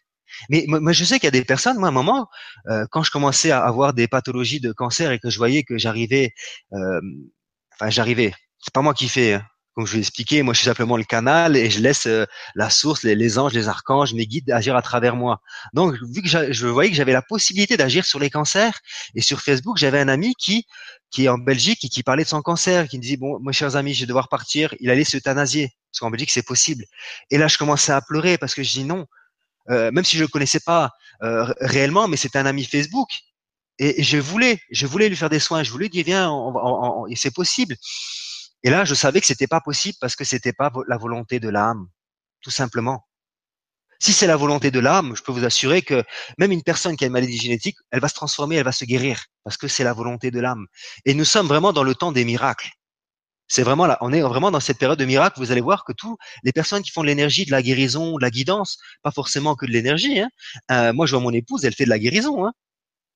Mais 0.49 0.65
moi, 0.67 0.93
je 0.93 1.03
sais 1.03 1.19
qu'il 1.19 1.27
y 1.27 1.27
a 1.27 1.31
des 1.31 1.45
personnes, 1.45 1.77
moi, 1.77 1.89
à 1.89 1.91
un 1.91 1.93
moment, 1.93 2.27
euh, 2.69 2.85
quand 2.91 3.03
je 3.03 3.11
commençais 3.11 3.51
à 3.51 3.63
avoir 3.65 3.93
des 3.93 4.07
pathologies 4.07 4.61
de 4.61 4.71
cancer 4.71 5.11
et 5.11 5.19
que 5.19 5.29
je 5.29 5.37
voyais 5.37 5.63
que 5.63 5.77
j'arrivais, 5.77 6.33
euh, 6.73 7.01
enfin, 7.73 7.89
j'arrivais. 7.89 8.33
C'est 8.59 8.73
pas 8.73 8.81
moi 8.81 8.93
qui 8.93 9.09
fais. 9.09 9.33
Hein 9.33 9.45
comme 9.73 9.87
je 9.87 9.93
l'ai 9.93 9.99
expliqué, 9.99 10.43
moi 10.43 10.53
je 10.53 10.59
suis 10.59 10.67
simplement 10.67 10.97
le 10.97 11.03
canal 11.03 11.57
et 11.57 11.69
je 11.69 11.79
laisse 11.79 12.05
euh, 12.05 12.25
la 12.55 12.69
source, 12.69 13.03
les, 13.03 13.39
anges, 13.39 13.53
les 13.53 13.67
archanges, 13.67 14.13
mes 14.13 14.27
guides 14.27 14.51
agir 14.51 14.75
à 14.75 14.81
travers 14.81 15.15
moi. 15.15 15.41
Donc 15.73 15.95
vu 16.01 16.21
que 16.21 16.27
je 16.27 16.67
voyais 16.67 16.91
que 16.91 16.95
j'avais 16.95 17.13
la 17.13 17.21
possibilité 17.23 17.75
d'agir 17.75 18.05
sur 18.05 18.19
les 18.19 18.29
cancers 18.29 18.79
et 19.15 19.21
sur 19.21 19.41
Facebook, 19.41 19.77
j'avais 19.77 19.99
un 19.99 20.07
ami 20.07 20.35
qui 20.35 20.65
qui 21.09 21.25
est 21.25 21.29
en 21.29 21.37
Belgique 21.37 21.83
et 21.85 21.89
qui 21.89 22.01
parlait 22.01 22.23
de 22.23 22.29
son 22.29 22.41
cancer, 22.41 22.87
qui 22.87 22.97
me 22.97 23.01
disait 23.01 23.17
bon, 23.17 23.39
mes 23.39 23.53
chers 23.53 23.75
amis, 23.75 23.93
je 23.93 24.01
vais 24.01 24.07
devoir 24.07 24.29
partir. 24.29 24.73
Il 24.79 24.89
allait 24.89 25.03
s'euthanasier 25.03 25.71
parce 25.91 25.99
qu'en 25.99 26.11
Belgique 26.11 26.31
c'est 26.31 26.45
possible. 26.45 26.85
Et 27.31 27.37
là 27.37 27.47
je 27.47 27.57
commençais 27.57 27.91
à 27.91 28.01
pleurer 28.01 28.37
parce 28.37 28.53
que 28.53 28.63
je 28.63 28.71
dis 28.71 28.83
non, 28.83 29.07
euh, 29.69 29.91
même 29.91 30.03
si 30.03 30.17
je 30.17 30.21
le 30.23 30.27
connaissais 30.27 30.59
pas 30.59 30.91
euh, 31.23 31.51
réellement, 31.61 32.07
mais 32.07 32.17
c'était 32.17 32.39
un 32.39 32.45
ami 32.45 32.63
Facebook. 32.65 33.09
Et, 33.79 34.03
je 34.03 34.17
voulais, 34.17 34.59
je 34.71 34.85
voulais 34.85 35.09
lui 35.09 35.15
faire 35.15 35.29
des 35.29 35.39
soins. 35.39 35.63
Je 35.63 35.71
voulais 35.71 35.89
dire 35.89 36.05
viens, 36.05 36.31
et 37.09 37.15
c'est 37.15 37.33
possible. 37.33 37.75
Et 38.63 38.69
là, 38.69 38.85
je 38.85 38.93
savais 38.95 39.19
que 39.19 39.27
c'était 39.27 39.47
pas 39.47 39.61
possible 39.61 39.97
parce 39.99 40.15
que 40.15 40.23
c'était 40.23 40.53
pas 40.53 40.71
la 40.87 40.97
volonté 40.97 41.39
de 41.39 41.49
l'âme, 41.49 41.87
tout 42.41 42.51
simplement. 42.51 43.05
Si 43.99 44.11
c'est 44.11 44.27
la 44.27 44.35
volonté 44.35 44.71
de 44.71 44.79
l'âme, 44.79 45.15
je 45.15 45.23
peux 45.23 45.31
vous 45.31 45.45
assurer 45.45 45.81
que 45.81 46.03
même 46.37 46.51
une 46.51 46.63
personne 46.63 46.97
qui 46.97 47.03
a 47.05 47.07
une 47.07 47.13
maladie 47.13 47.37
génétique, 47.37 47.77
elle 47.91 48.01
va 48.01 48.09
se 48.09 48.13
transformer, 48.13 48.57
elle 48.57 48.65
va 48.65 48.71
se 48.73 48.85
guérir 48.85 49.25
parce 49.43 49.57
que 49.57 49.67
c'est 49.67 49.83
la 49.83 49.93
volonté 49.93 50.31
de 50.31 50.39
l'âme. 50.39 50.67
Et 51.05 51.13
nous 51.13 51.25
sommes 51.25 51.47
vraiment 51.47 51.71
dans 51.71 51.83
le 51.83 51.95
temps 51.95 52.11
des 52.11 52.25
miracles. 52.25 52.69
C'est 53.47 53.63
vraiment 53.63 53.85
là, 53.85 53.97
on 54.01 54.11
est 54.11 54.21
vraiment 54.21 54.51
dans 54.51 54.59
cette 54.59 54.77
période 54.77 54.99
de 54.99 55.05
miracles. 55.05 55.39
Vous 55.39 55.51
allez 55.51 55.61
voir 55.61 55.85
que 55.85 55.93
tous 55.93 56.17
les 56.43 56.51
personnes 56.51 56.81
qui 56.81 56.91
font 56.91 57.01
de 57.01 57.07
l'énergie, 57.07 57.45
de 57.45 57.51
la 57.51 57.61
guérison, 57.61 58.17
de 58.17 58.21
la 58.21 58.29
guidance, 58.29 58.77
pas 59.03 59.11
forcément 59.11 59.55
que 59.55 59.65
de 59.65 59.71
l'énergie. 59.71 60.19
Hein. 60.19 60.29
Euh, 60.71 60.93
moi, 60.93 61.05
je 61.05 61.15
vois 61.15 61.23
mon 61.23 61.31
épouse, 61.31 61.63
elle 61.65 61.73
fait 61.73 61.85
de 61.85 61.89
la 61.89 61.99
guérison. 61.99 62.45
Hein. 62.45 62.53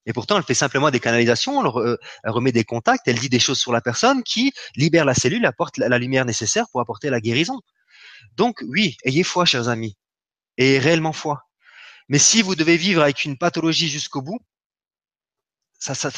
Et 0.08 0.14
pourtant, 0.14 0.38
elle 0.38 0.44
fait 0.44 0.54
simplement 0.54 0.90
des 0.90 1.02
canalisations, 1.02 1.62
elle, 1.62 2.32
remet 2.32 2.54
des 2.54 2.64
contacts, 2.64 3.08
elle 3.08 3.20
dit 3.20 3.28
des 3.28 3.40
choses 3.40 3.60
sur 3.60 3.74
la 3.74 3.82
personne 3.82 4.24
qui 4.24 4.54
libère 4.78 5.04
la 5.04 5.14
cellule, 5.14 5.46
apporte 5.46 5.78
la, 5.78 6.00
lumière 6.00 6.24
nécessaire 6.24 6.66
pour 6.72 6.80
apporter 6.80 7.10
la 7.10 7.20
guérison. 7.20 7.60
Donc 8.38 8.64
oui, 8.70 8.96
ayez 9.04 9.24
foi, 9.24 9.44
chers 9.44 9.68
amis, 9.68 9.98
et 10.58 10.80
réellement 10.80 11.12
foi. 11.12 11.44
Mais 12.08 12.20
si 12.20 12.42
vous 12.42 12.56
devez 12.56 12.78
vivre 12.78 13.02
avec 13.02 13.26
une 13.26 13.38
pathologie 13.38 13.90
jusqu'au 13.90 14.22
bout, 14.22 14.40
ça, 15.78 15.94
ça, 15.94 16.10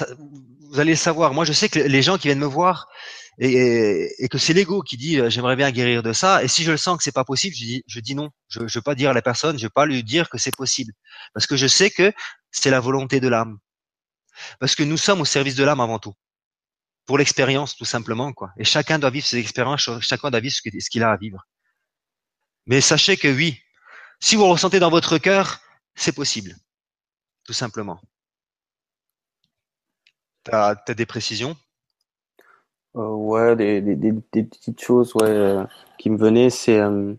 vous 0.70 0.80
allez 0.80 0.92
le 0.92 0.98
savoir. 0.98 1.34
Moi, 1.34 1.44
je 1.44 1.52
sais 1.52 1.68
que 1.68 1.80
les 1.80 2.02
gens 2.04 2.18
qui 2.18 2.28
viennent 2.28 2.40
me 2.40 2.46
voir 2.46 2.88
et, 3.40 4.28
que 4.30 4.38
c'est 4.38 4.54
l'ego 4.54 4.82
qui 4.84 4.98
dit 4.98 5.20
euh, 5.20 5.30
j'aimerais 5.30 5.56
bien 5.56 5.72
guérir 5.72 6.04
de 6.04 6.14
ça. 6.14 6.44
Et 6.44 6.48
si 6.48 6.64
je 6.64 6.72
le 6.72 6.78
sens 6.78 6.98
que 6.98 7.04
c'est 7.04 7.12
pas 7.12 7.26
possible, 7.26 7.56
je 7.56 7.66
dis, 7.66 7.84
je 7.88 8.00
dis 8.00 8.14
non. 8.14 8.30
Je 8.50 8.60
ne 8.60 8.68
veux 8.74 8.82
pas 8.82 8.96
dire 8.96 9.10
à 9.10 9.14
la 9.14 9.24
personne, 9.24 9.58
je 9.58 9.64
ne 9.64 9.66
veux 9.66 9.74
pas 9.74 9.88
lui 9.88 10.04
dire 10.04 10.30
que 10.30 10.38
c'est 10.38 10.56
possible, 10.56 10.94
parce 11.34 11.48
que 11.48 11.58
je 11.58 11.66
sais 11.66 11.90
que 11.90 12.14
c'est 12.52 12.70
la 12.70 12.80
volonté 12.80 13.20
de 13.20 13.28
l'âme. 13.28 13.58
Parce 14.60 14.76
que 14.76 14.84
nous 14.84 14.98
sommes 14.98 15.22
au 15.22 15.26
service 15.26 15.56
de 15.56 15.64
l'âme 15.64 15.80
avant 15.80 16.00
tout. 16.00 16.14
Pour 17.06 17.18
l'expérience, 17.18 17.76
tout 17.76 17.86
simplement, 17.86 18.34
quoi. 18.34 18.52
Et 18.58 18.64
chacun 18.64 19.00
doit 19.00 19.10
vivre 19.10 19.26
ses 19.26 19.38
expériences, 19.38 19.90
chacun 20.02 20.30
doit 20.30 20.40
vivre 20.40 20.56
ce 20.56 20.90
qu'il 20.90 21.04
a 21.04 21.12
à 21.12 21.18
vivre. 21.18 21.44
Mais 22.66 22.82
sachez 22.82 23.18
que 23.18 23.28
oui, 23.28 23.60
si 24.20 24.36
vous 24.36 24.48
ressentez 24.48 24.80
dans 24.80 24.92
votre 24.92 25.18
cœur, 25.18 25.60
c'est 25.96 26.12
possible. 26.12 26.56
Tout 27.46 27.54
simplement. 27.54 28.00
Tu 30.46 30.52
as, 30.52 30.76
des 30.96 31.06
précisions? 31.06 31.58
Euh, 32.96 33.10
Ouais, 33.10 33.56
des, 33.56 33.82
petites 34.12 34.82
choses 34.82 35.14
ouais, 35.16 35.30
euh, 35.30 35.66
qui 35.98 36.10
me 36.10 36.18
venaient, 36.18 36.50
c'est 36.50 36.80
euh, 36.80 37.16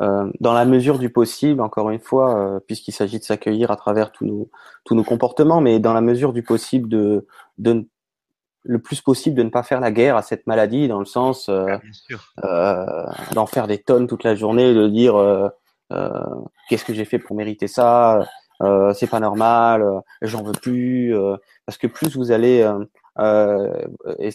euh, 0.00 0.30
dans 0.40 0.52
la 0.52 0.64
mesure 0.64 0.98
du 0.98 1.10
possible, 1.10 1.60
encore 1.60 1.90
une 1.90 2.00
fois, 2.00 2.36
euh, 2.36 2.60
puisqu'il 2.60 2.92
s'agit 2.92 3.18
de 3.18 3.24
s'accueillir 3.24 3.70
à 3.70 3.76
travers 3.76 4.12
tous 4.12 4.24
nos 4.26 4.50
tous 4.84 4.94
nos 4.94 5.04
comportements, 5.04 5.60
mais 5.60 5.78
dans 5.78 5.92
la 5.92 6.00
mesure 6.00 6.32
du 6.32 6.42
possible 6.42 6.88
de 6.88 7.26
de 7.58 7.86
le 8.64 8.78
plus 8.78 9.00
possible 9.00 9.36
de 9.36 9.42
ne 9.42 9.50
pas 9.50 9.62
faire 9.62 9.80
la 9.80 9.92
guerre 9.92 10.16
à 10.16 10.22
cette 10.22 10.46
maladie, 10.46 10.88
dans 10.88 10.98
le 10.98 11.04
sens 11.04 11.48
euh, 11.48 11.76
euh, 12.44 13.06
d'en 13.32 13.46
faire 13.46 13.66
des 13.66 13.78
tonnes 13.78 14.06
toute 14.06 14.24
la 14.24 14.34
journée, 14.34 14.74
de 14.74 14.88
dire 14.88 15.16
euh, 15.16 15.48
qu'est-ce 16.68 16.84
que 16.84 16.94
j'ai 16.94 17.04
fait 17.04 17.18
pour 17.18 17.36
mériter 17.36 17.68
ça, 17.68 18.26
c'est 18.94 19.10
pas 19.10 19.20
normal, 19.20 19.84
j'en 20.22 20.42
veux 20.42 20.52
plus, 20.52 21.14
parce 21.66 21.76
que 21.76 21.86
plus 21.86 22.16
vous 22.16 22.32
allez 22.32 22.66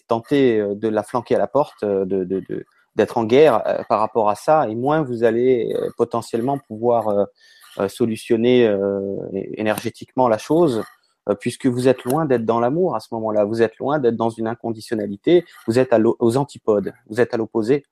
tenter 0.07 0.63
de 0.75 0.87
la 0.87 1.03
flanquer 1.03 1.35
à 1.35 1.39
la 1.39 1.47
porte, 1.47 1.83
de, 1.83 2.23
de, 2.23 2.65
d'être 2.99 3.17
en 3.17 3.23
guerre 3.23 3.85
par 3.89 3.99
rapport 3.99 4.29
à 4.29 4.35
ça, 4.35 4.67
et 4.69 4.75
moins 4.75 5.01
vous 5.01 5.23
allez 5.23 5.75
potentiellement 5.97 6.57
pouvoir 6.57 7.27
solutionner 7.87 8.71
énergétiquement 9.57 10.27
la 10.27 10.37
chose 10.37 10.83
euh, 11.29 11.35
puisque 11.35 11.65
vous 11.65 11.87
êtes 11.87 12.03
loin 12.03 12.25
d'être 12.25 12.45
dans 12.45 12.59
l'amour 12.59 12.95
à 12.95 12.99
ce 12.99 13.07
moment-là, 13.11 13.45
vous 13.45 13.61
êtes 13.61 13.77
loin 13.77 13.99
d'être 13.99 14.15
dans 14.15 14.29
une 14.29 14.47
inconditionnalité, 14.47 15.45
vous 15.67 15.79
êtes 15.79 15.93
aux 16.19 16.37
antipodes, 16.37 16.93
vous 17.07 17.21
êtes 17.21 17.33
à 17.33 17.37
l'opposé. 17.37 17.85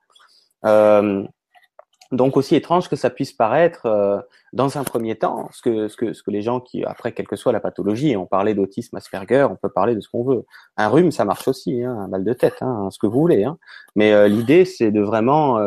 Euh, 2.13 2.15
donc 2.15 2.37
aussi 2.37 2.55
étrange 2.55 2.89
que 2.89 2.95
ça 2.95 3.09
puisse 3.09 3.33
paraître 3.33 3.85
euh, 3.85 4.19
dans 4.53 4.77
un 4.77 4.83
premier 4.83 5.15
temps, 5.15 5.49
ce 5.51 5.61
que, 5.61 5.87
ce, 5.87 5.97
que, 5.97 6.13
ce 6.13 6.23
que 6.23 6.31
les 6.31 6.41
gens 6.41 6.59
qui, 6.59 6.83
après 6.83 7.11
quelle 7.11 7.27
que 7.27 7.35
soit 7.35 7.51
la 7.51 7.59
pathologie, 7.59 8.15
on 8.17 8.25
parlait 8.25 8.53
d'autisme 8.53 8.95
Asperger, 8.97 9.47
on 9.49 9.55
peut 9.55 9.69
parler 9.69 9.95
de 9.95 10.01
ce 10.01 10.09
qu'on 10.09 10.23
veut. 10.23 10.45
Un 10.77 10.87
rhume, 10.87 11.11
ça 11.11 11.25
marche 11.25 11.47
aussi, 11.47 11.83
hein, 11.83 11.97
un 11.97 12.07
mal 12.07 12.23
de 12.23 12.33
tête, 12.33 12.57
hein, 12.61 12.89
ce 12.91 12.99
que 12.99 13.07
vous 13.07 13.19
voulez. 13.19 13.43
Hein. 13.43 13.57
Mais 13.95 14.29
l'idée, 14.29 14.65
c'est 14.65 14.91
de 14.91 15.01
vraiment... 15.01 15.59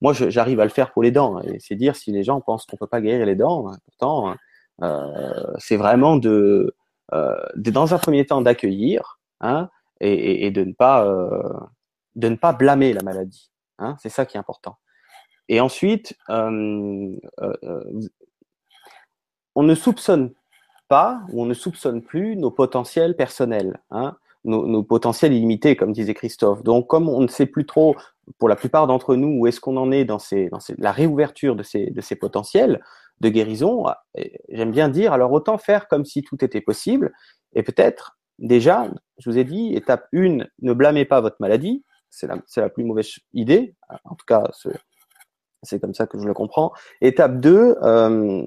moi, 0.00 0.12
j'arrive 0.12 0.60
à 0.60 0.64
le 0.64 0.70
faire 0.70 0.92
pour 0.92 1.02
les 1.02 1.10
dents, 1.10 1.40
et 1.40 1.58
c'est 1.58 1.74
dire 1.74 1.96
si 1.96 2.12
les 2.12 2.22
gens 2.22 2.40
pensent 2.40 2.66
qu'on 2.66 2.76
peut 2.76 2.86
pas 2.86 3.00
guérir 3.00 3.26
les 3.26 3.36
dents, 3.36 3.72
pourtant, 3.86 4.34
c'est 5.58 5.76
vraiment 5.76 6.16
de 6.16 6.74
euh, 7.14 7.36
dans 7.56 7.92
un 7.92 7.98
premier 7.98 8.24
temps 8.24 8.40
d'accueillir 8.40 9.20
hein, 9.40 9.68
et, 10.00 10.46
et, 10.46 10.50
de 10.50 10.64
ne 10.64 10.72
pas 10.72 11.04
euh, 11.04 11.52
de 12.14 12.28
ne 12.28 12.36
pas 12.36 12.52
blâmer 12.52 12.94
la 12.94 13.02
maladie. 13.02 13.50
Hein, 13.78 13.96
c'est 14.00 14.08
ça 14.08 14.24
qui 14.24 14.36
est 14.36 14.40
important. 14.40 14.78
Et 15.48 15.60
ensuite, 15.60 16.16
euh, 16.30 17.16
euh, 17.40 18.00
on 19.54 19.62
ne 19.62 19.74
soupçonne 19.74 20.32
pas 20.88 21.22
ou 21.30 21.42
on 21.42 21.46
ne 21.46 21.54
soupçonne 21.54 22.02
plus 22.02 22.36
nos 22.36 22.50
potentiels 22.50 23.16
personnels, 23.16 23.80
hein, 23.90 24.16
nos, 24.44 24.82
potentiels 24.82 25.32
illimités, 25.32 25.76
comme 25.76 25.92
disait 25.92 26.14
Christophe. 26.14 26.62
Donc, 26.62 26.86
comme 26.88 27.08
on 27.08 27.20
ne 27.20 27.28
sait 27.28 27.46
plus 27.46 27.66
trop, 27.66 27.96
pour 28.38 28.48
la 28.48 28.56
plupart 28.56 28.86
d'entre 28.86 29.14
nous, 29.16 29.38
où 29.38 29.46
est-ce 29.46 29.60
qu'on 29.60 29.76
en 29.76 29.92
est 29.92 30.04
dans, 30.04 30.18
la 30.78 30.92
réouverture 30.92 31.56
de 31.56 31.62
ces, 31.62 31.90
de 31.90 32.00
ces 32.00 32.16
potentiels, 32.16 32.82
de 33.20 33.28
guérison, 33.28 33.86
j'aime 34.48 34.72
bien 34.72 34.88
dire, 34.88 35.12
alors 35.12 35.32
autant 35.32 35.58
faire 35.58 35.86
comme 35.86 36.04
si 36.04 36.22
tout 36.22 36.44
était 36.44 36.60
possible. 36.60 37.12
Et 37.54 37.62
peut-être, 37.62 38.18
déjà, 38.38 38.90
je 39.18 39.30
vous 39.30 39.38
ai 39.38 39.44
dit, 39.44 39.74
étape 39.74 40.06
1, 40.12 40.38
ne 40.60 40.72
blâmez 40.72 41.04
pas 41.04 41.20
votre 41.20 41.36
maladie. 41.38 41.84
C'est 42.10 42.26
la, 42.26 42.36
la, 42.56 42.68
plus 42.68 42.84
mauvaise 42.84 43.10
idée. 43.32 43.74
En 44.04 44.14
tout 44.16 44.26
cas, 44.26 44.50
c'est 45.62 45.80
comme 45.80 45.94
ça 45.94 46.06
que 46.06 46.18
je 46.18 46.26
le 46.26 46.34
comprends. 46.34 46.72
Étape 47.00 47.40
2, 47.40 47.76
euh, 47.82 48.44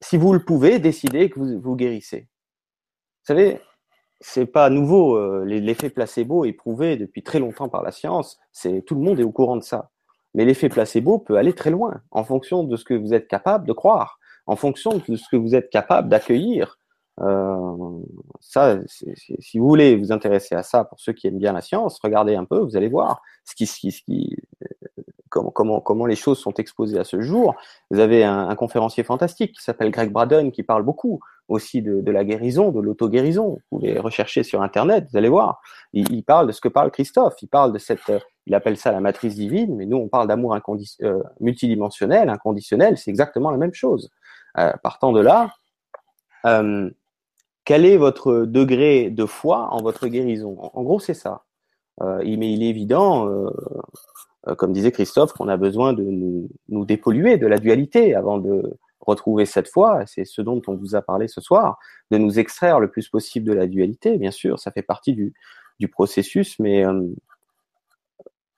si 0.00 0.16
vous 0.16 0.32
le 0.32 0.44
pouvez, 0.44 0.78
décidez 0.78 1.30
que 1.30 1.38
vous, 1.38 1.60
vous 1.60 1.76
guérissez. 1.76 2.20
Vous 2.20 3.26
savez, 3.26 3.60
c'est 4.20 4.46
pas 4.46 4.70
nouveau. 4.70 5.16
Euh, 5.16 5.44
l'effet 5.44 5.90
placebo 5.90 6.44
est 6.44 6.52
prouvé 6.52 6.96
depuis 6.96 7.22
très 7.22 7.38
longtemps 7.38 7.68
par 7.68 7.82
la 7.82 7.92
science. 7.92 8.38
C'est 8.52 8.82
tout 8.82 8.94
le 8.94 9.02
monde 9.02 9.20
est 9.20 9.24
au 9.24 9.32
courant 9.32 9.56
de 9.56 9.62
ça. 9.62 9.90
Mais 10.34 10.44
l'effet 10.44 10.68
placebo 10.68 11.18
peut 11.18 11.36
aller 11.36 11.54
très 11.54 11.70
loin 11.70 12.02
en 12.10 12.24
fonction 12.24 12.64
de 12.64 12.76
ce 12.76 12.84
que 12.84 12.94
vous 12.94 13.14
êtes 13.14 13.28
capable 13.28 13.66
de 13.66 13.72
croire, 13.72 14.18
en 14.46 14.56
fonction 14.56 15.00
de 15.06 15.16
ce 15.16 15.28
que 15.30 15.36
vous 15.36 15.54
êtes 15.54 15.70
capable 15.70 16.08
d'accueillir. 16.08 16.78
Euh, 17.20 18.00
si 18.40 19.58
vous 19.58 19.68
voulez 19.68 19.96
vous 19.96 20.12
intéresser 20.12 20.54
à 20.54 20.62
ça, 20.62 20.84
pour 20.84 20.98
ceux 20.98 21.12
qui 21.12 21.26
aiment 21.26 21.38
bien 21.38 21.52
la 21.52 21.60
science, 21.60 21.98
regardez 22.02 22.34
un 22.34 22.46
peu, 22.46 22.58
vous 22.60 22.76
allez 22.76 22.88
voir 22.88 23.20
ce 23.44 23.54
qui 23.54 23.66
comment, 25.32 26.06
les 26.06 26.16
choses 26.16 26.38
sont 26.38 26.54
exposées 26.54 26.98
à 26.98 27.04
ce 27.04 27.20
jour. 27.20 27.54
Vous 27.90 28.00
avez 28.00 28.24
un, 28.24 28.54
conférencier 28.54 29.04
fantastique 29.04 29.56
qui 29.56 29.62
s'appelle 29.62 29.90
Greg 29.90 30.12
Braden 30.12 30.52
qui 30.52 30.62
parle 30.62 30.82
beaucoup 30.82 31.20
aussi 31.48 31.82
de, 31.82 32.10
la 32.10 32.24
guérison, 32.24 32.70
de 32.70 32.80
l'auto-guérison. 32.80 33.58
Vous 33.70 33.78
pouvez 33.78 33.98
rechercher 33.98 34.42
sur 34.42 34.62
Internet, 34.62 35.06
vous 35.10 35.16
allez 35.16 35.28
voir. 35.28 35.60
Il, 35.92 36.22
parle 36.24 36.46
de 36.46 36.52
ce 36.52 36.60
que 36.60 36.68
parle 36.68 36.90
Christophe. 36.90 37.34
Il 37.42 37.48
parle 37.48 37.72
de 37.72 37.78
cette, 37.78 38.00
il 38.46 38.54
appelle 38.54 38.76
ça 38.76 38.92
la 38.92 39.00
matrice 39.00 39.34
divine, 39.34 39.76
mais 39.76 39.86
nous 39.86 39.96
on 39.96 40.08
parle 40.08 40.28
d'amour 40.28 40.54
euh, 40.54 41.22
multidimensionnel, 41.40 42.28
inconditionnel. 42.28 42.98
C'est 42.98 43.10
exactement 43.10 43.50
la 43.50 43.58
même 43.58 43.74
chose. 43.74 44.10
Euh, 44.58 44.72
partant 44.82 45.12
de 45.12 45.20
là, 45.20 45.50
euh, 46.46 46.90
quel 47.64 47.84
est 47.84 47.96
votre 47.96 48.44
degré 48.44 49.10
de 49.10 49.26
foi 49.26 49.68
en 49.70 49.82
votre 49.82 50.08
guérison? 50.08 50.56
En, 50.58 50.82
gros, 50.82 50.98
c'est 50.98 51.14
ça. 51.14 51.44
Euh, 52.00 52.22
mais 52.24 52.52
il 52.52 52.62
est 52.62 52.68
évident 52.68 53.28
euh, 53.28 53.50
comme 54.56 54.72
disait 54.72 54.92
Christophe, 54.92 55.32
qu'on 55.32 55.48
a 55.48 55.56
besoin 55.56 55.92
de 55.92 56.02
nous, 56.02 56.84
dépolluer 56.84 57.36
de 57.36 57.46
la 57.46 57.58
dualité 57.58 58.14
avant 58.14 58.38
de 58.38 58.76
retrouver 59.00 59.46
cette 59.46 59.68
foi. 59.68 60.04
C'est 60.06 60.24
ce 60.24 60.42
dont 60.42 60.60
on 60.66 60.74
vous 60.74 60.94
a 60.94 61.02
parlé 61.02 61.28
ce 61.28 61.40
soir, 61.40 61.78
de 62.10 62.18
nous 62.18 62.38
extraire 62.38 62.80
le 62.80 62.90
plus 62.90 63.08
possible 63.08 63.46
de 63.46 63.52
la 63.52 63.66
dualité. 63.66 64.18
Bien 64.18 64.30
sûr, 64.30 64.58
ça 64.58 64.70
fait 64.70 64.82
partie 64.82 65.14
du, 65.14 65.32
processus, 65.90 66.60
mais 66.60 66.86
euh, 66.86 67.02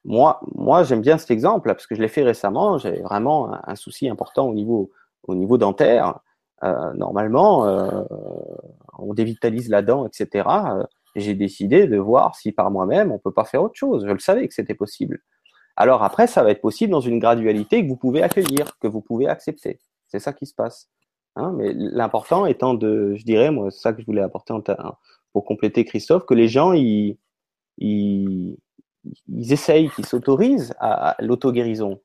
moi, 0.05 0.41
moi, 0.55 0.85
j'aime 0.85 1.01
bien 1.01 1.17
cet 1.17 1.31
exemple 1.31 1.71
parce 1.71 1.87
que 1.87 1.95
je 1.95 2.03
l'ai 2.03 2.09
fait 2.09 2.23
récemment. 2.23 2.77
J'ai 2.77 3.01
vraiment 3.01 3.57
un, 3.67 3.77
souci 3.77 4.11
important 4.11 4.47
au 4.47 4.53
niveau, 4.53 4.91
au 5.23 5.35
niveau 5.35 5.57
dentaire. 5.57 6.19
Euh, 6.63 6.93
normalement, 6.93 7.67
euh, 7.67 8.03
on 8.99 9.15
dévitalise 9.15 9.71
la 9.71 9.81
dent, 9.81 10.07
etc. 10.07 10.47
J'ai 11.17 11.35
décidé 11.35 11.87
de 11.87 11.97
voir 11.97 12.37
si 12.37 12.53
par 12.53 12.71
moi-même 12.71 13.11
on 13.11 13.19
peut 13.19 13.33
pas 13.33 13.45
faire 13.45 13.63
autre 13.63 13.77
chose. 13.77 14.05
Je 14.07 14.13
le 14.13 14.19
savais 14.19 14.47
que 14.47 14.55
c'était 14.55 14.75
possible. 14.75 15.23
Alors 15.77 16.03
après, 16.03 16.27
ça 16.27 16.43
va 16.43 16.51
être 16.51 16.61
possible 16.61 16.93
dans 16.93 17.01
une 17.01 17.19
gradualité 17.19 17.83
que 17.83 17.89
vous 17.89 17.97
pouvez 17.97 18.23
accueillir, 18.23 18.79
que 18.79 18.87
vous 18.87 19.01
pouvez 19.01 19.29
accepter. 19.29 19.81
C'est 20.07 20.21
ça 20.21 20.33
qui 20.33 20.47
se 20.47 20.55
passe. 20.55 20.89
Hein 21.37 21.53
Mais 21.57 21.73
l'important 21.75 22.47
étant 22.47 22.75
de, 22.75 23.15
je 23.17 23.25
dirais, 23.25 23.51
moi, 23.51 23.71
c'est 23.71 23.81
ça 23.81 23.93
que 23.93 24.01
je 24.01 24.07
voulais 24.07 24.23
apporter 24.23 24.53
en 24.53 24.63
pour 25.33 25.45
compléter 25.45 25.85
Christophe, 25.85 26.27
que 26.27 26.35
les 26.35 26.47
gens, 26.47 26.73
ils, 26.73 27.19
ils, 27.79 28.57
ils 29.29 29.53
essayent, 29.53 29.91
qu'ils 29.91 30.07
s'autorisent 30.07 30.75
à, 30.79 31.17
l'auto-guérison. 31.19 32.01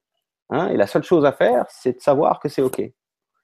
Hein 0.50 0.70
et 0.70 0.78
la 0.78 0.88
seule 0.88 1.04
chose 1.04 1.26
à 1.26 1.32
faire, 1.32 1.66
c'est 1.70 1.98
de 1.98 2.02
savoir 2.02 2.40
que 2.40 2.50
c'est 2.50 2.64
OK. 2.64 2.82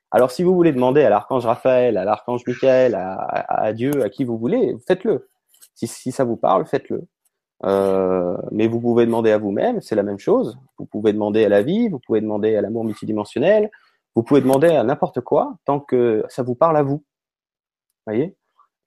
Alors, 0.10 0.32
si 0.32 0.42
vous 0.42 0.56
voulez 0.56 0.72
demander 0.72 1.04
à 1.04 1.10
l'archange 1.10 1.46
Raphaël, 1.46 1.98
à 1.98 2.04
l'archange 2.04 2.42
Michael, 2.48 2.96
à, 2.96 3.74
Dieu, 3.74 4.04
à 4.04 4.10
qui 4.10 4.24
vous 4.24 4.38
voulez, 4.38 4.76
faites-le. 4.88 5.30
Si, 5.76 5.88
si 5.88 6.12
ça 6.12 6.24
vous 6.24 6.38
parle, 6.38 6.66
faites-le. 6.66 7.08
Euh, 7.64 8.38
mais 8.52 8.68
vous 8.68 8.82
pouvez 8.82 9.06
demander 9.06 9.32
à 9.32 9.38
vous-même, 9.38 9.82
c'est 9.82 9.95
la 9.95 10.03
même 10.03 10.19
chose. 10.19 10.57
Vous 10.77 10.86
pouvez 10.86 11.14
demander 11.14 11.45
à 11.45 11.49
la 11.49 11.61
vie, 11.64 11.88
vous 11.90 11.99
pouvez 11.99 12.22
demander 12.22 12.56
à 12.56 12.61
l'amour 12.61 12.84
multidimensionnel, 12.84 13.72
vous 14.15 14.23
pouvez 14.23 14.41
demander 14.41 14.68
à 14.68 14.84
n'importe 14.84 15.22
quoi 15.22 15.56
tant 15.65 15.80
que 15.80 16.23
ça 16.27 16.44
vous 16.44 16.56
parle 16.56 16.77
à 16.77 16.84
vous. 16.84 17.03
Voyez? 18.06 18.36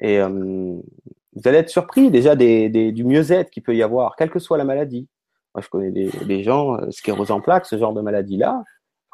Et 0.01 0.21
euh, 0.21 0.29
vous 0.29 1.43
allez 1.45 1.59
être 1.59 1.71
surpris 1.71 2.11
déjà 2.11 2.37
du 2.37 3.05
mieux-être 3.05 3.51
qu'il 3.51 3.63
peut 3.63 3.75
y 3.75 3.83
avoir, 3.83 4.17
quelle 4.17 4.31
que 4.31 4.39
soit 4.39 4.59
la 4.59 4.65
maladie. 4.65 5.09
Moi, 5.55 5.63
je 5.63 5.69
connais 5.69 5.91
des, 5.91 6.11
des 6.27 6.43
gens, 6.43 6.77
euh, 6.77 6.91
sclérose 6.91 7.31
en 7.31 7.41
plaques, 7.41 7.67
ce 7.67 7.79
genre 7.79 7.95
de 7.95 8.01
maladie-là. 8.01 8.63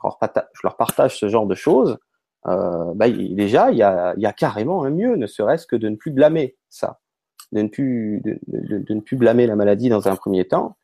Je 0.03 0.61
leur 0.63 0.77
partage 0.77 1.19
ce 1.19 1.29
genre 1.29 1.47
de 1.47 1.55
choses. 1.55 1.97
Euh, 2.47 2.93
bah, 2.95 3.09
déjà, 3.09 3.71
il 3.71 3.79
y 3.79 3.83
a 3.83 4.33
carrément 4.37 4.85
un 4.85 4.91
mieux, 4.91 5.17
ne 5.17 5.27
serait-ce 5.27 5.67
que 5.67 5.77
de 5.77 5.89
ne 5.89 5.97
plus 5.97 6.11
blâmer 6.11 6.57
ça 6.69 7.01
de 7.55 7.63
ne 7.63 7.69
plus 7.69 8.21
de, 8.23 8.39
de, 8.49 8.95
ne 8.95 9.01
plus 9.01 9.17
blâmer 9.17 9.47
la 9.47 9.57
maladie 9.57 9.89
dans 9.89 10.09
un 10.09 10.17
premier 10.17 10.47
temps, 10.47 10.77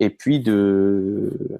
et 0.00 0.10
puis 0.10 0.40
de 0.40 1.58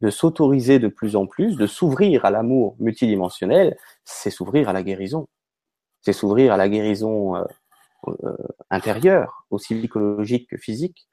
de 0.00 0.08
s'autoriser 0.08 0.78
de 0.78 0.88
plus 0.88 1.14
en 1.14 1.26
plus, 1.26 1.56
de 1.56 1.66
s'ouvrir 1.66 2.24
à 2.24 2.30
l'amour 2.30 2.74
multidimensionnel, 2.78 3.76
c'est 4.04 4.30
s'ouvrir 4.30 4.70
à 4.70 4.72
la 4.72 4.82
guérison, 4.82 5.28
c'est 6.00 6.14
s'ouvrir 6.14 6.54
à 6.54 6.56
la 6.56 6.70
guérison 6.70 7.36
euh, 7.36 7.44
euh, 8.08 8.36
intérieure, 8.70 9.44
aussi 9.50 9.74
psychologique 9.74 10.48
que 10.48 10.56
physique. 10.56 11.06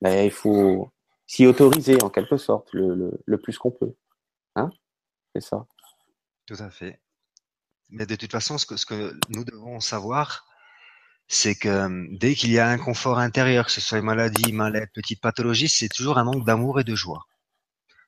Mais 0.00 0.24
il 0.24 0.30
faut 0.30 0.90
s'y 1.26 1.46
autoriser 1.46 2.02
en 2.02 2.08
quelque 2.08 2.38
sorte 2.38 2.72
le, 2.72 2.94
le, 2.94 3.12
le 3.26 3.38
plus 3.38 3.58
qu'on 3.58 3.70
peut. 3.70 3.94
Hein? 4.56 4.70
C'est 5.34 5.42
ça. 5.42 5.66
Tout 6.46 6.56
à 6.58 6.70
fait. 6.70 6.98
Mais 7.90 8.06
de 8.06 8.16
toute 8.16 8.32
façon, 8.32 8.56
ce 8.56 8.64
que, 8.64 8.76
ce 8.76 8.86
que 8.86 9.14
nous 9.28 9.44
devons 9.44 9.80
savoir, 9.80 10.46
c'est 11.32 11.54
que 11.54 11.68
euh, 11.68 12.06
dès 12.10 12.34
qu'il 12.34 12.50
y 12.50 12.58
a 12.58 12.68
un 12.68 12.76
confort 12.76 13.20
intérieur, 13.20 13.66
que 13.66 13.72
ce 13.72 13.80
soit 13.80 13.98
une 13.98 14.04
maladie, 14.04 14.52
mal-être, 14.52 14.92
petite 14.92 15.20
pathologie, 15.20 15.68
c'est 15.68 15.88
toujours 15.88 16.18
un 16.18 16.24
manque 16.24 16.44
d'amour 16.44 16.80
et 16.80 16.84
de 16.84 16.96
joie. 16.96 17.24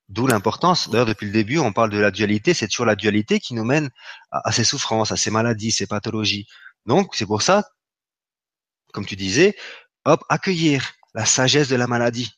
D'où 0.09 0.27
l'importance, 0.27 0.90
d'ailleurs 0.90 1.07
depuis 1.07 1.27
le 1.27 1.32
début, 1.32 1.59
on 1.59 1.73
parle 1.73 1.90
de 1.90 1.99
la 1.99 2.11
dualité, 2.11 2.53
c'est 2.53 2.66
toujours 2.66 2.85
la 2.85 2.97
dualité 2.97 3.39
qui 3.39 3.55
nous 3.55 3.65
mène 3.65 3.90
à, 4.32 4.51
ces 4.51 4.65
souffrances, 4.65 5.12
à 5.12 5.16
ces 5.16 5.31
maladies, 5.31 5.70
ces 5.70 5.86
pathologies. 5.86 6.49
Donc 6.85 7.15
c'est 7.15 7.24
pour 7.24 7.43
ça, 7.43 7.70
comme 8.93 9.07
tu 9.07 9.15
disais, 9.15 9.57
hop, 10.05 10.24
accueillir 10.28 10.93
la 11.15 11.24
sagesse 11.24 11.69
de 11.69 11.77
la 11.77 11.86
maladie 11.86 12.32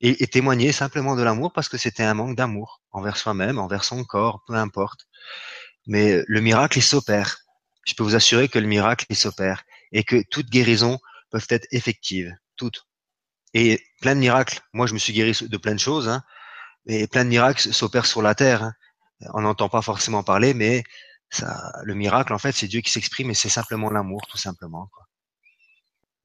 et, 0.00 0.20
et 0.20 0.26
témoigner 0.26 0.72
simplement 0.72 1.14
de 1.14 1.22
l'amour 1.22 1.52
parce 1.52 1.68
que 1.68 1.78
c'était 1.78 2.02
un 2.02 2.14
manque 2.14 2.36
d'amour 2.36 2.82
envers 2.90 3.16
soi-même, 3.16 3.58
envers 3.58 3.84
son 3.84 4.02
corps, 4.02 4.42
peu 4.48 4.54
importe. 4.54 5.06
Mais 5.86 6.24
le 6.26 6.40
miracle, 6.40 6.78
il 6.78 6.82
s'opère. 6.82 7.38
Je 7.86 7.94
peux 7.94 8.02
vous 8.02 8.16
assurer 8.16 8.48
que 8.48 8.58
le 8.58 8.66
miracle, 8.66 9.06
il 9.10 9.16
s'opère. 9.16 9.62
Et 9.96 10.04
que 10.04 10.22
toutes 10.30 10.50
guérisons 10.50 10.98
peuvent 11.30 11.46
être 11.48 11.66
effectives, 11.70 12.30
toutes. 12.56 12.86
Et 13.54 13.82
plein 14.02 14.14
de 14.14 14.20
miracles. 14.20 14.60
Moi, 14.74 14.86
je 14.86 14.92
me 14.92 14.98
suis 14.98 15.14
guéri 15.14 15.32
de 15.40 15.56
plein 15.56 15.74
de 15.74 15.80
choses, 15.80 16.06
hein, 16.06 16.22
et 16.86 17.06
plein 17.06 17.24
de 17.24 17.30
miracles 17.30 17.72
s'opèrent 17.72 18.04
sur 18.04 18.20
la 18.20 18.34
terre. 18.34 18.62
Hein. 18.62 18.74
On 19.32 19.40
n'entend 19.40 19.70
pas 19.70 19.80
forcément 19.80 20.22
parler, 20.22 20.52
mais 20.52 20.84
ça, 21.30 21.72
le 21.82 21.94
miracle, 21.94 22.34
en 22.34 22.38
fait, 22.38 22.52
c'est 22.52 22.68
Dieu 22.68 22.82
qui 22.82 22.90
s'exprime 22.90 23.30
et 23.30 23.34
c'est 23.34 23.48
simplement 23.48 23.88
l'amour, 23.88 24.20
tout 24.28 24.36
simplement. 24.36 24.90
Quoi. 24.92 25.04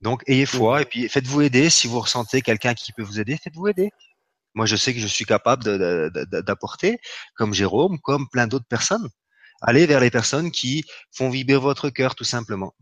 Donc, 0.01 0.21
ayez 0.27 0.45
foi 0.45 0.81
et 0.81 0.85
puis 0.85 1.07
faites-vous 1.07 1.41
aider. 1.41 1.69
Si 1.69 1.87
vous 1.87 2.01
ressentez 2.01 2.41
quelqu'un 2.41 2.73
qui 2.73 2.91
peut 2.91 3.03
vous 3.03 3.21
aider, 3.21 3.37
faites-vous 3.41 3.69
aider. 3.69 3.91
Moi, 4.53 4.65
je 4.65 4.75
sais 4.75 4.93
que 4.93 4.99
je 4.99 5.07
suis 5.07 5.23
capable 5.23 5.63
d'apporter, 6.41 6.99
comme 7.35 7.53
Jérôme, 7.53 7.99
comme 8.01 8.27
plein 8.27 8.47
d'autres 8.47 8.67
personnes. 8.67 9.07
Allez 9.61 9.85
vers 9.85 10.01
les 10.01 10.11
personnes 10.11 10.51
qui 10.51 10.83
font 11.13 11.29
vibrer 11.29 11.55
votre 11.55 11.89
cœur, 11.89 12.15
tout 12.15 12.25
simplement. 12.25 12.73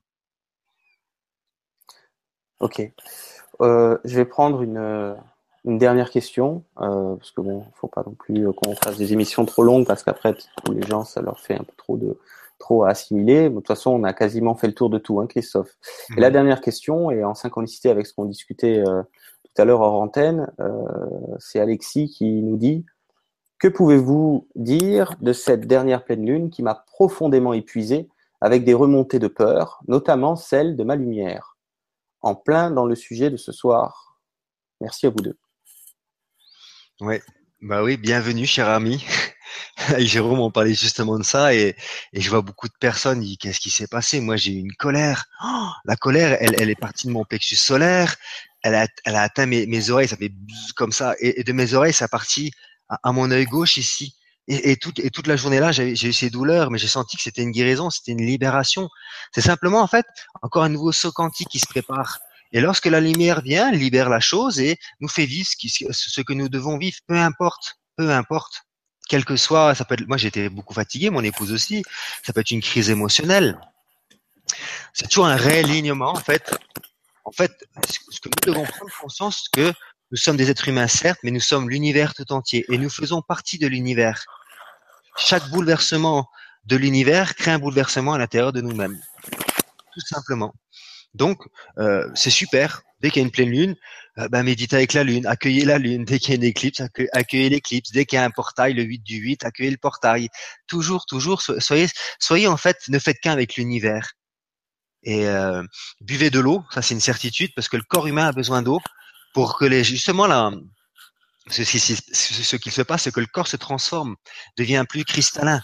Ok. 2.60 2.92
Euh, 3.62 3.98
je 4.06 4.16
vais 4.16 4.26
prendre 4.26 4.62
une, 4.62 5.16
une 5.66 5.78
dernière 5.78 6.10
question, 6.10 6.64
euh, 6.82 7.16
parce 7.16 7.32
que 7.32 7.42
bon, 7.42 7.64
faut 7.76 7.88
pas 7.88 8.04
non 8.06 8.14
plus 8.14 8.52
qu'on 8.54 8.76
fasse 8.76 8.98
des 8.98 9.14
émissions 9.14 9.46
trop 9.46 9.64
longues, 9.64 9.86
parce 9.86 10.04
qu'après, 10.04 10.36
les 10.72 10.82
gens, 10.88 11.04
ça 11.04 11.22
leur 11.22 11.40
fait 11.40 11.56
un 11.56 11.64
peu 11.64 11.74
trop 11.78 11.98
de 11.98 12.18
trop 12.60 12.84
à 12.84 12.90
assimiler. 12.90 13.50
De 13.50 13.56
toute 13.56 13.68
façon, 13.68 13.92
on 13.92 14.04
a 14.04 14.14
quasiment 14.14 14.54
fait 14.54 14.68
le 14.68 14.74
tour 14.74 14.90
de 14.90 15.00
tout, 15.00 15.20
hein, 15.20 15.28
Christophe. 15.28 15.76
Et 16.16 16.20
la 16.20 16.28
mhm. 16.28 16.34
dernière 16.34 16.62
question, 16.62 17.10
et 17.10 17.24
en 17.24 17.34
synchronicité 17.34 17.90
avec 17.90 18.06
ce 18.06 18.14
qu'on 18.14 18.26
discutait 18.26 18.84
euh, 18.86 19.02
tout 19.44 19.62
à 19.62 19.66
l'heure 19.66 19.82
hors 19.82 20.00
antenne, 20.02 20.52
euh, 20.60 20.70
c'est 21.40 21.60
Alexis 21.60 22.10
qui 22.10 22.44
nous 22.44 22.58
dit 22.58 22.86
Que 23.58 23.68
pouvez-vous 23.68 24.48
dire 24.56 25.16
de 25.22 25.34
cette 25.34 25.68
dernière 25.68 26.04
pleine 26.04 26.26
lune 26.26 26.50
qui 26.50 26.62
m'a 26.62 26.76
profondément 26.76 27.54
épuisé 27.54 28.10
avec 28.42 28.64
des 28.64 28.74
remontées 28.74 29.20
de 29.20 29.28
peur, 29.28 29.82
notamment 29.88 30.36
celle 30.36 30.76
de 30.76 30.84
ma 30.84 30.96
lumière? 30.96 31.58
En 32.22 32.36
plein 32.36 32.72
dans 32.72 32.86
le 32.86 32.96
sujet 32.96 33.30
de 33.30 33.38
ce 33.38 33.52
soir. 33.52 34.20
Merci 34.82 35.06
à 35.06 35.10
vous 35.10 35.22
deux. 35.22 35.38
Ouais, 37.00 37.22
bah 37.62 37.84
oui, 37.84 37.98
bienvenue, 37.98 38.46
cher 38.46 38.68
ami. 38.70 39.06
Jérôme, 39.98 40.40
on 40.40 40.52
parlait 40.52 40.74
justement 40.74 41.18
de 41.18 41.24
ça 41.24 41.54
et, 41.54 41.76
je 42.14 42.30
vois 42.30 42.42
beaucoup 42.42 42.68
de 42.68 42.74
personnes 42.80 43.22
disent 43.22 43.38
qu'est-ce 43.38 43.60
qui 43.60 43.70
s'est 43.70 43.88
passé? 43.88 44.20
Moi, 44.20 44.36
j'ai 44.36 44.52
eu 44.52 44.60
une 44.60 44.74
colère. 44.74 45.26
Oh, 45.44 45.70
la 45.86 45.96
colère, 45.96 46.38
elle, 46.40 46.56
elle 46.60 46.70
est 46.70 46.80
partie 46.80 47.08
de 47.08 47.12
mon 47.12 47.26
plexus 47.26 47.56
solaire. 47.56 48.16
Elle 48.62 48.76
a, 48.76 48.88
elle 49.06 49.16
a 49.16 49.22
atteint 49.22 49.46
mes, 49.46 49.66
mes 49.68 49.90
oreilles, 49.90 50.08
ça 50.08 50.18
fait 50.18 50.32
comme 50.76 50.92
ça. 50.92 51.16
Et, 51.20 51.44
de 51.44 51.54
mes 51.54 51.74
oreilles, 51.74 51.94
ça 51.94 52.06
a 52.06 52.08
parti 52.10 52.52
à, 52.90 53.12
mon 53.12 53.32
œil 53.32 53.46
gauche 53.46 53.78
ici. 53.78 54.16
Et, 54.52 54.78
toute, 54.78 54.98
et 54.98 55.12
toute 55.12 55.28
la 55.28 55.36
journée 55.36 55.60
là, 55.60 55.72
j'ai 55.72 55.94
eu 55.94 56.14
ces 56.14 56.32
douleurs, 56.32 56.72
mais 56.72 56.80
j'ai 56.80 56.88
senti 56.88 57.16
que 57.16 57.22
c'était 57.22 57.44
une 57.44 57.52
guérison, 57.52 57.92
c'était 57.92 58.14
une 58.14 58.26
libération. 58.26 58.90
C'est 59.32 59.42
simplement 59.42 59.80
en 59.80 59.88
fait 59.88 60.08
encore 60.42 60.64
un 60.64 60.70
nouveau 60.70 60.92
saut 60.92 61.12
quantique 61.12 61.50
qui 61.50 61.60
se 61.60 61.68
prépare. 61.68 62.18
Et 62.52 62.60
lorsque 62.60 62.88
la 62.88 63.00
lumière 63.00 63.42
vient, 63.42 63.72
libère 63.72 64.10
la 64.10 64.20
chose 64.20 64.60
et 64.60 64.80
nous 65.02 65.08
fait 65.08 65.28
vivre 65.28 65.48
ce, 65.48 66.22
que 66.22 66.34
nous 66.34 66.50
devons 66.50 66.80
vivre, 66.80 66.98
peu 67.08 67.16
importe, 67.16 67.76
peu 67.96 68.12
importe. 68.12 68.64
Quel 69.08 69.24
que 69.24 69.36
soit, 69.36 69.76
ça 69.76 69.86
peut 69.86 69.94
être, 69.94 70.08
moi 70.08 70.18
j'étais 70.18 70.50
beaucoup 70.50 70.74
fatigué, 70.74 71.12
mon 71.12 71.24
épouse 71.24 71.52
aussi, 71.52 71.84
ça 72.24 72.34
peut 72.34 72.42
être 72.42 72.50
une 72.50 72.62
crise 72.62 72.90
émotionnelle. 72.90 73.60
C'est 74.94 75.08
toujours 75.10 75.28
un 75.28 75.36
réalignement, 75.36 76.10
en 76.10 76.16
fait. 76.16 76.52
En 77.24 77.32
fait, 77.32 77.52
ce 77.88 78.20
que 78.20 78.30
nous 78.30 78.54
devons 78.54 78.66
prendre 78.66 78.92
conscience, 79.00 79.48
que 79.54 79.72
nous 80.12 80.18
sommes 80.18 80.38
des 80.38 80.50
êtres 80.50 80.68
humains, 80.68 80.88
certes, 80.88 81.20
mais 81.24 81.30
nous 81.30 81.40
sommes 81.40 81.70
l'univers 81.70 82.16
tout 82.16 82.32
entier 82.32 82.66
et 82.70 82.80
nous 82.80 82.90
faisons 82.90 83.22
partie 83.22 83.60
de 83.60 83.68
l'univers. 83.68 84.26
Chaque 85.20 85.50
bouleversement 85.50 86.28
de 86.66 86.76
l'univers 86.76 87.36
crée 87.36 87.52
un 87.52 87.60
bouleversement 87.60 88.14
à 88.14 88.18
l'intérieur 88.18 88.54
de 88.54 88.62
nous-mêmes. 88.62 89.00
Tout 89.94 90.00
simplement. 90.08 90.54
Donc, 91.14 91.42
euh, 91.78 92.10
c'est 92.16 92.30
super. 92.30 92.82
Dès 93.02 93.10
qu'il 93.10 93.22
y 93.22 93.24
a 93.24 93.26
une 93.26 93.32
pleine 93.32 93.50
lune, 93.50 93.76
euh, 94.18 94.28
bah, 94.30 94.44
méditez 94.44 94.76
avec 94.76 94.94
la 94.94 95.04
lune, 95.04 95.26
accueillez 95.26 95.66
la 95.66 95.78
lune. 95.78 96.06
Dès 96.06 96.20
qu'il 96.20 96.30
y 96.30 96.34
a 96.34 96.36
une 96.36 96.44
éclipse, 96.44 96.82
accueillez 97.14 97.50
l'éclipse. 97.50 97.92
Dès 97.92 98.06
qu'il 98.06 98.18
y 98.18 98.20
a 98.20 98.26
un 98.26 98.30
portail, 98.30 98.74
le 98.74 98.84
8 98.84 99.00
du 99.00 99.18
8, 99.18 99.46
accueillez 99.46 99.72
le 99.72 99.78
portail. 99.78 100.30
Toujours, 100.68 101.06
toujours, 101.06 101.42
soyez, 101.42 101.88
soyez 102.20 102.48
en 102.48 102.58
fait, 102.58 102.78
ne 102.90 103.00
faites 103.00 103.20
qu'un 103.20 103.32
avec 103.32 103.56
l'univers. 103.56 104.14
Et 105.04 105.28
euh, 105.28 105.64
buvez 106.02 106.30
de 106.30 106.40
l'eau, 106.40 106.64
ça 106.72 106.82
c'est 106.82 106.94
une 106.94 107.00
certitude, 107.00 107.52
parce 107.56 107.70
que 107.70 107.78
le 107.78 107.84
corps 107.84 108.08
humain 108.08 108.28
a 108.28 108.32
besoin 108.34 108.62
d'eau 108.62 108.80
pour 109.34 109.58
que 109.58 109.66
les 109.66 109.84
justement 109.84 110.28
là, 110.28 110.52
ce, 111.50 111.64
ce 111.64 112.56
qui 112.56 112.72
se 112.72 112.82
passe, 112.82 113.04
c'est 113.04 113.12
que 113.12 113.20
le 113.20 113.26
corps 113.26 113.48
se 113.48 113.58
transforme, 113.58 114.16
devient 114.58 114.86
plus 114.88 115.06
cristallin. 115.06 115.62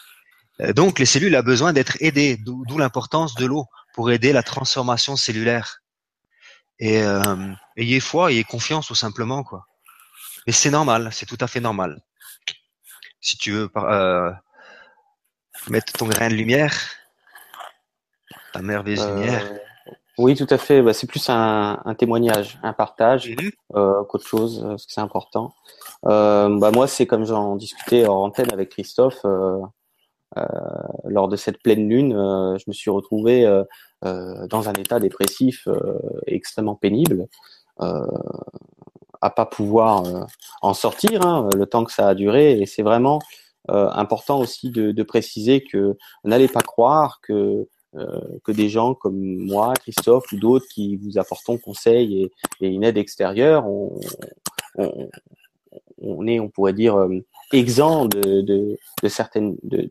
Euh, 0.62 0.74
donc 0.74 1.00
les 1.00 1.06
cellules 1.06 1.36
ont 1.36 1.44
besoin 1.44 1.74
d'être 1.74 1.98
aidées, 2.00 2.38
d'où 2.38 2.78
l'importance 2.78 3.36
de 3.36 3.46
l'eau 3.46 3.66
pour 3.94 4.12
aider 4.12 4.34
la 4.34 4.44
transformation 4.44 5.16
cellulaire. 5.16 5.82
Et 6.80 7.02
euh, 7.02 7.54
ayez 7.78 8.00
foi, 8.00 8.32
ayez 8.32 8.44
confiance 8.44 8.88
tout 8.88 8.96
simplement 8.96 9.44
quoi. 9.44 9.66
Mais 10.46 10.54
c'est 10.54 10.70
normal, 10.70 11.10
c'est 11.12 11.26
tout 11.26 11.38
à 11.40 11.48
fait 11.48 11.62
normal. 11.62 12.02
Si 13.22 13.38
tu 13.38 13.52
veux 13.52 13.70
euh, 13.78 14.32
mettre 15.70 15.94
ton 15.94 16.08
grain 16.08 16.30
de 16.30 16.36
lumière, 16.36 16.76
ta 18.54 18.62
merveilleuse 18.62 19.02
euh, 19.02 19.16
lumière. 19.16 19.65
Oui, 20.18 20.36
tout 20.36 20.48
à 20.50 20.58
fait. 20.58 20.82
Bah, 20.82 20.94
c'est 20.94 21.08
plus 21.08 21.30
un, 21.30 21.78
témoignage, 21.98 22.60
un 22.64 22.74
partage 22.74 23.30
mhm. 23.30 23.52
qu'autre 24.08 24.28
chose, 24.28 24.64
parce 24.68 24.86
que 24.86 24.94
c'est 24.94 25.02
important. 25.02 25.54
bah, 26.04 26.72
moi, 26.74 26.88
c'est 26.88 27.06
comme 27.06 27.26
j'en 27.26 27.56
discutais 27.56 28.08
en 28.08 28.24
antenne 28.24 28.52
avec 28.52 28.70
Christophe. 28.70 29.26
Euh, 30.38 30.44
lors 31.06 31.28
de 31.28 31.36
cette 31.36 31.62
pleine 31.62 31.88
lune, 31.88 32.14
euh, 32.14 32.58
je 32.58 32.66
me 32.68 32.74
suis 32.74 32.90
retrouvé 32.90 33.46
euh, 33.46 33.64
dans 34.48 34.68
un 34.68 34.74
état 34.74 35.00
dépressif 35.00 35.68
extrêmement 36.28 36.76
pénible, 36.76 37.28
à 37.80 39.30
pas 39.30 39.46
pouvoir 39.46 40.04
en 40.62 40.74
sortir 40.74 41.26
hein, 41.26 41.50
le 41.56 41.66
temps 41.66 41.84
que 41.86 41.92
ça 41.92 42.10
a 42.10 42.16
duré. 42.16 42.60
Et 42.60 42.66
c'est 42.66 42.84
vraiment 42.84 43.20
important 43.68 44.40
aussi 44.40 44.70
de, 44.70 44.92
de 44.92 45.04
préciser 45.04 45.64
que 45.64 45.98
n'allez 46.24 46.48
pas 46.48 46.62
croire 46.62 47.20
que 47.24 47.68
que 48.44 48.52
des 48.52 48.70
gens 48.70 48.94
comme 48.94 49.18
moi, 49.18 49.74
Christophe 49.82 50.32
ou 50.32 50.38
d'autres 50.38 50.68
qui 50.74 50.98
vous 50.98 51.18
apportons 51.18 51.58
conseils 51.58 52.30
et, 52.62 52.68
une 52.68 52.84
aide 52.84 52.98
extérieure, 52.98 53.66
on, 54.78 56.28
est, 56.28 56.40
on 56.40 56.50
pourrait 56.50 56.74
dire, 56.74 57.08
exempt 57.54 58.08
de, 58.08 58.42
de, 58.42 58.78
certaines 59.08 59.56
de, 59.64 59.90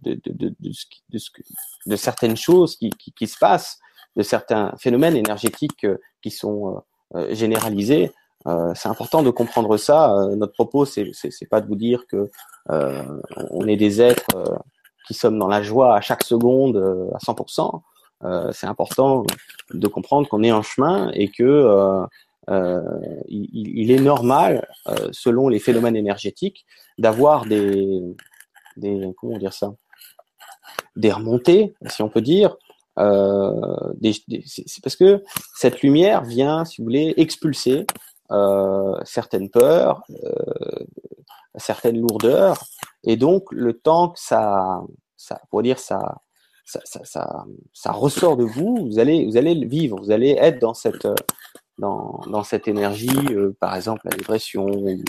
certaines 1.97 2.37
choses 2.37 2.77
qui, 2.77 3.27
se 3.27 3.39
passent, 3.39 3.79
de 4.17 4.23
certains 4.23 4.75
phénomènes 4.79 5.17
énergétiques 5.17 5.85
euh, 5.85 5.97
qui 6.23 6.31
sont 6.31 6.69
euh, 6.69 6.79
euh, 7.17 7.35
généralisés. 7.35 8.11
Euh, 8.47 8.73
c'est 8.75 8.89
important 8.89 9.23
de 9.23 9.31
comprendre 9.31 9.77
ça. 9.77 10.27
notre 10.37 10.53
propos, 10.53 10.85
c'est 10.85 11.13
pas 11.49 11.61
de 11.61 11.67
vous 11.67 11.77
dire 11.77 12.07
que 12.09 12.31
euh, 12.71 13.21
on 13.51 13.67
est 13.69 13.77
des 13.77 14.03
êtres 14.03 14.27
qui 15.07 15.15
sommes 15.15 15.39
dans 15.39 15.49
la 15.49 15.63
joie 15.63 15.95
à 15.95 16.01
chaque 16.01 16.25
seconde 16.25 16.77
à 17.15 17.19
100%. 17.19 17.83
C'est 18.53 18.67
important 18.67 19.25
de 19.73 19.87
comprendre 19.87 20.29
qu'on 20.29 20.43
est 20.43 20.53
en 20.53 20.63
chemin 20.63 21.11
et 21.13 21.29
que 21.29 22.07
euh, 22.51 22.81
il, 23.29 23.49
il, 23.53 23.91
est 23.91 24.01
normal, 24.01 24.69
euh, 24.89 25.09
selon 25.13 25.49
les 25.49 25.59
phénomènes 25.59 25.97
énergétiques, 25.97 26.67
d'avoir 26.99 27.47
des, 27.47 28.03
comment 29.17 29.39
dire 29.39 29.53
ça, 29.53 29.75
des 30.97 31.13
remontées, 31.13 31.75
si 31.87 32.03
on 32.03 32.09
peut 32.09 32.21
dire. 32.21 32.57
Euh, 32.99 33.93
c'est 34.45 34.83
parce 34.83 34.97
que 34.97 35.25
cette 35.57 35.83
lumière 35.83 36.23
vient, 36.23 36.65
si 36.65 36.81
vous 36.81 36.85
voulez, 36.85 37.15
expulser 37.17 37.87
euh, 38.31 38.95
certaines 39.05 39.51
peurs, 39.51 40.03
euh, 40.11 40.85
certaines 41.57 42.01
lourdeurs, 42.01 42.63
et 43.05 43.17
donc 43.17 43.51
le 43.51 43.73
temps 43.75 44.11
que 44.11 44.21
ça 44.21 44.83
pour 45.51 45.63
dire 45.63 45.79
ça, 45.79 46.19
ça, 46.65 46.81
ça, 46.85 47.01
ça, 47.05 47.45
ça 47.73 47.93
ressort 47.93 48.37
de 48.37 48.45
vous, 48.45 48.87
vous 48.87 48.99
allez, 48.99 49.27
vous 49.27 49.37
allez 49.37 49.55
le 49.55 49.69
vivre, 49.69 49.99
vous 50.01 50.11
allez 50.11 50.37
être 50.39 50.61
dans 50.61 50.75
cette 50.75 51.07
dans, 51.79 52.21
dans 52.29 52.45
cette 52.45 52.69
énergie, 52.69 53.11
euh, 53.31 53.57
par 53.59 53.75
exemple 53.75 54.03
la 54.05 54.17
dépression, 54.17 54.67
ou, 54.67 55.03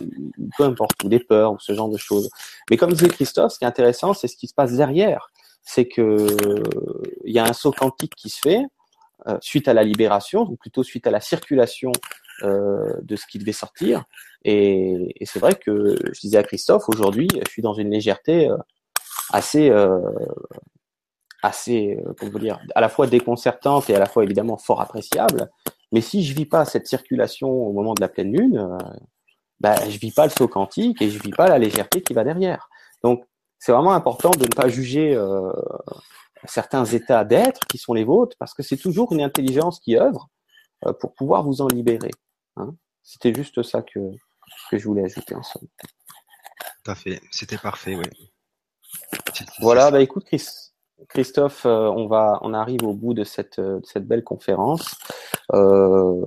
peu 0.58 0.64
importe, 0.64 1.04
ou 1.04 1.10
des 1.10 1.20
peurs, 1.20 1.54
ou 1.54 1.60
ce 1.60 1.74
genre 1.74 1.90
de 1.90 1.98
choses. 1.98 2.30
Mais 2.70 2.78
comme 2.78 2.92
disait 2.92 3.08
Christophe, 3.08 3.54
ce 3.54 3.60
qui 3.60 3.66
est 3.66 3.68
intéressant, 3.68 4.14
c'est 4.14 4.28
ce 4.28 4.36
qui 4.36 4.48
se 4.48 4.54
passe 4.54 4.74
derrière. 4.74 5.30
C'est 5.62 5.88
que 5.88 6.28
il 7.24 7.34
y 7.34 7.40
a 7.40 7.46
un 7.46 7.54
saut 7.54 7.72
quantique 7.72 8.16
qui 8.16 8.30
se 8.30 8.40
fait 8.40 8.64
euh, 9.28 9.38
suite 9.42 9.68
à 9.68 9.74
la 9.74 9.84
libération, 9.84 10.42
ou 10.42 10.56
plutôt 10.56 10.84
suite 10.84 11.08
à 11.08 11.12
la 11.12 11.20
circulation 11.20 11.92
euh, 12.44 12.94
de 13.02 13.16
ce 13.16 13.26
qui 13.28 13.40
devait 13.40 13.52
sortir. 13.52 14.06
Et, 14.44 15.14
et 15.20 15.26
c'est 15.26 15.40
vrai 15.40 15.56
que 15.56 15.96
je 16.14 16.20
disais 16.20 16.38
à 16.38 16.44
Christophe, 16.44 16.90
aujourd'hui, 16.90 17.28
je 17.46 17.50
suis 17.50 17.62
dans 17.62 17.74
une 17.74 17.90
légèreté 17.92 18.50
euh, 18.50 18.58
assez 21.46 21.98
assez, 21.98 22.16
comment 22.20 22.32
vous 22.32 22.40
dire, 22.40 22.60
à 22.76 22.82
la 22.82 22.90
fois 22.90 23.08
déconcertante 23.08 23.90
et 23.90 23.96
à 23.96 24.00
la 24.00 24.06
fois 24.06 24.24
évidemment 24.24 24.58
fort 24.58 24.82
appréciable, 24.82 25.50
mais 25.92 26.02
si 26.02 26.24
je 26.24 26.34
vis 26.34 26.46
pas 26.46 26.66
cette 26.66 26.88
circulation 26.88 27.50
au 27.50 27.72
moment 27.72 27.94
de 27.94 28.02
la 28.02 28.10
pleine 28.10 28.36
lune, 28.36 28.58
euh, 28.58 28.78
bah, 29.60 29.76
je 29.90 29.98
vis 29.98 30.12
pas 30.12 30.26
le 30.26 30.32
saut 30.32 30.48
quantique 30.48 31.02
et 31.02 31.10
je 31.10 31.20
vis 31.20 31.32
pas 31.32 31.48
la 31.48 31.58
légèreté 31.58 32.02
qui 32.02 32.14
va 32.14 32.24
derrière. 32.24 32.70
Donc, 33.04 33.24
c'est 33.60 33.72
vraiment 33.72 33.94
important 33.94 34.32
de 34.32 34.44
ne 34.44 34.54
pas 34.54 34.68
juger 34.68 35.16
euh, 35.16 35.54
certains 36.46 36.86
états 36.86 37.24
d'être 37.24 37.66
qui 37.68 37.78
sont 37.78 37.94
les 37.94 38.04
vôtres, 38.04 38.36
parce 38.38 38.54
que 38.54 38.64
c'est 38.64 38.78
toujours 38.78 39.14
une 39.14 39.22
intelligence 39.22 39.80
qui 39.80 39.96
œuvre 39.98 40.30
euh, 40.86 40.94
pour 40.94 41.14
pouvoir 41.14 41.44
vous 41.44 41.62
en 41.62 41.68
libérer. 41.68 42.12
Hein. 42.58 42.76
C'était 43.02 43.34
juste 43.34 43.64
ça 43.64 43.82
que, 43.82 44.00
que 44.70 44.78
je 44.78 44.88
voulais 44.88 45.06
ajouter 45.06 45.36
en 45.36 45.44
somme. 45.44 45.68
Tout 46.84 46.92
à 46.92 46.96
fait, 46.96 47.22
c'était 47.32 47.58
parfait, 47.58 47.96
oui. 47.96 48.32
Voilà, 49.60 49.92
bah 49.92 50.02
écoute 50.02 50.26
Christophe, 51.10 51.66
euh, 51.66 51.88
on 51.90 52.08
va, 52.08 52.40
on 52.42 52.54
arrive 52.54 52.84
au 52.84 52.94
bout 52.94 53.14
de 53.14 53.24
cette, 53.24 53.60
de 53.60 53.82
cette 53.84 54.08
belle 54.08 54.24
conférence. 54.24 54.96
Euh, 55.54 56.22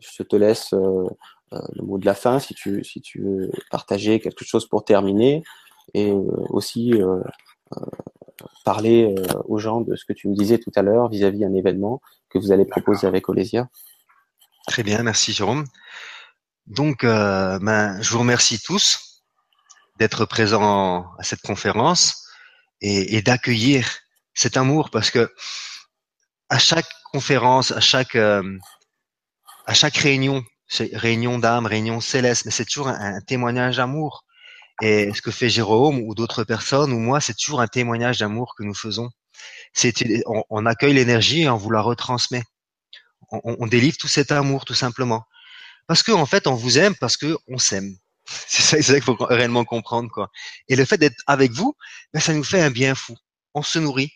je 0.00 0.22
te 0.22 0.36
laisse 0.36 0.72
euh, 0.72 1.08
le 1.50 1.82
mot 1.82 1.98
de 1.98 2.06
la 2.06 2.14
fin 2.14 2.38
si 2.38 2.54
tu, 2.54 2.84
si 2.84 3.00
tu 3.00 3.22
veux 3.22 3.50
partager 3.70 4.20
quelque 4.20 4.44
chose 4.44 4.66
pour 4.66 4.84
terminer 4.84 5.42
et 5.92 6.12
aussi 6.48 6.94
parler 8.64 9.14
aux 9.44 9.58
gens 9.58 9.80
de 9.82 9.94
ce 9.94 10.04
que 10.04 10.12
tu 10.12 10.28
me 10.28 10.34
disais 10.34 10.58
tout 10.58 10.72
à 10.74 10.82
l'heure 10.82 11.08
vis-à-vis 11.08 11.40
d'un 11.40 11.54
événement 11.54 12.00
que 12.30 12.38
vous 12.38 12.50
allez 12.50 12.64
proposer 12.64 13.06
avec 13.06 13.28
Olésia. 13.28 13.68
Très 14.66 14.82
bien, 14.82 15.02
merci 15.02 15.32
Jérôme. 15.32 15.64
Donc, 16.66 17.04
euh, 17.04 17.58
ben, 17.60 18.00
je 18.00 18.10
vous 18.10 18.20
remercie 18.20 18.58
tous 18.60 19.22
d'être 19.98 20.24
présents 20.24 21.04
à 21.18 21.22
cette 21.22 21.42
conférence 21.42 22.26
et, 22.80 23.16
et 23.16 23.22
d'accueillir 23.22 23.86
cet 24.34 24.56
amour 24.56 24.90
parce 24.90 25.10
que 25.10 25.32
à 26.50 26.58
chaque 26.58 26.88
conférence, 27.12 27.70
à 27.72 27.80
chaque 27.80 28.16
euh, 28.16 28.58
à 29.66 29.74
chaque 29.74 29.96
réunion, 29.96 30.44
réunion 30.92 31.38
d'âme, 31.38 31.66
réunion 31.66 32.00
céleste, 32.00 32.44
mais 32.44 32.50
c'est 32.50 32.64
toujours 32.64 32.88
un, 32.88 33.20
témoignage 33.22 33.76
d'amour. 33.76 34.24
Et 34.82 35.12
ce 35.14 35.22
que 35.22 35.30
fait 35.30 35.48
Jérôme 35.48 36.00
ou 36.00 36.14
d'autres 36.14 36.44
personnes 36.44 36.92
ou 36.92 36.98
moi, 36.98 37.20
c'est 37.20 37.34
toujours 37.34 37.60
un 37.60 37.68
témoignage 37.68 38.18
d'amour 38.18 38.54
que 38.56 38.64
nous 38.64 38.74
faisons. 38.74 39.10
C'est 39.72 39.94
on, 40.26 40.66
accueille 40.66 40.94
l'énergie 40.94 41.42
et 41.42 41.48
on 41.48 41.56
vous 41.56 41.70
la 41.70 41.80
retransmet. 41.80 42.42
On, 43.30 43.56
on, 43.58 43.66
délivre 43.66 43.96
tout 43.96 44.08
cet 44.08 44.32
amour 44.32 44.64
tout 44.64 44.74
simplement. 44.74 45.24
Parce 45.86 46.02
qu'en 46.02 46.20
en 46.20 46.26
fait, 46.26 46.46
on 46.46 46.54
vous 46.54 46.78
aime 46.78 46.94
parce 46.96 47.16
que 47.16 47.36
on 47.48 47.58
s'aime. 47.58 47.96
C'est 48.26 48.62
ça, 48.62 48.82
ça 48.82 48.94
qu'il 48.94 49.02
faut 49.02 49.16
réellement 49.20 49.64
comprendre 49.64 50.10
quoi. 50.10 50.30
Et 50.68 50.76
le 50.76 50.84
fait 50.84 50.98
d'être 50.98 51.20
avec 51.26 51.52
vous, 51.52 51.74
ben, 52.12 52.20
ça 52.20 52.32
nous 52.32 52.44
fait 52.44 52.62
un 52.62 52.70
bien 52.70 52.94
fou. 52.94 53.16
On 53.54 53.62
se 53.62 53.78
nourrit 53.78 54.12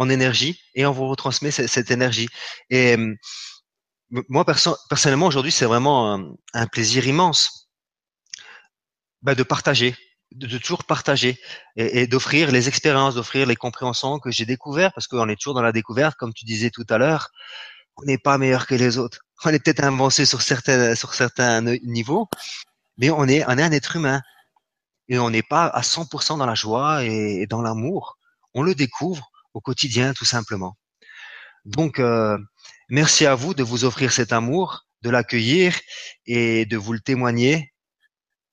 en 0.00 0.08
énergie 0.08 0.60
et 0.74 0.86
on 0.86 0.92
vous 0.92 1.06
retransmet 1.06 1.50
cette, 1.50 1.90
énergie. 1.90 2.28
Et 2.70 2.96
moi 4.28 4.44
perso 4.44 4.76
personnellement 4.88 5.26
aujourd'hui, 5.26 5.52
c'est 5.52 5.66
vraiment 5.66 6.18
un, 6.54 6.66
plaisir 6.66 7.06
immense 7.06 7.70
ben, 9.22 9.34
de 9.34 9.42
partager, 9.42 9.94
de, 10.32 10.58
toujours 10.58 10.84
partager 10.84 11.38
et, 11.76 12.06
d'offrir 12.06 12.50
les 12.50 12.66
expériences, 12.68 13.14
d'offrir 13.14 13.46
les 13.46 13.56
compréhensions 13.56 14.18
que 14.18 14.30
j'ai 14.30 14.46
découvertes 14.46 14.94
parce 14.94 15.06
qu'on 15.06 15.28
est 15.28 15.36
toujours 15.36 15.54
dans 15.54 15.62
la 15.62 15.72
découverte, 15.72 16.16
comme 16.16 16.32
tu 16.32 16.44
disais 16.44 16.70
tout 16.70 16.86
à 16.88 16.98
l'heure. 16.98 17.28
On 17.96 18.04
n'est 18.06 18.18
pas 18.18 18.38
meilleur 18.38 18.66
que 18.66 18.74
les 18.74 18.96
autres 18.98 19.20
on 19.44 19.50
est 19.50 19.62
peut-être 19.62 19.84
avancé 19.84 20.26
sur 20.26 20.42
certains 20.42 20.94
sur 20.94 21.14
certains 21.14 21.60
niveaux, 21.82 22.28
mais 22.98 23.10
on 23.10 23.26
est 23.26 23.42
un 23.42 23.58
être 23.72 23.96
humain 23.96 24.20
et 25.08 25.18
on 25.18 25.30
n'est 25.30 25.42
pas 25.42 25.66
à 25.66 25.80
100% 25.82 26.38
dans 26.38 26.46
la 26.46 26.54
joie 26.54 27.04
et, 27.04 27.46
dans 27.46 27.62
l'amour. 27.62 28.18
On 28.54 28.62
le 28.62 28.74
découvre 28.74 29.30
au 29.54 29.60
quotidien 29.60 30.12
tout 30.14 30.24
simplement. 30.24 30.76
Donc 31.64 31.98
euh, 31.98 32.38
merci 32.88 33.26
à 33.26 33.34
vous 33.34 33.54
de 33.54 33.62
vous 33.62 33.84
offrir 33.84 34.12
cet 34.12 34.32
amour, 34.32 34.86
de 35.02 35.10
l'accueillir 35.10 35.78
et 36.26 36.66
de 36.66 36.76
vous 36.76 36.92
le 36.92 37.00
témoigner. 37.00 37.72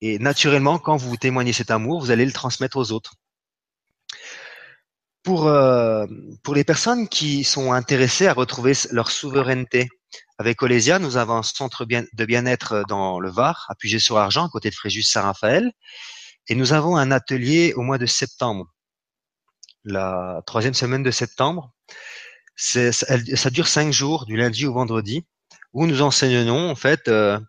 Et 0.02 0.20
naturellement, 0.20 0.78
quand 0.78 0.98
vous 0.98 1.18
témoignez 1.18 1.54
cet 1.54 1.72
amour, 1.72 2.00
vous 2.00 2.12
allez 2.12 2.26
le 2.26 2.32
transmettre 2.32 2.78
aux 2.78 2.92
autres. 2.92 3.16
Pour, 5.24 5.48
euh, 5.48 6.06
pour 6.44 6.56
les 6.56 6.64
personnes 6.64 7.10
qui 7.10 7.44
sont 7.44 7.74
intéressées 7.74 8.28
à 8.28 8.34
retrouver 8.34 8.74
leur 8.92 9.12
souveraineté, 9.12 9.90
avec 10.38 10.62
Olésia, 10.62 11.00
nous 11.00 11.18
avons 11.18 11.38
un 11.38 11.44
centre 11.44 11.86
de 11.86 12.26
bien-être 12.26 12.84
dans 12.88 13.20
le 13.20 13.30
Var, 13.30 13.66
à 13.70 13.76
Puget-sur-Argent, 13.76 14.46
à 14.46 14.50
côté 14.50 14.70
de 14.70 14.76
Fréjus-Saint-Raphaël. 14.76 15.72
Et 16.48 16.56
nous 16.56 16.74
avons 16.74 16.96
un 16.96 17.12
atelier 17.12 17.74
au 17.76 17.82
mois 17.82 17.98
de 17.98 18.06
septembre, 18.06 18.68
la 19.84 20.42
troisième 20.46 20.74
semaine 20.74 21.04
de 21.04 21.12
septembre. 21.12 21.72
Ça, 22.56 23.50
dure 23.52 23.68
cinq 23.68 23.92
jours, 23.92 24.26
du 24.26 24.36
lundi 24.36 24.66
au 24.66 24.74
vendredi, 24.74 25.26
où 25.74 25.86
nous 25.86 26.02
enseignons 26.02 26.70
en 26.70 26.76
fait 26.76 27.08
euh, 27.08 27.40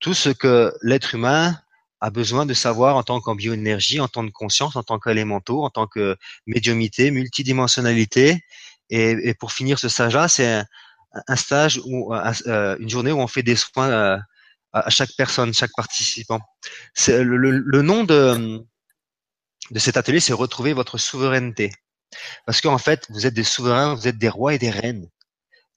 tout 0.00 0.14
ce 0.14 0.30
que 0.30 0.72
l'être 0.82 1.14
humain 1.14 1.58
a 2.00 2.10
besoin 2.10 2.46
de 2.46 2.54
savoir 2.54 2.96
en 2.96 3.02
tant 3.02 3.20
qu'en 3.20 3.34
bioénergie, 3.34 4.00
en 4.00 4.08
tant 4.08 4.26
que 4.26 4.32
conscience, 4.32 4.76
en 4.76 4.82
tant 4.82 4.98
qu'élémentaux, 4.98 5.62
en 5.62 5.70
tant 5.70 5.86
que 5.86 6.16
médiumité, 6.46 7.10
multidimensionnalité. 7.10 8.42
Et, 8.90 9.10
et 9.28 9.34
pour 9.34 9.52
finir 9.52 9.78
ce 9.78 9.88
stage-là, 9.88 10.28
c'est 10.28 10.62
un 11.26 11.36
stage 11.36 11.80
ou 11.84 12.14
euh, 12.14 12.76
une 12.78 12.88
journée 12.88 13.12
où 13.12 13.18
on 13.18 13.26
fait 13.26 13.42
des 13.42 13.56
soins 13.56 13.88
euh, 13.88 14.18
à 14.72 14.90
chaque 14.90 15.12
personne, 15.16 15.54
chaque 15.54 15.72
participant. 15.76 16.40
Le, 17.08 17.22
le, 17.22 17.50
le, 17.50 17.82
nom 17.82 18.04
de, 18.04 18.62
de 19.70 19.78
cet 19.78 19.96
atelier, 19.96 20.20
c'est 20.20 20.32
retrouver 20.32 20.72
votre 20.72 20.98
souveraineté. 20.98 21.72
Parce 22.46 22.60
qu'en 22.60 22.78
fait, 22.78 23.06
vous 23.10 23.26
êtes 23.26 23.34
des 23.34 23.44
souverains, 23.44 23.94
vous 23.94 24.08
êtes 24.08 24.18
des 24.18 24.28
rois 24.28 24.54
et 24.54 24.58
des 24.58 24.70
reines. 24.70 25.08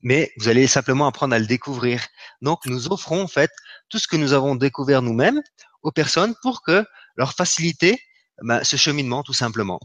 Mais 0.02 0.32
vous 0.38 0.48
allez 0.48 0.68
simplement 0.68 1.08
apprendre 1.08 1.36
à 1.36 1.40
le 1.40 1.46
découvrir. 1.46 2.06
Donc, 2.42 2.66
nous 2.66 2.92
offrons 2.92 3.22
en 3.22 3.28
fait 3.28 3.52
tout 3.90 4.00
ce 4.00 4.08
que 4.08 4.16
nous 4.16 4.34
avons 4.34 4.56
découvert 4.56 5.02
nous-mêmes 5.02 5.42
aux 5.84 5.92
personnes 5.92 6.36
pour 6.42 6.62
que 6.62 6.86
leur 7.16 7.34
faciliter 7.34 8.00
ben, 8.42 8.64
ce 8.64 8.78
cheminement 8.78 9.24
tout 9.24 9.34
simplement. 9.34 9.80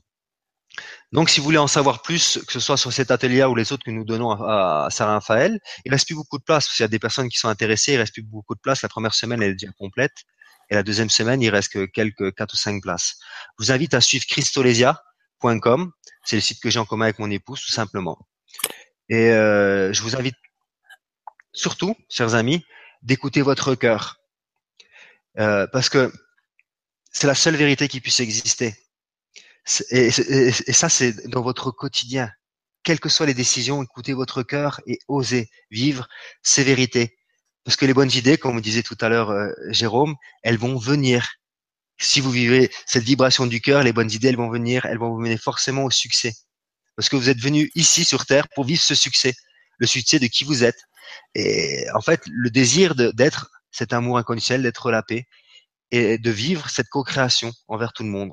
Donc, 1.12 1.30
si 1.30 1.40
vous 1.40 1.44
voulez 1.44 1.58
en 1.58 1.68
savoir 1.68 2.02
plus, 2.02 2.40
que 2.46 2.52
ce 2.52 2.60
soit 2.60 2.76
sur 2.76 2.92
cet 2.92 3.10
atelier 3.10 3.44
ou 3.44 3.54
les 3.54 3.72
autres 3.72 3.84
que 3.84 3.90
nous 3.90 4.04
donnons 4.04 4.32
à, 4.32 4.88
Saint-Raphaël, 4.90 5.60
il 5.84 5.92
reste 5.92 6.06
plus 6.06 6.16
beaucoup 6.16 6.38
de 6.38 6.42
place. 6.42 6.68
S'il 6.68 6.82
y 6.82 6.84
a 6.84 6.88
des 6.88 6.98
personnes 6.98 7.28
qui 7.28 7.38
sont 7.38 7.48
intéressées, 7.48 7.92
il 7.92 7.98
reste 7.98 8.12
plus 8.12 8.22
beaucoup 8.22 8.54
de 8.54 8.60
place. 8.60 8.82
La 8.82 8.88
première 8.88 9.14
semaine, 9.14 9.42
elle 9.42 9.50
est 9.50 9.54
déjà 9.54 9.72
complète. 9.78 10.12
Et 10.70 10.74
la 10.74 10.82
deuxième 10.82 11.10
semaine, 11.10 11.42
il 11.42 11.50
reste 11.50 11.72
que 11.72 11.84
quelques 11.84 12.34
quatre 12.34 12.54
ou 12.54 12.56
cinq 12.56 12.82
places. 12.82 13.16
Je 13.58 13.64
vous 13.64 13.72
invite 13.72 13.94
à 13.94 14.00
suivre 14.00 14.24
christolesia.com. 14.26 15.92
C'est 16.24 16.36
le 16.36 16.42
site 16.42 16.60
que 16.60 16.70
j'ai 16.70 16.78
en 16.78 16.84
commun 16.84 17.06
avec 17.06 17.18
mon 17.18 17.30
épouse, 17.30 17.60
tout 17.60 17.72
simplement. 17.72 18.18
Et 19.08 19.30
euh, 19.30 19.92
je 19.92 20.02
vous 20.02 20.16
invite 20.16 20.36
surtout, 21.52 21.94
chers 22.08 22.34
amis, 22.34 22.64
d'écouter 23.02 23.42
votre 23.42 23.74
cœur. 23.74 24.18
Euh, 25.38 25.66
parce 25.72 25.88
que 25.88 26.12
c'est 27.10 27.26
la 27.26 27.34
seule 27.34 27.56
vérité 27.56 27.88
qui 27.88 28.00
puisse 28.00 28.20
exister. 28.20 28.74
Et, 29.90 30.10
ça, 30.10 30.88
c'est 30.88 31.28
dans 31.28 31.42
votre 31.42 31.70
quotidien. 31.70 32.30
Quelles 32.82 33.00
que 33.00 33.08
soient 33.08 33.26
les 33.26 33.34
décisions, 33.34 33.82
écoutez 33.82 34.12
votre 34.12 34.42
cœur 34.42 34.80
et 34.86 34.98
osez 35.08 35.48
vivre 35.70 36.06
ces 36.42 36.64
vérités. 36.64 37.16
Parce 37.64 37.76
que 37.76 37.86
les 37.86 37.94
bonnes 37.94 38.10
idées, 38.12 38.36
comme 38.36 38.56
me 38.56 38.60
disait 38.60 38.82
tout 38.82 38.96
à 39.00 39.08
l'heure 39.08 39.30
euh, 39.30 39.50
Jérôme, 39.70 40.16
elles 40.42 40.58
vont 40.58 40.76
venir. 40.76 41.34
Si 41.98 42.20
vous 42.20 42.30
vivez 42.30 42.70
cette 42.86 43.04
vibration 43.04 43.46
du 43.46 43.60
cœur, 43.60 43.82
les 43.82 43.92
bonnes 43.92 44.10
idées, 44.10 44.28
elles 44.28 44.36
vont 44.36 44.50
venir, 44.50 44.84
elles 44.86 44.98
vont 44.98 45.10
vous 45.10 45.20
mener 45.20 45.38
forcément 45.38 45.84
au 45.84 45.90
succès. 45.90 46.34
Parce 46.96 47.08
que 47.08 47.16
vous 47.16 47.28
êtes 47.28 47.40
venu 47.40 47.70
ici 47.74 48.04
sur 48.04 48.26
Terre 48.26 48.48
pour 48.54 48.64
vivre 48.64 48.82
ce 48.82 48.94
succès, 48.94 49.34
le 49.78 49.86
succès 49.86 50.18
de 50.18 50.26
qui 50.26 50.44
vous 50.44 50.64
êtes. 50.64 50.80
Et 51.34 51.86
en 51.94 52.00
fait, 52.00 52.20
le 52.26 52.50
désir 52.50 52.94
d'être 52.94 53.50
cet 53.70 53.92
amour 53.92 54.18
inconditionnel, 54.18 54.62
d'être 54.62 54.90
la 54.90 55.02
paix 55.02 55.26
et 55.90 56.18
de 56.18 56.30
vivre 56.30 56.68
cette 56.68 56.88
co-création 56.88 57.52
envers 57.68 57.92
tout 57.92 58.02
le 58.02 58.10
monde. 58.10 58.32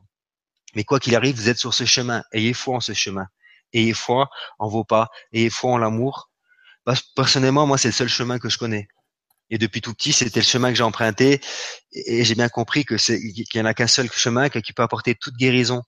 Mais 0.76 0.84
quoi 0.84 1.00
qu'il 1.00 1.16
arrive, 1.16 1.36
vous 1.36 1.50
êtes 1.50 1.58
sur 1.58 1.74
ce 1.74 1.86
chemin. 1.86 2.24
Ayez 2.32 2.54
foi 2.54 2.78
en 2.78 2.80
ce 2.80 2.94
chemin. 2.94 3.28
Ayez 3.74 3.94
foi 3.94 4.30
en 4.60 4.68
vos 4.68 4.84
pas. 4.84 5.10
Ayez 5.34 5.50
foi 5.50 5.72
en 5.72 5.78
l'amour. 5.78 6.30
Personnellement, 7.16 7.68
moi, 7.68 7.78
c'est 7.78 7.90
le 7.90 7.94
seul 7.94 8.10
chemin 8.10 8.40
que 8.40 8.50
je 8.50 8.58
connais. 8.58 8.88
Et 9.52 9.58
depuis 9.58 9.82
tout 9.82 9.94
petit, 9.94 10.14
c'était 10.14 10.40
le 10.40 10.46
chemin 10.46 10.70
que 10.70 10.76
j'ai 10.76 10.84
emprunté. 10.84 11.42
Et 11.94 12.24
j'ai 12.24 12.36
bien 12.36 12.50
compris 12.50 12.86
que 12.86 12.98
c'est 12.98 13.20
qu'il 13.20 13.46
n'y 13.54 13.62
en 13.62 13.66
a 13.66 13.74
qu'un 13.74 13.88
seul 13.88 14.10
chemin 14.12 14.50
qui 14.50 14.74
peut 14.74 14.82
apporter 14.82 15.14
toute 15.14 15.36
guérison, 15.36 15.84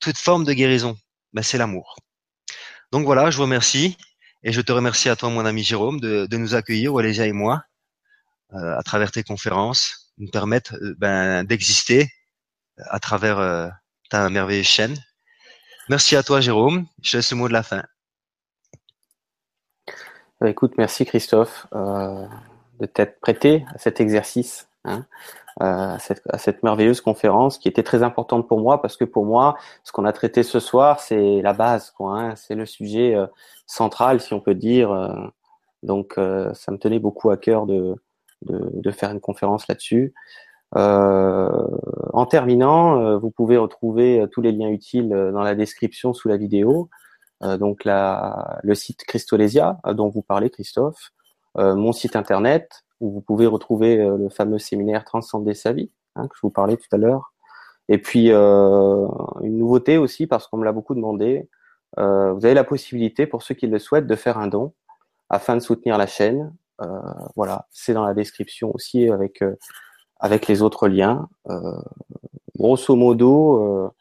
toute 0.00 0.16
forme 0.16 0.44
de 0.44 0.52
guérison. 0.52 0.96
Ben, 1.34 1.42
c'est 1.42 1.58
l'amour. 1.58 1.96
Donc 2.92 3.04
voilà, 3.04 3.30
je 3.30 3.36
vous 3.36 3.42
remercie. 3.42 3.98
Et 4.44 4.52
je 4.52 4.60
te 4.60 4.70
remercie 4.70 5.08
à 5.08 5.16
toi, 5.16 5.30
mon 5.30 5.44
ami 5.44 5.64
Jérôme, 5.64 6.00
de, 6.00 6.26
de 6.26 6.36
nous 6.36 6.54
accueillir, 6.54 6.94
Walésia 6.94 7.26
et 7.26 7.32
moi, 7.32 7.64
euh, 8.54 8.78
à 8.78 8.82
travers 8.84 9.10
tes 9.10 9.24
conférences, 9.24 10.12
nous 10.16 10.30
permettre 10.30 10.76
euh, 10.76 10.94
ben, 10.96 11.42
d'exister 11.42 12.08
à 12.78 13.00
travers 13.00 13.38
euh, 13.40 13.68
ta 14.10 14.30
merveilleuse 14.30 14.64
chaîne. 14.66 14.96
Merci 15.88 16.14
à 16.14 16.22
toi, 16.22 16.40
Jérôme. 16.40 16.86
Je 17.02 17.16
laisse 17.16 17.30
le 17.32 17.36
mot 17.36 17.48
de 17.48 17.52
la 17.52 17.64
fin. 17.64 17.82
Bah, 20.40 20.48
écoute, 20.48 20.74
merci 20.78 21.04
Christophe 21.04 21.66
euh, 21.74 22.26
de 22.78 22.86
t'être 22.86 23.20
prêté 23.20 23.64
à 23.74 23.78
cet 23.78 24.00
exercice, 24.00 24.68
hein, 24.84 25.04
euh, 25.60 25.96
à, 26.28 26.38
cette, 26.38 26.62
merveilleuse 26.62 27.00
conférence 27.00 27.58
qui 27.58 27.68
était 27.68 27.82
très 27.82 28.04
importante 28.04 28.46
pour 28.46 28.60
moi 28.60 28.80
parce 28.80 28.96
que 28.96 29.04
pour 29.04 29.24
moi, 29.24 29.56
ce 29.82 29.90
qu'on 29.90 30.04
a 30.04 30.12
traité 30.12 30.44
ce 30.44 30.60
soir, 30.60 31.00
c'est 31.00 31.42
la 31.42 31.52
base, 31.52 31.90
quoi. 31.90 32.18
Hein, 32.18 32.36
c'est 32.36 32.54
le 32.54 32.64
sujet 32.64 33.14
euh, 33.16 33.26
central, 33.66 34.20
si 34.20 34.34
on 34.34 34.40
peut 34.40 34.54
dire. 34.54 34.92
Euh, 34.92 35.08
donc, 35.82 36.14
ça 36.16 36.72
me 36.72 36.76
tenait 36.76 36.98
beaucoup 36.98 37.30
à 37.30 37.36
cœur 37.36 37.64
de, 37.64 37.94
de, 38.42 38.90
faire 38.90 39.12
une 39.12 39.20
conférence 39.20 39.68
là-dessus. 39.68 40.12
En 40.72 42.26
terminant, 42.28 43.16
vous 43.20 43.30
pouvez 43.30 43.56
retrouver 43.56 44.26
tous 44.32 44.40
les 44.40 44.50
liens 44.50 44.70
utiles 44.70 45.08
dans 45.08 45.42
la 45.42 45.54
description 45.54 46.14
sous 46.14 46.26
la 46.26 46.36
vidéo. 46.36 46.90
donc 47.40 47.84
la, 47.84 48.58
le 48.64 48.74
site 48.74 49.04
Christolésia 49.04 49.78
dont 49.94 50.08
vous 50.08 50.22
parlez 50.22 50.50
Christophe, 50.50 51.12
mon 51.58 51.92
site 51.92 52.16
internet 52.16 52.84
où 53.00 53.10
vous 53.10 53.20
pouvez 53.20 53.46
retrouver 53.46 53.96
le 53.96 54.28
fameux 54.28 54.58
séminaire 54.58 55.04
Transcender 55.04 55.54
sa 55.54 55.72
vie 55.72 55.90
hein, 56.16 56.26
que 56.28 56.34
je 56.34 56.40
vous 56.42 56.50
parlais 56.50 56.76
tout 56.76 56.88
à 56.92 56.96
l'heure. 56.96 57.32
Et 57.88 57.98
puis 57.98 58.30
une 58.30 59.58
nouveauté 59.58 59.98
aussi 59.98 60.26
parce 60.26 60.46
qu'on 60.46 60.58
me 60.58 60.64
l'a 60.64 60.72
beaucoup 60.72 60.94
demandé, 60.94 61.48
vous 61.96 62.02
avez 62.02 62.54
la 62.54 62.64
possibilité 62.64 63.26
pour 63.26 63.42
ceux 63.42 63.54
qui 63.54 63.66
le 63.66 63.78
souhaitent 63.78 64.06
de 64.06 64.16
faire 64.16 64.38
un 64.38 64.46
don 64.46 64.72
afin 65.30 65.54
de 65.54 65.60
soutenir 65.60 65.98
la 65.98 66.06
chaîne. 66.06 66.52
voilà, 67.34 67.66
c'est 67.70 67.94
dans 67.94 68.04
la 68.04 68.14
description 68.14 68.70
aussi 68.74 69.08
avec 69.08 69.42
avec 70.20 70.46
les 70.48 70.62
autres 70.62 70.88
liens. 70.88 71.28
grosso 72.56 72.94
modo 72.94 73.92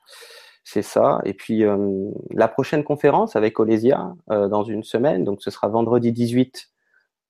c'est 0.69 0.81
ça. 0.81 1.21
Et 1.23 1.33
puis 1.33 1.63
euh, 1.63 2.11
la 2.31 2.49
prochaine 2.49 2.83
conférence 2.83 3.37
avec 3.37 3.57
Olésia 3.57 4.13
euh, 4.31 4.49
dans 4.49 4.63
une 4.63 4.83
semaine, 4.83 5.23
donc 5.23 5.41
ce 5.41 5.49
sera 5.49 5.69
vendredi 5.69 6.11
18 6.11 6.69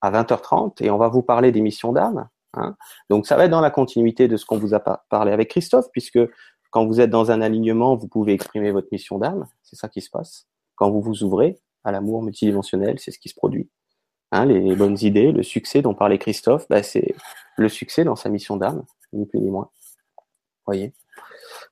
à 0.02 0.12
20h30 0.12 0.84
et 0.84 0.90
on 0.90 0.98
va 0.98 1.08
vous 1.08 1.22
parler 1.22 1.52
des 1.52 1.62
missions 1.62 1.94
d'âme. 1.94 2.28
Hein. 2.54 2.76
Donc 3.10 3.28
ça 3.28 3.36
va 3.36 3.46
être 3.46 3.52
dans 3.52 3.62
la 3.62 3.72
continuité 3.72 4.28
de 4.28 4.38
ce 4.38 4.46
qu'on 4.46 4.58
vous 4.58 4.74
a 4.74 4.80
parlé 4.80 5.32
avec 5.32 5.50
Christophe, 5.50 5.88
puisque 5.92 6.20
quand 6.72 6.86
vous 6.86 7.00
êtes 7.00 7.10
dans 7.10 7.32
un 7.32 7.42
alignement, 7.42 7.96
vous 7.96 8.08
pouvez 8.08 8.34
exprimer 8.34 8.72
votre 8.72 8.88
mission 8.92 9.18
d'âme. 9.18 9.48
C'est 9.64 9.76
ça 9.76 9.88
qui 9.88 10.02
se 10.02 10.10
passe. 10.10 10.48
Quand 10.76 10.92
vous 10.92 11.02
vous 11.02 11.24
ouvrez 11.24 11.60
à 11.84 11.92
l'amour 11.92 12.22
multidimensionnel, 12.22 13.00
c'est 13.00 13.12
ce 13.12 13.20
qui 13.20 13.30
se 13.30 13.36
produit. 13.36 13.70
Hein, 14.32 14.46
les 14.46 14.76
bonnes 14.76 14.98
idées, 15.02 15.32
le 15.32 15.42
succès 15.42 15.82
dont 15.82 15.94
parlait 15.94 16.18
Christophe, 16.18 16.68
bah, 16.70 16.84
c'est 16.84 17.16
le 17.56 17.70
succès 17.70 18.04
dans 18.04 18.18
sa 18.18 18.30
mission 18.30 18.58
d'âme, 18.58 18.84
ni 19.14 19.26
plus 19.26 19.40
ni 19.40 19.50
moins. 19.50 19.70
Voyez. 20.66 20.94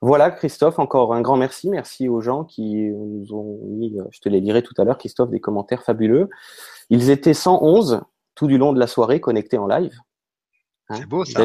Voilà, 0.02 0.32
Christophe, 0.32 0.80
encore 0.80 1.14
un 1.14 1.22
grand 1.22 1.36
merci. 1.36 1.70
Merci 1.70 2.08
aux 2.08 2.22
gens 2.22 2.46
qui 2.46 2.90
nous 2.92 3.34
ont 3.34 3.60
mis, 3.66 3.98
je 4.12 4.20
te 4.22 4.30
les 4.30 4.40
lirai 4.40 4.64
tout 4.64 4.74
à 4.78 4.86
l'heure, 4.86 4.98
Christophe, 4.98 5.30
des 5.30 5.42
commentaires 5.42 5.84
fabuleux. 5.84 6.30
Ils 6.90 7.10
étaient 7.10 7.34
111 7.34 8.02
tout 8.36 8.48
du 8.48 8.58
long 8.58 8.74
de 8.74 8.80
la 8.80 8.88
soirée 8.88 9.20
connectés 9.20 9.58
en 9.58 9.68
live. 9.68 9.98
Hein, 10.90 10.96
C'est 11.00 11.06
beau 11.06 11.26
ça. 11.26 11.44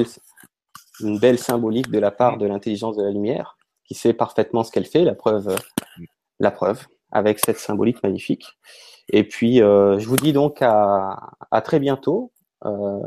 Une 1.00 1.18
belle, 1.18 1.38
symbolique 1.38 1.90
de 1.90 1.98
la 1.98 2.10
part 2.10 2.36
de 2.36 2.46
l'intelligence 2.46 2.96
de 2.96 3.02
la 3.02 3.10
lumière, 3.10 3.56
qui 3.86 3.94
sait 3.94 4.12
parfaitement 4.12 4.64
ce 4.64 4.70
qu'elle 4.70 4.84
fait, 4.84 5.02
la 5.02 5.14
preuve, 5.14 5.56
la 6.40 6.50
preuve, 6.50 6.86
avec 7.10 7.38
cette 7.38 7.58
symbolique 7.58 8.02
magnifique. 8.02 8.44
Et 9.08 9.24
puis, 9.24 9.62
euh, 9.62 9.98
je 9.98 10.06
vous 10.06 10.16
dis 10.16 10.34
donc 10.34 10.58
à, 10.60 11.16
très 11.64 11.80
bientôt 11.80 12.32
euh, 12.66 13.00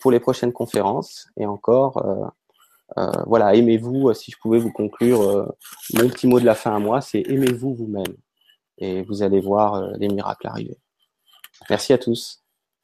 pour 0.00 0.10
les 0.10 0.20
prochaines 0.20 0.52
conférences 0.52 1.28
et 1.36 1.46
encore. 1.46 1.98
Euh, 1.98 2.26
euh, 2.96 3.10
voilà, 3.26 3.54
aimez-vous, 3.54 4.08
euh, 4.08 4.14
si 4.14 4.30
je 4.30 4.38
pouvais 4.38 4.58
vous 4.58 4.72
conclure, 4.72 5.20
euh, 5.22 5.46
mon 5.94 6.08
petit 6.08 6.26
mot 6.26 6.40
de 6.40 6.46
la 6.46 6.54
fin 6.54 6.74
à 6.74 6.78
moi, 6.78 7.00
c'est 7.00 7.22
aimez-vous 7.28 7.74
vous-même. 7.74 8.16
Et 8.78 9.02
vous 9.02 9.22
allez 9.22 9.40
voir 9.40 9.92
les 9.98 10.08
miracles 10.08 10.46
arriver. 10.46 10.78
Merci 11.68 11.92
à 11.92 11.98
tous. 11.98 12.44